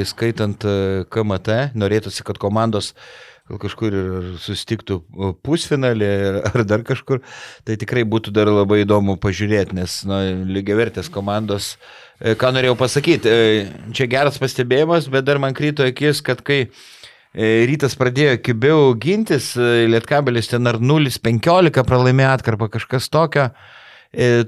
įskaitant 0.00 0.64
e, 0.64 0.80
KMT, 1.12 1.60
norėtųsi, 1.76 2.24
kad 2.24 2.40
komandos 2.40 2.94
uh, 2.94 3.35
gal 3.46 3.60
kažkur 3.62 3.94
ir 3.94 4.26
susitiktų 4.42 4.98
pusfinalį 5.46 6.08
ar 6.50 6.64
dar 6.66 6.82
kažkur, 6.86 7.22
tai 7.66 7.78
tikrai 7.78 8.02
būtų 8.08 8.34
dar 8.34 8.50
labai 8.50 8.82
įdomu 8.82 9.16
pažiūrėti, 9.22 9.76
nes 9.78 10.00
na, 10.08 10.22
lygiavertės 10.50 11.10
komandos, 11.14 11.74
e, 12.18 12.34
ką 12.38 12.50
norėjau 12.56 12.76
pasakyti, 12.80 13.30
e, 13.30 13.90
čia 13.94 14.08
geras 14.10 14.40
pastebėjimas, 14.42 15.06
bet 15.12 15.28
dar 15.28 15.38
man 15.42 15.54
kryto 15.54 15.86
akis, 15.86 16.24
kad 16.26 16.42
kai 16.46 16.64
e, 16.66 17.50
rytas 17.70 17.94
pradėjo 17.98 18.40
kibiau 18.42 18.94
gintis, 18.98 19.52
Lietkabelis 19.56 20.50
ten 20.50 20.66
ar 20.66 20.80
0-15 20.82 21.86
pralaimėjo 21.86 22.32
atkarpą 22.34 22.70
kažkas 22.78 23.10
tokio, 23.12 23.50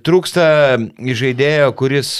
trūksta 0.06 0.44
žaidėjo, 0.96 1.70
kuris 1.76 2.16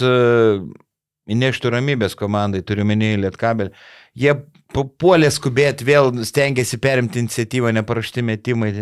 įneštų 1.32 1.70
ramybės 1.72 2.16
komandai, 2.18 2.60
turiu 2.66 2.84
minėjai 2.88 3.22
Lietkabelį. 3.22 3.72
Jie 4.18 4.34
puolė 4.74 5.31
skubėti, 5.32 5.86
vėl 5.89 6.11
stengiasi 6.28 6.78
perimti 6.82 7.23
iniciatyvą, 7.23 7.73
neparašti 7.78 8.24
metimai, 8.27 8.73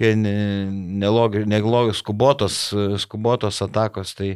nelogiškos 0.00 2.02
skubotos, 2.02 2.60
skubotos 3.04 3.60
atakos, 3.66 4.14
tai 4.18 4.30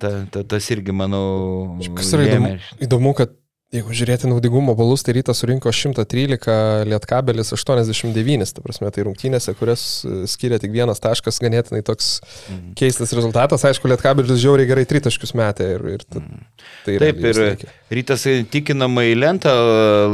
ta, 0.00 0.08
ta, 0.32 0.44
tas 0.44 0.70
irgi, 0.74 0.92
manau, 0.96 1.78
kas 1.96 2.12
yra 2.16 2.28
įdomu, 2.28 2.54
įdomu, 2.86 3.14
kad 3.18 3.36
Jeigu 3.70 3.94
žiūrėti 3.94 4.26
naudingumo 4.26 4.72
balus, 4.74 5.04
tai 5.06 5.12
rytas 5.14 5.38
surinko 5.44 5.70
113, 5.70 6.46
lietkabelis 6.90 7.52
89, 7.54 8.50
ta 8.56 8.64
prasme, 8.64 8.88
tai 8.90 9.04
rungtynėse, 9.06 9.54
kurias 9.60 9.84
e, 10.02 10.14
skiria 10.32 10.58
tik 10.58 10.72
vienas 10.74 10.98
taškas, 10.98 11.38
ganėtinai 11.38 11.84
toks 11.86 12.08
mhm. 12.48 12.72
keistas 12.80 13.14
rezultatas. 13.14 13.62
Aišku, 13.68 13.86
lietkabelis 13.92 14.42
žiauriai 14.42 14.66
gerai 14.66 14.88
tritaškius 14.90 15.36
metė 15.38 15.68
ir, 15.76 15.86
ir 15.94 16.02
ta, 16.02 16.18
mhm. 16.18 16.42
tai 16.88 16.96
Taip, 17.04 17.22
ir 17.22 17.38
reikia. 17.38 17.70
rytas 17.94 18.26
tikinamai 18.50 19.12
lentą 19.14 19.54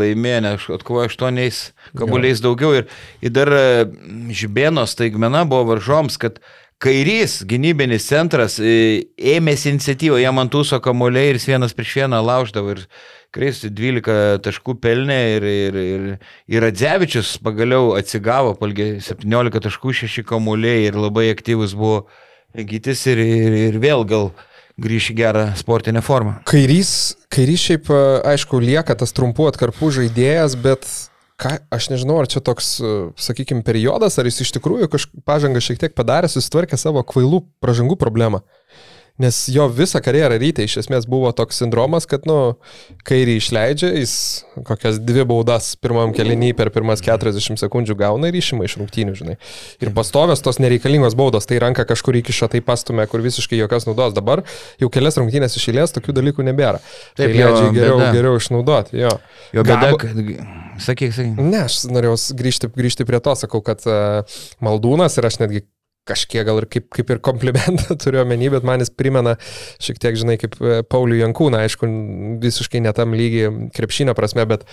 laimėjo, 0.03 0.45
nes 0.51 0.69
atkovojo 0.77 1.09
8 1.15 1.97
kabuliais 1.97 2.45
daugiau 2.45 2.77
ir, 2.83 2.93
ir 3.25 3.33
dar 3.33 3.55
e, 3.57 3.67
Žibėno 4.37 4.85
staigmena 4.85 5.47
buvo 5.49 5.71
varžoms, 5.73 6.21
kad 6.21 6.43
Kairys, 6.83 7.39
gynybinis 7.49 8.05
centras, 8.05 8.59
e, 8.61 9.07
ėmėsi 9.17 9.71
iniciatyvą, 9.73 10.19
jam 10.21 10.43
ant 10.43 10.53
tūso 10.53 10.77
kamuoliai 10.85 11.31
ir 11.33 11.39
vienas 11.41 11.73
prieš 11.73 12.03
vieną 12.03 12.21
lauždavo. 12.21 12.75
Ir, 12.77 12.83
Kris 13.37 13.63
12 13.69 14.41
taškų 14.45 14.77
pelnė 14.81 15.17
ir, 15.37 15.45
ir, 15.45 15.75
ir, 15.77 16.05
ir 16.49 16.67
Adzevičius 16.69 17.35
pagaliau 17.45 17.91
atsigavo, 17.99 18.55
palgė 18.57 18.95
17 19.05 19.61
taškų 19.67 19.93
6 19.99 20.25
kamuoliai 20.29 20.87
ir 20.87 20.97
labai 20.97 21.27
aktyvus 21.35 21.75
buvo 21.77 22.07
gytis 22.57 23.03
ir, 23.13 23.21
ir, 23.21 23.59
ir 23.67 23.81
vėl 23.83 24.07
gal 24.09 24.31
grįš 24.81 25.11
į 25.13 25.19
gerą 25.19 25.45
sportinę 25.57 26.01
formą. 26.05 26.39
Kairys, 26.49 27.17
kairys 27.33 27.67
šiaip, 27.69 27.93
aišku, 28.33 28.61
lieka 28.61 28.97
tas 28.97 29.13
trumpų 29.17 29.51
atkarpų 29.51 29.93
žaidėjas, 29.99 30.57
bet 30.61 30.89
ką, 31.41 31.53
aš 31.73 31.91
nežinau, 31.93 32.19
ar 32.23 32.29
čia 32.31 32.43
toks, 32.45 32.77
sakykime, 33.21 33.65
periodas, 33.67 34.19
ar 34.19 34.29
jis 34.29 34.43
iš 34.47 34.55
tikrųjų 34.57 34.89
kažkokią 34.93 35.25
pažangą 35.29 35.63
šiek 35.65 35.81
tiek 35.83 35.97
padarė, 35.97 36.31
susitvarkė 36.33 36.79
savo 36.81 37.03
kvailų 37.07 37.45
pažangų 37.65 37.99
problemą. 38.01 38.43
Nes 39.23 39.47
jo 39.49 39.65
visą 39.73 40.03
karjerą 40.05 40.37
ryte 40.37 40.65
iš 40.67 40.75
esmės 40.83 41.07
buvo 41.09 41.31
toks 41.33 41.63
sindromas, 41.63 42.05
kad, 42.09 42.27
nu, 42.29 42.59
kairį 43.09 43.39
išleidžia, 43.41 43.89
jis 43.97 44.13
kokias 44.69 44.99
dvi 45.01 45.25
baudas 45.29 45.71
pirmam 45.81 46.13
kelinį 46.17 46.51
per 46.59 46.69
pirmas 46.75 47.01
40 47.05 47.57
sekundžių 47.63 47.97
gauna 47.97 48.29
ir 48.29 48.37
išima 48.37 48.67
iš 48.69 48.77
rungtynių, 48.81 49.15
žinai. 49.17 49.37
Ir 49.81 49.93
pastovės 49.97 50.45
tos 50.45 50.61
nereikalingos 50.61 51.17
baudos, 51.17 51.49
tai 51.49 51.63
ranka 51.65 51.87
kažkur 51.89 52.19
įkiša, 52.21 52.51
tai 52.53 52.61
pastumė, 52.65 53.07
kur 53.09 53.25
visiškai 53.25 53.57
jokios 53.63 53.89
naudos. 53.89 54.13
Dabar 54.17 54.45
jau 54.83 54.91
kelias 54.93 55.17
rungtynės 55.17 55.57
išėlės, 55.57 55.97
tokių 55.97 56.17
dalykų 56.21 56.45
nebėra. 56.51 56.83
Taip, 57.17 57.25
tai 57.25 57.31
leidžia 57.33 57.71
geriau, 57.73 58.01
bėda. 58.03 58.11
geriau 58.19 58.41
išnaudoti. 58.43 59.01
Jo, 59.01 59.15
jo 59.57 59.65
bėda, 59.65 59.95
Gabo... 59.95 60.03
kad... 60.05 60.67
Sakyk, 60.77 61.17
sakyk. 61.17 61.41
Ne, 61.41 61.63
aš 61.65 61.87
norėjau 61.89 62.19
grįžti, 62.37 62.69
grįžti 62.69 63.09
prie 63.09 63.23
to, 63.25 63.33
sakau, 63.41 63.63
kad 63.65 63.81
uh, 63.89 64.41
Maldūnas 64.61 65.17
ir 65.17 65.29
aš 65.31 65.41
netgi 65.41 65.65
kažkiek 66.07 66.47
gal 66.47 66.61
ir 66.63 66.69
kaip, 66.71 66.89
kaip 66.95 67.11
ir 67.13 67.21
komplimentą 67.25 67.97
turiu 68.03 68.23
omeny, 68.23 68.49
bet 68.53 68.67
man 68.67 68.83
jis 68.83 68.93
primena 68.95 69.37
šiek 69.83 70.01
tiek, 70.03 70.17
žinai, 70.19 70.39
kaip 70.41 70.57
e, 70.61 70.81
Paulių 70.87 71.21
Jankūną, 71.21 71.61
aišku, 71.67 71.89
visiškai 72.43 72.83
netam 72.85 73.17
lygiai 73.17 73.71
krepšinio 73.77 74.15
prasme, 74.19 74.47
bet, 74.49 74.67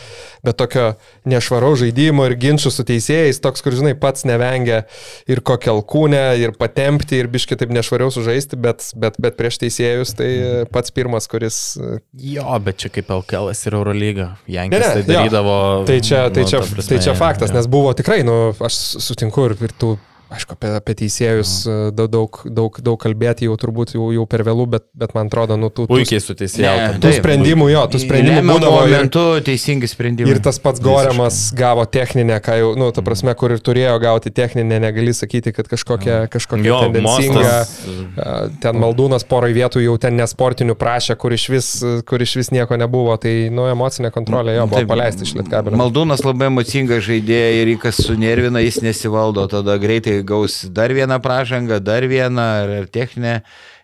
bet 0.45 0.59
tokio 0.59 0.93
nešvaraus 1.29 1.81
žaidimo 1.81 2.27
ir 2.29 2.37
ginčių 2.39 2.73
su 2.73 2.85
teisėjais, 2.87 3.41
toks, 3.43 3.65
kur, 3.65 3.75
žinai, 3.77 3.95
pats 3.99 4.27
nevengia 4.29 4.83
ir 5.29 5.43
kokią 5.45 5.73
alkūnę, 5.77 6.23
ir 6.41 6.55
patempti, 6.59 7.19
ir 7.21 7.31
biški 7.33 7.57
taip 7.59 7.73
nešvariau 7.73 8.13
sužaisti, 8.13 8.59
bet, 8.59 8.91
bet, 8.99 9.19
bet 9.23 9.39
prieš 9.39 9.61
teisėjus 9.65 10.15
tai 10.19 10.31
pats 10.73 10.93
pirmas, 10.93 11.29
kuris... 11.31 11.59
E, 11.81 11.97
jo, 12.35 12.47
bet 12.63 12.81
čia 12.83 12.93
kaip 12.93 13.11
LKL 13.17 13.51
ir 13.53 13.77
Eurolyga. 13.79 14.29
Jankis 14.49 14.79
ne, 14.79 14.85
ne, 14.85 14.93
tai 15.01 15.09
darydavo. 15.09 15.59
Jo. 15.81 15.83
Tai 15.89 15.99
čia, 16.05 16.23
tai, 16.33 16.45
nu, 16.45 16.53
čia, 16.53 16.63
prasme, 16.63 16.89
tai 16.91 17.03
čia 17.03 17.17
faktas, 17.17 17.51
ja. 17.53 17.59
nes 17.59 17.69
buvo 17.71 17.93
tikrai, 17.97 18.21
nu, 18.27 18.39
aš 18.63 18.79
sutinku 19.03 19.49
ir, 19.49 19.57
ir 19.63 19.75
tų 19.79 19.95
aišku, 20.33 20.55
apie, 20.57 20.71
apie 20.79 20.95
teisėjus 21.03 21.51
e, 21.65 21.75
daug, 21.95 22.09
daug, 22.11 22.39
daug, 22.45 22.77
daug 22.85 22.99
kalbėti 23.01 23.47
jau 23.47 23.55
turbūt 23.59 23.93
jau, 23.95 24.09
jau 24.15 24.25
per 24.29 24.43
vėlų, 24.47 24.65
bet, 24.75 24.85
bet 24.97 25.13
man 25.17 25.29
atrodo, 25.29 25.57
nu, 25.59 25.69
tų... 25.73 25.85
Puikiai 25.91 26.21
su 26.23 26.35
teisėjau. 26.37 26.97
Tų 27.03 27.13
sprendimų, 27.17 27.69
jo, 27.73 27.83
tų 27.93 28.01
sprendimų 28.03 28.43
būdavo. 28.49 28.79
momentu 28.81 29.23
teisingi 29.45 29.89
sprendimai. 29.91 30.33
Ir 30.33 30.41
tas 30.43 30.59
pats 30.63 30.81
Goriamas 30.83 31.39
gavo 31.57 31.85
techninę, 31.89 32.39
ką 32.43 32.57
jau, 32.59 32.71
nu, 32.79 32.89
ta 32.95 33.03
prasme, 33.05 33.35
kur 33.39 33.53
ir 33.55 33.63
turėjo 33.63 33.95
gauti 34.03 34.33
techninę, 34.33 34.79
negali 34.83 35.13
sakyti, 35.15 35.53
kad 35.55 35.69
kažkokia, 35.71 36.23
kažkokia 36.33 36.69
jo, 36.69 36.79
tendencinga. 36.87 37.43
Mostas. 37.43 38.57
Ten 38.63 38.81
maldūnas 38.81 39.27
porai 39.29 39.53
vietų 39.55 39.83
jau 39.85 39.97
ten 40.01 40.17
nesportinių 40.19 40.77
prašė, 40.79 41.17
kur 41.19 41.35
iš 41.35 41.47
vis, 41.53 41.71
kur 42.09 42.23
iš 42.23 42.37
vis 42.41 42.51
nieko 42.55 42.77
nebuvo, 42.79 43.15
tai, 43.21 43.35
nu, 43.53 43.67
emocinė 43.71 44.13
kontrolė 44.15 44.57
jo 44.57 44.67
buvo 44.71 44.85
paleisti 44.89 45.27
iš 45.27 45.35
lietkabelio. 45.39 45.79
Maldūnas 45.79 46.25
labai 46.25 46.49
emocinga 46.51 46.99
žaidėja 47.03 47.61
ir 47.61 47.73
kas 47.81 47.99
sunervina, 48.03 48.61
jis 48.63 48.81
nesivaldo, 48.85 49.45
tada 49.51 49.77
greitai 49.81 50.19
gaus 50.27 50.63
dar 50.73 50.93
vieną 50.95 51.19
pražangą, 51.23 51.79
dar 51.83 52.07
vieną 52.09 52.41
ar, 52.63 52.73
techninę, 52.91 53.41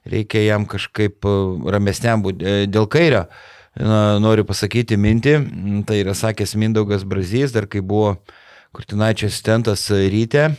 reikia 0.10 0.44
jam 0.48 0.68
kažkaip 0.70 1.26
e, 1.26 1.38
ramesniam 1.72 2.24
būti. 2.26 2.46
E, 2.46 2.68
dėl 2.72 2.90
kairio 2.92 3.28
noriu 4.20 4.44
pasakyti 4.44 4.98
mintį, 5.00 5.34
tai 5.88 6.02
yra 6.02 6.12
sakęs 6.18 6.56
Mindaugas 6.60 7.06
Brazys, 7.08 7.54
dar 7.56 7.68
kai 7.70 7.80
buvo 7.86 8.18
Kurtinaičio 8.76 9.30
asistentas 9.30 9.86
ryte, 9.90 10.50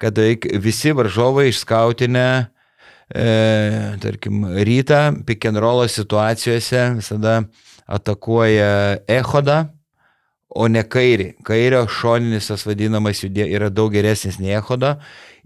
kad 0.00 0.18
visi 0.64 0.90
varžovai 0.96 1.50
išskautinę 1.50 2.26
e, 3.14 3.26
tarkim, 4.02 4.44
rytą, 4.66 5.02
roll 5.60 5.86
situacijose 5.88 6.86
visada 6.98 7.42
atakuoja 7.86 8.98
Ehodą, 9.08 9.66
o 10.50 10.66
ne 10.68 10.82
kairį. 10.82 11.34
Kairio 11.46 11.84
šoninis 11.88 12.50
tas 12.50 12.66
vadinamas 12.66 13.22
judė 13.24 13.46
yra 13.50 13.70
daug 13.70 13.92
geresnis 13.94 14.40
nei 14.42 14.56
Ehodo 14.58 14.96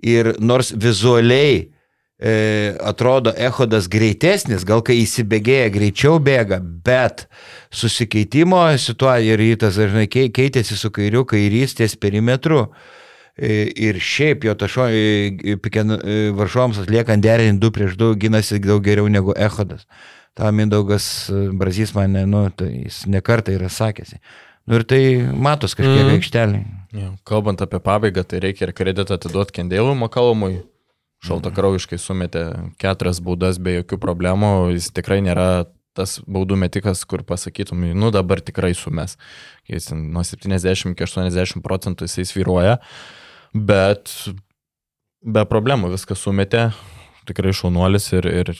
ir 0.03 0.33
nors 0.41 0.73
vizualiai 0.73 1.61
e, 1.61 2.35
atrodo 2.81 3.35
Ehodas 3.37 3.89
greitesnis, 3.93 4.65
gal 4.65 4.83
kai 4.87 4.99
įsibėgėja 5.03 5.71
greičiau 5.75 6.19
bėga, 6.25 6.61
bet 6.61 7.27
susikeitimo 7.75 8.67
situacija 8.81 9.37
ir 9.37 9.43
rytas 9.43 9.81
dažnai 9.81 10.09
keitėsi 10.09 10.79
su 10.79 10.93
kairiu, 10.95 11.27
kairys 11.29 11.77
ties 11.79 11.97
perimetru. 12.01 12.69
E, 13.35 13.65
ir 13.83 13.97
šiaip 13.99 14.45
jo 14.47 14.53
tašo 14.55 14.85
e, 14.95 15.33
e, 15.43 16.19
varžoms 16.39 16.79
atliekant 16.79 17.25
derinį 17.25 17.59
2 17.59 17.71
prieš 17.75 17.97
2 17.99 18.13
gynasi 18.23 18.61
daug 18.63 18.85
geriau 18.85 19.09
negu 19.11 19.35
Ehodas. 19.35 19.89
Ta 20.39 20.53
Mindaugas 20.55 21.31
Brazys 21.55 21.95
mane, 21.95 22.25
nu, 22.31 22.47
tai 22.55 22.85
jis 22.85 23.05
nekartą 23.11 23.55
yra 23.55 23.71
sakęs. 23.71 24.15
Nu, 24.65 24.79
ir 24.81 24.87
tai 24.89 25.01
matos 25.37 25.77
kažkiek 25.77 26.07
mm. 26.07 26.13
aikštelį. 26.19 26.61
Ja, 26.95 27.11
kalbant 27.29 27.61
apie 27.65 27.81
pabaigą, 27.83 28.23
tai 28.29 28.41
reikia 28.45 28.69
ir 28.69 28.75
kreditą 28.77 29.19
atiduoti 29.19 29.59
Kendėlui 29.59 29.97
Makalumui. 29.99 30.63
Šaltakraujiškai 31.25 31.97
sumetė 32.01 32.45
keturias 32.81 33.21
baudas 33.25 33.59
be 33.61 33.79
jokių 33.79 33.99
problemų. 34.01 34.51
Jis 34.77 34.91
tikrai 34.93 35.23
nėra 35.25 35.67
tas 35.97 36.19
baudų 36.27 36.59
metikas, 36.61 37.05
kur 37.09 37.23
pasakytum, 37.27 37.85
nu 37.97 38.11
dabar 38.13 38.43
tikrai 38.45 38.73
sumes. 38.77 39.17
Jis 39.71 39.93
nuo 39.95 40.25
70 40.27 40.93
iki 40.93 41.07
80 41.07 41.65
procentų 41.65 42.09
jisai 42.09 42.27
sviruoja, 42.29 42.79
bet 43.55 44.13
be 45.25 45.45
problemų 45.49 45.95
viską 45.95 46.19
sumetė. 46.19 46.69
Tikrai 47.25 47.55
šaunuolis 47.57 48.11
ir, 48.19 48.29
ir 48.29 48.57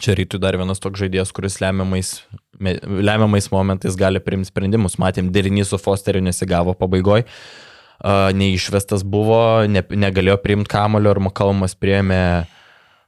Čia 0.00 0.14
rytui 0.16 0.40
dar 0.40 0.56
vienas 0.56 0.80
toks 0.80 1.02
žaidėjas, 1.02 1.34
kuris 1.36 1.58
lemiamais, 1.60 2.22
lemiamais 2.62 3.50
momentais 3.52 3.98
gali 3.98 4.22
priimti 4.22 4.52
sprendimus. 4.52 4.98
Matėm, 5.02 5.32
derinys 5.34 5.72
su 5.72 5.80
Fosteriu 5.80 6.22
nesigavo 6.24 6.76
pabaigoje, 6.78 7.26
uh, 7.26 8.30
neišvestas 8.36 9.04
buvo, 9.04 9.42
ne, 9.68 9.82
negalėjo 9.82 10.38
priimti 10.44 10.72
kamulio 10.72 11.16
ir 11.16 11.22
Makalmas 11.30 11.78
priėmė 11.78 12.22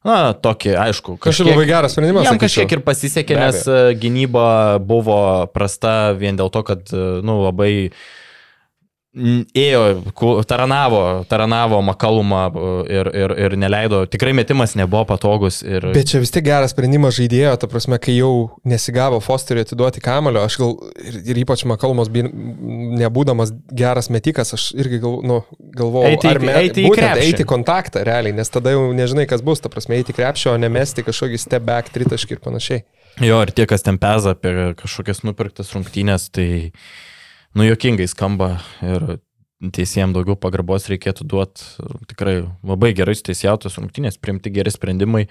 Na, 0.05 0.35
tokį, 0.36 0.74
aišku. 0.76 1.14
Kažkaip 1.16 1.47
labai 1.48 1.62
geras 1.64 1.94
sprendimas. 1.94 2.26
Jam 2.26 2.36
kažkiek 2.36 2.74
ir 2.76 2.82
pasisekė, 2.85 3.39
nes 3.40 3.62
gynyba 3.97 4.76
buvo 4.76 5.16
prasta 5.48 6.12
vien 6.12 6.36
dėl 6.36 6.51
to, 6.52 6.60
kad, 6.68 6.93
nu, 7.24 7.39
labai 7.47 7.70
uh, 7.86 8.02
ėjo, 9.15 9.82
taranavo, 10.51 11.01
taranavo 11.31 11.78
Makalumą 11.86 12.43
ir, 12.91 13.11
ir, 13.15 13.35
ir 13.47 13.57
neleido, 13.61 14.03
tikrai 14.11 14.32
metimas 14.35 14.74
nebuvo 14.78 15.05
patogus. 15.12 15.61
Ir... 15.62 15.86
Bet 15.95 16.11
čia 16.11 16.20
vis 16.23 16.32
tiek 16.35 16.45
geras 16.47 16.74
sprendimas 16.74 17.15
žaidėjo, 17.19 17.55
ta 17.62 17.70
prasme, 17.70 18.01
kai 18.03 18.16
jau 18.16 18.32
nesigavo 18.66 19.20
Fosteriui 19.23 19.62
atiduoti 19.66 20.03
kamulio, 20.05 20.43
aš 20.43 20.59
gal 20.62 20.74
ir, 20.99 21.20
ir 21.31 21.43
ypač 21.45 21.62
Makalumas, 21.70 22.11
nebūdamas 22.11 23.55
geras 23.70 24.11
metikas, 24.15 24.55
aš 24.59 24.69
irgi 24.74 24.99
gal, 25.05 25.20
nu, 25.27 25.41
galvojau, 25.78 26.11
eiti, 26.11 26.31
ar 26.32 26.43
me, 26.43 26.59
eiti, 26.65 26.89
būtent, 26.91 27.23
eiti 27.23 27.47
kontaktą 27.49 28.03
realiai, 28.07 28.35
nes 28.35 28.51
tada 28.51 28.74
jau 28.74 28.91
nežinai, 28.97 29.28
kas 29.31 29.47
bus, 29.47 29.62
ta 29.62 29.70
prasme, 29.73 30.01
eiti 30.01 30.16
krepšio, 30.16 30.57
o 30.57 30.61
nemesti 30.61 31.07
kažkokį 31.07 31.41
step 31.41 31.70
back, 31.70 31.95
tritaškį 31.95 32.39
ir 32.39 32.45
panašiai. 32.45 32.86
Jo, 33.23 33.39
ir 33.47 33.55
tie, 33.55 33.69
kas 33.70 33.86
ten 33.86 34.01
peza 34.03 34.35
apie 34.35 34.73
kažkokias 34.74 35.23
nupirktas 35.23 35.70
rungtynės, 35.77 36.32
tai 36.35 36.49
nu, 37.55 37.66
jokingai 37.66 38.06
skamba 38.10 38.56
ir 38.85 39.18
teisėjams 39.74 40.16
daugiau 40.16 40.36
pagarbos 40.36 40.89
reikėtų 40.93 41.26
duoti. 41.31 41.68
Tikrai 42.10 42.40
labai 42.66 42.93
gerai 42.97 43.14
teisėjautos 43.16 43.78
rungtynės, 43.81 44.20
priimti 44.20 44.52
geri 44.55 44.72
sprendimai. 44.74 45.28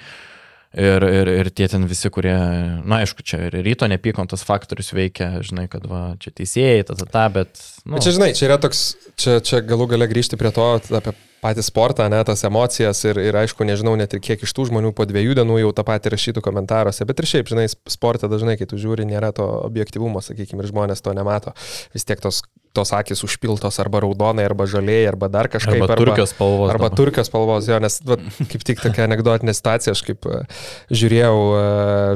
Ir, 0.73 1.03
ir, 1.05 1.29
ir 1.29 1.49
tie 1.53 1.67
ten 1.69 1.83
visi, 1.85 2.09
kurie, 2.09 2.33
na 2.81 3.03
aišku, 3.03 3.21
čia 3.21 3.43
ir 3.45 3.59
ryto 3.61 3.85
nepykantos 3.85 4.41
faktorius 4.41 4.89
veikia, 4.97 5.27
žinai, 5.45 5.67
kad 5.69 5.85
va, 5.85 6.15
čia 6.17 6.31
teisėjai, 6.33 6.87
ta, 6.87 6.95
ta, 6.97 7.05
ta, 7.05 7.25
bet... 7.35 7.61
Nu. 7.85 8.01
Čia, 8.01 8.15
žinai, 8.15 8.31
čia 8.33 8.47
yra 8.47 8.57
toks, 8.57 8.81
čia, 9.13 9.37
čia 9.45 9.61
galų 9.61 9.91
gale 9.91 10.07
grįžti 10.09 10.39
prie 10.41 10.49
to 10.55 10.65
apie 10.81 11.13
patį 11.43 11.65
sportą, 11.67 12.07
ne, 12.11 12.21
tas 12.27 12.45
emocijas 12.47 13.03
ir, 13.09 13.19
ir 13.19 13.37
aišku, 13.43 13.67
nežinau 13.67 13.93
net 13.99 14.15
ir 14.15 14.23
kiek 14.23 14.43
iš 14.47 14.55
tų 14.55 14.69
žmonių 14.71 14.93
po 14.95 15.07
dviejų 15.09 15.37
dienų 15.41 15.59
jau 15.65 15.75
tą 15.75 15.85
patį 15.87 16.15
rašytų 16.15 16.43
komentaruose, 16.45 17.05
bet 17.09 17.19
ir 17.19 17.29
šiaip, 17.29 17.51
žinai, 17.51 17.67
sportą 17.69 18.31
dažnai, 18.31 18.57
kai 18.59 18.69
tu 18.69 18.79
žiūri, 18.81 19.07
nėra 19.09 19.33
to 19.35 19.45
objektivumo, 19.67 20.23
sakykime, 20.23 20.63
ir 20.63 20.71
žmonės 20.71 21.03
to 21.03 21.15
nemato. 21.15 21.55
Vis 21.95 22.07
tiek 22.07 22.23
tos 22.23 22.43
tos 22.73 22.89
akis 22.89 23.21
užpiltos 23.21 23.77
arba 23.79 24.01
raudonai, 24.01 24.47
arba 24.49 24.65
žaliai, 24.65 25.05
arba 25.05 25.29
dar 25.29 25.47
kažkaip. 25.53 25.77
Arba, 25.77 25.93
arba 25.93 25.99
turkios 26.01 26.33
spalvos. 26.33 26.71
Arba 26.73 26.89
dabar. 26.89 26.97
turkios 26.97 27.29
spalvos, 27.29 27.69
jo, 27.69 27.77
nes 27.83 27.99
va, 28.09 28.17
kaip 28.51 28.65
tik 28.65 28.81
tokia 28.81 29.05
anegdotinė 29.05 29.53
situacija, 29.53 29.93
aš 29.93 30.01
kaip 30.07 30.25
uh, 30.25 30.41
žiūrėjau 30.89 31.37
uh, 31.37 31.61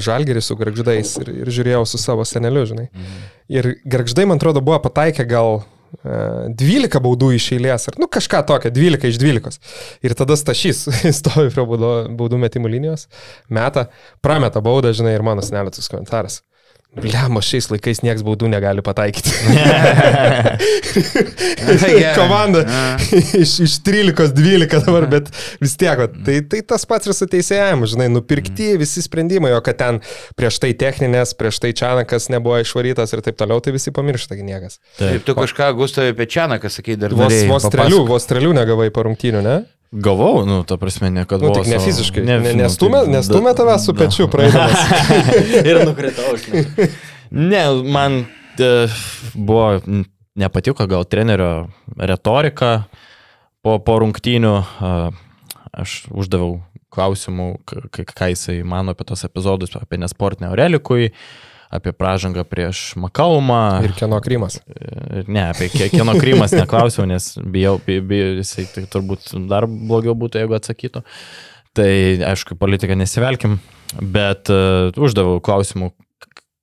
žalgerį 0.03 0.41
su 0.41 0.57
garždais 0.57 1.13
ir, 1.21 1.33
ir 1.45 1.53
žiūrėjau 1.59 1.85
su 1.93 2.01
savo 2.01 2.25
seneliu, 2.25 2.65
žinai. 2.69 2.89
Mhm. 2.89 3.25
Ir 3.53 3.73
garždai, 3.85 4.25
man 4.27 4.41
atrodo, 4.41 4.65
buvo 4.65 4.81
pataikę 4.89 5.27
gal 5.29 5.61
12 6.03 6.97
e, 6.97 7.01
baudų 7.03 7.31
iš 7.37 7.51
eilės, 7.57 7.87
ar 7.91 7.97
nu 8.01 8.09
kažką 8.11 8.43
tokio, 8.49 8.71
12 8.73 9.11
iš 9.11 9.19
12. 9.21 9.71
Ir 10.07 10.15
tada 10.17 10.37
Stašys 10.39 10.85
stovi 11.19 11.51
prie 11.53 11.65
baudų 11.67 12.41
metimų 12.43 12.71
linijos, 12.73 13.07
meta, 13.53 13.87
prameta 14.23 14.63
baudą, 14.63 14.93
žinai, 14.97 15.15
ir 15.17 15.25
mano 15.25 15.45
senelėtas 15.45 15.89
komentaras. 15.91 16.41
Bliamo, 16.97 17.41
šiais 17.43 17.67
laikais 17.69 17.99
nieks 18.01 18.23
baudų 18.25 18.47
negali 18.49 18.81
pataikyti. 18.85 19.33
Komanda 22.17 22.63
iš, 23.41 23.59
iš 23.65 23.75
13-12 23.85 24.85
dabar, 24.85 25.07
bet 25.11 25.29
vis 25.61 25.75
tiek, 25.79 26.01
tai, 26.25 26.39
tai 26.49 26.61
tas 26.65 26.85
pats 26.89 27.09
ir 27.09 27.15
su 27.17 27.27
teisėjimu, 27.29 27.89
žinai, 27.91 28.09
nupirkti 28.13 28.73
mm. 28.73 28.81
visi 28.81 29.03
sprendimai, 29.05 29.53
o 29.57 29.61
kad 29.65 29.79
ten 29.79 30.01
prieš 30.39 30.61
tai 30.63 30.73
techninės, 30.77 31.35
prieš 31.37 31.61
tai 31.63 31.73
Čianakas 31.77 32.29
nebuvo 32.33 32.59
išvarytas 32.63 33.13
ir 33.13 33.23
taip 33.25 33.39
toliau, 33.39 33.61
tai 33.63 33.75
visi 33.75 33.93
pamiršta, 33.93 34.37
niekas. 34.37 34.79
Taip, 34.99 35.25
tu 35.27 35.37
kažką, 35.37 35.71
Gustavai, 35.77 36.13
apie 36.15 36.29
Čianaką 36.29 36.71
sakai 36.73 36.97
dar. 36.99 37.15
Vos, 37.17 37.33
vos 37.49 37.67
strėlių, 37.67 38.03
vos 38.09 38.27
strėlių 38.27 38.55
negavai 38.57 38.89
po 38.93 39.05
rungtynių, 39.07 39.43
ne? 39.45 39.57
Gavau, 39.91 40.41
nu, 40.45 40.63
ta 40.67 40.75
prasme, 40.77 41.09
ne 41.09 41.23
kad 41.25 41.41
Nu, 41.41 41.53
tik 41.55 41.69
ne 41.71 41.79
fiziškai. 41.79 42.23
Ne, 42.27 42.39
Ne, 42.43 42.53
nu, 42.53 42.63
nestumė, 42.65 43.05
tai- 43.05 43.13
nestumė 43.13 43.53
tavęs 43.55 43.85
su 43.87 43.93
pečiu 43.95 44.27
praeidamas. 44.27 44.81
ir 45.69 45.79
nukritau. 45.87 46.35
Ne, 47.31 47.61
man 47.87 48.25
e, 48.59 48.71
buvo, 49.33 49.77
nepatiko 50.35 50.87
gal 50.91 51.05
trenerio 51.07 51.69
retorika 51.95 52.83
po, 53.63 53.77
po 53.79 53.99
rungtynių. 54.03 54.55
Aš 55.77 55.95
uždaviau 56.11 56.57
klausimų, 56.93 57.47
ką 57.93 58.31
jisai 58.33 58.59
mano 58.67 58.91
apie 58.95 59.05
tos 59.07 59.23
epizodus, 59.27 59.75
apie 59.77 59.99
nesportinę 60.01 60.49
Aurelikui, 60.51 61.11
apie 61.73 61.91
pražangą 61.91 62.43
prieš 62.47 62.95
Makaumą. 62.99 63.83
Ir 63.83 63.93
kieno 63.97 64.19
krymas. 64.23 64.59
Ir 64.67 65.27
Ne, 65.27 65.49
apie 65.51 65.67
kieno 65.73 66.15
krymas 66.19 66.55
neklausiau, 66.55 67.07
nes 67.09 67.33
bijau, 67.43 67.77
bijau, 67.83 68.33
jisai 68.39 68.67
tai 68.71 68.85
turbūt 68.91 69.33
dar 69.49 69.67
blogiau 69.67 70.15
būtų, 70.17 70.43
jeigu 70.43 70.55
atsakytų. 70.57 71.03
Tai 71.77 71.89
aišku, 72.31 72.55
politiką 72.57 72.95
nesivelkim, 72.97 73.59
bet 74.01 74.49
uh, 74.49 74.89
uždaviau 74.97 75.41
klausimų, 75.43 75.91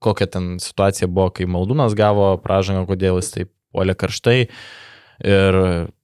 kokia 0.03 0.27
ten 0.27 0.57
situacija 0.61 1.07
buvo, 1.09 1.31
kai 1.37 1.47
Maldūnas 1.49 1.95
gavo 1.97 2.33
pražangą, 2.43 2.87
kodėl 2.89 3.21
jis 3.21 3.31
taip 3.37 3.53
puolė 3.75 3.95
karštai. 3.99 4.41
Ir 5.25 5.57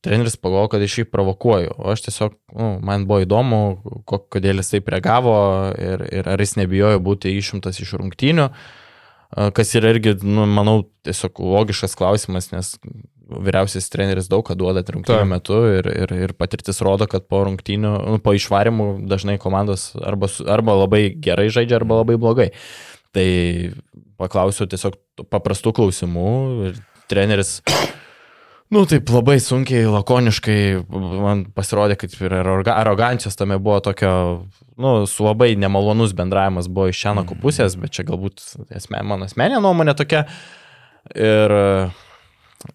treneris 0.06 0.36
pagalvojo, 0.38 0.68
kad 0.70 0.84
aš 0.86 1.00
jį 1.00 1.04
provokuoju. 1.10 1.72
O 1.82 1.88
aš 1.90 2.04
tiesiog, 2.04 2.36
nu, 2.54 2.68
man 2.86 3.08
buvo 3.10 3.24
įdomu, 3.24 3.58
ko- 4.06 4.20
kodėl 4.30 4.62
jis 4.62 4.70
taip 4.76 4.92
reagavo 4.94 5.34
ir, 5.74 6.04
ir 6.14 6.28
ar 6.30 6.38
jis 6.38 6.54
nebijojo 6.60 7.00
būti 7.02 7.32
išimtas 7.34 7.82
iš 7.82 7.96
rungtynių. 7.98 8.46
A, 8.46 8.79
Kas 9.30 9.74
yra 9.78 9.92
irgi, 9.94 10.16
nu, 10.26 10.44
manau, 10.50 10.80
tiesiog 11.06 11.38
logiškas 11.38 11.94
klausimas, 11.98 12.50
nes 12.50 12.74
vyriausias 13.30 13.86
treneris 13.92 14.26
daug 14.30 14.42
ką 14.46 14.56
duoda 14.58 14.82
rungtynių 14.82 15.26
metu 15.30 15.60
ir, 15.70 15.86
ir, 15.86 16.14
ir 16.26 16.34
patirtis 16.34 16.82
rodo, 16.82 17.06
kad 17.10 17.28
po 17.30 17.44
rungtynių, 17.46 17.92
nu, 18.10 18.18
po 18.22 18.34
išvarimų 18.34 18.88
dažnai 19.10 19.38
komandos 19.42 19.92
arba, 20.02 20.26
arba 20.50 20.74
labai 20.82 21.04
gerai 21.14 21.46
žaidžia, 21.52 21.78
arba 21.78 22.00
labai 22.02 22.18
blogai. 22.20 22.48
Tai 23.14 23.28
paklausiau 24.20 24.66
tiesiog 24.70 24.98
paprastų 25.30 25.74
klausimų 25.78 26.30
ir 26.68 26.82
treneris 27.10 27.58
Nu, 28.70 28.84
taip 28.86 29.08
labai 29.10 29.40
sunkiai, 29.42 29.82
lakoniškai, 29.90 30.58
man 30.94 31.40
pasirodė, 31.56 31.96
kad 31.98 32.12
ir 32.22 32.34
aroga- 32.38 32.76
arogancijos 32.78 33.34
tame 33.34 33.56
buvo 33.58 33.80
tokio, 33.82 34.10
nu, 34.78 34.92
su 35.10 35.24
labai 35.26 35.56
nemalonus 35.58 36.12
bendravimas 36.14 36.68
buvo 36.70 36.86
iš 36.92 37.00
Šianako 37.02 37.34
pusės, 37.42 37.74
bet 37.80 37.90
čia 37.96 38.04
galbūt 38.06 38.38
esmė, 38.78 39.00
mano 39.02 39.26
asmenė 39.26 39.58
nuomonė 39.64 39.96
tokia. 39.98 40.20
Ir, 41.18 41.50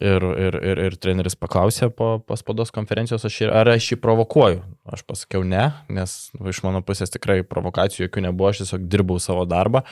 ir, 0.02 0.26
ir, 0.48 0.58
ir, 0.72 0.82
ir 0.90 0.98
treneris 1.00 1.38
paklausė 1.40 1.88
po, 1.96 2.18
po 2.28 2.36
spaudos 2.36 2.74
konferencijos, 2.76 3.24
aš, 3.30 3.38
jį- 3.46 3.52
ar 3.56 3.70
aš 3.78 3.88
jį 3.94 3.98
provokuoju. 4.04 4.60
Aš 4.92 5.06
pasakiau 5.08 5.46
ne, 5.48 5.70
nes 5.88 6.16
nu, 6.36 6.50
iš 6.52 6.60
mano 6.66 6.82
pusės 6.84 7.14
tikrai 7.14 7.38
provokacijų 7.48 8.10
jokių 8.10 8.26
nebuvo, 8.28 8.50
aš 8.52 8.66
tiesiog 8.66 8.84
dirbau 8.92 9.16
savo 9.24 9.46
darbą. 9.48 9.86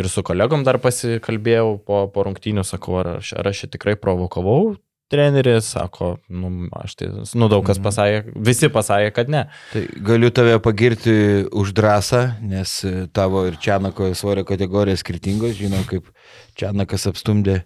Ir 0.00 0.08
su 0.08 0.24
kolegom 0.24 0.64
dar 0.64 0.80
pasikalbėjau 0.80 1.76
po, 1.84 2.06
po 2.08 2.24
rungtynių, 2.24 2.64
sakau, 2.64 3.02
ar 3.02 3.18
aš, 3.18 3.34
ar 3.36 3.52
aš 3.52 3.66
jį 3.66 3.70
tikrai 3.76 3.98
provokavau. 4.00 4.78
Treneris 5.12 5.68
sako, 5.74 6.14
nu, 6.32 6.50
aš 6.80 6.96
tai, 6.96 7.10
nu, 7.36 7.48
daug 7.52 7.64
kas 7.66 7.80
pasakė, 7.82 8.34
visi 8.48 8.70
pasakė, 8.72 9.10
kad 9.16 9.32
ne. 9.32 9.42
Tai 9.74 9.82
galiu 10.08 10.32
tave 10.34 10.56
pagirti 10.64 11.14
už 11.52 11.74
drąsą, 11.76 12.22
nes 12.48 12.78
tavo 13.12 13.44
ir 13.50 13.58
Čianako 13.60 14.12
svorio 14.18 14.46
kategorijos 14.48 15.04
skirtingos. 15.04 15.58
Žinau, 15.58 15.82
kaip 15.88 16.08
Čianakas 16.56 17.04
apstumdė 17.10 17.62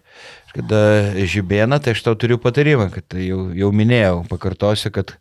kada 0.57 0.81
žibėną, 1.29 1.79
tai 1.83 1.93
aš 1.95 2.03
tau 2.05 2.17
turiu 2.19 2.39
patarimą, 2.41 2.89
kad 2.93 3.05
tai 3.13 3.29
jau, 3.29 3.47
jau 3.55 3.71
minėjau, 3.75 4.23
pakartosiu, 4.31 4.91
kad 4.95 5.13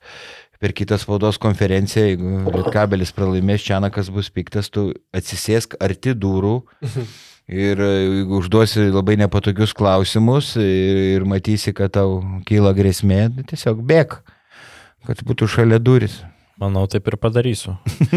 per 0.62 0.73
kitą 0.77 0.97
spaudos 1.01 1.39
konferenciją, 1.43 2.07
jeigu 2.11 2.55
Lietkabelis 2.55 3.12
pralaimės, 3.16 3.65
Čianakas 3.66 4.11
bus 4.12 4.31
piktas, 4.32 4.70
tu 4.73 4.89
atsisėsk 5.16 5.78
arti 5.85 6.16
durų. 6.16 6.61
Ir 7.47 7.78
e, 7.78 7.90
jeigu 8.02 8.40
užduosi 8.40 8.89
labai 8.90 9.14
nepatogius 9.20 9.74
klausimus 9.77 10.55
ir, 10.59 11.02
ir 11.16 11.27
matysi, 11.28 11.70
kad 11.77 11.94
tau 11.94 12.18
kyla 12.48 12.73
grėsmė, 12.74 13.28
tai 13.36 13.44
tiesiog 13.52 13.85
bėk, 13.86 14.18
kad 15.06 15.23
būtų 15.27 15.47
šalia 15.55 15.78
duris. 15.78 16.18
Manau, 16.56 16.86
taip 16.89 17.06
ir 17.10 17.18
padarysiu. 17.20 17.74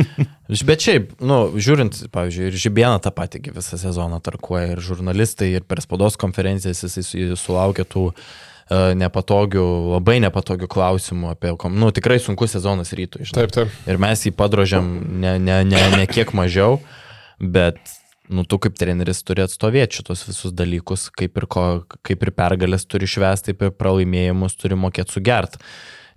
Bet 0.70 0.82
šiaip, 0.86 1.12
nu, 1.20 1.42
žiūrint, 1.60 1.98
pavyzdžiui, 2.14 2.46
ir 2.48 2.60
Žibieną 2.64 3.02
tą 3.04 3.12
patį 3.12 3.42
visą 3.52 3.78
sezoną 3.82 4.22
tarkuoja, 4.24 4.78
ir 4.78 4.84
žurnalistai, 4.84 5.52
ir 5.58 5.66
per 5.68 5.82
spaudos 5.84 6.16
konferencijas 6.20 6.86
jisai 6.86 7.04
su- 7.04 7.36
sulaukia 7.38 7.84
tų 7.84 8.06
uh, 8.10 8.94
nepatogių, 8.96 9.66
labai 9.98 10.22
nepatogių 10.24 10.72
klausimų 10.72 11.34
apie, 11.34 11.52
nu, 11.76 11.92
tikrai 11.92 12.22
sunkus 12.24 12.56
sezonas 12.56 12.96
rytų, 12.96 13.26
žinai. 13.28 13.42
Taip, 13.44 13.56
taip. 13.58 13.76
Ir 13.92 14.00
mes 14.00 14.24
jį 14.24 14.32
padrožiam 14.40 14.88
ne, 15.20 15.36
ne, 15.44 15.60
ne, 15.68 15.84
ne 16.00 16.08
kiek 16.08 16.32
mažiau, 16.38 16.80
bet, 17.44 17.82
nu, 18.30 18.46
tu 18.46 18.60
kaip 18.62 18.78
treneris 18.78 19.24
turi 19.26 19.44
atstovėti 19.44 20.00
šitos 20.00 20.24
visus 20.28 20.54
dalykus, 20.54 21.08
kaip 21.18 21.38
ir, 21.42 21.48
ko, 21.50 21.64
kaip 22.06 22.26
ir 22.26 22.32
pergalės 22.38 22.86
turi 22.90 23.10
švęsti, 23.10 23.54
taip 23.54 23.66
ir 23.66 23.74
pralaimėjimus 23.78 24.58
turi 24.60 24.78
mokėti 24.78 25.18
sugert. 25.18 25.58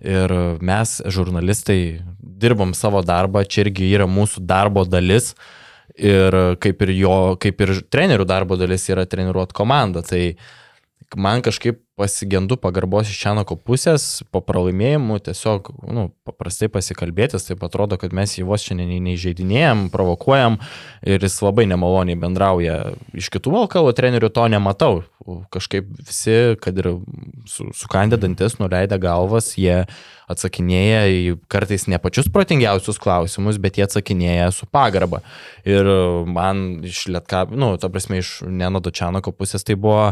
Ir 0.03 0.33
mes, 0.61 0.97
žurnalistai, 1.15 2.03
dirbam 2.19 2.73
savo 2.77 3.01
darbą, 3.05 3.45
čia 3.47 3.63
irgi 3.65 3.87
yra 3.95 4.07
mūsų 4.09 4.43
darbo 4.45 4.83
dalis. 4.85 5.31
Ir 5.93 6.35
kaip 6.61 6.81
ir 6.85 6.91
jo, 6.95 7.15
kaip 7.41 7.61
ir 7.61 7.71
trenerių 7.93 8.25
darbo 8.27 8.57
dalis 8.59 8.85
yra 8.89 9.05
treniruoti 9.09 9.55
komandą. 9.55 10.03
Tai 10.05 10.21
man 11.15 11.41
kažkaip 11.41 11.81
pasigendu 11.95 12.57
pagarbos 12.57 13.09
iš 13.09 13.19
Čianako 13.21 13.55
pusės, 13.61 14.23
po 14.33 14.41
pralaimėjimų 14.41 15.19
tiesiog, 15.27 15.69
nu, 15.93 16.07
paprastai 16.25 16.69
pasikalbėtis, 16.73 17.45
taip 17.45 17.61
atrodo, 17.65 17.99
kad 18.01 18.15
mes 18.17 18.33
jį 18.33 18.47
vos 18.49 18.65
šiandien 18.65 18.89
neįžeidinėjom, 19.05 19.85
provokuojam 19.93 20.57
ir 21.05 21.21
jis 21.21 21.37
labai 21.45 21.67
nemaloniai 21.69 22.17
bendrauja. 22.19 22.79
Iš 23.13 23.29
kitų 23.33 23.53
LKL 23.65 23.93
trenerių 23.93 24.31
to 24.33 24.47
nematau. 24.49 25.03
Kažkaip 25.53 25.91
visi, 26.01 26.37
kad 26.59 26.81
ir 26.81 26.95
su, 27.47 27.69
sukandę 27.77 28.17
dantis, 28.19 28.57
nuleidę 28.59 28.97
galvas, 28.99 29.53
jie 29.59 29.83
atsakinėja 30.33 31.03
į 31.13 31.35
kartais 31.51 31.85
ne 31.91 31.99
pačius 32.01 32.29
protingiausius 32.33 32.97
klausimus, 33.01 33.59
bet 33.61 33.77
jie 33.77 33.85
atsakinėja 33.85 34.49
su 34.55 34.65
pagarba. 34.65 35.21
Ir 35.67 35.87
man 36.25 36.81
iš 36.87 37.05
Lietka, 37.13 37.45
nu, 37.53 37.75
ta 37.77 37.91
prasme, 37.93 38.23
iš 38.23 38.39
Nenado 38.47 38.91
Čianako 38.91 39.35
pusės 39.37 39.67
tai 39.67 39.77
buvo 39.77 40.09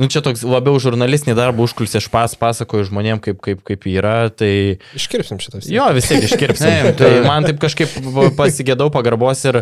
Nu, 0.00 0.08
čia 0.08 0.22
toks 0.24 0.40
labiau 0.48 0.78
žurnalistinį 0.80 1.34
darbą 1.36 1.66
užkulsė, 1.68 2.00
aš 2.00 2.08
pas, 2.12 2.32
pasakoju 2.40 2.88
žmonėm, 2.88 3.20
kaip, 3.20 3.36
kaip, 3.44 3.60
kaip 3.68 3.84
yra, 3.90 4.30
tai... 4.32 4.78
Iškirpsim 4.96 5.42
šitą. 5.44 5.60
Jo, 5.68 5.90
vis 5.96 6.08
tiek 6.08 6.24
iškirpsim. 6.24 6.90
Tai 7.00 7.12
tu- 7.20 7.26
man 7.28 7.44
taip 7.44 7.60
kažkaip 7.60 7.92
pasigėdau 8.38 8.88
pagarbos 8.94 9.44
ir, 9.50 9.60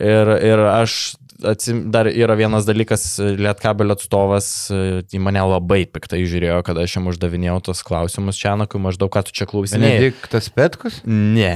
ir, 0.00 0.32
ir 0.48 0.64
aš 0.72 0.96
atsim, 1.44 1.82
dar 1.92 2.08
yra 2.08 2.32
vienas 2.38 2.64
dalykas, 2.64 3.02
Lietkabelio 3.20 3.92
atstovas 3.96 4.46
į 4.72 5.20
mane 5.20 5.42
labai 5.44 5.82
piktai 5.92 6.22
žiūrėjo, 6.24 6.62
kada 6.64 6.86
aš 6.86 6.96
jam 6.96 7.10
uždavinėjau 7.10 7.58
tos 7.68 7.82
klausimus 7.86 8.38
Čianakui, 8.40 8.80
maždaug 8.80 9.12
ką 9.12 9.26
tu 9.28 9.34
čia 9.36 9.44
klausinėjai. 9.50 9.98
Benediktas 10.00 10.48
Petkus? 10.56 11.02
Ne, 11.04 11.52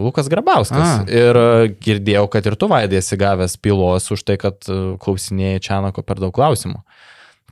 Lukas 0.00 0.30
Grabauskas. 0.32 0.80
A. 0.80 1.04
Ir 1.12 1.40
girdėjau, 1.84 2.24
kad 2.32 2.48
ir 2.48 2.56
tu 2.56 2.70
vaidai 2.72 3.02
esi 3.02 3.20
gavęs 3.20 3.58
pilos 3.60 4.08
už 4.14 4.24
tai, 4.24 4.38
kad 4.40 4.64
klausinėjai 5.04 5.60
Čianako 5.68 6.06
per 6.08 6.24
daug 6.24 6.32
klausimų. 6.36 6.80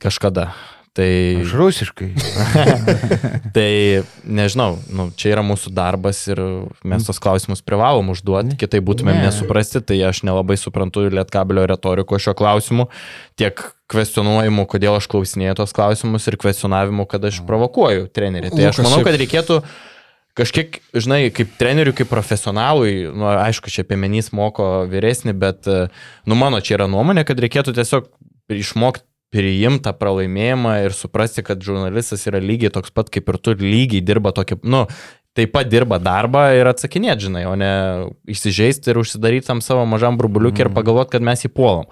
Kažkada. 0.01 0.51
Tai, 0.97 1.41
Aš 1.43 1.51
rusiškai. 1.53 2.07
tai 3.55 4.01
nežinau, 4.25 4.79
nu, 4.89 5.11
čia 5.13 5.35
yra 5.35 5.43
mūsų 5.45 5.69
darbas 5.77 6.23
ir 6.25 6.39
mes 6.81 7.03
tos 7.05 7.19
klausimus 7.21 7.61
privalom 7.61 8.09
užduoti, 8.15 8.57
kitai 8.57 8.81
būtumėm 8.81 9.19
Ne. 9.19 9.27
nesuprasti, 9.27 9.83
tai 9.85 9.99
aš 10.07 10.23
nelabai 10.25 10.57
suprantu 10.57 11.03
Lietkabelio 11.13 11.67
retoriko 11.69 12.17
šio 12.17 12.33
klausimu, 12.37 12.87
tiek 13.37 13.61
kvestionuojimu, 13.93 14.65
kodėl 14.65 14.97
aš 14.97 15.05
klausinėjau 15.11 15.59
tos 15.59 15.75
klausimus 15.77 16.25
ir 16.31 16.39
kvestionavimu, 16.41 17.05
kad 17.05 17.27
aš 17.29 17.43
provokuoju 17.45 18.09
trenerį. 18.09 18.49
Tai 18.55 18.65
aš 18.71 18.81
manau, 18.81 19.03
kad 19.05 19.19
reikėtų 19.21 19.59
kažkiek, 20.37 20.79
žinai, 20.97 21.27
kaip 21.33 21.53
treneriui, 21.61 21.93
kaip 21.97 22.09
profesionalui, 22.09 23.03
nu, 23.13 23.29
aišku, 23.37 23.69
čia 23.73 23.85
piemenys 23.85 24.33
moko 24.33 24.87
vyresnį, 24.89 25.37
bet, 25.37 25.69
nu, 26.25 26.39
mano 26.41 26.57
čia 26.57 26.79
yra 26.79 26.89
nuomonė, 26.89 27.21
kad 27.25 27.37
reikėtų 27.45 27.77
tiesiog 27.77 28.09
išmokti 28.57 29.05
priimti 29.33 29.83
tą 29.87 29.93
pralaimėjimą 29.97 30.73
ir 30.85 30.95
suprasti, 30.95 31.43
kad 31.45 31.63
žurnalistas 31.63 32.23
yra 32.29 32.41
lygiai 32.43 32.71
toks 32.73 32.93
pat 32.95 33.11
kaip 33.13 33.27
ir 33.31 33.39
tu, 33.43 33.55
lygiai 33.59 34.03
dirba 34.05 34.31
tokį, 34.35 34.61
nu, 34.67 34.85
taip 35.37 35.53
pat 35.53 35.69
dirba 35.69 35.99
darbą 36.01 36.47
ir 36.57 36.69
atsakinėti, 36.69 37.27
žinai, 37.27 37.43
o 37.49 37.55
ne 37.59 37.71
išsižeisti 38.31 38.93
ir 38.93 39.01
užsidaryti 39.03 39.49
tam 39.49 39.61
savo 39.61 39.85
mažam 39.89 40.17
burbuliukį 40.19 40.63
mm. 40.63 40.65
ir 40.65 40.73
pagalvoti, 40.77 41.13
kad 41.17 41.27
mes 41.27 41.45
jį 41.45 41.53
puolam. 41.53 41.91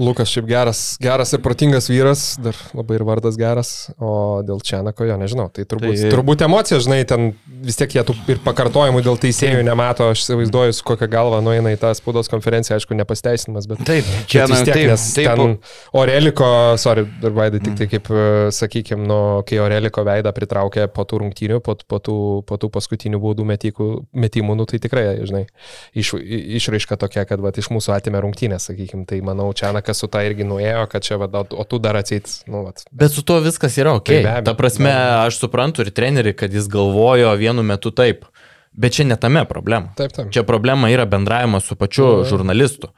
Lukas 0.00 0.30
šiaip 0.32 0.46
geras, 0.48 0.78
geras 1.04 1.34
ir 1.36 1.42
protingas 1.44 1.90
vyras, 1.90 2.22
dar 2.40 2.56
labai 2.72 2.96
ir 2.96 3.02
vardas 3.04 3.36
geras, 3.36 3.90
o 4.00 4.40
dėl 4.40 4.62
Čianako 4.64 5.04
jo 5.04 5.18
nežinau. 5.20 5.50
Tai 5.52 5.66
turbūt, 5.68 5.98
tai... 6.00 6.12
turbūt 6.14 6.44
emocija, 6.46 6.78
žinai, 6.80 7.02
ten 7.08 7.34
vis 7.44 7.76
tiek 7.76 7.92
jie 7.98 8.04
tų 8.08 8.14
ir 8.32 8.40
pakartojimų 8.40 9.02
dėl 9.04 9.20
teisėjų 9.20 9.60
nemato, 9.66 10.06
aš 10.14 10.22
įsivaizduoju, 10.24 10.76
su 10.78 10.86
kokią 10.88 11.10
galvą 11.12 11.42
nueina 11.44 11.74
į 11.74 11.80
tą 11.82 11.90
spaudos 11.98 12.32
konferenciją, 12.32 12.78
aišku, 12.80 12.96
nepasteisinimas, 12.96 13.68
bet 13.68 13.82
taip, 13.84 14.08
čia 14.32 14.46
vis 14.48 14.62
tiek, 14.64 14.78
taip, 14.78 14.86
nes 14.94 15.04
taip, 15.12 15.28
ten 15.28 15.58
Oreliko, 16.00 16.48
sorry, 16.80 17.04
dar 17.20 17.36
vaidai, 17.36 17.60
tik 17.60 17.76
tai 17.82 17.90
kaip, 17.92 18.08
sakykime, 18.56 19.04
nu, 19.12 19.20
kai 19.44 19.60
Oreliko 19.60 20.06
veidą 20.08 20.32
pritraukė 20.32 20.88
po 20.88 21.04
tų 21.04 21.20
rungtynių, 21.26 21.60
po, 21.60 21.76
po, 21.76 22.00
tų, 22.00 22.16
po 22.48 22.56
tų 22.56 22.72
paskutinių 22.72 23.20
baudų 23.20 23.44
metimų, 23.44 24.56
nu, 24.56 24.68
tai 24.72 24.80
tikrai, 24.80 25.04
žinai, 25.28 25.44
iš, 25.92 26.14
išraiška 26.62 26.96
tokia, 27.04 27.28
kad 27.28 27.44
va, 27.44 27.52
iš 27.52 27.68
mūsų 27.76 27.92
atėmė 28.00 28.24
rungtynės, 28.24 28.70
sakykime, 28.72 29.04
tai 29.10 29.20
manau, 29.20 29.52
čia 29.52 29.68
kas 29.86 30.02
su 30.02 30.08
tą 30.10 30.22
irgi 30.26 30.46
nuėjo, 30.48 30.86
kad 30.92 31.04
čia, 31.04 31.18
va, 31.20 31.28
o 31.42 31.64
tu 31.68 31.80
dar 31.82 31.98
atseit, 32.00 32.30
nu, 32.50 32.64
va. 32.66 32.74
Bet 32.90 33.14
su 33.14 33.24
tuo 33.26 33.38
viskas 33.44 33.76
yra 33.80 33.96
ok. 33.98 34.10
Tai 34.24 34.40
Ta 34.46 34.56
prasme, 34.58 34.92
aš 35.22 35.40
suprantu 35.42 35.86
ir 35.86 35.92
treneri, 35.94 36.34
kad 36.36 36.52
jis 36.54 36.68
galvojo 36.72 37.34
vienu 37.40 37.64
metu 37.66 37.94
taip. 37.94 38.26
Bet 38.72 38.96
čia 38.96 39.04
ne 39.04 39.18
tame 39.20 39.44
problema. 39.48 39.92
Taip, 39.98 40.14
taip. 40.16 40.30
Čia 40.32 40.46
problema 40.48 40.88
yra 40.88 41.04
bendravimas 41.04 41.66
su 41.68 41.76
pačiu 41.76 42.06
mhm. 42.08 42.28
žurnalistu. 42.30 42.92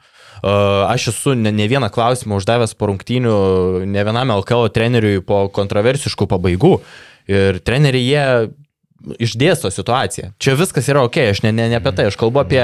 Aš 0.45 1.07
esu 1.09 1.33
ne, 1.35 1.51
ne 1.51 1.65
vieną 1.67 1.89
klausimą 1.89 2.37
uždavęs 2.37 2.75
po 2.77 2.89
rungtynių, 2.91 3.35
ne 3.89 4.03
vienam 4.05 4.33
LKO 4.35 4.67
treneriui 4.75 5.23
po 5.25 5.45
kontroversiškų 5.55 6.27
pabaigų. 6.29 6.75
Ir 7.31 7.59
treneriai 7.65 8.05
jie 8.05 8.25
išdėsto 9.25 9.71
situaciją. 9.73 10.33
Čia 10.41 10.55
viskas 10.59 10.87
yra 10.91 11.05
ok, 11.07 11.17
aš 11.33 11.41
ne, 11.45 11.53
ne, 11.55 11.69
ne 11.71 11.79
apie 11.79 11.93
tai, 11.95 12.07
aš 12.11 12.17
kalbu 12.19 12.43
apie, 12.43 12.61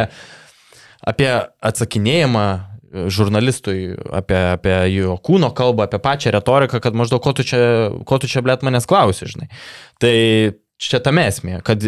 apie 1.07 1.31
atsakinėjimą 1.71 2.45
žurnalistui, 2.91 3.93
apie, 4.11 4.39
apie 4.55 4.75
jo 4.95 5.15
kūno 5.23 5.51
kalbą, 5.55 5.87
apie 5.87 6.01
pačią 6.03 6.33
retoriką, 6.35 6.81
kad 6.83 6.97
maždaug 6.97 7.23
ko 7.23 7.33
tu 7.37 7.45
čia, 7.47 7.61
ko 8.07 8.19
tu 8.19 8.29
čia 8.31 8.43
blėt 8.45 8.65
manęs 8.67 8.89
klausi, 8.89 9.29
žinai. 9.31 9.47
Tai 10.01 10.15
čia 10.81 10.99
tame 11.03 11.23
esmė, 11.29 11.59
kad, 11.65 11.83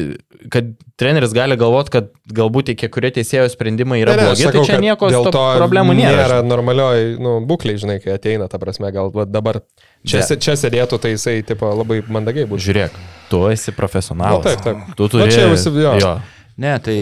kad 0.54 0.70
treneris 1.02 1.34
gali 1.36 1.58
galvoti, 1.60 1.92
kad 1.96 2.12
galbūt 2.38 2.72
tie 2.78 2.90
kurie 2.94 3.10
teisėjo 3.16 3.48
sprendimai 3.52 4.00
yra 4.04 4.14
ne, 4.14 4.28
blogi, 4.28 4.46
ne, 4.46 4.52
tai 4.52 4.54
sakau, 4.54 4.66
tai 4.68 4.70
čia 4.70 4.84
nieko 4.84 5.10
problemų 5.58 5.96
nėra. 5.98 6.20
Nėra 6.20 6.38
normalioj 6.46 7.08
nu, 7.24 7.34
būklei, 7.50 7.76
žinai, 7.82 7.98
kai 8.04 8.14
ateina, 8.16 8.48
ta 8.52 8.62
prasme, 8.62 8.92
gal 8.94 9.10
dabar 9.26 9.64
čia, 10.06 10.22
De. 10.22 10.38
čia 10.46 10.56
sėdėtų, 10.60 11.02
tai 11.02 11.16
jisai 11.16 11.40
tipo, 11.48 11.74
labai 11.82 12.04
mandagiai 12.06 12.46
būtų. 12.50 12.68
Žiūrėk, 12.70 13.02
tu 13.34 13.44
esi 13.50 13.74
profesionalas. 13.76 14.46
Na, 14.46 14.54
taip, 14.54 14.64
taip. 14.68 14.96
Tu 15.00 15.10
turi... 15.10 15.26
Na, 15.26 15.34
čia 15.34 15.50
visi, 15.52 15.74
jo. 15.74 15.98
jo. 16.04 16.16
Ne, 16.62 16.78
tai 16.86 16.98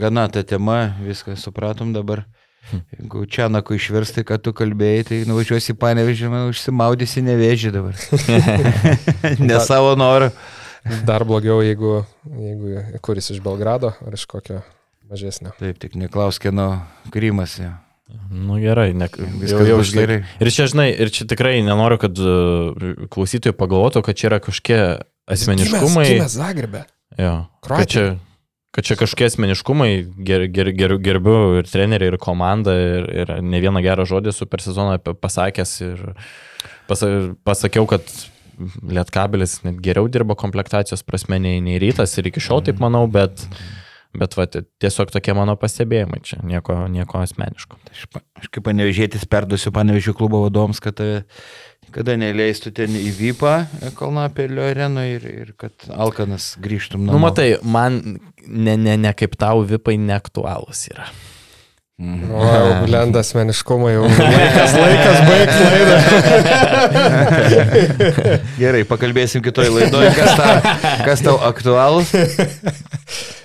gana 0.00 0.24
ta 0.32 0.42
tema, 0.42 0.82
viską 1.04 1.36
supratom 1.36 1.92
dabar. 1.92 2.24
Jeigu 2.70 3.24
čia 3.26 3.48
nako 3.50 3.74
išverstai, 3.74 4.24
kad 4.28 4.42
tu 4.44 4.52
kalbėjai, 4.56 5.04
tai 5.08 5.20
nuvažiuosi 5.28 5.74
į 5.74 5.78
panevežį, 5.80 6.30
man 6.30 6.50
užsimaudysi 6.52 7.24
nevėžį 7.26 7.72
dabar. 7.74 7.98
ne 9.50 9.60
savo 9.64 9.96
norą. 9.98 10.30
Dar 11.04 11.26
blogiau, 11.28 11.58
jeigu, 11.64 12.00
jeigu 12.24 13.00
kuris 13.04 13.32
iš 13.34 13.42
Belgrado 13.44 13.92
ar 14.00 14.16
iš 14.16 14.24
kokio 14.30 14.62
mažesnio. 15.10 15.52
Taip, 15.58 15.80
tik 15.82 15.96
neklaus, 16.00 16.38
kieno 16.40 16.70
Krymas. 17.12 17.58
Ja. 17.60 17.74
Nu 18.30 18.56
gerai, 18.62 18.92
ne, 18.96 19.10
viskas 19.42 19.66
jau, 19.68 19.76
jau 19.76 19.82
gerai. 19.94 20.20
Ir 20.42 20.50
čia, 20.54 20.66
žinai, 20.70 20.88
ir 20.94 21.12
čia 21.14 21.26
tikrai 21.30 21.58
nenoriu, 21.66 21.98
kad 22.00 22.16
uh, 22.22 23.04
klausytojai 23.12 23.54
pagalvotų, 23.58 24.02
kad 24.06 24.18
čia 24.18 24.30
yra 24.30 24.40
kažkokie 24.42 24.80
asmeniškumai. 25.30 26.06
Mes 26.22 26.34
Zagrebė. 26.38 26.84
Jo. 27.18 27.34
Čia, 27.90 28.06
kad 28.70 28.86
čia 28.86 28.96
kažkokie 28.98 29.26
asmeniškumai, 29.26 29.90
ger, 30.26 30.46
ger, 30.54 30.70
ger, 30.78 30.94
gerbiu 31.02 31.58
ir 31.58 31.70
treneriai, 31.70 32.12
ir 32.12 32.18
komandą, 32.22 32.74
ir, 32.78 33.08
ir 33.22 33.32
ne 33.42 33.62
vieną 33.62 33.82
gerą 33.82 34.06
žodį 34.06 34.34
su 34.34 34.46
per 34.50 34.62
sezoną 34.62 35.00
pasakęs 35.18 35.72
ir 35.86 36.04
pas, 36.90 37.02
pasakiau, 37.46 37.88
kad 37.90 38.06
Lietkabelis 38.60 39.62
net 39.64 39.78
geriau 39.80 40.08
dirba 40.12 40.36
komplektacijos 40.36 41.00
prasme 41.06 41.38
nei, 41.40 41.62
nei 41.64 41.78
rytas 41.80 42.12
ir 42.20 42.28
iki 42.28 42.42
šiol 42.44 42.60
taip 42.66 42.82
manau, 42.82 43.06
bet, 43.10 43.46
bet 44.16 44.36
va, 44.38 44.46
tiesiog 44.50 45.12
tokie 45.14 45.34
mano 45.38 45.54
pastebėjimai 45.60 46.20
čia, 46.26 46.40
nieko, 46.46 46.76
nieko 46.90 47.20
asmeniško. 47.22 47.78
Aš, 47.92 48.06
aš 48.40 48.50
kaip 48.50 48.66
panevežėtis 48.66 49.26
perduosiu 49.30 49.72
panevežių 49.74 50.16
klubo 50.18 50.44
vadovams, 50.46 50.82
kad 50.82 50.98
tave 50.98 51.24
kada 51.94 52.14
neleistų 52.18 52.70
ten 52.76 52.94
į 52.98 53.10
Vypą 53.16 53.54
Kalnapėlio 53.98 54.62
areną 54.70 55.02
ir, 55.10 55.26
ir 55.26 55.50
kad 55.58 55.72
Alkanas 55.90 56.54
grįžtum 56.62 57.02
namo. 57.04 57.16
Nu, 57.16 57.22
matai, 57.22 57.48
man 57.62 58.20
ne, 58.46 58.76
ne, 58.78 58.96
ne 59.00 59.12
kaip 59.16 59.34
tau 59.40 59.64
Vypai 59.66 59.96
neaktualūs 60.00 60.86
yra. 60.92 61.10
Mhm. 62.00 62.30
O, 62.32 62.44
jau 62.48 62.86
blenda 62.86 63.20
asmeniškumą, 63.20 63.90
jau 63.92 64.06
laikas, 64.34 64.72
laikas 64.80 65.18
baigti 65.26 65.62
laidą. 65.66 65.96
Gerai, 68.56 68.86
pakalbėsim 68.88 69.44
kitoj 69.44 69.68
laidoje, 69.74 70.14
kas, 70.16 70.32
ta, 70.38 70.48
kas 71.04 71.20
tau 71.26 71.36
aktualus. 71.50 72.08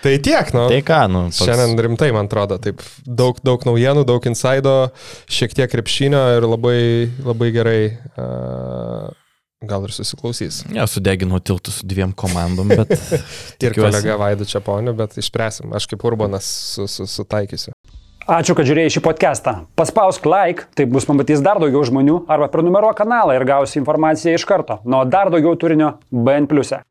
Tai 0.00 0.12
tiek, 0.24 0.52
nu. 0.56 0.66
Tai 0.72 0.80
ką, 0.86 1.00
nu. 1.12 1.22
Toks... 1.28 1.44
Šiandien 1.44 1.80
rimtai, 1.84 2.10
man 2.16 2.28
atrodo, 2.30 2.56
taip 2.62 2.80
daug, 3.04 3.40
daug 3.44 3.64
naujienų, 3.68 4.06
daug 4.08 4.24
insaido, 4.30 4.74
šiek 5.28 5.56
tiek 5.56 5.70
krepšinio 5.72 6.22
ir 6.38 6.46
labai, 6.48 6.80
labai 7.26 7.50
gerai. 7.52 7.80
Uh, 8.16 9.10
gal 9.68 9.84
ir 9.84 9.92
susiklausys. 9.92 10.62
Ne, 10.70 10.78
ja, 10.80 10.88
sudeginau 10.88 11.40
tiltų 11.44 11.74
su 11.74 11.88
dviem 11.88 12.14
komandom, 12.16 12.72
bet... 12.72 12.94
ir 13.64 13.76
kolega 13.76 14.16
Vaidu 14.20 14.48
Čiaponiu, 14.48 14.96
bet 14.96 15.18
išspręsim. 15.20 15.74
Aš 15.76 15.90
kaip 15.90 16.04
urbanas 16.08 16.48
su, 16.48 16.88
su, 16.88 17.04
sutaikysiu. 17.04 17.76
Ačiū, 18.30 18.54
kad 18.54 18.68
žiūrėjai 18.68 18.92
šį 18.94 19.02
podcastą. 19.04 19.54
Paspausk 19.76 20.26
like, 20.28 20.68
tai 20.78 20.84
bus 20.88 21.06
pamatys 21.08 21.42
dar 21.44 21.58
daugiau 21.60 21.82
žmonių, 21.88 22.22
arba 22.30 22.46
prenumeruok 22.52 22.96
kanalą 23.00 23.34
ir 23.36 23.44
gausi 23.48 23.80
informaciją 23.80 24.36
iš 24.38 24.44
karto. 24.48 24.78
Nuo 24.88 25.02
dar 25.08 25.32
daugiau 25.32 25.56
turinio 25.58 25.96
BN⁇. 26.12 26.48
E. 26.78 26.84